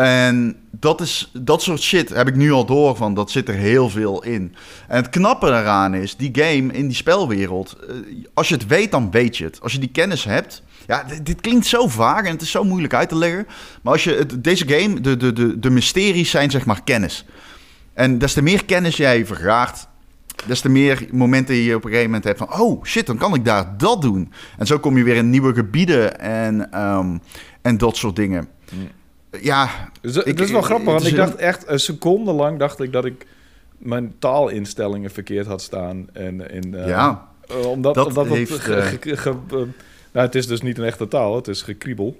En 0.00 0.56
dat, 0.70 1.00
is, 1.00 1.30
dat 1.32 1.62
soort 1.62 1.80
shit 1.80 2.08
heb 2.08 2.28
ik 2.28 2.36
nu 2.36 2.52
al 2.52 2.66
door 2.66 2.96
van, 2.96 3.14
dat 3.14 3.30
zit 3.30 3.48
er 3.48 3.54
heel 3.54 3.90
veel 3.90 4.22
in. 4.22 4.54
En 4.88 4.96
het 4.96 5.08
knappe 5.08 5.46
daaraan 5.46 5.94
is, 5.94 6.16
die 6.16 6.30
game 6.32 6.72
in 6.72 6.86
die 6.86 6.96
spelwereld, 6.96 7.76
eh, 7.88 7.94
als 8.34 8.48
je 8.48 8.54
het 8.54 8.66
weet, 8.66 8.90
dan 8.90 9.10
weet 9.10 9.36
je 9.36 9.44
het. 9.44 9.60
Als 9.60 9.72
je 9.72 9.78
die 9.78 9.90
kennis 9.90 10.24
hebt, 10.24 10.62
ja, 10.86 11.04
dit, 11.22 11.40
klinkt 11.40 11.66
zo 11.66 11.88
vaag 11.88 12.24
en 12.24 12.32
het 12.32 12.42
is 12.42 12.50
zo 12.50 12.64
moeilijk 12.64 12.94
uit 12.94 13.08
te 13.08 13.16
leggen. 13.16 13.46
Maar 13.82 13.92
als 13.92 14.04
je 14.04 14.26
deze 14.38 14.68
game, 14.68 15.00
de, 15.00 15.16
de, 15.16 15.32
de, 15.32 15.58
de 15.58 15.70
mysteries 15.70 16.30
zijn 16.30 16.50
zeg 16.50 16.64
maar 16.64 16.82
kennis. 16.84 17.26
En 17.94 18.18
des 18.18 18.32
te 18.32 18.42
meer 18.42 18.64
kennis 18.64 18.96
jij 18.96 19.26
vergaart, 19.26 19.86
des 20.46 20.60
te 20.60 20.68
meer 20.68 21.06
momenten 21.12 21.54
je 21.54 21.74
op 21.74 21.84
een 21.84 21.90
gegeven 21.90 22.10
moment 22.10 22.24
hebt 22.24 22.38
van... 22.38 22.60
oh 22.60 22.84
shit, 22.84 23.06
dan 23.06 23.18
kan 23.18 23.34
ik 23.34 23.44
daar 23.44 23.78
dat 23.78 24.02
doen. 24.02 24.32
En 24.58 24.66
zo 24.66 24.78
kom 24.78 24.96
je 24.96 25.04
weer 25.04 25.16
in 25.16 25.30
nieuwe 25.30 25.54
gebieden 25.54 26.20
en, 26.20 26.72
ehm, 26.72 27.18
en 27.62 27.78
dat 27.78 27.96
soort 27.96 28.16
dingen. 28.16 28.48
Dus, 30.00 30.12
dat 30.12 30.26
Ik- 30.26 30.36
dat 30.36 30.46
is 30.46 30.52
wel 30.52 30.62
grappig, 30.62 30.86
het 30.92 30.94
want 31.02 31.06
ik 31.06 31.16
dacht 31.16 31.34
echt 31.34 31.68
een 31.68 31.80
seconde 31.80 32.32
lang 32.32 32.58
dacht 32.58 32.80
ik 32.80 32.92
dat 32.92 33.04
ik 33.04 33.26
mijn 33.78 34.14
taalinstellingen 34.18 35.10
verkeerd 35.10 35.46
had 35.46 35.62
staan. 35.62 36.08
En, 36.12 36.50
in, 36.50 36.74
eh, 36.74 36.86
ja. 36.88 37.28
eh, 37.48 37.66
omdat, 37.70 37.94
dat 37.94 38.06
omdat 38.06 38.24
het 38.24 38.34
heeft, 38.34 38.52
ge- 38.52 38.74
eh, 38.74 38.86
ge- 38.86 39.16
ge- 39.16 39.34
nou, 40.12 40.26
het 40.26 40.34
is 40.34 40.46
dus 40.46 40.60
niet 40.62 40.78
een 40.78 40.84
echte 40.84 41.08
taal, 41.08 41.34
het 41.36 41.48
is 41.48 41.62
gekriebel. 41.62 42.16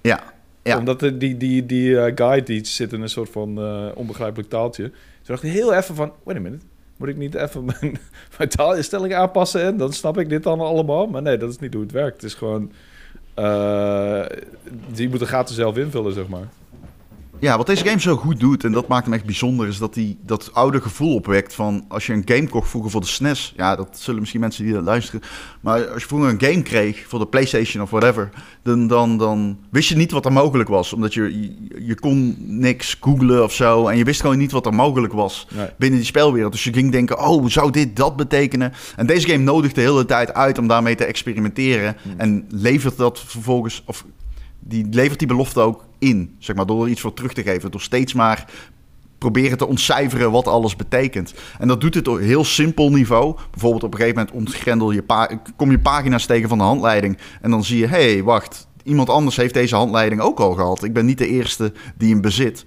Ja, 0.00 0.22
ja. 0.62 0.78
Omdat 0.78 1.00
die, 1.00 1.36
die, 1.36 1.66
die 1.66 1.94
guide 2.14 2.42
die 2.42 2.64
zit 2.66 2.92
in 2.92 3.00
een 3.00 3.08
soort 3.08 3.30
van 3.30 3.58
onbegrijpelijk 3.94 4.48
taaltje. 4.48 4.82
Toen 4.82 5.34
dacht 5.34 5.42
ik 5.42 5.52
heel 5.52 5.74
even 5.74 5.94
van, 5.94 6.12
wait 6.22 6.38
a 6.38 6.40
minute, 6.40 6.64
moet 6.96 7.08
ik 7.08 7.16
niet 7.16 7.34
even 7.34 7.64
mijn, 7.64 7.98
mijn 8.38 8.48
taalinstellingen 8.48 9.18
aanpassen 9.18 9.62
en 9.62 9.76
dan 9.76 9.92
snap 9.92 10.18
ik 10.18 10.28
dit 10.28 10.42
dan 10.42 10.60
allemaal? 10.60 11.06
Maar 11.06 11.22
nee, 11.22 11.36
dat 11.36 11.50
is 11.50 11.58
niet 11.58 11.72
hoe 11.74 11.82
het 11.82 11.92
werkt. 11.92 12.14
Het 12.14 12.24
is 12.30 12.34
gewoon, 12.34 12.72
die 14.92 15.08
moet 15.08 15.18
de 15.18 15.26
gaten 15.26 15.54
zelf 15.54 15.76
invullen, 15.76 16.12
zeg 16.12 16.28
maar. 16.28 16.48
Ja, 17.40 17.56
wat 17.56 17.66
deze 17.66 17.84
game 17.84 18.00
zo 18.00 18.16
goed 18.16 18.40
doet, 18.40 18.64
en 18.64 18.72
dat 18.72 18.88
maakt 18.88 19.04
hem 19.04 19.14
echt 19.14 19.24
bijzonder, 19.24 19.68
is 19.68 19.78
dat 19.78 19.94
hij 19.94 20.16
dat 20.22 20.50
oude 20.52 20.80
gevoel 20.80 21.14
opwekt 21.14 21.54
van 21.54 21.84
als 21.88 22.06
je 22.06 22.12
een 22.12 22.22
game 22.24 22.48
kocht 22.48 22.70
vroeger 22.70 22.90
voor 22.90 23.00
de 23.00 23.06
SNES. 23.06 23.52
Ja, 23.56 23.76
dat 23.76 23.98
zullen 24.00 24.20
misschien 24.20 24.40
mensen 24.40 24.64
die 24.64 24.72
dat 24.72 24.82
luisteren. 24.84 25.20
Maar 25.60 25.88
als 25.88 26.02
je 26.02 26.08
vroeger 26.08 26.28
een 26.28 26.40
game 26.40 26.62
kreeg 26.62 27.04
voor 27.08 27.18
de 27.18 27.26
PlayStation 27.26 27.82
of 27.82 27.90
whatever, 27.90 28.30
dan, 28.62 28.86
dan, 28.86 29.18
dan 29.18 29.58
wist 29.70 29.88
je 29.88 29.96
niet 29.96 30.10
wat 30.10 30.24
er 30.24 30.32
mogelijk 30.32 30.68
was. 30.68 30.92
Omdat 30.92 31.14
je, 31.14 31.40
je, 31.40 31.84
je 31.86 31.94
kon 32.00 32.36
niks 32.38 32.96
googlen 33.00 33.42
of 33.42 33.52
zo. 33.52 33.86
En 33.88 33.96
je 33.96 34.04
wist 34.04 34.20
gewoon 34.20 34.38
niet 34.38 34.52
wat 34.52 34.66
er 34.66 34.74
mogelijk 34.74 35.12
was 35.12 35.46
Nee. 35.54 35.68
binnen 35.78 35.98
die 35.98 36.08
spelwereld. 36.08 36.52
Dus 36.52 36.64
je 36.64 36.72
ging 36.72 36.92
denken, 36.92 37.18
oh, 37.26 37.46
zou 37.46 37.70
dit 37.70 37.96
dat 37.96 38.16
betekenen? 38.16 38.72
En 38.96 39.06
deze 39.06 39.28
game 39.28 39.42
nodigt 39.42 39.74
de 39.74 39.80
hele 39.80 40.04
tijd 40.04 40.34
uit 40.34 40.58
om 40.58 40.68
daarmee 40.68 40.94
te 40.94 41.04
experimenteren. 41.04 41.96
En 42.16 42.44
levert 42.50 42.96
dat 42.96 43.20
vervolgens, 43.20 43.82
of 43.86 44.04
die 44.60 44.86
levert 44.90 45.18
die 45.18 45.28
belofte 45.28 45.60
ook 45.60 45.85
in, 45.98 46.34
zeg 46.38 46.56
maar, 46.56 46.66
door 46.66 46.84
er 46.84 46.90
iets 46.90 47.00
voor 47.00 47.14
terug 47.14 47.32
te 47.32 47.42
geven. 47.42 47.70
Door 47.70 47.80
steeds 47.80 48.14
maar 48.14 48.44
proberen 49.18 49.58
te 49.58 49.66
ontcijferen 49.66 50.30
wat 50.30 50.46
alles 50.46 50.76
betekent. 50.76 51.34
En 51.58 51.68
dat 51.68 51.80
doet 51.80 51.94
het 51.94 52.08
op 52.08 52.18
heel 52.18 52.44
simpel 52.44 52.90
niveau. 52.90 53.36
Bijvoorbeeld 53.50 53.82
op 53.82 53.92
een 53.92 53.98
gegeven 53.98 54.18
moment 54.18 54.36
ontgrendel 54.36 54.90
je 54.90 55.04
kom 55.56 55.70
je 55.70 55.78
pagina's 55.78 56.26
tegen 56.26 56.48
van 56.48 56.58
de 56.58 56.64
handleiding. 56.64 57.18
En 57.40 57.50
dan 57.50 57.64
zie 57.64 57.78
je, 57.78 57.86
hé, 57.86 58.12
hey, 58.12 58.22
wacht, 58.22 58.66
iemand 58.82 59.08
anders 59.08 59.36
heeft 59.36 59.54
deze 59.54 59.76
handleiding 59.76 60.20
ook 60.20 60.40
al 60.40 60.52
gehad. 60.52 60.84
Ik 60.84 60.92
ben 60.92 61.06
niet 61.06 61.18
de 61.18 61.28
eerste 61.28 61.72
die 61.96 62.10
hem 62.10 62.20
bezit. 62.20 62.64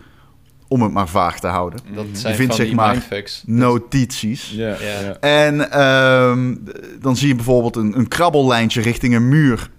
Om 0.67 0.81
het 0.81 0.91
maar 0.91 1.07
vaag 1.07 1.39
te 1.39 1.47
houden. 1.47 1.79
Dat 1.93 2.05
zijn 2.11 2.31
Je 2.31 2.37
vindt, 2.37 2.55
van 2.55 2.55
zeg 2.55 2.65
die 2.65 2.75
maar, 2.75 2.91
mindfucks. 2.91 3.43
Notities. 3.45 4.49
Ja, 4.49 4.67
Ja. 4.67 4.99
ja. 4.99 5.17
En 5.19 5.71
ehm, 5.71 6.55
dan 6.99 7.15
zie 7.15 7.27
je 7.27 7.35
bijvoorbeeld 7.35 7.75
een, 7.75 7.97
een 7.97 8.07
krabbellijntje 8.07 8.81
richting 8.81 9.15
een 9.15 9.29
muur. 9.29 9.69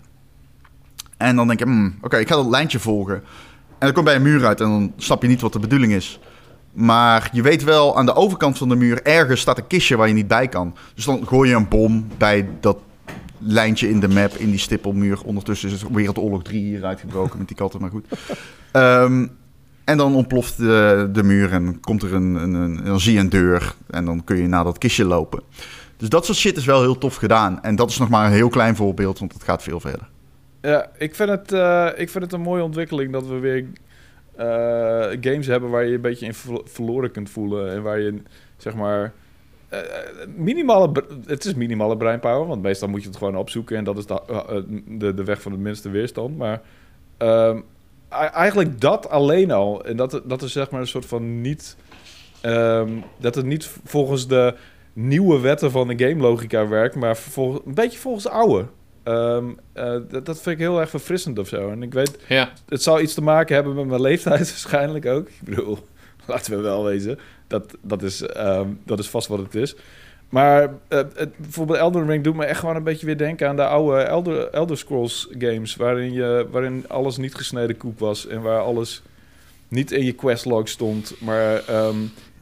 En 1.20 1.36
dan 1.36 1.46
denk 1.46 1.58
je, 1.58 1.64
hmm, 1.64 1.94
oké, 2.00 2.16
ik 2.16 2.28
ga 2.28 2.36
dat 2.36 2.46
lijntje 2.46 2.78
volgen. 2.78 3.14
En 3.14 3.86
dan 3.86 3.92
kom 3.92 4.04
je 4.04 4.10
bij 4.10 4.14
een 4.14 4.22
muur 4.22 4.46
uit 4.46 4.60
en 4.60 4.68
dan 4.68 4.92
snap 4.96 5.22
je 5.22 5.28
niet 5.28 5.40
wat 5.40 5.52
de 5.52 5.58
bedoeling 5.58 5.92
is. 5.92 6.20
Maar 6.72 7.30
je 7.32 7.42
weet 7.42 7.64
wel, 7.64 7.96
aan 7.96 8.06
de 8.06 8.14
overkant 8.14 8.58
van 8.58 8.68
de 8.68 8.76
muur 8.76 9.02
ergens 9.02 9.40
staat 9.40 9.58
een 9.58 9.66
kistje 9.66 9.96
waar 9.96 10.08
je 10.08 10.14
niet 10.14 10.28
bij 10.28 10.48
kan. 10.48 10.74
Dus 10.94 11.04
dan 11.04 11.26
gooi 11.26 11.48
je 11.48 11.56
een 11.56 11.68
bom 11.68 12.08
bij 12.18 12.48
dat 12.60 12.78
lijntje 13.38 13.88
in 13.88 14.00
de 14.00 14.08
map, 14.08 14.32
in 14.32 14.50
die 14.50 14.58
stippelmuur. 14.58 15.22
Ondertussen 15.24 15.70
is 15.70 15.84
Wereldoorlog 15.92 16.42
3 16.42 16.60
hier 16.60 16.84
uitgebroken 16.84 17.38
met 17.38 17.48
die 17.48 17.56
katten, 17.56 17.80
maar 17.80 17.90
goed. 17.90 18.06
Ehm, 18.72 19.26
en 19.84 19.96
dan 19.96 20.14
ontploft 20.14 20.56
de, 20.56 21.08
de 21.12 21.22
muur 21.22 21.52
en 21.52 21.80
komt 21.80 22.02
er 22.02 22.14
een, 22.14 22.34
een, 22.34 22.54
een, 22.54 22.84
dan 22.84 23.00
zie 23.00 23.12
je 23.12 23.20
een 23.20 23.28
deur. 23.28 23.74
En 23.90 24.04
dan 24.04 24.24
kun 24.24 24.36
je 24.36 24.46
naar 24.46 24.64
dat 24.64 24.78
kistje 24.78 25.04
lopen. 25.04 25.42
Dus 25.96 26.08
dat 26.08 26.24
soort 26.24 26.38
shit 26.38 26.56
is 26.56 26.64
wel 26.64 26.80
heel 26.80 26.98
tof 26.98 27.14
gedaan. 27.14 27.62
En 27.62 27.76
dat 27.76 27.90
is 27.90 27.98
nog 27.98 28.08
maar 28.08 28.26
een 28.26 28.32
heel 28.32 28.48
klein 28.48 28.76
voorbeeld, 28.76 29.18
want 29.18 29.32
het 29.32 29.42
gaat 29.42 29.62
veel 29.62 29.80
verder. 29.80 30.09
Ja, 30.62 30.90
ik 30.98 31.14
vind, 31.14 31.28
het, 31.30 31.52
eh, 31.52 31.88
ik 31.96 32.08
vind 32.10 32.24
het 32.24 32.32
een 32.32 32.40
mooie 32.40 32.62
ontwikkeling 32.62 33.12
dat 33.12 33.26
we 33.26 33.38
weer 33.38 33.64
eh, 34.36 35.18
games 35.20 35.46
hebben 35.46 35.70
waar 35.70 35.84
je 35.84 35.94
een 35.94 36.00
beetje 36.00 36.26
in 36.26 36.34
ver- 36.34 36.60
verloren 36.64 37.10
kunt 37.10 37.30
voelen. 37.30 37.72
En 37.72 37.82
waar 37.82 38.00
je, 38.00 38.22
zeg 38.56 38.74
maar, 38.74 39.12
eh, 39.68 39.78
minimale, 40.36 41.04
het 41.26 41.44
is 41.44 41.54
minimale 41.54 41.96
breinpower, 41.96 42.46
want 42.46 42.62
meestal 42.62 42.88
moet 42.88 43.02
je 43.02 43.08
het 43.08 43.16
gewoon 43.16 43.36
opzoeken 43.36 43.76
en 43.76 43.84
dat 43.84 43.98
is 43.98 44.06
de, 44.06 45.14
de, 45.14 45.24
weg 45.24 45.42
van 45.42 45.52
het 45.52 45.60
minste 45.60 45.90
weerstand. 45.90 46.36
Maar 46.38 46.60
ehm, 47.16 47.60
eigenlijk 48.32 48.80
dat 48.80 49.08
alleen 49.08 49.50
al, 49.50 49.84
en 49.84 49.96
dat, 49.96 50.22
dat 50.24 50.42
is 50.42 50.52
zeg 50.52 50.70
maar 50.70 50.80
een 50.80 50.86
soort 50.86 51.06
van 51.06 51.40
niet, 51.40 51.76
ehm, 52.40 52.90
dat 53.18 53.34
het 53.34 53.44
niet 53.46 53.70
volgens 53.84 54.28
de 54.28 54.54
nieuwe 54.92 55.40
wetten 55.40 55.70
van 55.70 55.88
de 55.88 56.06
game 56.08 56.20
logica 56.20 56.68
werkt, 56.68 56.94
maar 56.94 57.18
een 57.36 57.60
beetje 57.64 57.98
volgens 57.98 58.24
de 58.24 58.30
oude. 58.30 58.66
Ehm, 59.02 59.44
eh, 59.72 59.96
dat, 60.08 60.26
dat 60.26 60.40
vind 60.40 60.46
ik 60.46 60.58
heel 60.58 60.80
erg 60.80 60.90
verfrissend 60.90 61.38
of 61.38 61.48
zo. 61.48 61.70
En 61.70 61.82
ik 61.82 61.92
weet, 61.92 62.18
Ja, 62.28 62.52
het 62.68 62.82
zal 62.82 63.00
iets 63.00 63.14
te 63.14 63.22
maken 63.22 63.54
hebben 63.54 63.74
met 63.74 63.86
mijn 63.86 64.00
leeftijd 64.00 64.48
waarschijnlijk 64.50 65.06
ook. 65.06 65.28
Ik 65.28 65.40
bedoel, 65.44 65.78
laten 66.26 66.56
we 66.56 66.60
wel 66.60 66.84
wezen. 66.84 67.18
Dat, 67.46 67.76
dat, 67.82 68.02
is, 68.02 68.22
ehm, 68.22 68.68
dat 68.84 68.98
is 68.98 69.08
vast 69.08 69.28
wat 69.28 69.38
het 69.38 69.54
is. 69.54 69.74
Maar 70.28 70.62
eh, 70.88 70.98
het, 71.14 71.36
bijvoorbeeld 71.36 71.78
Elden 71.78 72.06
Ring 72.06 72.24
doet 72.24 72.36
me 72.36 72.44
echt 72.44 72.58
gewoon 72.58 72.76
een 72.76 72.82
beetje 72.82 73.06
weer 73.06 73.18
denken 73.18 73.48
aan 73.48 73.56
de 73.56 73.66
oude 73.66 74.00
Elder, 74.00 74.48
Elder 74.48 74.78
Scrolls 74.78 75.28
games. 75.38 75.76
Waarin, 75.76 76.12
je, 76.12 76.46
waarin 76.50 76.84
alles 76.88 77.16
niet 77.16 77.34
gesneden 77.34 77.76
koek 77.76 77.98
was. 77.98 78.26
En 78.26 78.40
waar 78.42 78.60
alles 78.60 79.02
niet 79.68 79.92
in 79.92 80.04
je 80.04 80.12
questlog 80.12 80.68
stond. 80.68 81.14
Maar, 81.20 81.64
ehm, 81.66 81.96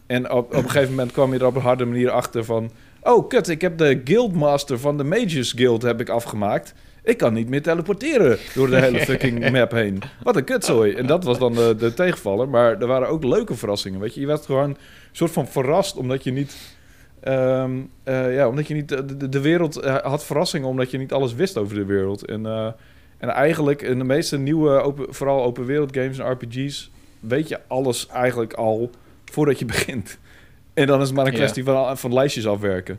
en 0.06 0.30
op, 0.30 0.54
op 0.54 0.62
een 0.62 0.70
gegeven 0.70 0.90
moment 0.90 1.12
kwam 1.12 1.32
je 1.32 1.38
er 1.38 1.46
op 1.46 1.54
een 1.54 1.62
harde 1.62 1.84
manier 1.84 2.10
achter 2.10 2.44
van... 2.44 2.70
Oh, 3.02 3.28
kut, 3.28 3.48
ik 3.48 3.60
heb 3.60 3.78
de 3.78 4.00
Guildmaster 4.04 4.78
van 4.78 4.96
de 4.96 5.04
Mages 5.04 5.52
Guild 5.52 5.82
heb 5.82 6.00
ik 6.00 6.08
afgemaakt. 6.08 6.74
Ik 7.04 7.16
kan 7.16 7.32
niet 7.32 7.48
meer 7.48 7.62
teleporteren 7.62 8.38
door 8.54 8.70
de 8.70 8.76
hele 8.80 8.98
fucking 9.00 9.50
map 9.52 9.70
heen. 9.70 10.02
Wat 10.22 10.36
een 10.36 10.44
kutzooi. 10.44 10.92
En 10.92 11.06
dat 11.06 11.24
was 11.24 11.38
dan 11.38 11.52
de, 11.54 11.74
de 11.78 11.94
tegenvaller. 11.94 12.48
Maar 12.48 12.80
er 12.80 12.86
waren 12.86 13.08
ook 13.08 13.24
leuke 13.24 13.54
verrassingen, 13.54 14.00
weet 14.00 14.14
je. 14.14 14.20
Je 14.20 14.26
werd 14.26 14.44
gewoon 14.46 14.68
een 14.70 14.76
soort 15.12 15.30
van 15.30 15.48
verrast, 15.48 15.96
omdat 15.96 16.24
je 16.24 16.30
niet... 16.32 16.56
ehm, 17.20 17.72
eh, 18.04 18.34
ja, 18.34 18.48
omdat 18.48 18.66
je 18.68 18.74
niet... 18.74 18.88
De, 18.88 19.16
de- 19.16 19.28
de 19.28 19.40
wereld 19.40 19.76
eh, 19.76 19.96
had 19.96 20.24
verrassingen, 20.24 20.68
omdat 20.68 20.90
je 20.90 20.98
niet 20.98 21.12
alles 21.12 21.34
wist 21.34 21.56
over 21.56 21.74
de 21.74 21.84
wereld. 21.84 22.24
En, 22.26 22.46
eh, 22.46 22.66
en 23.18 23.28
eigenlijk 23.28 23.82
in 23.82 23.98
de 23.98 24.04
meeste 24.04 24.38
nieuwe, 24.38 24.70
open, 24.80 25.14
vooral 25.14 25.44
open 25.44 25.64
wereld 25.64 25.96
games 25.96 26.18
en 26.18 26.30
RPG's... 26.30 26.90
weet 27.20 27.48
je 27.48 27.60
alles 27.66 28.06
eigenlijk 28.08 28.52
al 28.52 28.90
voordat 29.24 29.58
je 29.58 29.64
begint. 29.74 30.18
En 30.80 30.86
dan 30.86 31.00
is 31.00 31.06
het 31.06 31.16
maar 31.16 31.26
een 31.26 31.32
kwestie 31.32 31.64
van, 31.64 31.98
van 31.98 32.12
lijstjes 32.12 32.46
afwerken. 32.46 32.98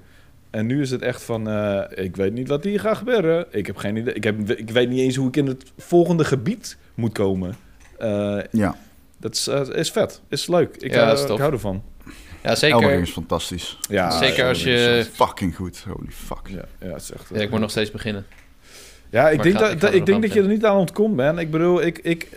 En 0.50 0.66
nu 0.66 0.82
is 0.82 0.92
het 0.92 1.02
echt 1.02 1.24
van, 1.24 1.50
eh, 1.50 2.06
ik 2.06 2.16
weet 2.16 2.34
niet 2.34 2.48
wat 2.48 2.64
hier 2.64 2.80
gaat 2.80 2.98
gebeuren. 2.98 3.46
Ik 3.52 3.66
heb 3.68 3.78
geen 3.78 3.96
idee. 3.96 4.14
Ik, 4.14 4.24
heb, 4.24 4.50
ik 4.50 4.70
weet 4.70 4.90
niet 4.90 5.00
eens 5.00 5.16
hoe 5.16 5.28
ik 5.28 5.36
in 5.36 5.48
het 5.48 5.64
volgende 5.78 6.24
gebied 6.26 6.78
moet 6.96 7.12
komen. 7.14 7.56
Eh, 7.98 8.38
Ja, 8.52 8.76
dat 9.18 9.36
is, 9.36 9.48
eh, 9.48 9.62
is 9.72 9.92
vet. 9.92 10.22
Is 10.30 10.48
leuk. 10.48 10.76
Ik, 10.78 10.94
Ja, 10.94 11.12
is 11.12 11.22
ik 11.24 11.28
hou 11.38 11.52
ervan. 11.54 11.84
ja 12.06 12.12
Elden 12.42 12.58
zeker. 12.58 12.92
is 13.02 13.12
fantastisch. 13.12 13.78
Ja, 13.90 14.12
Zeker 14.12 14.48
als 14.48 14.64
je- 14.64 15.06
Fucking 15.14 15.56
goed, 15.56 15.86
holy 15.88 16.12
fuck. 16.12 16.48
Ja, 16.48 16.66
ja, 16.88 16.94
het 16.94 17.02
is 17.02 17.12
echt... 17.12 17.30
Ja, 17.34 17.42
ik 17.42 17.50
moet 17.50 17.60
nog 17.60 17.70
steeds 17.72 17.92
beginnen. 17.92 18.26
Ja, 19.10 19.30
ik 19.30 19.36
Maar 19.36 19.46
denk, 19.46 19.56
ik 19.56 19.62
ga- 19.62 19.68
dat, 19.68 19.76
ik 19.76 19.82
ga 19.82 19.88
ik 19.88 19.94
nog 19.98 20.06
denk 20.06 20.22
dat 20.22 20.34
je 20.34 20.42
er 20.42 20.48
niet 20.48 20.66
aan 20.66 20.78
ontkomt, 20.78 21.16
man. 21.16 21.40
Ik 21.40 21.52
bedoel, 21.52 21.82
ik, 21.82 21.98
ik, 21.98 22.28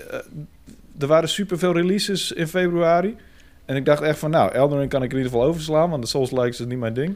er 0.98 1.06
waren 1.06 1.28
superveel 1.28 1.72
releases 1.72 2.32
in 2.32 2.48
februari. 2.48 3.16
En 3.64 3.76
ik 3.76 3.84
dacht 3.84 4.02
echt 4.02 4.18
van, 4.18 4.30
nou, 4.30 4.52
Elden 4.52 4.78
Ring 4.78 4.90
kan 4.90 5.02
ik 5.02 5.10
in 5.10 5.16
ieder 5.16 5.32
geval 5.32 5.46
overslaan, 5.46 5.90
want 5.90 6.02
de 6.02 6.08
Souls-likes 6.08 6.60
is 6.60 6.66
niet 6.66 6.78
mijn 6.78 6.94
ding. 6.94 7.14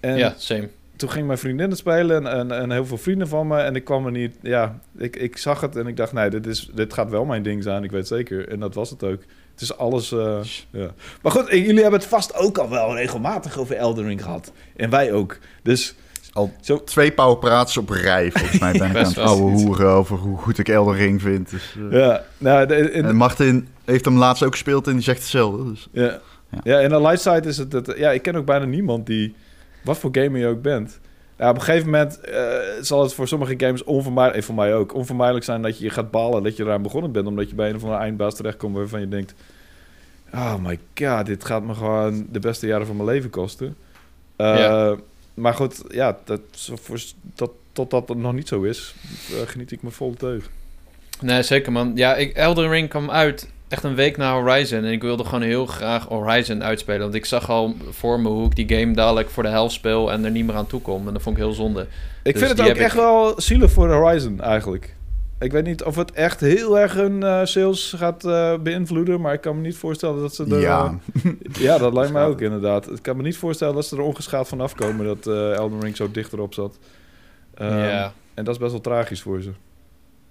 En 0.00 0.16
ja, 0.16 0.34
same. 0.36 0.68
toen 0.96 1.10
ging 1.10 1.26
mijn 1.26 1.38
vriendin 1.38 1.68
het 1.70 1.78
spelen 1.78 2.26
en, 2.26 2.38
en, 2.38 2.58
en 2.60 2.70
heel 2.70 2.86
veel 2.86 2.96
vrienden 2.98 3.28
van 3.28 3.46
me. 3.46 3.56
En 3.58 3.74
ik 3.76 3.84
kwam 3.84 4.06
er 4.06 4.12
niet, 4.12 4.36
ja, 4.42 4.78
ik, 4.98 5.16
ik 5.16 5.36
zag 5.36 5.60
het 5.60 5.76
en 5.76 5.86
ik 5.86 5.96
dacht, 5.96 6.12
nee, 6.12 6.30
dit, 6.30 6.46
is, 6.46 6.70
dit 6.74 6.92
gaat 6.94 7.10
wel 7.10 7.24
mijn 7.24 7.42
ding 7.42 7.62
zijn, 7.62 7.84
ik 7.84 7.90
weet 7.90 8.00
het 8.00 8.08
zeker. 8.08 8.48
En 8.48 8.60
dat 8.60 8.74
was 8.74 8.90
het 8.90 9.04
ook. 9.04 9.20
Het 9.52 9.62
is 9.62 9.76
alles, 9.76 10.12
eh, 10.12 10.38
ja. 10.70 10.88
Maar 11.22 11.32
goed, 11.32 11.48
eh, 11.48 11.66
jullie 11.66 11.82
hebben 11.82 12.00
het 12.00 12.08
vast 12.08 12.34
ook 12.36 12.58
al 12.58 12.70
wel 12.70 12.94
regelmatig 12.96 13.58
over 13.58 13.76
Elden 13.76 14.04
Ring 14.06 14.22
gehad. 14.22 14.52
En 14.76 14.90
wij 14.90 15.12
ook. 15.12 15.38
Dus 15.62 15.94
Al 16.32 16.52
Zo- 16.60 16.84
twee 16.84 17.12
powerpraats 17.12 17.76
op 17.76 17.88
rij, 17.88 18.30
volgens 18.32 18.58
mij 18.60 18.72
ben 18.78 18.90
ik 18.90 18.96
aan 18.96 19.04
het 19.04 19.18
oude 19.18 19.42
hoeren 19.42 19.88
over 19.88 20.16
hoe 20.16 20.38
goed 20.38 20.58
ik 20.58 20.68
Elden 20.68 20.94
Ring 20.94 21.20
vind. 21.22 21.50
Dus, 21.50 21.76
eh, 21.90 21.98
ja, 21.98 22.24
nou, 22.38 22.66
de- 22.66 22.90
in- 22.92 23.04
En 23.04 23.16
Martin 23.16 23.68
heeft 23.84 24.04
hem 24.04 24.18
laatst 24.18 24.42
ook 24.42 24.52
gespeeld 24.52 24.86
en 24.86 24.92
die 24.92 25.02
zegt 25.02 25.18
hetzelfde. 25.18 25.64
Dus. 25.70 25.88
Ja. 25.92 26.02
Ja. 26.02 26.20
ja. 26.62 26.80
in 26.80 26.88
de 26.88 27.00
light 27.00 27.20
side 27.20 27.48
is 27.48 27.56
het, 27.56 27.72
het... 27.72 27.94
Ja, 27.96 28.10
ik 28.10 28.22
ken 28.22 28.36
ook 28.36 28.44
bijna 28.44 28.64
niemand 28.64 29.06
die... 29.06 29.34
Wat 29.84 29.98
voor 29.98 30.10
gamer 30.12 30.40
je 30.40 30.46
ook 30.46 30.62
bent. 30.62 31.00
Ja, 31.38 31.50
op 31.50 31.54
een 31.54 31.62
gegeven 31.62 31.90
moment 31.90 32.20
eh, 32.20 32.44
zal 32.80 33.02
het 33.02 33.14
voor 33.14 33.28
sommige 33.28 33.54
games 33.56 33.84
onvermijdelijk... 33.84 34.40
En 34.40 34.46
voor 34.46 34.54
mij 34.64 34.74
ook. 34.74 34.94
Onvermijdelijk 34.94 35.44
zijn 35.44 35.62
dat 35.62 35.78
je 35.78 35.90
gaat 35.90 36.10
balen 36.10 36.42
dat 36.42 36.56
je 36.56 36.62
eraan 36.62 36.82
begonnen 36.82 37.12
bent. 37.12 37.26
Omdat 37.26 37.48
je 37.48 37.54
bij 37.54 37.68
een 37.68 37.76
of 37.76 37.82
andere 37.82 38.00
eindbaas 38.00 38.34
terechtkomt 38.34 38.76
waarvan 38.76 39.00
je 39.00 39.08
denkt... 39.08 39.34
Oh 40.32 40.54
my 40.54 40.78
god, 40.94 41.26
dit 41.26 41.44
gaat 41.44 41.62
me 41.62 41.74
gewoon 41.74 42.26
de 42.30 42.38
beste 42.38 42.66
jaren 42.66 42.86
van 42.86 42.96
mijn 42.96 43.08
leven 43.08 43.30
kosten. 43.30 43.76
Eh, 44.36 44.58
Ja. 44.58 44.96
Maar 45.34 45.54
goed, 45.54 45.82
ja, 45.88 46.18
dat, 46.24 46.40
voor, 46.54 47.02
dat, 47.34 47.50
totdat 47.72 48.08
het 48.08 48.18
nog 48.18 48.32
niet 48.32 48.48
zo 48.48 48.62
is, 48.62 48.94
eh, 49.30 49.48
geniet 49.48 49.70
ik 49.70 49.82
me 49.82 49.90
vol 49.90 50.14
teug. 50.14 50.50
Nee, 51.20 51.42
zeker 51.42 51.72
man. 51.72 51.92
Ja, 51.94 52.14
ik, 52.14 52.36
Elden 52.36 52.70
Ring 52.70 52.88
kwam 52.88 53.10
uit 53.10 53.50
echt 53.74 53.84
een 53.84 53.94
week 53.94 54.16
na 54.16 54.32
Horizon. 54.40 54.84
En 54.84 54.92
ik 54.92 55.02
wilde 55.02 55.24
gewoon 55.24 55.42
heel 55.42 55.66
graag 55.66 56.06
Horizon 56.08 56.64
uitspelen. 56.64 57.00
Want 57.00 57.14
ik 57.14 57.24
zag 57.24 57.50
al 57.50 57.74
voor 57.90 58.20
me 58.20 58.28
hoe 58.28 58.46
ik 58.46 58.56
die 58.68 58.78
game 58.78 58.94
dadelijk 58.94 59.30
voor 59.30 59.42
de 59.42 59.48
helft 59.48 59.74
speel 59.74 60.12
en 60.12 60.24
er 60.24 60.30
niet 60.30 60.46
meer 60.46 60.54
aan 60.54 60.66
toe 60.66 60.80
kom. 60.80 61.06
En 61.06 61.12
dat 61.12 61.22
vond 61.22 61.36
ik 61.36 61.42
heel 61.42 61.52
zonde. 61.52 61.80
Ik 62.22 62.32
Dus 62.32 62.42
vind 62.42 62.48
het 62.48 62.56
die 62.56 62.68
ook 62.70 62.76
ik- 62.76 62.82
echt 62.82 62.94
wel 62.94 63.40
zielig 63.40 63.70
voor 63.70 63.92
Horizon 63.92 64.40
eigenlijk. 64.40 64.94
Ik 65.38 65.52
weet 65.52 65.64
niet 65.64 65.82
of 65.84 65.96
het 65.96 66.12
echt 66.12 66.40
heel 66.40 66.78
erg 66.78 66.94
hun 66.94 67.22
eh, 67.22 67.40
sales 67.44 67.92
gaat 67.96 68.24
eh, 68.24 68.54
beïnvloeden, 68.58 69.20
maar 69.20 69.32
ik 69.32 69.40
kan 69.40 69.56
me 69.56 69.62
niet 69.62 69.76
voorstellen 69.76 70.20
dat 70.20 70.34
ze 70.34 70.44
er... 70.50 70.60
Ja, 70.60 70.98
eh, 71.24 71.30
ja, 71.58 71.78
dat 71.78 71.92
lijkt 71.94 72.12
mij 72.12 72.24
ook 72.32 72.40
inderdaad. 72.40 72.90
Ik 72.90 73.02
kan 73.02 73.16
me 73.16 73.22
niet 73.22 73.36
voorstellen 73.36 73.74
dat 73.74 73.86
ze 73.86 73.96
er 73.96 74.02
ongeschaad 74.02 74.48
van 74.48 74.60
afkomen 74.60 75.06
dat 75.06 75.26
eh 75.26 75.52
Elden 75.54 75.80
Ring 75.80 75.96
zo 75.96 76.10
dichterop 76.10 76.54
zat. 76.54 76.78
Ehm, 77.54 77.78
ja. 77.78 78.12
En 78.34 78.44
dat 78.44 78.54
is 78.54 78.60
best 78.60 78.72
wel 78.72 78.80
tragisch 78.80 79.22
voor 79.22 79.42
ze. 79.42 79.50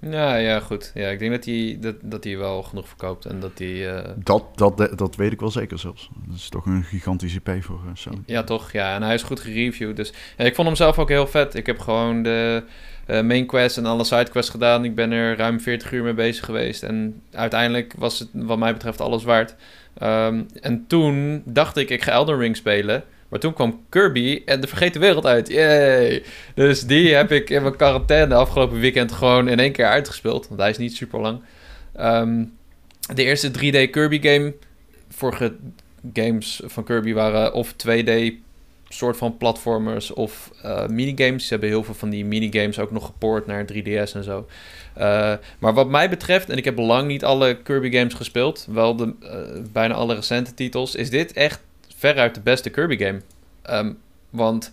Ja, 0.09 0.35
ja, 0.35 0.59
goed. 0.59 0.91
Ja, 0.93 1.09
ik 1.09 1.19
denk 1.19 1.31
dat 1.31 1.45
hij 1.45 1.77
dat, 1.79 1.95
dat 2.01 2.23
hij 2.23 2.37
wel 2.37 2.63
genoeg 2.63 2.87
verkoopt. 2.87 3.25
En 3.25 3.39
dat 3.39 3.51
hij... 3.57 3.95
eh, 3.95 4.09
dat, 4.15 4.43
dat, 4.55 4.97
dat 4.97 5.15
weet 5.15 5.31
ik 5.31 5.39
wel 5.39 5.51
zeker 5.51 5.79
zelfs. 5.79 6.09
Dat 6.27 6.35
is 6.35 6.49
toch 6.49 6.65
een 6.65 6.83
gigantische 6.83 7.39
IP 7.43 7.63
voor 7.63 7.79
eh, 7.85 7.91
Sony. 7.93 8.23
Ja, 8.25 8.43
toch? 8.43 8.71
Ja, 8.71 8.95
en 8.95 9.03
hij 9.03 9.13
is 9.13 9.23
goed 9.23 9.39
gereviewd. 9.39 9.95
Dus 9.95 10.13
ja, 10.37 10.45
ik 10.45 10.55
vond 10.55 10.67
hem 10.67 10.77
zelf 10.77 10.99
ook 10.99 11.09
heel 11.09 11.27
vet. 11.27 11.55
Ik 11.55 11.65
heb 11.65 11.79
gewoon 11.79 12.23
de 12.23 12.63
eh, 13.05 13.21
main 13.21 13.45
quest 13.45 13.77
en 13.77 13.85
alle 13.85 14.03
sidequests 14.03 14.51
gedaan. 14.51 14.85
Ik 14.85 14.95
ben 14.95 15.11
er 15.11 15.37
ruim 15.37 15.59
40 15.59 15.91
uur 15.91 16.03
mee 16.03 16.13
bezig 16.13 16.45
geweest. 16.45 16.83
En 16.83 17.21
uiteindelijk 17.31 17.93
was 17.97 18.19
het 18.19 18.29
wat 18.33 18.57
mij 18.57 18.73
betreft 18.73 19.01
alles 19.01 19.23
waard. 19.23 19.55
Ehm, 19.97 20.41
en 20.61 20.85
toen 20.87 21.41
dacht 21.45 21.77
ik, 21.77 21.89
ik 21.89 22.03
ga 22.03 22.11
Elden 22.11 22.37
Ring 22.37 22.55
spelen. 22.55 23.03
Maar 23.33 23.41
toen 23.41 23.53
kwam 23.53 23.85
Kirby 23.89 24.41
en 24.45 24.61
de 24.61 24.67
Vergeten 24.67 25.01
Wereld 25.01 25.25
uit. 25.25 25.47
Yay! 25.47 26.23
Dus 26.55 26.81
die 26.81 27.13
heb 27.13 27.31
ik 27.31 27.49
in 27.49 27.61
mijn 27.61 27.75
quarantaine 27.75 28.35
afgelopen 28.35 28.79
weekend 28.79 29.11
gewoon 29.11 29.47
in 29.47 29.59
één 29.59 29.71
keer 29.71 29.85
uitgespeeld. 29.85 30.47
Want 30.47 30.59
hij 30.59 30.69
is 30.69 30.77
niet 30.77 30.95
super 30.95 31.19
lang. 31.19 31.41
Ehm, 31.95 32.43
de 33.13 33.23
eerste 33.23 33.51
3D 33.51 33.89
Kirby 33.89 34.21
game. 34.21 34.53
Vorige 35.09 35.55
games 36.13 36.61
van 36.65 36.83
Kirby 36.83 37.13
waren 37.13 37.53
of 37.53 37.73
2D 37.73 38.33
soort 38.89 39.17
van 39.17 39.37
platformers 39.37 40.11
of 40.11 40.51
eh, 40.61 40.87
minigames. 40.87 41.43
Ze 41.43 41.49
hebben 41.49 41.69
heel 41.69 41.83
veel 41.83 41.93
van 41.93 42.09
die 42.09 42.25
minigames 42.25 42.79
ook 42.79 42.91
nog 42.91 43.05
gepoord 43.05 43.45
naar 43.45 43.65
3DS 43.73 44.15
en 44.15 44.23
zo. 44.23 44.47
Eh, 44.93 45.33
maar 45.59 45.73
wat 45.73 45.89
mij 45.89 46.09
betreft, 46.09 46.49
en 46.49 46.57
ik 46.57 46.65
heb 46.65 46.77
lang 46.77 47.07
niet 47.07 47.23
alle 47.23 47.57
Kirby 47.61 47.91
games 47.97 48.13
gespeeld, 48.13 48.67
wel 48.69 48.95
de, 48.95 49.13
eh, 49.21 49.61
bijna 49.71 49.93
alle 49.93 50.15
recente 50.15 50.53
titels, 50.53 50.95
is 50.95 51.09
dit 51.09 51.33
echt 51.33 51.59
veruit 52.09 52.35
de 52.35 52.41
beste 52.41 52.69
Kirby 52.69 52.97
game. 52.97 53.21
Ehm, 53.61 53.93
want 54.29 54.71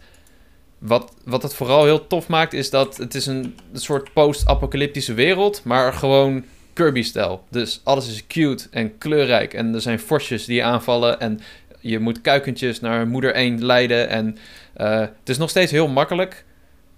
wat, 0.78 1.12
wat 1.24 1.42
het 1.42 1.54
vooral 1.54 1.84
heel 1.84 2.06
tof 2.06 2.28
maakt, 2.28 2.52
is 2.52 2.70
dat 2.70 2.96
het 2.96 3.14
is 3.14 3.26
een, 3.26 3.56
een 3.72 3.80
soort 3.80 4.12
post-apocalyptische 4.12 5.14
wereld, 5.14 5.64
maar 5.64 5.92
gewoon 5.92 6.44
Kirby-stijl. 6.72 7.44
Dus 7.50 7.80
alles 7.84 8.08
is 8.08 8.26
cute 8.26 8.66
en 8.70 8.98
kleurrijk 8.98 9.54
en 9.54 9.74
er 9.74 9.80
zijn 9.80 9.98
forsjes 9.98 10.44
die 10.44 10.56
je 10.56 10.62
aanvallen 10.62 11.20
en 11.20 11.40
je 11.80 11.98
moet 11.98 12.20
kuikentjes 12.20 12.80
naar 12.80 13.06
moeder 13.06 13.34
1 13.34 13.64
leiden. 13.64 14.08
En 14.08 14.36
eh, 14.72 15.00
het 15.00 15.28
is 15.28 15.38
nog 15.38 15.50
steeds 15.50 15.72
heel 15.72 15.88
makkelijk. 15.88 16.44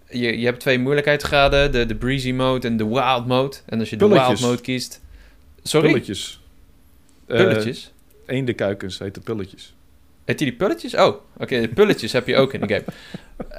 Je, 0.09 0.39
je 0.39 0.45
hebt 0.45 0.61
twee 0.61 0.78
moeilijkheidsgraden, 0.78 1.72
de, 1.72 1.87
de 1.87 1.95
breezy 1.95 2.33
mode 2.33 2.66
en 2.66 2.76
de 2.76 2.87
wild 2.87 3.26
mode. 3.26 3.57
En 3.66 3.78
als 3.78 3.91
je 3.91 3.97
de 3.97 4.07
Pulletjes. 4.07 4.41
wild 4.41 4.51
mode 4.51 4.62
kiest... 4.62 5.01
Sorry? 5.62 5.89
Pulletjes. 5.89 6.41
Eh, 7.26 7.37
Pulletjes? 7.37 7.93
Eendekuikens 8.26 8.99
heten 8.99 9.22
pulletjes. 9.22 9.74
Heet 10.24 10.38
die 10.38 10.48
die 10.48 10.56
pulletjes? 10.56 10.94
Oh, 10.94 11.16
oké, 11.36 11.60
de 11.60 11.68
pulletjes 11.68 12.12
heb 12.12 12.26
je 12.26 12.36
ook 12.36 12.52
in 12.52 12.60
de 12.60 12.68
game. 12.68 12.84
Eh, 13.48 13.58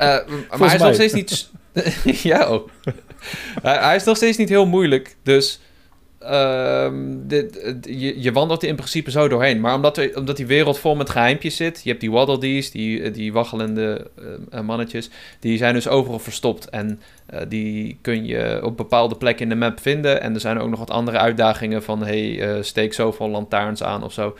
maar 0.58 0.68
hij 0.68 0.76
is 0.76 0.82
nog 0.82 0.94
steeds 0.94 1.14
niet... 1.14 1.50
ja, 2.32 2.54
oh. 2.54 2.70
hij, 3.62 3.78
hij 3.78 3.96
is 3.96 4.04
nog 4.04 4.18
steeds 4.18 4.38
niet 4.38 4.50
heel 4.50 4.66
moeilijk, 4.66 5.16
dus... 5.24 5.60
ehm, 6.20 6.96
dit, 7.18 7.78
je, 7.82 8.22
je 8.22 8.32
wandelt 8.32 8.64
er 8.64 8.70
in 8.70 8.76
principe 8.76 9.12
zo 9.12 9.28
doorheen. 9.28 9.60
Maar 9.60 9.76
omdat, 9.76 9.98
er, 9.98 10.18
omdat 10.18 10.38
die 10.38 10.46
wereld 10.46 10.80
vol 10.80 10.96
met 10.96 11.10
geheimpjes 11.10 11.56
zit... 11.56 11.82
Je 11.84 11.90
hebt 11.90 12.02
die 12.02 12.12
Waddle 12.12 12.40
Dees, 12.40 12.72
die, 12.72 13.12
die 13.12 13.34
waggelende 13.34 14.12
eh, 14.18 14.26
eh, 14.60 14.66
mannetjes... 14.66 15.10
Die 15.40 15.58
zijn 15.58 15.74
dus 15.74 15.88
overal 15.88 16.20
verstopt. 16.20 16.70
En 16.70 17.02
eh, 17.26 17.42
die 17.48 17.98
kun 18.02 18.26
je 18.26 18.60
op 18.64 18.78
bepaalde 18.78 19.16
plekken 19.16 19.44
in 19.44 19.50
de 19.50 19.56
map 19.56 19.80
vinden. 19.80 20.22
En 20.22 20.34
er 20.34 20.40
zijn 20.40 20.60
ook 20.60 20.70
nog 20.70 20.80
wat 20.80 20.92
andere 20.92 21.18
uitdagingen 21.18 21.84
van... 21.84 22.04
Hey, 22.04 22.42
eh, 22.42 22.64
steek 22.64 22.94
zoveel 22.94 23.30
lantaarns 23.30 23.84
aan 23.84 24.04
of 24.04 24.14
zo. 24.14 24.38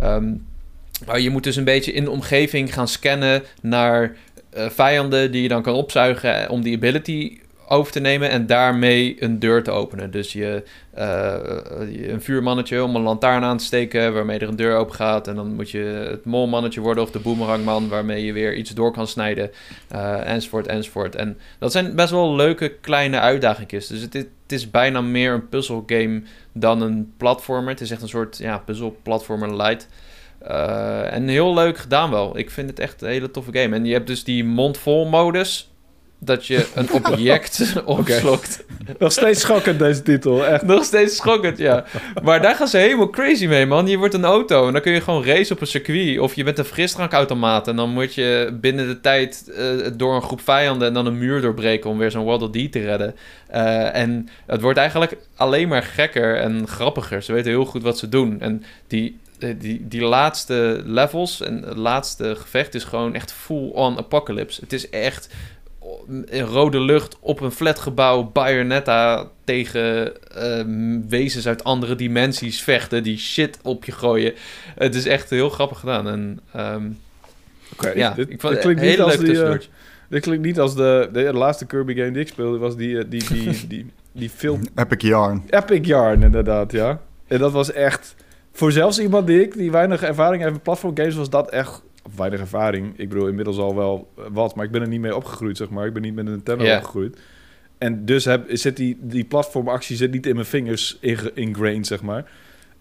Ehm, 0.00 0.32
maar 1.06 1.20
je 1.20 1.30
moet 1.30 1.44
dus 1.44 1.56
een 1.56 1.64
beetje 1.64 1.92
in 1.92 2.04
de 2.04 2.10
omgeving 2.10 2.74
gaan 2.74 2.88
scannen 2.88 3.42
naar 3.62 4.16
eh, 4.50 4.68
vijanden 4.70 5.30
die 5.32 5.42
je 5.42 5.48
dan 5.48 5.62
kan 5.62 5.74
opzuigen 5.74 6.42
eh, 6.44 6.50
om 6.50 6.62
die 6.62 6.76
ability 6.76 7.38
over 7.68 7.92
te 7.92 8.00
nemen 8.00 8.30
en 8.30 8.46
daarmee 8.46 9.16
een 9.22 9.38
deur 9.38 9.62
te 9.62 9.70
openen. 9.70 10.10
Dus 10.10 10.32
je, 10.32 10.62
eh, 10.94 11.04
je- 11.92 12.10
een 12.10 12.22
vuurmannetje 12.22 12.82
om 12.84 12.96
een 12.96 13.02
lantaarn 13.02 13.42
aan 13.44 13.56
te 13.56 13.64
steken 13.64 14.14
waarmee 14.14 14.38
er 14.38 14.48
een 14.48 14.56
deur 14.56 14.76
open 14.76 14.94
gaat. 14.94 15.28
En 15.28 15.34
dan 15.34 15.54
moet 15.54 15.70
je 15.70 15.78
het 16.10 16.24
molmannetje 16.24 16.80
worden 16.80 17.02
of 17.02 17.10
de 17.10 17.18
boomerangman 17.18 17.88
waarmee 17.88 18.24
je 18.24 18.32
weer 18.32 18.54
iets 18.54 18.70
door 18.70 18.92
kan 18.92 19.06
snijden. 19.06 19.50
enzovoort, 20.24 20.66
enzovoort. 20.66 21.14
En 21.14 21.38
dat 21.58 21.72
zijn 21.72 21.94
best 21.94 22.10
wel 22.10 22.34
leuke 22.36 22.68
kleine 22.80 23.20
uitdagingjes. 23.20 23.86
Dus 23.86 24.00
het, 24.00 24.14
is- 24.14 24.22
het 24.42 24.52
is 24.52 24.70
bijna 24.70 25.00
meer 25.00 25.32
een 25.32 25.48
puzzelgame 25.48 26.22
dan 26.52 26.80
een 26.82 27.12
platformer. 27.16 27.70
Het 27.70 27.80
is 27.80 27.90
echt 27.90 28.02
een 28.02 28.08
soort 28.08 28.38
ja, 28.38 28.58
puzzel-platformer 28.58 29.56
light. 29.56 29.88
Eh, 30.46 31.12
en 31.12 31.28
heel 31.28 31.54
leuk 31.54 31.78
gedaan 31.78 32.10
wel. 32.10 32.38
Ik 32.38 32.50
vind 32.50 32.68
het 32.70 32.78
echt 32.78 33.02
een 33.02 33.08
hele 33.08 33.30
toffe 33.30 33.50
game. 33.52 33.76
En 33.76 33.84
je 33.84 33.92
hebt 33.92 34.06
dus 34.06 34.24
die 34.24 34.44
mondvol 34.44 35.06
modus. 35.06 35.70
Dat 36.18 36.46
je 36.46 36.66
een 36.74 36.92
object 37.02 37.72
opslokt. 37.84 38.64
Nog 38.98 39.12
steeds 39.12 39.40
schokkend 39.40 39.78
deze 39.78 40.02
titel, 40.02 40.46
echt. 40.46 40.62
Nog 40.62 40.84
steeds 40.84 41.16
schokkend, 41.16 41.58
ja. 41.58 41.84
Maar 42.22 42.42
daar 42.42 42.54
gaan 42.54 42.68
ze 42.68 42.76
helemaal 42.76 43.10
crazy 43.10 43.46
mee, 43.46 43.66
man. 43.66 43.86
Je 43.86 43.98
wordt 43.98 44.14
een 44.14 44.24
auto 44.24 44.66
en 44.66 44.72
dan 44.72 44.82
kun 44.82 44.92
je 44.92 45.00
gewoon 45.00 45.24
racen 45.24 45.54
op 45.54 45.60
een 45.60 45.66
circuit. 45.66 46.18
Of 46.18 46.34
je 46.34 46.44
bent 46.44 46.58
een 46.58 46.64
frisdrankautomaat 46.64 47.68
en 47.68 47.76
dan 47.76 47.90
moet 47.90 48.14
je 48.14 48.56
binnen 48.60 48.86
de 48.86 49.00
tijd 49.00 49.52
eh, 49.56 49.64
door 49.96 50.14
een 50.14 50.22
groep 50.22 50.40
vijanden 50.40 50.88
en 50.88 50.94
dan 50.94 51.06
een 51.06 51.18
muur 51.18 51.40
doorbreken 51.40 51.90
om 51.90 51.98
weer 51.98 52.10
zo'n 52.10 52.24
Waddle 52.24 52.50
Dee 52.50 52.68
te 52.68 52.80
redden. 52.80 53.14
Eh, 53.48 53.94
en 53.96 54.28
het 54.46 54.60
wordt 54.60 54.78
eigenlijk 54.78 55.16
alleen 55.36 55.68
maar 55.68 55.82
gekker 55.82 56.36
en 56.36 56.68
grappiger. 56.68 57.22
Ze 57.22 57.32
weten 57.32 57.50
heel 57.50 57.64
goed 57.64 57.82
wat 57.82 57.98
ze 57.98 58.08
doen. 58.08 58.40
En 58.40 58.62
die, 58.86 59.18
die, 59.38 59.88
die 59.88 60.02
laatste 60.02 60.82
levels 60.84 61.40
en 61.40 61.62
het 61.62 61.76
laatste 61.76 62.36
gevecht 62.36 62.74
is 62.74 62.84
gewoon 62.84 63.14
echt 63.14 63.32
full-on 63.32 63.98
apocalypse. 63.98 64.60
Het 64.60 64.72
is 64.72 64.90
echt 64.90 65.28
in 66.26 66.42
rode 66.42 66.80
lucht 66.80 67.16
op 67.20 67.40
een 67.40 67.50
flatgebouw 67.50 68.30
Bayonetta 68.32 69.28
tegen 69.44 70.12
ehm, 70.34 71.08
wezens 71.08 71.46
uit 71.46 71.64
andere 71.64 71.94
dimensies 71.94 72.62
vechten 72.62 73.02
die 73.02 73.18
shit 73.18 73.58
op 73.62 73.84
je 73.84 73.92
gooien. 73.92 74.32
Het 74.74 74.94
is 74.94 75.06
echt 75.06 75.30
heel 75.30 75.48
grappig 75.50 75.78
gedaan. 75.78 76.08
En 76.08 76.40
ehm, 76.52 76.86
Oké, 77.72 77.90
ja, 77.90 78.10
dit, 78.10 78.30
ik 78.30 78.40
vond 78.40 78.52
het 78.52 78.62
klinkt 78.62 78.80
een 78.80 78.86
niet 78.88 78.96
hele 78.96 79.10
als 79.10 79.16
leuke 79.16 79.32
die... 79.32 79.42
eh, 79.42 79.50
tussendoortje. 79.50 79.70
dit 80.08 80.22
klinkt 80.22 80.44
niet 80.44 80.60
als 80.60 80.74
de, 80.74 81.08
de, 81.12 81.22
de 81.22 81.32
laatste 81.32 81.66
Kirby 81.66 81.94
game 81.94 82.10
die 82.10 82.20
ik 82.20 82.28
speelde, 82.28 82.58
was 82.58 82.76
die, 82.76 82.98
eh, 82.98 83.04
die, 83.08 83.24
die, 83.28 83.66
die, 83.66 83.92
die 84.12 84.30
film 84.30 84.60
Epic 84.74 85.08
Yarn. 85.08 85.42
Epic 85.50 85.86
Yarn, 85.86 86.22
inderdaad, 86.22 86.72
ja. 86.72 87.00
En 87.26 87.38
dat 87.38 87.52
was 87.52 87.72
echt... 87.72 88.14
Voor 88.56 88.72
zelfs 88.72 88.98
iemand 89.00 89.26
die 89.26 89.40
ik, 89.42 89.54
die 89.56 89.70
weinig 89.70 90.02
ervaring 90.02 90.40
heeft 90.42 90.54
met 90.54 90.62
platformgames, 90.62 91.14
was 91.14 91.30
dat 91.30 91.50
echt... 91.50 91.82
Weinig 92.16 92.40
ervaring. 92.40 92.92
Ik 92.98 93.08
bedoel, 93.08 93.26
inmiddels 93.28 93.58
al 93.58 93.74
wel 93.76 94.08
wat, 94.32 94.54
maar 94.54 94.64
ik 94.64 94.70
ben 94.70 94.80
er 94.82 94.88
niet 94.88 95.00
mee 95.00 95.16
opgegroeid, 95.16 95.56
zeg 95.56 95.68
maar. 95.70 95.86
Ik 95.86 95.92
ben 95.92 96.02
niet 96.02 96.14
met 96.14 96.26
een 96.26 96.32
Nintendo 96.32 96.64
Ja. 96.64 96.76
opgegroeid. 96.76 97.16
En 97.78 98.04
dus 98.04 98.24
heb, 98.24 98.44
zit 98.48 98.76
die, 98.76 98.98
die 99.00 99.24
platformactie 99.24 99.96
zit 99.96 100.10
niet 100.12 100.26
in 100.26 100.34
mijn 100.34 100.46
vingers 100.46 100.98
inge- 101.00 101.30
ingrained, 101.34 101.86
zeg 101.86 102.02
maar. 102.02 102.24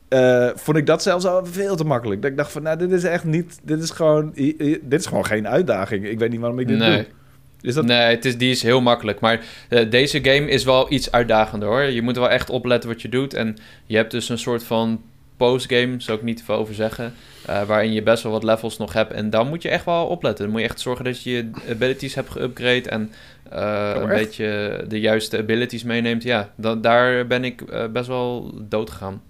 Eh, 0.08 0.50
vond 0.56 0.78
ik 0.78 0.86
dat 0.86 1.02
zelfs 1.04 1.26
al 1.26 1.46
veel 1.46 1.76
te 1.76 1.84
makkelijk. 1.84 2.22
Dat 2.22 2.32
ik 2.32 2.38
dacht 2.38 2.52
van, 2.52 2.62
nou, 2.64 2.78
dit 2.78 2.92
is 2.92 3.04
echt 3.04 3.24
niet... 3.24 3.60
Dit 3.64 3.82
is 3.84 3.90
gewoon, 3.90 4.32
dit 4.82 5.00
is 5.00 5.06
gewoon 5.06 5.26
geen 5.26 5.48
uitdaging. 5.48 6.06
Ik 6.08 6.20
weet 6.20 6.30
niet 6.32 6.40
waarom 6.40 6.60
ik 6.60 6.68
dit 6.68 6.78
Nee. 6.78 6.96
doe. 6.96 7.06
Is 7.62 7.74
dat... 7.74 7.86
Nee, 7.86 8.16
het 8.16 8.26
is, 8.26 8.38
die 8.38 8.52
is 8.52 8.62
heel 8.62 8.82
makkelijk. 8.82 9.20
Maar 9.20 9.46
eh, 9.70 9.90
deze 9.90 10.24
game 10.24 10.50
is 10.50 10.64
wel 10.64 10.92
iets 10.92 11.12
uitdagender 11.12 11.68
hoor. 11.70 11.82
Je 11.82 12.02
moet 12.02 12.16
wel 12.18 12.30
echt 12.30 12.50
opletten 12.50 12.90
wat 12.90 13.02
je 13.02 13.10
doet. 13.10 13.34
En 13.34 13.56
je 13.86 13.96
hebt 13.98 14.12
dus 14.12 14.30
een 14.30 14.38
soort 14.38 14.64
van 14.64 15.02
postgame, 15.38 15.96
zou 15.98 16.18
ik 16.18 16.24
niet 16.24 16.38
te 16.38 16.44
veel 16.44 16.56
over 16.56 16.74
zeggen. 16.74 17.14
eh, 17.46 17.64
waarin 17.64 17.94
je 17.94 18.04
best 18.04 18.24
wel 18.24 18.32
wat 18.32 18.44
levels 18.44 18.78
nog 18.78 18.94
hebt. 18.94 19.12
En 19.12 19.30
dan 19.30 19.48
moet 19.48 19.62
je 19.62 19.70
echt 19.70 19.86
wel 19.86 20.06
opletten. 20.06 20.44
Dan 20.44 20.54
moet 20.54 20.62
je 20.64 20.68
echt 20.68 20.80
zorgen 20.80 21.06
dat 21.06 21.24
je 21.24 21.32
je 21.32 21.50
abilities 21.70 22.16
hebt 22.16 22.30
geüpgrade. 22.38 22.90
En 22.90 23.12
eh, 23.50 23.94
Oh, 23.96 24.02
een 24.02 24.08
beetje 24.08 24.84
de 24.88 25.00
juiste 25.00 25.38
abilities 25.38 25.84
meeneemt. 25.84 26.24
Ja, 26.24 26.50
dan, 26.56 26.82
daar 26.82 27.28
ben 27.28 27.44
ik 27.44 27.62
eh, 27.62 27.88
best 27.88 28.08
wel 28.08 28.52
dood 28.62 28.90
gegaan. 28.90 29.22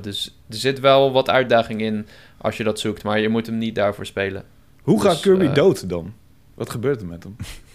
Dus 0.00 0.38
er 0.48 0.56
zit 0.56 0.80
wel 0.80 1.12
wat 1.12 1.30
uitdaging 1.30 1.80
in 1.80 2.06
als 2.38 2.56
je 2.56 2.64
dat 2.64 2.78
zoekt. 2.80 3.02
Maar 3.02 3.20
je 3.20 3.28
moet 3.28 3.46
hem 3.46 3.58
niet 3.58 3.74
daarvoor 3.74 4.06
spelen. 4.06 4.44
Hoe 4.82 5.00
gaat 5.00 5.12
Dus, 5.12 5.20
Kirby 5.20 5.52
dood 5.52 5.88
dan? 5.88 6.12
Wat 6.54 6.70
gebeurt 6.70 7.00
er 7.00 7.06
met 7.06 7.22
hem? 7.22 7.36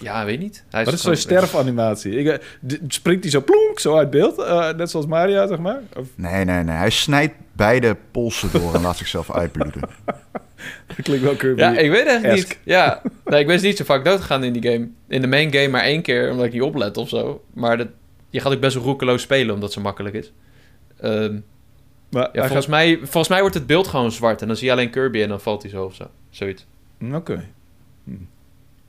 Ja, 0.00 0.24
weet 0.24 0.38
niet. 0.40 0.64
Hij 0.70 0.84
Wat 0.84 0.94
is 0.94 1.02
zo'n 1.02 1.16
sterfanimatie? 1.16 2.12
Ik, 2.16 2.26
eh, 2.26 2.78
springt 2.88 3.22
hij 3.22 3.30
zo 3.30 3.40
plonk, 3.40 3.78
zo 3.80 3.96
uit 3.96 4.10
beeld? 4.10 4.38
eh, 4.38 4.72
net 4.72 4.90
zoals 4.90 5.06
Mario, 5.06 5.46
zeg 5.46 5.58
maar? 5.58 5.80
Of, 5.96 6.06
Nee, 6.14 6.44
nee, 6.44 6.62
nee. 6.62 6.76
Hij 6.76 6.90
snijdt 6.90 7.34
beide 7.52 7.96
polsen 8.10 8.52
door 8.52 8.74
en 8.74 8.80
laat 8.82 8.96
zichzelf 8.96 9.30
uitbloeden. 9.32 9.80
dat 10.86 11.02
klinkt 11.02 11.24
wel 11.24 11.34
Kirby. 11.36 11.60
Ja, 11.60 11.76
ik 11.78 11.90
weet 11.90 12.06
echt 12.06 12.22
Esk. 12.24 12.48
niet. 12.48 12.58
Ja, 12.64 13.02
nee, 13.24 13.40
ik 13.40 13.46
ben 13.46 13.62
niet 13.62 13.76
zo 13.76 13.84
vaak 13.84 14.04
doodgegaan 14.04 14.44
in 14.44 14.52
die 14.52 14.72
game. 14.72 14.88
In 15.08 15.20
de 15.20 15.26
main 15.26 15.52
game 15.52 15.68
maar 15.68 15.82
één 15.82 16.02
keer, 16.02 16.30
omdat 16.30 16.46
ik 16.46 16.52
niet 16.52 16.62
oplet 16.62 16.96
of 16.96 17.08
zo. 17.08 17.44
Maar 17.54 17.76
dat, 17.76 17.88
je 18.30 18.40
gaat 18.40 18.52
ook 18.52 18.60
best 18.60 18.74
wel 18.74 18.84
roekeloos 18.84 19.22
spelen, 19.22 19.54
omdat 19.54 19.72
zo 19.72 19.80
makkelijk 19.80 20.14
is. 20.14 20.32
Ehm, 21.00 21.38
maar 22.10 22.28
ja, 22.32 22.42
volgens, 22.44 22.66
mij, 22.66 22.96
volgens 22.96 23.28
mij 23.28 23.40
wordt 23.40 23.54
het 23.54 23.66
beeld 23.66 23.86
gewoon 23.88 24.12
zwart. 24.12 24.40
En 24.40 24.46
dan 24.46 24.56
zie 24.56 24.66
je 24.66 24.72
alleen 24.72 24.90
Kirby 24.90 25.22
en 25.22 25.28
dan 25.28 25.40
valt 25.40 25.62
hij 25.62 25.70
zo 25.70 25.84
of 25.84 25.94
zo. 25.94 26.10
Zoiets. 26.30 26.66
Oké. 27.12 27.44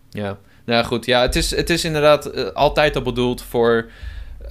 Ja, 0.10 0.38
nou 0.66 0.80
ja, 0.80 0.84
goed. 0.84 1.06
Ja, 1.06 1.22
het 1.22 1.36
is, 1.36 1.56
het 1.56 1.70
is 1.70 1.86
inderdaad 1.86 2.26
eh, 2.26 2.46
altijd 2.46 2.96
al 2.96 3.02
bedoeld 3.02 3.42
voor 3.42 3.90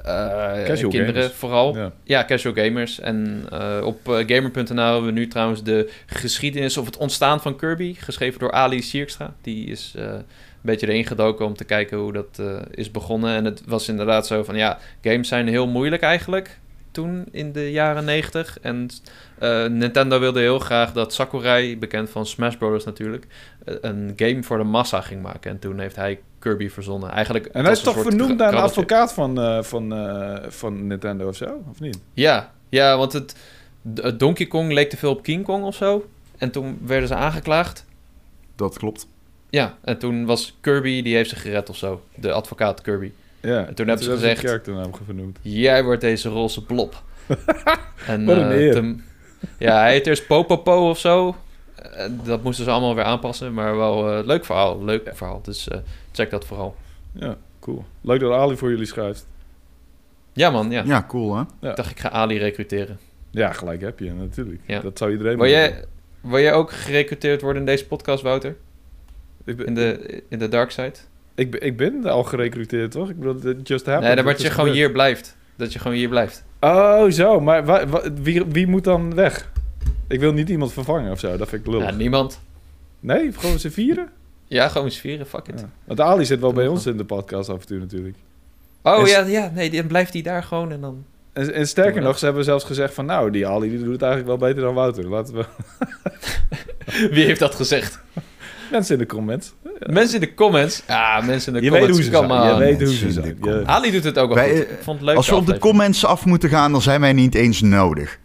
eh, 0.04 0.52
kinderen 0.64 1.14
gamers. 1.14 1.32
vooral. 1.32 1.76
Ja. 1.76 1.92
Ja, 2.04 2.24
casual 2.24 2.54
gamers. 2.54 3.00
En 3.00 3.46
eh, 3.50 3.80
op 3.84 3.98
gamer.nl 4.04 4.92
hebben 4.92 5.04
we 5.04 5.10
nu 5.10 5.28
trouwens 5.28 5.62
de 5.62 5.90
geschiedenis 6.06 6.76
of 6.76 6.86
het 6.86 6.96
ontstaan 6.96 7.40
van 7.40 7.56
Kirby, 7.56 7.94
geschreven 7.94 8.38
door 8.38 8.52
Ali 8.52 8.82
Sierkstra. 8.82 9.34
Die 9.42 9.66
is 9.66 9.92
een 9.96 10.24
beetje 10.60 10.88
erin 10.88 11.06
gedoken 11.06 11.46
om 11.46 11.54
te 11.54 11.64
kijken 11.64 11.98
hoe 11.98 12.12
dat 12.12 12.42
is 12.70 12.90
begonnen. 12.90 13.34
En 13.36 13.44
het 13.44 13.62
was 13.66 13.88
inderdaad 13.88 14.26
zo 14.26 14.44
van, 14.44 14.56
ja, 14.56 14.78
games 15.02 15.28
zijn 15.28 15.48
heel 15.48 15.66
moeilijk 15.66 16.02
eigenlijk 16.02 16.58
toen 16.94 17.24
in 17.30 17.52
de 17.52 17.70
jaren 17.70 18.04
90. 18.04 18.60
En 18.60 18.88
eh, 19.38 19.66
Nintendo 19.66 20.18
wilde 20.18 20.40
heel 20.40 20.58
graag 20.58 20.92
dat 20.92 21.12
Sakurai, 21.12 21.78
bekend 21.78 22.10
van 22.10 22.26
Smash 22.26 22.56
Bros. 22.56 22.84
natuurlijk, 22.84 23.26
eh, 23.64 23.74
een 23.80 24.12
game 24.16 24.42
voor 24.42 24.58
de 24.58 24.64
massa 24.64 25.00
ging 25.00 25.22
maken. 25.22 25.50
En 25.50 25.58
toen 25.58 25.78
heeft 25.78 25.96
hij 25.96 26.20
Kirby 26.44 26.68
verzonnen. 26.68 27.10
Eigenlijk 27.10 27.46
En 27.46 27.64
hij 27.64 27.72
is 27.72 27.80
toch 27.80 28.00
vernoemd 28.00 28.36
naar 28.36 28.54
een 28.54 28.60
advocaat 28.60 29.12
van, 29.12 29.40
eh, 29.40 29.62
van, 29.62 29.94
eh, 29.94 30.50
van 30.50 30.86
Nintendo 30.86 31.28
of 31.28 31.36
zo? 31.36 31.62
Of 31.70 31.80
niet? 31.80 31.98
Ja, 32.12 32.52
ja 32.68 32.96
want 32.96 33.12
het, 33.12 33.36
Donkey 34.16 34.46
Kong 34.46 34.72
leek 34.72 34.90
te 34.90 34.96
veel 34.96 35.10
op 35.10 35.22
King 35.22 35.44
Kong 35.44 35.64
of 35.64 35.74
zo. 35.74 36.06
En 36.38 36.50
toen 36.50 36.78
werden 36.84 37.08
ze 37.08 37.14
aangeklaagd. 37.14 37.84
Dat 38.56 38.78
klopt. 38.78 39.06
Ja, 39.50 39.76
en 39.84 39.98
toen 39.98 40.24
was 40.24 40.56
Kirby, 40.60 41.02
die 41.02 41.14
heeft 41.14 41.28
zich 41.28 41.42
gered 41.42 41.68
of 41.68 41.76
zo. 41.76 42.02
De 42.14 42.32
advocaat 42.32 42.80
Kirby. 42.80 43.12
Ja. 43.44 43.66
En 43.66 43.74
toen 43.74 43.86
hebben 43.86 44.04
ze 44.04 44.10
gezegd-. 44.10 44.68
Jij 45.40 45.84
wordt 45.84 46.00
deze 46.00 46.28
roze 46.28 46.64
blob. 46.64 47.02
en, 48.06 48.24
Wat 48.24 48.36
een 48.36 48.50
eh, 48.50 49.04
ja, 49.58 49.78
hij 49.80 49.92
heet 49.92 50.06
eerst 50.06 50.26
Popopo 50.26 50.88
of 50.88 50.98
zo. 50.98 51.36
Eh, 51.74 52.06
dat 52.24 52.42
moesten 52.42 52.64
ze 52.64 52.70
allemaal 52.70 52.94
weer 52.94 53.04
aanpassen. 53.04 53.54
Maar 53.54 53.76
wel 53.76 54.12
eh, 54.12 54.26
leuk 54.26 54.44
verhaal, 54.44 54.84
leuk 54.84 55.10
verhaal. 55.12 55.42
Dus 55.42 55.68
eh, 55.68 55.78
check 56.12 56.30
dat 56.30 56.46
vooral. 56.46 56.76
Ja, 57.12 57.36
cool. 57.60 57.84
Leuk 58.00 58.20
dat 58.20 58.32
Ali 58.32 58.56
voor 58.56 58.70
jullie 58.70 58.86
schrijft. 58.86 59.26
Ja 60.32 60.50
man, 60.50 60.70
ja. 60.70 60.82
Ja, 60.86 61.04
cool 61.08 61.36
hè? 61.36 61.42
Ja. 61.60 61.70
Ik 61.70 61.76
dacht, 61.76 61.90
ik 61.90 62.00
ga 62.00 62.10
Ali 62.10 62.38
recruteren. 62.38 62.98
Ja, 63.30 63.52
gelijk 63.52 63.80
heb 63.80 63.98
je 63.98 64.12
natuurlijk. 64.12 64.60
Ja. 64.66 64.80
Dat 64.80 64.98
zou 64.98 65.10
iedereen 65.10 65.36
Wil 65.36 65.46
moeten 65.46 65.60
jij, 65.60 65.84
wil 66.20 66.40
jij 66.40 66.52
ook 66.52 66.72
gerecruiteerd 66.72 67.40
worden 67.40 67.60
in 67.60 67.66
deze 67.66 67.86
podcast, 67.86 68.22
Wouter? 68.22 68.56
Ik 69.44 69.56
ben, 69.56 69.66
In 69.66 69.74
de, 69.74 70.22
in 70.28 70.38
de 70.38 70.48
dark 70.48 70.70
side? 70.70 70.94
Ik, 71.34 71.50
ben, 71.50 71.60
ik 71.62 71.76
ben 71.76 72.04
al 72.06 72.22
gerecruiteerd, 72.24 72.90
toch? 72.90 73.10
Ik 73.10 73.18
bedoel, 73.18 73.50
it 73.50 73.68
just 73.68 73.86
happened. 73.86 74.00
Nee, 74.06 74.16
dan 74.16 74.26
Het 74.26 74.36
dat 74.36 74.46
je 74.46 74.50
gewoon 74.52 74.70
hier 74.72 74.92
blijft. 74.92 75.36
Dat 75.56 75.72
je 75.72 75.78
gewoon 75.78 75.96
hier 75.96 76.08
blijft. 76.08 76.44
Oh, 76.60 77.10
zo. 77.10 77.40
Maar 77.40 77.64
wa- 77.64 77.86
wa- 77.86 78.12
wie, 78.22 78.44
wie 78.44 78.66
moet 78.66 78.84
dan 78.84 79.14
weg? 79.14 79.50
Ik 80.08 80.20
wil 80.20 80.32
niet 80.32 80.48
iemand 80.48 80.72
vervangen 80.72 81.10
of 81.12 81.18
zo. 81.18 81.36
Dat 81.36 81.48
vind 81.48 81.66
ik 81.66 81.72
lullig. 81.72 81.88
Ja, 81.88 81.94
niemand. 81.94 82.40
Nee, 83.00 83.32
gewoon 83.32 83.58
z'n 83.58 83.68
vieren? 83.68 84.08
Ja, 84.46 84.68
gewoon 84.68 84.84
eens 84.86 84.98
vieren, 84.98 85.26
fuck 85.26 85.48
it. 85.48 85.60
Ja. 85.60 85.68
Want 85.84 86.00
Ali 86.00 86.24
zit 86.24 86.40
wel 86.40 86.52
bij 86.52 86.66
ons 86.66 86.86
in 86.86 86.96
de 86.96 87.04
podcast 87.04 87.48
af 87.48 87.60
en 87.60 87.66
toe 87.66 87.78
natuurlijk. 87.78 88.16
Oh 88.82 89.06
ja, 89.06 89.20
ja, 89.26 89.50
nee, 89.54 89.70
dan 89.70 89.86
blijft 89.86 90.12
hij 90.12 90.22
daar 90.22 90.42
gewoon 90.42 90.72
en 90.72 90.80
dan... 90.80 91.04
En, 91.32 91.54
en 91.54 91.68
sterker 91.68 92.02
nog, 92.02 92.18
ze 92.18 92.24
hebben 92.24 92.44
zelfs 92.44 92.64
gezegd 92.64 92.94
van... 92.94 93.06
Nou, 93.06 93.30
die 93.30 93.46
Ali 93.46 93.68
die 93.70 93.78
doet 93.78 93.92
het 93.92 94.02
eigenlijk 94.02 94.38
wel 94.38 94.48
beter 94.48 94.62
dan 94.62 94.74
Wouter. 94.74 95.08
Laten 95.08 95.34
we... 95.34 95.44
Wie 97.14 97.24
heeft 97.24 97.40
dat 97.40 97.54
gezegd? 97.54 98.00
Mensen 98.70 98.94
in 98.94 99.00
de 99.00 99.06
comments. 99.06 99.54
Mensen 99.92 100.14
in 100.14 100.20
de 100.20 100.34
comments. 100.34 100.82
Ja, 100.88 101.20
mensen 101.24 101.54
in 101.54 101.58
de 101.58 101.64
Je 101.64 101.70
weet 101.70 101.80
comments. 101.80 102.08
hoe 102.08 102.20
ze 102.20 102.50
Je 102.52 102.58
weet 102.58 102.78
hoe 102.82 102.94
ze 102.94 103.12
zijn. 103.12 103.68
Ali 103.68 103.90
doet 103.90 104.04
het 104.04 104.18
ook 104.18 104.26
wel 104.34 104.36
Wij, 104.36 104.48
goed. 104.56 104.66
eh, 104.66 104.72
Ik 104.72 104.78
vond 104.82 104.98
het 104.98 105.06
leuk. 105.06 105.16
Als 105.16 105.28
we 105.28 105.34
op 105.34 105.46
de 105.46 105.58
comments 105.58 106.04
af 106.06 106.24
moeten 106.24 106.48
gaan, 106.48 106.72
dan 106.72 106.82
zijn 106.82 107.00
wij 107.00 107.12
niet 107.12 107.34
eens 107.34 107.60
nodig. 107.60 108.18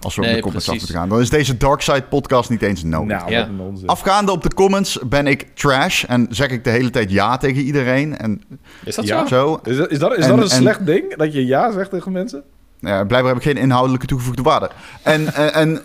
Als 0.00 0.16
we 0.16 0.22
op 0.22 0.28
de 0.34 0.40
comments 0.40 0.68
af 0.68 0.76
moeten 0.76 0.94
gaan. 0.94 1.08
Dan 1.08 1.20
is 1.20 1.30
deze 1.30 1.56
Darkside 1.56 2.02
podcast 2.02 2.50
niet 2.50 2.62
eens 2.62 2.82
nodig. 2.84 3.18
Nou, 3.18 3.30
Ja. 3.30 3.38
wat 3.40 3.48
een 3.48 3.60
onzin. 3.60 3.86
Afgaande 3.88 4.32
op 4.32 4.42
de 4.42 4.54
comments 4.54 4.98
ben 5.08 5.26
ik 5.26 5.46
trash 5.54 6.04
en 6.04 6.26
zeg 6.30 6.48
ik 6.50 6.64
de 6.64 6.70
hele 6.70 6.90
tijd 6.90 7.10
ja 7.10 7.36
tegen 7.36 7.62
iedereen. 7.62 8.18
En 8.18 8.42
Is 8.84 8.94
dat 8.94 9.06
Ja. 9.06 9.26
zo? 9.26 9.26
zo. 9.26 9.70
Is 9.70 9.76
dat, 9.76 9.90
is 9.90 9.98
dat, 9.98 10.16
is 10.16 10.24
En- 10.24 10.28
dat 10.28 10.38
een 10.38 10.42
en- 10.50 10.50
slecht 10.62 10.86
ding? 10.86 11.16
Dat 11.16 11.32
je 11.32 11.46
ja 11.46 11.72
zegt 11.72 11.90
tegen 11.90 12.12
mensen? 12.12 12.42
Ja, 12.80 13.04
blijkbaar 13.04 13.34
heb 13.34 13.42
ik 13.44 13.48
geen 13.52 13.62
inhoudelijke 13.62 14.06
toegevoegde 14.06 14.42
waarde. 14.42 14.70
En, 15.02 15.34
en, 15.34 15.52
en, 15.54 15.80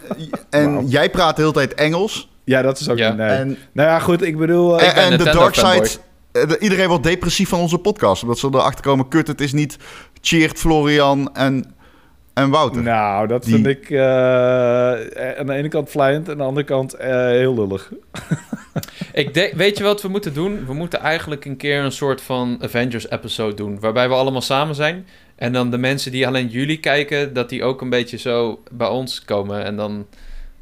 en 0.49 0.87
jij 0.87 1.09
praat 1.09 1.35
de 1.35 1.41
hele 1.41 1.53
tijd 1.53 1.73
Engels. 1.73 2.30
Ja, 2.51 2.61
dat 2.61 2.79
is 2.79 2.89
ook 2.89 2.97
Ja. 2.97 3.13
Nee. 3.13 3.27
En, 3.29 3.47
nou 3.71 3.89
ja, 3.89 3.99
goed, 3.99 4.21
ik 4.21 4.37
bedoel... 4.37 4.79
eh, 4.79 4.87
Ik 4.87 4.93
en, 4.95 5.17
de 5.17 5.23
dark 5.23 5.53
side... 5.55 5.89
eh, 6.31 6.47
de- 6.47 6.59
Iedereen 6.59 6.87
wordt 6.87 7.03
depressief 7.03 7.49
van 7.49 7.59
onze 7.59 7.77
podcast. 7.77 8.21
Omdat 8.21 8.39
ze 8.39 8.47
erachter 8.51 8.83
komen, 8.83 9.07
kut, 9.07 9.27
het 9.27 9.41
is 9.41 9.53
niet 9.53 9.77
Cheert, 10.21 10.57
Florian 10.59 11.35
en, 11.35 11.73
en 12.33 12.49
Wouter. 12.49 12.81
nou, 12.81 13.27
dat 13.27 13.43
Die- 13.43 13.53
vind 13.53 13.67
ik 13.67 13.89
eh, 13.89 13.99
aan 15.39 15.45
de 15.45 15.53
ene 15.53 15.67
kant 15.67 15.89
vlijend... 15.89 16.25
en 16.25 16.31
aan 16.31 16.37
de 16.37 16.43
andere 16.43 16.65
kant 16.65 16.93
eh, 16.93 17.09
heel 17.25 17.53
lullig. 17.55 17.91
Ik 19.13 19.33
denk, 19.33 19.53
weet 19.53 19.77
je 19.77 19.83
wat 19.83 20.01
we 20.01 20.07
moeten 20.07 20.33
doen? 20.33 20.65
We 20.65 20.73
moeten 20.73 20.99
eigenlijk 20.99 21.45
een 21.45 21.57
keer 21.57 21.83
een 21.83 21.91
soort 21.91 22.21
van 22.21 22.57
Avengers-episode 22.61 23.53
doen. 23.55 23.79
Waarbij 23.79 24.07
we 24.09 24.13
allemaal 24.15 24.41
samen 24.41 24.75
zijn. 24.75 25.07
En 25.35 25.53
dan 25.53 25.71
de 25.71 25.77
mensen 25.77 26.11
die 26.11 26.27
alleen 26.27 26.47
jullie 26.47 26.77
kijken, 26.79 27.33
dat 27.33 27.49
die 27.49 27.63
ook 27.63 27.81
een 27.81 27.89
beetje 27.89 28.17
zo 28.17 28.59
bij 28.71 28.87
ons 28.87 29.25
komen. 29.25 29.63
En 29.63 29.75
dan. 29.75 30.05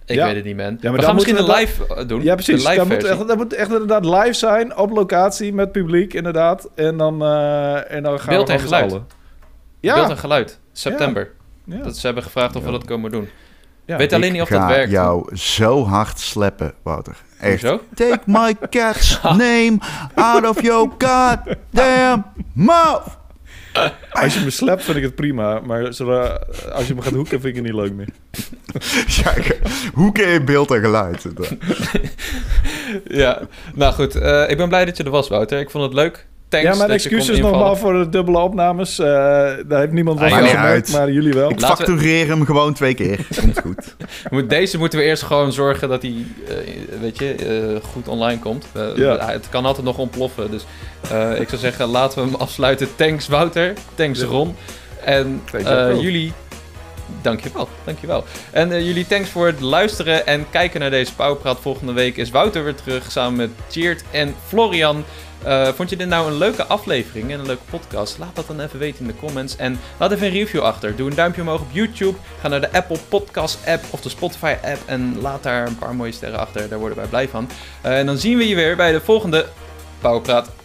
Ik 0.09 0.15
Ja. 0.15 0.25
weet 0.25 0.35
het 0.35 0.45
niet, 0.45 0.55
man. 0.57 0.65
maar 0.65 0.91
we 0.91 0.97
dan 0.97 1.03
gaan 1.05 1.15
misschien 1.15 1.37
een 1.37 1.51
live 1.51 1.95
eh, 1.95 2.07
doen. 2.07 2.23
Ja, 2.23 2.33
precies. 2.35 2.63
Live 2.67 2.75
dat, 2.75 2.87
moet 2.87 3.03
echt, 3.03 3.27
dat 3.27 3.37
moet 3.37 3.53
echt 3.53 3.71
inderdaad 3.71 4.05
live 4.05 4.33
zijn, 4.33 4.77
op 4.77 4.89
locatie, 4.91 5.53
met 5.53 5.71
publiek, 5.71 6.13
inderdaad. 6.13 6.69
En 6.75 6.97
dan, 6.97 7.21
eh, 7.23 7.91
en 7.91 8.03
dan 8.03 8.19
gaan 8.19 8.29
Beeld 8.33 8.47
we 8.47 8.53
en 8.53 8.59
geluid. 8.59 8.91
allen. 8.91 9.07
Ja, 9.79 9.93
Beeld 9.95 10.09
en 10.09 10.17
geluid. 10.17 10.59
September. 10.71 11.31
ja. 11.63 11.77
Dat 11.83 11.97
ze 11.97 12.05
hebben 12.05 12.23
gevraagd 12.23 12.55
of 12.55 12.61
we 12.63 12.71
Ja. 12.71 12.77
dat 12.77 12.85
komen 12.85 13.11
doen. 13.11 13.29
ja. 13.85 13.97
Weet 13.97 14.13
alleen 14.13 14.31
niet 14.31 14.41
of 14.41 14.47
ik 14.49 14.53
dat 14.53 14.63
ga 14.63 14.69
werkt. 14.69 14.91
jou 14.91 15.35
zo 15.35 15.85
hard 15.85 16.19
sleppen, 16.19 16.73
Wouter. 16.83 17.15
Echt. 17.39 17.61
Hoezo? 17.61 17.81
Take 17.95 18.19
my 18.25 18.55
cat's 18.69 19.19
name 19.45 19.77
out 20.15 20.47
of 20.49 20.61
your 20.61 20.89
goddamn 21.05 22.23
mouth. 22.53 23.17
Als 24.11 24.33
je 24.33 24.39
me 24.43 24.49
slapt, 24.49 24.83
vind 24.83 24.97
ik 24.97 25.03
het 25.03 25.15
prima. 25.15 25.59
Maar 25.59 25.93
zodra, 25.93 26.39
als 26.71 26.87
je 26.87 26.95
me 26.95 27.01
gaat 27.01 27.13
hoeken, 27.13 27.41
vind 27.41 27.45
ik 27.45 27.55
het 27.55 27.63
niet 27.63 27.73
leuk 27.81 27.93
meer. 27.93 28.07
Ja, 29.23 29.33
hoe 29.93 30.11
kun 30.11 30.27
je 30.27 30.43
beeld 30.43 30.71
en 30.71 30.79
geluid? 30.81 31.25
Ja, 33.07 33.41
nou 33.75 33.93
goed. 33.93 34.15
eh, 34.15 34.49
ik 34.49 34.57
ben 34.57 34.67
blij 34.69 34.85
dat 34.85 34.97
je 34.97 35.03
er 35.03 35.09
was, 35.09 35.27
Wouter. 35.27 35.59
Ik 35.59 35.69
vond 35.69 35.83
het 35.83 35.93
leuk. 35.93 36.27
Thanks 36.49 36.67
ja, 36.67 36.75
mijn 36.75 36.89
excuses 36.91 37.39
nogmaals 37.39 37.79
voor 37.79 37.93
de 37.93 38.09
dubbele 38.09 38.37
opnames. 38.39 38.99
Eh, 38.99 39.05
daar 39.67 39.79
heeft 39.79 39.91
niemand 39.91 40.19
wat 40.19 40.31
Ah, 40.31 40.37
van 40.37 40.47
gemerkt, 40.47 40.91
maar 40.91 41.11
jullie 41.11 41.33
wel. 41.33 41.49
Ik 41.49 41.59
we- 41.59 41.65
factureer 41.65 42.27
hem 42.27 42.45
gewoon 42.45 42.73
twee 42.73 42.93
keer. 42.93 43.27
Komt 43.41 43.59
goed. 43.59 44.49
Deze 44.49 44.77
moeten 44.77 44.99
we 44.99 45.05
eerst 45.05 45.23
gewoon 45.23 45.51
zorgen 45.53 45.89
dat 45.89 46.01
hij, 46.01 46.15
eh, 46.47 46.55
weet 47.01 47.17
je, 47.19 47.33
eh, 47.33 47.89
goed 47.89 48.07
online 48.07 48.39
komt. 48.39 48.65
Ja. 48.95 49.25
Het 49.31 49.49
kan 49.49 49.65
altijd 49.65 49.85
nog 49.85 49.97
ontploffen. 49.97 50.51
Dus 50.51 50.65
eh, 51.11 51.39
ik 51.39 51.49
zou 51.49 51.61
zeggen, 51.61 51.85
laten 51.87 52.23
we 52.23 52.29
hem 52.29 52.35
afsluiten. 52.39 52.87
Thanks 52.95 53.27
Wouter. 53.27 53.73
Thanks. 53.95 54.21
Ron. 54.21 54.55
En 55.03 55.41
eh, 55.53 56.01
jullie 56.01 56.33
Dankjewel, 57.21 57.69
dankjewel. 57.83 58.23
En 58.51 58.71
uh, 58.71 58.85
jullie 58.85 59.07
thanks 59.07 59.29
voor 59.29 59.45
het 59.45 59.59
luisteren 59.59 60.27
en 60.27 60.49
kijken 60.49 60.79
naar 60.79 60.89
deze 60.89 61.15
Powerpraat. 61.15 61.59
Volgende 61.59 61.93
week 61.93 62.17
is 62.17 62.29
Wouter 62.29 62.63
weer 62.63 62.75
terug 62.75 63.11
samen 63.11 63.35
met 63.37 63.49
Cheert 63.69 64.03
en 64.11 64.35
Florian. 64.47 65.03
Uh, 65.45 65.67
vond 65.67 65.89
je 65.89 65.95
dit 65.95 66.07
nou 66.07 66.31
een 66.31 66.37
leuke 66.37 66.65
aflevering 66.65 67.31
en 67.31 67.39
een 67.39 67.45
leuke 67.45 67.63
podcast? 67.69 68.17
Laat 68.17 68.35
dat 68.35 68.47
dan 68.47 68.59
even 68.59 68.79
weten 68.79 69.01
in 69.01 69.07
de 69.07 69.15
comments. 69.15 69.55
En 69.55 69.79
laat 69.97 70.11
even 70.11 70.27
een 70.27 70.33
review 70.33 70.61
achter. 70.61 70.95
Doe 70.95 71.09
een 71.09 71.15
duimpje 71.15 71.41
omhoog 71.41 71.61
op 71.61 71.71
YouTube. 71.71 72.17
Ga 72.41 72.47
naar 72.47 72.61
de 72.61 72.71
Apple 72.71 72.99
Podcast 73.07 73.57
app 73.65 73.83
of 73.89 74.01
de 74.01 74.09
Spotify 74.09 74.55
app. 74.63 74.79
En 74.85 75.21
laat 75.21 75.43
daar 75.43 75.67
een 75.67 75.77
paar 75.77 75.95
mooie 75.95 76.11
sterren 76.11 76.39
achter. 76.39 76.69
Daar 76.69 76.79
worden 76.79 76.97
wij 76.97 77.07
blij 77.07 77.27
van. 77.27 77.49
Uh, 77.85 77.97
en 77.97 78.05
dan 78.05 78.17
zien 78.17 78.37
we 78.37 78.47
je 78.47 78.55
weer 78.55 78.75
bij 78.75 78.91
de 78.91 79.01
volgende 79.01 79.45
Powerpraat. 80.01 80.59